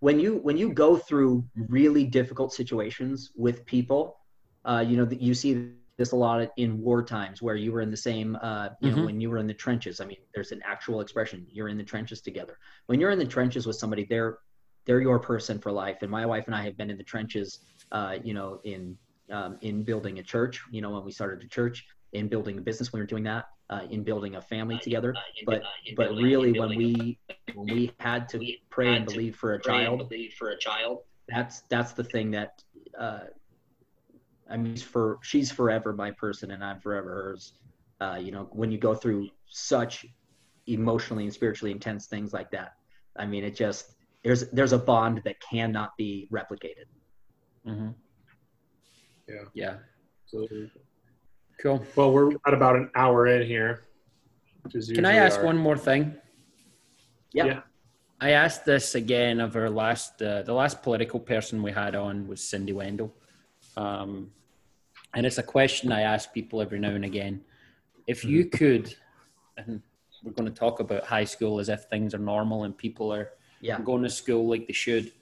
when 0.00 0.18
you 0.18 0.38
when 0.38 0.56
you 0.56 0.72
go 0.72 0.96
through 0.96 1.44
really 1.68 2.04
difficult 2.04 2.54
situations 2.54 3.32
with 3.36 3.66
people, 3.66 4.16
uh, 4.64 4.82
you 4.86 4.96
know 4.96 5.04
that 5.04 5.20
you 5.20 5.34
see 5.34 5.72
this 5.96 6.12
a 6.12 6.16
lot 6.16 6.46
in 6.56 6.80
war 6.80 7.02
times 7.02 7.40
where 7.40 7.56
you 7.56 7.72
were 7.72 7.80
in 7.80 7.90
the 7.90 7.96
same 7.96 8.36
uh, 8.42 8.68
you 8.80 8.90
mm-hmm. 8.90 9.00
know 9.00 9.06
when 9.06 9.20
you 9.20 9.30
were 9.30 9.38
in 9.38 9.46
the 9.46 9.54
trenches 9.54 10.00
i 10.00 10.04
mean 10.04 10.18
there's 10.34 10.52
an 10.52 10.60
actual 10.64 11.00
expression 11.00 11.46
you're 11.50 11.68
in 11.68 11.76
the 11.76 11.84
trenches 11.84 12.20
together 12.20 12.58
when 12.86 13.00
you're 13.00 13.10
in 13.10 13.18
the 13.18 13.24
trenches 13.24 13.66
with 13.66 13.76
somebody 13.76 14.06
they're 14.08 14.38
they're 14.84 15.00
your 15.00 15.18
person 15.18 15.58
for 15.58 15.72
life 15.72 15.98
and 16.02 16.10
my 16.10 16.24
wife 16.26 16.46
and 16.46 16.54
i 16.54 16.62
have 16.62 16.76
been 16.76 16.90
in 16.90 16.96
the 16.96 17.04
trenches 17.04 17.60
uh, 17.92 18.16
you 18.22 18.34
know 18.34 18.60
in 18.64 18.96
um, 19.30 19.58
in 19.62 19.82
building 19.82 20.18
a 20.18 20.22
church 20.22 20.62
you 20.70 20.80
know 20.80 20.90
when 20.90 21.04
we 21.04 21.10
started 21.10 21.42
a 21.42 21.48
church 21.48 21.86
in 22.12 22.28
building 22.28 22.58
a 22.58 22.60
business 22.60 22.92
when 22.92 23.00
we 23.00 23.02
were 23.02 23.08
doing 23.08 23.24
that 23.24 23.46
uh, 23.70 23.80
in 23.90 24.04
building 24.04 24.36
a 24.36 24.40
family 24.40 24.78
together 24.78 25.14
but 25.44 25.62
but 25.96 26.10
really 26.14 26.58
when 26.58 26.76
we 26.76 27.18
when 27.54 27.74
we 27.74 27.92
had 27.98 28.28
to 28.28 28.40
pray 28.70 28.94
and 28.94 29.06
believe 29.06 29.36
for 29.36 29.54
a 29.54 29.60
child, 29.60 30.08
believe 30.08 30.34
for 30.34 30.50
a 30.50 30.58
child. 30.58 31.00
that's 31.28 31.62
that's 31.68 31.92
the 31.92 32.04
thing 32.04 32.30
that 32.30 32.62
uh, 32.98 33.20
I 34.50 34.56
mean, 34.56 34.76
for 34.76 35.18
she's 35.22 35.50
forever 35.50 35.92
my 35.92 36.10
person 36.12 36.50
and 36.52 36.62
I'm 36.64 36.80
forever 36.80 37.08
hers. 37.08 37.52
Uh, 38.00 38.18
you 38.20 38.30
know, 38.30 38.48
when 38.52 38.70
you 38.70 38.78
go 38.78 38.94
through 38.94 39.28
such 39.48 40.06
emotionally 40.66 41.24
and 41.24 41.32
spiritually 41.32 41.72
intense 41.72 42.06
things 42.06 42.32
like 42.32 42.50
that, 42.50 42.74
I 43.16 43.26
mean, 43.26 43.44
it 43.44 43.56
just 43.56 43.94
there's 44.22 44.48
there's 44.50 44.72
a 44.72 44.78
bond 44.78 45.22
that 45.24 45.36
cannot 45.40 45.96
be 45.96 46.28
replicated. 46.32 46.86
Mm-hmm. 47.66 47.88
Yeah. 49.28 49.42
Yeah. 49.54 49.74
So, 50.26 50.46
Cool. 51.60 51.84
well, 51.96 52.12
we're 52.12 52.32
at 52.46 52.52
about 52.54 52.76
an 52.76 52.90
hour 52.94 53.26
in 53.26 53.46
here. 53.46 53.84
Can 54.94 55.06
I 55.06 55.14
ask 55.14 55.38
our- 55.38 55.44
one 55.44 55.56
more 55.56 55.76
thing? 55.78 56.14
Yeah. 57.32 57.44
Yeah. 57.46 57.60
I 58.20 58.30
asked 58.30 58.64
this 58.64 58.94
again 58.94 59.40
of 59.40 59.56
our 59.56 59.68
last, 59.68 60.22
uh, 60.22 60.42
the 60.42 60.52
last 60.54 60.82
political 60.82 61.20
person 61.20 61.62
we 61.62 61.72
had 61.72 61.94
on 61.94 62.26
was 62.28 62.42
Cindy 62.42 62.72
Wendle. 62.72 63.14
Um, 63.76 64.30
and 65.14 65.24
it's 65.26 65.38
a 65.38 65.42
question 65.42 65.92
I 65.92 66.02
ask 66.02 66.32
people 66.32 66.60
every 66.60 66.78
now 66.78 66.90
and 66.90 67.04
again. 67.04 67.42
If 68.06 68.24
you 68.24 68.44
Mm-hmm. 68.44 68.56
could, 68.56 68.94
and 69.56 69.82
we're 70.22 70.32
going 70.32 70.48
to 70.52 70.58
talk 70.58 70.80
about 70.80 71.04
high 71.04 71.24
school 71.24 71.60
as 71.60 71.68
if 71.68 71.84
things 71.84 72.14
are 72.14 72.18
normal 72.18 72.64
and 72.64 72.76
people 72.76 73.12
are 73.12 73.30
Yeah. 73.60 73.80
going 73.80 74.02
to 74.02 74.10
school 74.10 74.48
like 74.48 74.66
they 74.66 74.72
should. 74.72 75.12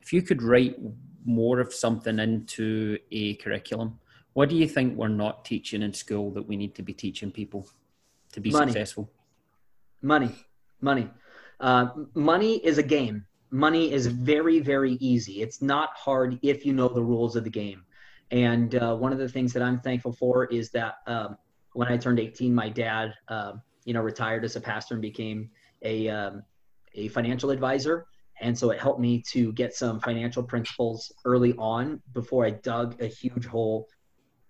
If 0.00 0.12
you 0.12 0.22
could 0.22 0.42
write 0.42 0.76
more 1.24 1.58
of 1.60 1.72
something 1.72 2.18
into 2.18 2.98
a 3.10 3.34
curriculum, 3.36 3.98
what 4.34 4.48
do 4.48 4.56
you 4.56 4.68
think 4.68 4.96
we're 4.96 5.08
not 5.08 5.44
teaching 5.44 5.82
in 5.82 5.92
school 5.92 6.30
that 6.32 6.42
we 6.46 6.56
need 6.56 6.74
to 6.74 6.82
be 6.82 6.92
teaching 6.92 7.30
people 7.30 7.68
to 8.32 8.40
be 8.40 8.50
Money. 8.50 8.72
successful? 8.72 9.10
Money, 10.02 10.32
money, 10.80 11.08
uh, 11.60 11.88
money 12.14 12.56
is 12.64 12.76
a 12.78 12.82
game. 12.82 13.24
Money 13.50 13.92
is 13.92 14.06
very, 14.08 14.58
very 14.58 14.94
easy. 14.94 15.40
It's 15.40 15.62
not 15.62 15.90
hard 15.96 16.38
if 16.42 16.66
you 16.66 16.72
know 16.74 16.88
the 16.88 17.02
rules 17.02 17.36
of 17.36 17.44
the 17.44 17.50
game. 17.50 17.84
And 18.34 18.74
uh, 18.74 18.96
one 18.96 19.12
of 19.12 19.18
the 19.18 19.28
things 19.28 19.52
that 19.52 19.62
I'm 19.62 19.78
thankful 19.78 20.12
for 20.12 20.46
is 20.46 20.70
that 20.70 20.96
um, 21.06 21.38
when 21.74 21.86
I 21.86 21.96
turned 21.96 22.18
18, 22.18 22.52
my 22.52 22.68
dad, 22.68 23.14
um, 23.28 23.62
you 23.84 23.94
know, 23.94 24.00
retired 24.00 24.44
as 24.44 24.56
a 24.56 24.60
pastor 24.60 24.94
and 24.94 25.02
became 25.02 25.50
a 25.82 26.08
um, 26.08 26.42
a 26.96 27.06
financial 27.08 27.50
advisor. 27.50 28.06
And 28.40 28.58
so 28.58 28.70
it 28.70 28.80
helped 28.80 28.98
me 28.98 29.22
to 29.30 29.52
get 29.52 29.72
some 29.72 30.00
financial 30.00 30.42
principles 30.42 31.12
early 31.24 31.54
on 31.58 32.02
before 32.12 32.44
I 32.44 32.50
dug 32.50 33.00
a 33.00 33.06
huge 33.06 33.46
hole. 33.46 33.86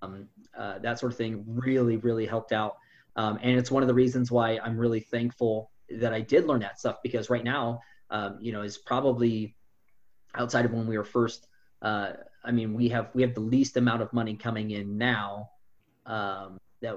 Um, 0.00 0.28
uh, 0.56 0.78
that 0.78 0.98
sort 0.98 1.12
of 1.12 1.18
thing 1.18 1.44
really, 1.46 1.98
really 1.98 2.24
helped 2.24 2.52
out. 2.52 2.76
Um, 3.16 3.38
and 3.42 3.58
it's 3.58 3.70
one 3.70 3.82
of 3.82 3.86
the 3.86 3.94
reasons 3.94 4.30
why 4.30 4.58
I'm 4.64 4.78
really 4.78 5.00
thankful 5.00 5.70
that 5.90 6.14
I 6.14 6.22
did 6.22 6.46
learn 6.46 6.60
that 6.60 6.78
stuff 6.78 6.96
because 7.02 7.28
right 7.28 7.44
now, 7.44 7.80
um, 8.08 8.38
you 8.40 8.50
know, 8.50 8.62
is 8.62 8.78
probably 8.78 9.54
outside 10.34 10.64
of 10.64 10.72
when 10.72 10.86
we 10.86 10.96
were 10.96 11.04
first. 11.04 11.46
Uh, 11.82 12.12
I 12.44 12.50
mean, 12.50 12.74
we 12.74 12.88
have 12.90 13.10
we 13.14 13.22
have 13.22 13.34
the 13.34 13.40
least 13.40 13.76
amount 13.76 14.02
of 14.02 14.12
money 14.12 14.36
coming 14.36 14.72
in 14.72 14.98
now 14.98 15.50
um, 16.06 16.58
that 16.82 16.96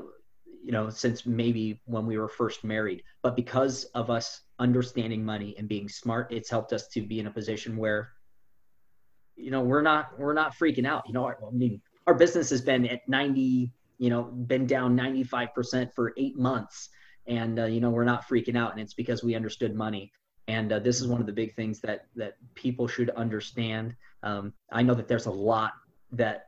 you 0.63 0.71
know 0.71 0.89
since 0.89 1.25
maybe 1.25 1.81
when 1.85 2.05
we 2.05 2.17
were 2.17 2.29
first 2.29 2.63
married. 2.63 3.03
But 3.23 3.35
because 3.35 3.85
of 3.95 4.09
us 4.09 4.41
understanding 4.59 5.23
money 5.23 5.55
and 5.57 5.67
being 5.67 5.87
smart, 5.87 6.31
it's 6.31 6.49
helped 6.49 6.73
us 6.73 6.87
to 6.89 7.01
be 7.01 7.19
in 7.19 7.27
a 7.27 7.31
position 7.31 7.77
where 7.77 8.11
you 9.35 9.51
know 9.51 9.61
we're 9.61 9.81
not 9.81 10.19
we're 10.19 10.33
not 10.33 10.55
freaking 10.55 10.85
out. 10.85 11.03
You 11.07 11.13
know, 11.13 11.27
I 11.27 11.33
mean, 11.51 11.81
our 12.07 12.13
business 12.13 12.49
has 12.49 12.61
been 12.61 12.85
at 12.87 13.07
90 13.07 13.71
you 13.97 14.09
know 14.09 14.23
been 14.23 14.65
down 14.65 14.95
95% 14.95 15.93
for 15.93 16.13
eight 16.17 16.37
months 16.37 16.89
and 17.27 17.59
uh, 17.59 17.65
you 17.65 17.79
know 17.79 17.89
we're 17.89 18.03
not 18.03 18.27
freaking 18.27 18.57
out 18.57 18.71
and 18.71 18.79
it's 18.79 18.93
because 18.93 19.23
we 19.23 19.35
understood 19.35 19.75
money 19.75 20.11
and 20.47 20.71
uh, 20.71 20.79
this 20.79 21.01
is 21.01 21.07
one 21.07 21.19
of 21.19 21.27
the 21.27 21.33
big 21.33 21.55
things 21.55 21.79
that 21.81 22.05
that 22.15 22.37
people 22.55 22.87
should 22.87 23.09
understand 23.11 23.95
um, 24.23 24.53
i 24.71 24.81
know 24.81 24.93
that 24.93 25.07
there's 25.07 25.25
a 25.25 25.31
lot 25.31 25.73
that 26.11 26.47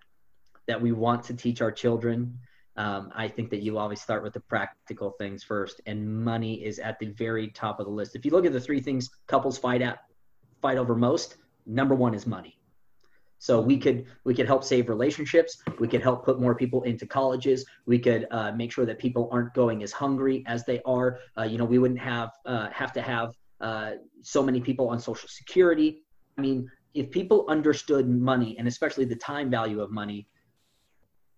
that 0.68 0.82
we 0.82 0.92
want 0.92 1.24
to 1.24 1.34
teach 1.34 1.62
our 1.62 1.72
children 1.72 2.38
um, 2.76 3.12
i 3.16 3.28
think 3.28 3.50
that 3.50 3.62
you 3.62 3.78
always 3.78 4.02
start 4.02 4.24
with 4.24 4.34
the 4.34 4.40
practical 4.42 5.12
things 5.12 5.44
first 5.44 5.82
and 5.86 6.24
money 6.24 6.64
is 6.66 6.80
at 6.80 6.98
the 7.00 7.08
very 7.08 7.50
top 7.50 7.80
of 7.80 7.86
the 7.86 7.92
list 7.92 8.16
if 8.16 8.26
you 8.26 8.32
look 8.32 8.46
at 8.46 8.54
the 8.54 8.62
three 8.62 8.82
things 8.82 9.10
couples 9.28 9.58
fight 9.58 9.82
at 9.82 10.00
fight 10.62 10.78
over 10.78 10.96
most 10.96 11.38
number 11.66 11.96
one 11.96 12.14
is 12.14 12.26
money 12.26 12.60
so 13.40 13.62
we 13.62 13.78
could 13.78 14.06
we 14.26 14.34
could 14.36 14.48
help 14.48 14.66
save 14.66 14.90
relationships. 14.90 15.58
We 15.80 15.88
could 15.88 16.02
help 16.02 16.26
put 16.26 16.42
more 16.42 16.54
people 16.54 16.84
into 16.84 17.08
colleges. 17.08 17.66
We 17.86 17.98
could 17.98 18.28
uh, 18.32 18.52
make 18.52 18.72
sure 18.72 18.86
that 18.86 19.00
people 19.00 19.30
aren't 19.32 19.54
going 19.54 19.82
as 19.82 19.94
hungry 19.94 20.44
as 20.46 20.66
they 20.66 20.82
are. 20.86 21.20
Uh, 21.38 21.44
you 21.44 21.58
know, 21.58 21.64
we 21.64 21.80
wouldn't 21.80 22.02
have 22.02 22.32
uh, 22.46 22.70
have 22.72 22.92
to 22.94 23.02
have 23.02 23.34
uh, 23.62 23.92
so 24.22 24.42
many 24.42 24.62
people 24.62 24.90
on 24.90 25.00
Social 25.00 25.30
Security. 25.30 26.04
I 26.38 26.42
mean, 26.42 26.70
if 26.94 27.12
people 27.12 27.46
understood 27.50 28.10
money 28.10 28.56
and 28.58 28.68
especially 28.68 29.06
the 29.06 29.16
time 29.16 29.50
value 29.50 29.82
of 29.82 29.92
money, 29.92 30.28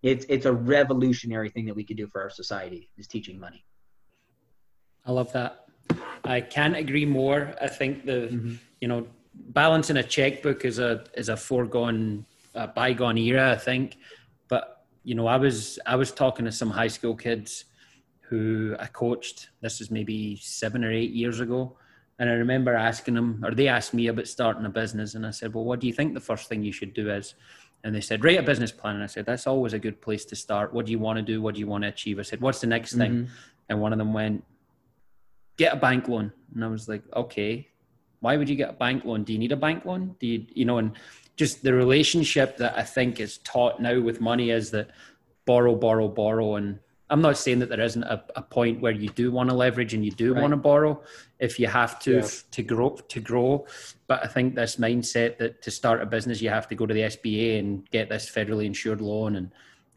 it's 0.02 0.24
it's 0.28 0.46
a 0.46 0.52
revolutionary 0.52 1.48
thing 1.48 1.64
that 1.66 1.74
we 1.74 1.84
could 1.84 1.96
do 1.96 2.06
for 2.08 2.20
our 2.20 2.30
society 2.30 2.90
is 2.98 3.06
teaching 3.06 3.38
money. 3.38 3.64
I 5.06 5.12
love 5.12 5.32
that. 5.32 5.66
I 6.24 6.40
can't 6.40 6.76
agree 6.76 7.06
more. 7.06 7.54
I 7.60 7.68
think 7.68 8.04
the 8.04 8.58
you 8.80 8.88
know 8.88 9.06
balancing 9.34 9.96
a 9.98 10.02
checkbook 10.02 10.64
is 10.64 10.78
a 10.78 11.04
is 11.14 11.28
a 11.28 11.36
foregone 11.36 12.24
uh, 12.54 12.68
bygone 12.68 13.18
era. 13.18 13.52
I 13.52 13.56
think, 13.56 13.98
but 14.48 14.84
you 15.04 15.14
know 15.14 15.26
I 15.26 15.36
was 15.36 15.78
I 15.86 15.96
was 15.96 16.12
talking 16.12 16.44
to 16.44 16.52
some 16.52 16.70
high 16.70 16.88
school 16.88 17.14
kids 17.14 17.64
who 18.28 18.74
I 18.78 18.86
coached. 18.86 19.50
This 19.60 19.80
is 19.80 19.90
maybe 19.90 20.36
seven 20.36 20.84
or 20.84 20.90
eight 20.90 21.10
years 21.10 21.40
ago, 21.40 21.76
and 22.18 22.28
I 22.28 22.34
remember 22.34 22.74
asking 22.74 23.14
them, 23.14 23.42
or 23.44 23.52
they 23.52 23.68
asked 23.68 23.94
me 23.94 24.06
about 24.08 24.28
starting 24.28 24.64
a 24.64 24.70
business, 24.70 25.14
and 25.14 25.26
I 25.26 25.30
said, 25.30 25.54
"Well, 25.54 25.64
what 25.64 25.80
do 25.80 25.86
you 25.86 25.92
think 25.92 26.14
the 26.14 26.20
first 26.20 26.48
thing 26.48 26.62
you 26.62 26.72
should 26.72 26.94
do 26.94 27.10
is?" 27.10 27.34
And 27.84 27.94
they 27.94 28.00
said, 28.00 28.22
"Write 28.22 28.38
a 28.38 28.42
business 28.42 28.70
plan." 28.70 28.94
And 28.94 29.04
I 29.04 29.08
said, 29.08 29.26
"That's 29.26 29.46
always 29.46 29.72
a 29.72 29.78
good 29.78 30.00
place 30.00 30.24
to 30.26 30.36
start. 30.36 30.72
What 30.72 30.86
do 30.86 30.92
you 30.92 30.98
want 30.98 31.16
to 31.16 31.22
do? 31.22 31.42
What 31.42 31.54
do 31.54 31.60
you 31.60 31.66
want 31.66 31.82
to 31.82 31.88
achieve?" 31.88 32.18
I 32.18 32.22
said, 32.22 32.40
"What's 32.40 32.60
the 32.60 32.66
next 32.66 32.94
thing?" 32.94 33.12
Mm-hmm. 33.12 33.32
And 33.68 33.80
one 33.80 33.92
of 33.92 33.98
them 33.98 34.12
went, 34.12 34.44
"Get 35.56 35.72
a 35.72 35.76
bank 35.76 36.08
loan." 36.08 36.32
And 36.54 36.64
I 36.64 36.68
was 36.68 36.88
like, 36.88 37.02
"Okay, 37.14 37.68
why 38.20 38.36
would 38.36 38.48
you 38.48 38.56
get 38.56 38.70
a 38.70 38.74
bank 38.74 39.04
loan? 39.04 39.24
Do 39.24 39.32
you 39.32 39.38
need 39.38 39.52
a 39.52 39.56
bank 39.56 39.84
loan? 39.84 40.16
Do 40.20 40.26
you, 40.26 40.46
you 40.52 40.64
know?" 40.64 40.78
And 40.78 40.92
just 41.36 41.62
the 41.62 41.72
relationship 41.72 42.58
that 42.58 42.76
I 42.76 42.82
think 42.82 43.20
is 43.20 43.38
taught 43.38 43.80
now 43.80 44.00
with 44.00 44.20
money 44.20 44.50
is 44.50 44.70
that 44.72 44.90
borrow, 45.46 45.74
borrow, 45.74 46.08
borrow, 46.08 46.56
and 46.56 46.78
I'm 47.12 47.20
not 47.20 47.36
saying 47.36 47.58
that 47.58 47.68
there 47.68 47.80
isn't 47.82 48.02
a, 48.04 48.24
a 48.36 48.42
point 48.42 48.80
where 48.80 48.92
you 48.92 49.10
do 49.10 49.30
want 49.30 49.50
to 49.50 49.54
leverage 49.54 49.92
and 49.92 50.02
you 50.02 50.10
do 50.10 50.32
Right. 50.32 50.40
want 50.40 50.52
to 50.52 50.56
borrow 50.56 51.02
if 51.38 51.60
you 51.60 51.66
have 51.66 51.98
to 52.00 52.12
Yeah. 52.14 52.28
to 52.56 52.62
grow 52.62 52.88
to 53.14 53.20
grow. 53.20 53.66
But 54.08 54.24
I 54.24 54.28
think 54.28 54.54
this 54.54 54.76
mindset 54.76 55.36
that 55.36 55.60
to 55.62 55.70
start 55.70 56.00
a 56.00 56.06
business 56.06 56.40
you 56.40 56.48
have 56.48 56.66
to 56.68 56.74
go 56.74 56.86
to 56.86 56.94
the 56.94 57.02
SBA 57.02 57.58
and 57.58 57.88
get 57.90 58.08
this 58.08 58.30
federally 58.30 58.64
insured 58.64 59.02
loan, 59.02 59.36
and 59.36 59.50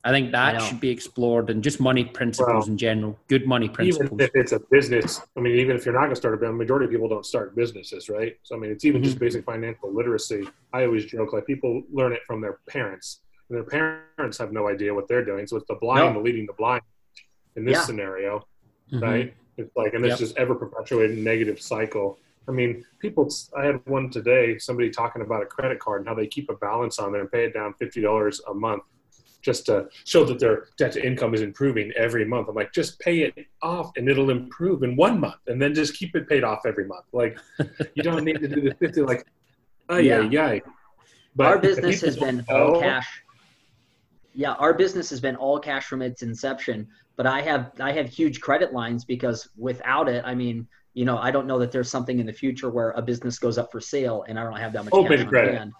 I 0.04 0.12
think 0.12 0.34
that 0.34 0.56
know. 0.56 0.60
should 0.60 0.82
be 0.82 0.90
explored 0.90 1.50
and 1.50 1.64
just 1.64 1.80
money 1.80 2.04
principles 2.04 2.66
Well, 2.66 2.72
in 2.74 2.78
general, 2.78 3.18
good 3.30 3.48
money 3.48 3.70
principles. 3.70 4.10
even 4.12 4.22
if 4.28 4.32
it's 4.36 4.52
a 4.52 4.60
business, 4.70 5.22
I 5.38 5.40
mean, 5.40 5.56
even 5.58 5.76
if 5.78 5.86
you're 5.86 5.94
not 5.96 6.02
going 6.02 6.18
to 6.18 6.22
start 6.24 6.34
a 6.34 6.38
business, 6.38 6.58
majority 6.58 6.86
of 6.86 6.92
people 6.92 7.08
don't 7.08 7.26
start 7.26 7.56
businesses, 7.56 8.10
right? 8.10 8.34
So 8.44 8.56
I 8.56 8.60
mean, 8.60 8.72
it's 8.72 8.84
even 8.84 9.00
Mm-hmm. 9.00 9.08
just 9.08 9.20
basic 9.20 9.46
financial 9.46 9.90
literacy. 9.94 10.42
I 10.74 10.84
always 10.86 11.06
joke 11.06 11.32
like 11.32 11.48
people 11.48 11.82
learn 11.94 12.12
it 12.12 12.24
from 12.28 12.42
their 12.42 12.60
parents, 12.68 13.22
and 13.50 13.56
their 13.58 13.64
parents 14.18 14.38
have 14.38 14.52
no 14.52 14.68
idea 14.68 14.94
what 14.94 15.08
they're 15.08 15.24
doing. 15.24 15.48
So 15.48 15.56
it's 15.58 15.68
the 15.68 15.76
blind 15.86 16.14
No. 16.16 16.22
leading 16.22 16.46
the 16.46 16.54
blind 16.54 16.82
in 17.56 17.66
this 17.66 17.74
Yeah. 17.74 17.82
scenario, 17.84 18.46
Mhm. 18.92 19.02
right? 19.02 19.34
It's 19.58 19.76
like, 19.76 19.94
and 19.94 20.04
this 20.04 20.12
Yep. 20.12 20.20
just 20.20 20.38
ever 20.38 20.56
perpetuating 20.56 21.24
negative 21.24 21.62
cycle. 21.62 22.20
I 22.48 22.52
mean, 22.52 22.86
people. 23.00 23.28
I 23.58 23.66
had 23.66 23.86
one 23.88 24.10
today. 24.10 24.58
Somebody 24.60 24.90
talking 24.92 25.22
about 25.24 25.42
a 25.42 25.46
credit 25.46 25.80
card 25.80 26.02
and 26.02 26.08
how 26.08 26.14
they 26.14 26.28
keep 26.28 26.50
a 26.50 26.56
balance 26.56 27.00
on 27.00 27.12
there 27.12 27.22
and 27.22 27.32
pay 27.32 27.46
it 27.46 27.54
down 27.54 27.74
fifty 27.74 28.02
dollars 28.02 28.40
a 28.48 28.54
month 28.54 28.84
just 29.42 29.66
to 29.68 29.88
show 30.06 30.24
that 30.26 30.40
their 30.40 30.68
debt 30.78 30.92
to 30.92 31.04
income 31.06 31.34
is 31.34 31.42
improving 31.42 31.92
every 31.96 32.26
month. 32.26 32.48
I'm 32.50 32.56
like, 32.56 32.72
just 32.74 33.00
pay 33.00 33.20
it 33.22 33.46
off 33.62 33.92
and 33.96 34.10
it'll 34.10 34.30
improve 34.32 34.84
in 34.84 34.96
one 34.96 35.20
month, 35.20 35.42
and 35.48 35.60
then 35.62 35.74
just 35.74 35.96
keep 35.96 36.16
it 36.16 36.28
paid 36.30 36.44
off 36.44 36.66
every 36.66 36.86
month. 36.86 37.06
Like, 37.14 37.38
you 37.96 38.04
don't 38.04 38.24
need 38.24 38.40
to 38.42 38.48
do 38.48 38.62
the 38.62 38.76
fifty. 38.76 39.02
Like, 39.02 39.26
oh 39.90 39.98
yeah, 40.12 40.22
yeah. 40.22 40.60
But 41.36 41.48
our 41.48 41.58
business 41.60 42.02
has 42.02 42.18
been 42.18 42.46
all 42.50 42.80
cash. 42.80 43.24
Yeah, 44.36 44.54
our 44.54 44.74
business 44.74 45.10
has 45.10 45.20
been 45.22 45.36
all 45.38 45.60
cash 45.60 45.86
from 45.86 46.02
its 46.02 46.22
inception. 46.22 46.88
But 47.16 47.26
I 47.26 47.42
have 47.42 47.72
I 47.80 47.94
have 47.94 48.10
huge 48.10 48.42
credit 48.42 48.74
lines 48.74 49.06
because 49.06 49.48
without 49.58 50.10
it, 50.10 50.24
I 50.26 50.36
mean, 50.36 50.68
you 50.94 51.06
know, 51.06 51.18
I 51.18 51.32
don't 51.32 51.48
know 51.48 51.58
that 51.60 51.72
there's 51.72 51.90
something 51.90 52.20
in 52.20 52.26
the 52.26 52.34
future 52.34 52.70
where 52.70 52.92
a 52.92 53.02
business 53.02 53.40
goes 53.40 53.58
up 53.58 53.72
for 53.72 53.80
sale 53.80 54.26
and 54.28 54.38
I 54.38 54.44
don't 54.44 54.58
have 54.58 54.74
that 54.74 54.84
much 54.84 54.94
Open 54.94 55.18
cash 55.18 55.26
on 55.26 55.28
credit. 55.30 55.58
hand. 55.58 55.74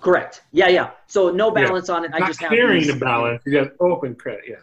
Correct. 0.00 0.42
Yeah, 0.52 0.68
yeah. 0.68 0.90
So 1.08 1.30
no 1.30 1.48
Yeah. 1.48 1.64
balance 1.64 1.88
on 1.88 2.04
it. 2.04 2.12
I 2.14 2.20
not 2.20 2.28
just 2.28 2.40
have 2.40 2.50
carrying 2.50 2.86
the 2.86 2.94
balance. 2.96 3.42
You 3.44 3.52
got 3.52 3.72
open 3.80 4.14
credit. 4.14 4.44
Yeah. 4.48 4.56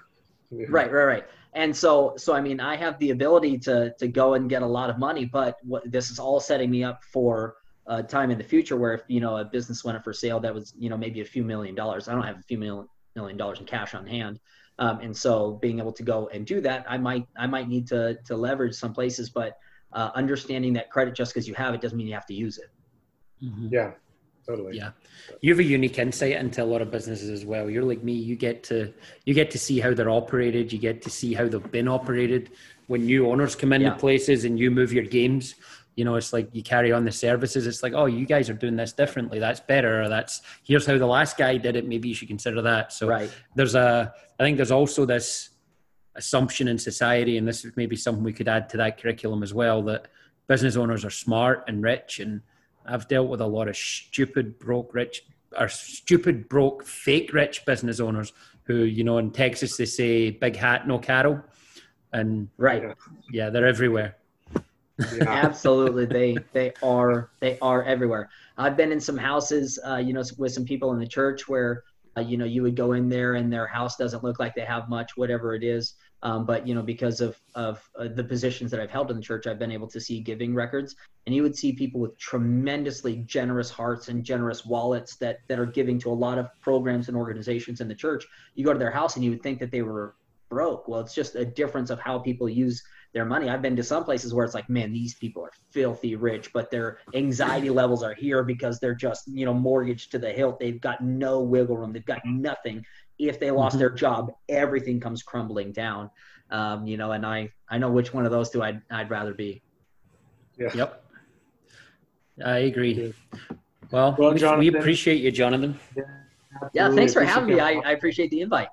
Yeah. 0.52 0.68
Right, 0.70 0.92
right, 0.92 1.04
right. 1.06 1.26
And 1.54 1.76
so, 1.76 2.14
so 2.18 2.34
I 2.34 2.40
mean, 2.42 2.60
I 2.62 2.76
have 2.78 2.98
the 3.00 3.12
ability 3.12 3.58
to 3.60 3.94
to 4.00 4.08
go 4.08 4.36
and 4.36 4.50
get 4.50 4.62
a 4.62 4.68
lot 4.68 4.90
of 4.90 4.98
money, 4.98 5.26
but 5.26 5.58
what 5.64 5.90
this 5.92 6.10
is 6.10 6.20
all 6.20 6.40
setting 6.40 6.70
me 6.72 6.84
up 6.84 7.04
for 7.04 7.56
a 7.88 8.02
time 8.02 8.32
in 8.32 8.38
the 8.38 8.44
future 8.44 8.76
where 8.76 8.94
if 8.94 9.02
you 9.08 9.20
know 9.20 9.38
a 9.38 9.46
business 9.46 9.84
went 9.84 9.98
up 9.98 10.04
for 10.04 10.14
sale 10.14 10.40
that 10.40 10.54
was 10.54 10.74
you 10.78 10.90
know 10.90 10.98
maybe 10.98 11.22
a 11.22 11.26
few 11.26 11.44
million 11.44 11.76
dollars. 11.76 12.08
I 12.08 12.14
don't 12.14 12.24
have 12.24 12.40
a 12.40 12.44
few 12.44 12.58
million 12.58 12.88
million 13.16 13.38
dollars 13.38 13.60
in 13.60 13.66
cash 13.66 13.94
on 13.94 14.06
hand, 14.06 14.40
um, 14.80 15.00
and 15.00 15.16
so 15.16 15.54
being 15.62 15.80
able 15.80 15.94
to 15.94 16.04
go 16.04 16.28
and 16.34 16.46
do 16.46 16.62
that, 16.62 16.86
I 16.90 16.98
might 16.98 17.26
I 17.38 17.48
might 17.48 17.68
need 17.68 17.88
to 17.88 18.18
to 18.26 18.36
leverage 18.36 18.76
some 18.76 18.94
places, 18.94 19.30
but 19.30 19.58
uh, 19.94 20.12
understanding 20.16 20.74
that 20.74 20.90
credit 20.90 21.16
just 21.16 21.34
because 21.34 21.48
you 21.48 21.54
have 21.54 21.74
it 21.74 21.82
doesn't 21.82 21.98
mean 21.98 22.08
you 22.08 22.14
have 22.14 22.26
to 22.26 22.34
use 22.34 22.58
it. 22.58 22.70
Mhm. 23.44 23.72
Yeah, 23.72 23.92
totally. 24.48 24.76
Yeah. 24.76 24.92
You 25.42 25.54
have 25.54 25.60
a 25.60 25.64
unique 25.64 26.00
insight 26.00 26.34
into 26.34 26.64
a 26.64 26.66
lot 26.66 26.82
of 26.82 26.92
businesses 26.92 27.30
as 27.30 27.46
well. 27.46 27.70
You're 27.70 27.84
like 27.84 28.04
me. 28.04 28.14
You 28.14 28.36
get 28.36 28.64
to 28.64 28.94
you 29.26 29.34
get 29.34 29.52
to 29.52 29.60
see 29.60 29.80
how 29.80 29.94
they're 29.94 30.10
operated. 30.10 30.74
You 30.74 30.80
get 30.80 31.02
to 31.04 31.10
see 31.10 31.34
how 31.34 31.48
they've 31.48 31.72
been 31.72 31.88
operated. 31.88 32.52
When 32.88 33.06
new 33.06 33.28
owners 33.30 33.56
come 33.56 33.74
into 33.74 33.88
Yeah. 33.88 33.96
places 33.96 34.46
and 34.46 34.60
you 34.60 34.70
move 34.70 34.94
your 34.94 35.06
games, 35.06 35.56
you 35.96 36.04
know, 36.06 36.16
it's 36.16 36.34
like 36.34 36.50
you 36.52 36.62
carry 36.62 36.92
on 36.92 37.06
the 37.06 37.12
services. 37.12 37.66
It's 37.68 37.82
like, 37.82 37.94
oh, 37.94 38.06
you 38.06 38.26
guys 38.26 38.50
are 38.50 38.54
doing 38.54 38.76
this 38.76 38.92
differently. 38.94 39.40
That's 39.40 39.60
better. 39.62 40.04
Or 40.04 40.10
that's 40.10 40.42
here's 40.64 40.86
how 40.86 40.98
the 40.98 41.06
last 41.06 41.38
guy 41.38 41.58
did 41.58 41.76
it. 41.76 41.88
Maybe 41.88 42.10
you 42.10 42.16
should 42.16 42.28
consider 42.28 42.62
that. 42.64 42.92
So 42.92 43.08
Right. 43.08 43.32
there's 43.56 43.76
a 43.76 44.14
I 44.40 44.44
think 44.44 44.58
there's 44.58 44.72
also 44.72 45.06
this 45.06 45.52
assumption 46.16 46.68
in 46.68 46.78
society, 46.78 47.38
and 47.38 47.48
this 47.48 47.66
is 47.66 47.72
maybe 47.76 47.96
something 47.96 48.24
we 48.24 48.34
could 48.34 48.48
add 48.48 48.70
to 48.70 48.78
that 48.78 48.98
curriculum 49.02 49.44
as 49.44 49.54
well, 49.54 49.82
that 49.84 50.08
business 50.48 50.76
owners 50.76 51.04
are 51.06 51.10
smart 51.10 51.64
and 51.68 51.82
rich. 51.84 52.20
And 52.20 52.42
I've 52.86 53.08
dealt 53.08 53.30
with 53.30 53.42
a 53.42 53.48
lot 53.48 53.68
of 53.68 53.76
stupid, 53.76 54.60
broke, 54.60 54.94
rich, 54.94 55.24
or 55.58 55.68
stupid, 55.70 56.48
broke, 56.50 56.86
fake 56.86 57.34
rich 57.34 57.66
business 57.66 58.00
owners 58.00 58.34
who, 58.64 58.78
you 58.84 59.04
know, 59.04 59.18
in 59.18 59.32
Texas 59.32 59.78
they 59.78 59.86
say 59.86 60.32
big 60.32 60.56
hat, 60.56 60.88
no 60.88 61.00
cattle. 61.00 61.42
And 62.14 62.50
Right. 62.58 62.84
Yeah. 62.84 62.94
yeah, 63.32 63.50
they're 63.50 63.66
everywhere. 63.68 64.16
Yeah. 64.98 65.24
Absolutely, 65.28 66.06
they 66.06 66.38
they 66.54 66.74
are 66.82 67.32
they 67.40 67.60
are 67.60 67.84
everywhere. 67.84 68.30
I've 68.58 68.78
been 68.78 68.92
in 68.92 69.00
some 69.00 69.18
houses, 69.18 69.78
uh, 69.86 69.98
you 69.98 70.14
know, 70.14 70.24
with 70.38 70.54
some 70.54 70.66
people 70.66 70.94
in 70.94 71.00
the 71.00 71.08
church 71.08 71.48
where, 71.48 71.84
uh, 72.18 72.22
you 72.22 72.38
know, 72.38 72.46
you 72.46 72.64
would 72.64 72.76
go 72.76 72.94
in 72.94 73.10
there 73.10 73.36
and 73.36 73.52
their 73.52 73.68
house 73.68 73.98
doesn't 73.98 74.24
look 74.24 74.40
like 74.40 74.56
they 74.56 74.62
have 74.62 74.88
much, 74.88 75.18
whatever 75.18 75.54
it 75.54 75.64
is. 75.64 75.96
Um, 76.24 76.46
but 76.46 76.66
you 76.66 76.74
know, 76.74 76.82
because 76.82 77.22
of 77.22 77.40
of 77.54 77.88
uh, 78.00 78.08
the 78.08 78.24
positions 78.24 78.72
that 78.72 78.80
I've 78.80 78.90
held 78.90 79.12
in 79.12 79.18
the 79.18 79.22
church, 79.22 79.48
I've 79.48 79.60
been 79.60 79.72
able 79.72 79.88
to 79.88 80.00
see 80.00 80.22
giving 80.22 80.56
records, 80.56 80.96
and 81.26 81.36
you 81.36 81.44
would 81.44 81.56
see 81.56 81.74
people 81.74 82.00
with 82.00 82.18
tremendously 82.18 83.18
generous 83.28 83.70
hearts 83.70 84.08
and 84.08 84.24
generous 84.24 84.66
wallets 84.66 85.18
that 85.18 85.40
that 85.48 85.60
are 85.60 85.66
giving 85.68 86.00
to 86.00 86.10
a 86.10 86.14
lot 86.14 86.38
of 86.38 86.48
programs 86.62 87.10
and 87.10 87.18
organizations 87.18 87.82
in 87.82 87.88
the 87.88 87.96
church. 87.96 88.26
You 88.56 88.66
go 88.66 88.74
to 88.74 88.80
their 88.80 88.92
house 88.92 89.16
and 89.16 89.24
you 89.26 89.32
would 89.32 89.44
think 89.44 89.60
that 89.60 89.72
they 89.72 89.82
were 89.82 90.16
broke. 90.50 90.88
Well, 90.88 91.02
it's 91.02 91.14
just 91.14 91.36
a 91.36 91.46
difference 91.46 91.90
of 91.90 92.00
how 92.00 92.18
people 92.18 92.48
use 92.50 92.82
their 93.16 93.26
money. 93.26 93.50
I've 93.50 93.62
been 93.62 93.78
to 93.78 93.84
some 93.84 94.04
places 94.04 94.34
where 94.34 94.44
it's 94.46 94.54
like, 94.54 94.70
man, 94.70 94.92
these 94.92 95.16
people 95.16 95.42
are 95.42 95.52
filthy 95.72 96.18
rich, 96.18 96.52
but 96.52 96.70
their 96.70 97.00
anxiety 97.14 97.70
levels 97.70 98.04
are 98.04 98.14
here 98.14 98.44
because 98.44 98.78
they're 98.78 98.94
just, 98.94 99.24
you 99.28 99.46
know, 99.46 99.54
mortgaged 99.54 100.12
to 100.12 100.20
the 100.20 100.32
hilt. 100.34 100.60
They've 100.60 100.82
got 100.82 101.02
no 101.02 101.40
wiggle 101.40 101.78
room. 101.78 101.94
They've 101.94 102.06
got 102.06 102.20
nothing. 102.26 102.86
If 103.18 103.40
they 103.40 103.52
lost 103.52 103.78
Mhm. 103.78 103.80
their 103.80 103.90
job, 103.92 104.34
everything 104.50 105.00
comes 105.00 105.24
crumbling 105.24 105.72
down. 105.72 106.12
Um, 106.52 106.86
you 106.86 106.98
know, 106.98 107.14
and 107.14 107.26
I, 107.26 107.52
I 107.70 107.78
know 107.78 107.90
which 107.90 108.14
one 108.14 108.26
of 108.26 108.32
those 108.34 108.50
two 108.50 108.62
I'd, 108.62 108.82
I'd 108.92 109.10
rather 109.10 109.34
be. 109.34 109.64
Yeah. 110.60 110.72
Yep. 110.76 111.06
I 112.46 112.58
agree. 112.58 113.14
Well, 113.92 114.14
Well, 114.20 114.34
we, 114.34 114.70
we 114.70 114.78
appreciate 114.78 115.22
you, 115.22 115.32
Jonathan. 115.32 115.80
Yeah, 115.96 116.04
yeah 116.74 116.90
thanks 116.94 117.14
for 117.14 117.24
having 117.24 117.48
me. 117.48 117.62
I, 117.62 117.70
Appreciate 117.72 117.86
I 117.88 117.92
appreciate 117.94 118.32
the 118.32 118.42
invite. 118.42 118.68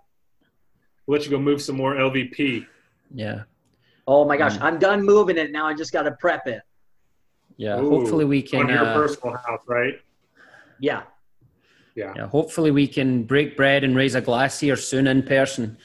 We'll 1.06 1.16
let 1.18 1.24
you 1.24 1.30
go 1.30 1.38
move 1.38 1.62
some 1.62 1.76
more 1.76 1.94
LVP. 1.94 2.66
Yeah. 3.14 3.42
Oh 4.06 4.24
my 4.24 4.36
gosh, 4.36 4.56
Mm. 4.56 4.62
I'm 4.62 4.78
done 4.78 5.02
moving 5.04 5.36
it 5.38 5.52
now. 5.52 5.66
I 5.66 5.74
just 5.74 5.92
got 5.92 6.02
to 6.02 6.12
prep 6.12 6.46
it. 6.46 6.62
Yeah. 7.56 7.80
Ooh, 7.80 7.90
hopefully 7.90 8.24
we 8.24 8.42
can. 8.42 8.60
On 8.60 8.68
your 8.68 8.78
uh, 8.84 8.94
personal 8.94 9.36
house, 9.36 9.62
right? 9.68 9.94
Yeah. 10.80 11.02
Yeah. 11.94 12.14
yeah, 12.16 12.26
hopefully 12.26 12.70
we 12.70 12.88
can 12.88 13.24
break 13.24 13.54
bread 13.54 13.84
and 13.84 13.94
raise 13.94 14.14
a 14.14 14.20
glass 14.22 14.58
here 14.58 14.76
soon 14.76 15.06
in 15.06 15.22
person, 15.22 15.76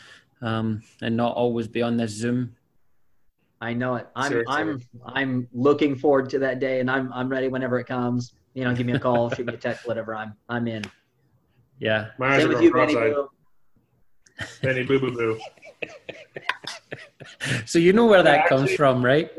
um, 0.42 0.82
and 1.02 1.18
not 1.18 1.36
always 1.36 1.68
be 1.68 1.82
on 1.82 1.98
this 1.98 2.12
Zoom. 2.12 2.56
I 3.60 3.74
know 3.74 3.96
it. 3.96 4.08
I'm 4.16 4.30
Seriously. 4.30 4.56
I'm 4.56 4.82
I'm 5.06 5.48
looking 5.52 5.98
forward 5.98 6.30
to 6.30 6.40
that 6.40 6.60
day, 6.60 6.80
and 6.80 6.90
I'm 6.90 7.12
I'm 7.12 7.28
ready 7.28 7.50
whenever 7.50 7.78
it 7.80 7.88
comes. 7.88 8.34
You 8.54 8.64
know, 8.64 8.74
give 8.74 8.86
me 8.86 8.94
a 8.94 9.00
call, 9.00 9.30
shoot 9.36 9.46
me 9.48 9.54
a 9.54 9.58
text, 9.58 9.86
whatever. 9.86 10.16
I'm 10.16 10.34
I'm 10.48 10.68
in. 10.70 10.84
Yeah. 11.80 12.12
My 12.18 12.36
eyes 12.36 12.42
Same 12.44 12.46
are 12.46 12.50
with 12.50 12.58
going 12.58 12.64
you, 12.64 12.74
Benny. 12.74 12.94
cross-eyed. 12.94 13.14
Boo. 13.14 13.30
Benny 14.62 14.84
boo 14.84 15.00
boo 15.02 15.12
boo. 15.12 15.40
So 17.66 17.80
you 17.80 17.94
know 17.94 18.06
where 18.06 18.24
that 18.24 18.42
Yeah, 18.44 18.48
comes 18.48 18.72
from, 18.74 19.04
right? 19.04 19.32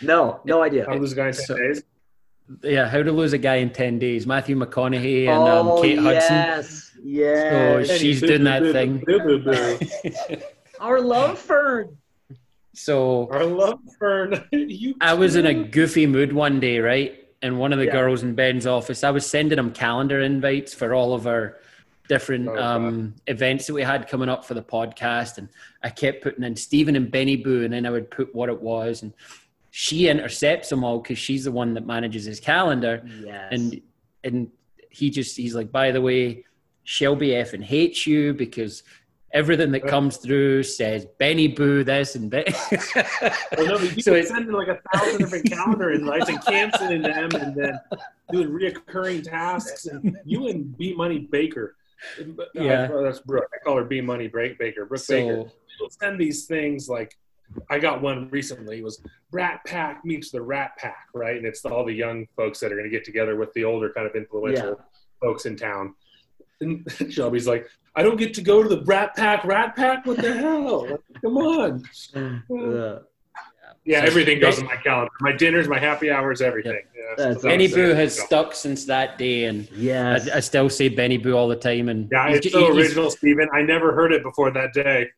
No, 0.00 0.40
no 0.44 0.62
idea. 0.62 0.84
How 0.86 0.94
to 0.94 1.00
lose 1.00 1.12
a 1.12 1.16
guy 1.16 1.28
in 1.28 1.34
10 1.34 1.44
So- 1.46 1.56
days? 1.56 1.82
Yeah. 2.62 2.88
How 2.88 3.02
to 3.02 3.12
lose 3.12 3.32
a 3.32 3.38
guy 3.38 3.56
in 3.56 3.70
ten 3.70 3.98
days? 3.98 4.26
Matthew 4.26 4.56
McConaughey 4.58 5.20
and 5.26 5.38
oh 5.48 5.76
um, 5.76 5.82
Kate 5.82 5.98
Hudson. 5.98 6.34
yes, 6.34 6.90
yes. 7.02 7.52
Oh, 7.90 7.94
she's 7.96 8.20
doing 8.20 8.38
boo, 8.40 8.44
that 8.44 8.62
boo, 8.62 8.72
thing. 9.40 10.42
Our 10.80 11.00
love 11.00 11.38
fern. 11.38 11.96
so 12.74 13.28
Our 13.30 13.44
love 13.44 13.78
fern. 13.98 14.44
you 14.52 14.96
I 15.00 15.14
was 15.14 15.36
in 15.36 15.46
a 15.46 15.54
goofy 15.54 16.06
mood 16.06 16.32
one 16.34 16.60
day, 16.60 16.78
right? 16.80 17.18
And 17.40 17.58
one 17.58 17.72
of 17.72 17.78
the 17.78 17.86
Yeah. 17.86 17.92
girls 17.92 18.22
in 18.22 18.34
Ben's 18.34 18.66
office, 18.66 19.02
I 19.02 19.10
was 19.10 19.24
sending 19.24 19.58
him 19.58 19.70
calendar 19.72 20.20
invites 20.20 20.74
for 20.74 20.92
all 20.92 21.14
of 21.14 21.26
our 21.26 21.56
different 22.08 22.48
Oh, 22.48 22.62
um, 22.62 23.14
events 23.26 23.66
that 23.66 23.74
we 23.74 23.82
had 23.82 24.08
coming 24.08 24.28
up 24.28 24.44
for 24.44 24.54
the 24.54 24.62
podcast. 24.62 25.38
And 25.38 25.48
I 25.82 25.90
kept 25.90 26.22
putting 26.22 26.44
in 26.44 26.56
Stephen 26.56 26.96
and 26.96 27.10
Benny 27.10 27.36
Boo, 27.36 27.64
and 27.64 27.72
then 27.72 27.86
I 27.86 27.90
would 27.90 28.10
put 28.10 28.34
what 28.34 28.48
it 28.48 28.60
was. 28.60 29.02
And 29.02 29.12
she 29.70 30.08
intercepts 30.08 30.68
them 30.68 30.84
all 30.84 31.00
because 31.00 31.18
she's 31.18 31.44
the 31.44 31.52
one 31.52 31.74
that 31.74 31.86
manages 31.86 32.24
his 32.24 32.40
calendar. 32.40 33.02
Yes. 33.24 33.48
And 33.52 33.80
and 34.24 34.50
he 34.90 35.10
just 35.10 35.36
he's 35.36 35.54
like, 35.54 35.72
by 35.72 35.90
the 35.90 36.00
way, 36.00 36.44
Shelby 36.84 37.34
F 37.34 37.54
and 37.54 37.64
hates 37.64 38.06
you 38.06 38.34
because 38.34 38.82
everything 39.32 39.72
that 39.72 39.86
comes 39.86 40.18
through 40.18 40.62
says 40.62 41.06
Benny 41.18 41.48
Boo 41.48 41.84
this 41.84 42.16
and 42.16 42.30
Ben. 42.30 42.44
Well, 43.56 43.66
no, 43.66 43.78
you 43.78 44.02
so 44.02 44.10
so 44.10 44.14
it's 44.14 44.28
sending 44.28 44.52
like 44.52 44.68
a 44.68 44.80
thousand 44.92 45.18
different 45.18 45.50
calendar 45.50 45.90
invites 45.92 46.28
and 46.28 46.44
canceling 46.44 47.02
them, 47.02 47.30
and 47.34 47.54
then 47.54 47.80
doing 48.30 48.48
reoccurring 48.48 49.22
tasks. 49.22 49.86
And 49.86 50.18
you 50.24 50.48
and 50.48 50.76
B 50.76 50.94
Money 50.94 51.20
Baker, 51.30 51.76
Yeah. 52.54 52.88
that's 53.02 53.20
Brooke. 53.20 53.48
I 53.54 53.58
call 53.64 53.76
her 53.76 53.84
B 53.84 54.00
Money 54.00 54.28
Break 54.28 54.58
Baker. 54.58 54.84
Brooke 54.84 55.06
Baker. 55.08 55.36
so 55.36 55.50
People 55.70 55.90
send 55.90 56.20
these 56.20 56.46
things 56.46 56.88
like 56.88 57.16
I 57.70 57.78
got 57.78 58.00
one 58.02 58.28
recently. 58.30 58.78
It 58.78 58.84
was 58.84 59.02
Rat 59.30 59.60
Pack 59.66 60.04
meets 60.04 60.30
the 60.30 60.40
Rat 60.40 60.72
Pack, 60.78 61.08
right? 61.14 61.36
And 61.36 61.46
it's 61.46 61.64
all 61.64 61.84
the 61.84 61.92
young 61.92 62.26
folks 62.36 62.60
that 62.60 62.72
are 62.72 62.76
going 62.76 62.88
to 62.88 62.90
get 62.90 63.04
together 63.04 63.36
with 63.36 63.52
the 63.54 63.64
older 63.64 63.90
kind 63.90 64.06
of 64.06 64.14
influential 64.14 64.80
folks 65.20 65.46
in 65.46 65.56
town. 65.56 65.94
And 66.60 66.86
Shelby's 67.10 67.46
like, 67.46 67.68
I 67.94 68.02
don't 68.02 68.16
get 68.16 68.34
to 68.34 68.42
go 68.42 68.62
to 68.62 68.68
the 68.68 68.82
Rat 68.84 69.14
Pack, 69.16 69.44
Rat 69.44 69.76
Pack. 69.76 70.06
What 70.06 70.18
the 70.18 70.32
hell? 70.32 70.90
Like, 70.90 71.00
come 71.20 71.36
on. 71.36 71.82
Ugh. 72.16 73.02
Yeah, 73.84 74.00
So 74.00 74.06
everything 74.06 74.38
goes 74.38 74.58
in 74.58 74.66
my 74.66 74.76
calendar. 74.76 75.10
My 75.20 75.32
dinners, 75.32 75.66
my 75.68 75.78
happy 75.78 76.10
hours, 76.10 76.40
everything. 76.40 76.80
Yeah, 76.96 77.02
That's 77.16 77.42
so 77.42 77.48
Benny 77.48 77.66
Boo 77.66 77.94
has 77.94 78.16
So- 78.16 78.24
stuck 78.26 78.54
since 78.54 78.84
that 78.84 79.18
day, 79.18 79.44
and 79.46 79.68
yeah, 79.72 80.18
I, 80.32 80.36
I 80.36 80.40
still 80.40 80.70
say 80.70 80.88
Benny 80.88 81.16
Boo 81.18 81.36
all 81.36 81.48
the 81.48 81.56
time. 81.56 81.88
And 81.88 82.08
Yeah, 82.12 82.28
he's- 82.28 82.40
it's 82.46 82.52
so 82.52 82.60
he's- 82.72 82.76
original, 82.76 83.10
Stephen. 83.10 83.48
I 83.52 83.62
never 83.62 83.92
heard 83.92 84.12
it 84.12 84.22
before 84.22 84.50
that 84.52 84.72
day. 84.72 85.08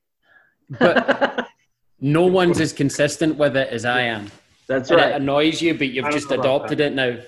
but 0.79 1.47
no 2.01 2.23
one's 2.27 2.59
as 2.61 2.73
consistent 2.73 3.37
with 3.37 3.57
it 3.57 3.69
as 3.69 3.85
I 3.85 4.03
am. 4.03 4.31
That's 4.67 4.91
And 4.91 4.99
it 4.99 5.03
right. 5.03 5.13
annoys 5.15 5.61
you, 5.61 5.75
but 5.75 5.89
you've 5.89 6.11
just 6.11 6.31
adopted 6.31 6.81
it 6.81 6.95
now. 6.95 7.19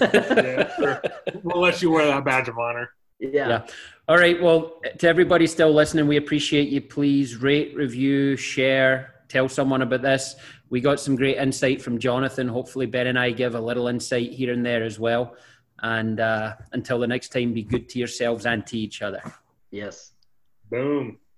Yeah, 0.00 0.74
sure. 0.76 1.02
We'll 1.42 1.60
let 1.60 1.82
you 1.82 1.90
wear 1.90 2.06
that 2.06 2.24
badge 2.24 2.48
of 2.48 2.58
honor. 2.58 2.90
yeah. 3.20 3.48
Yeah. 3.48 3.66
All 4.08 4.16
right. 4.16 4.40
Well, 4.40 4.80
to 4.98 5.08
everybody 5.08 5.46
still 5.46 5.72
listening, 5.72 6.06
we 6.06 6.16
appreciate 6.16 6.68
you. 6.68 6.80
Please 6.80 7.36
rate, 7.36 7.74
review, 7.76 8.36
share, 8.36 9.14
tell 9.28 9.48
someone 9.48 9.82
about 9.82 10.02
this. 10.02 10.36
We 10.68 10.80
got 10.80 10.98
some 10.98 11.16
great 11.16 11.36
insight 11.36 11.80
from 11.80 11.98
Jonathan. 11.98 12.48
Hopefully, 12.48 12.86
Ben 12.86 13.06
and 13.06 13.18
I 13.18 13.30
give 13.30 13.54
a 13.54 13.60
little 13.60 13.88
insight 13.88 14.32
here 14.32 14.52
and 14.52 14.64
there 14.64 14.82
as 14.82 14.98
well. 14.98 15.36
And 15.82 16.20
uh, 16.20 16.54
until 16.72 16.98
the 16.98 17.06
next 17.06 17.32
time, 17.32 17.52
be 17.52 17.62
good 17.62 17.88
to 17.90 17.98
yourselves 17.98 18.46
and 18.46 18.66
to 18.66 18.78
each 18.78 19.02
other. 19.02 19.22
Yes. 19.70 20.12
Boom. 20.70 21.18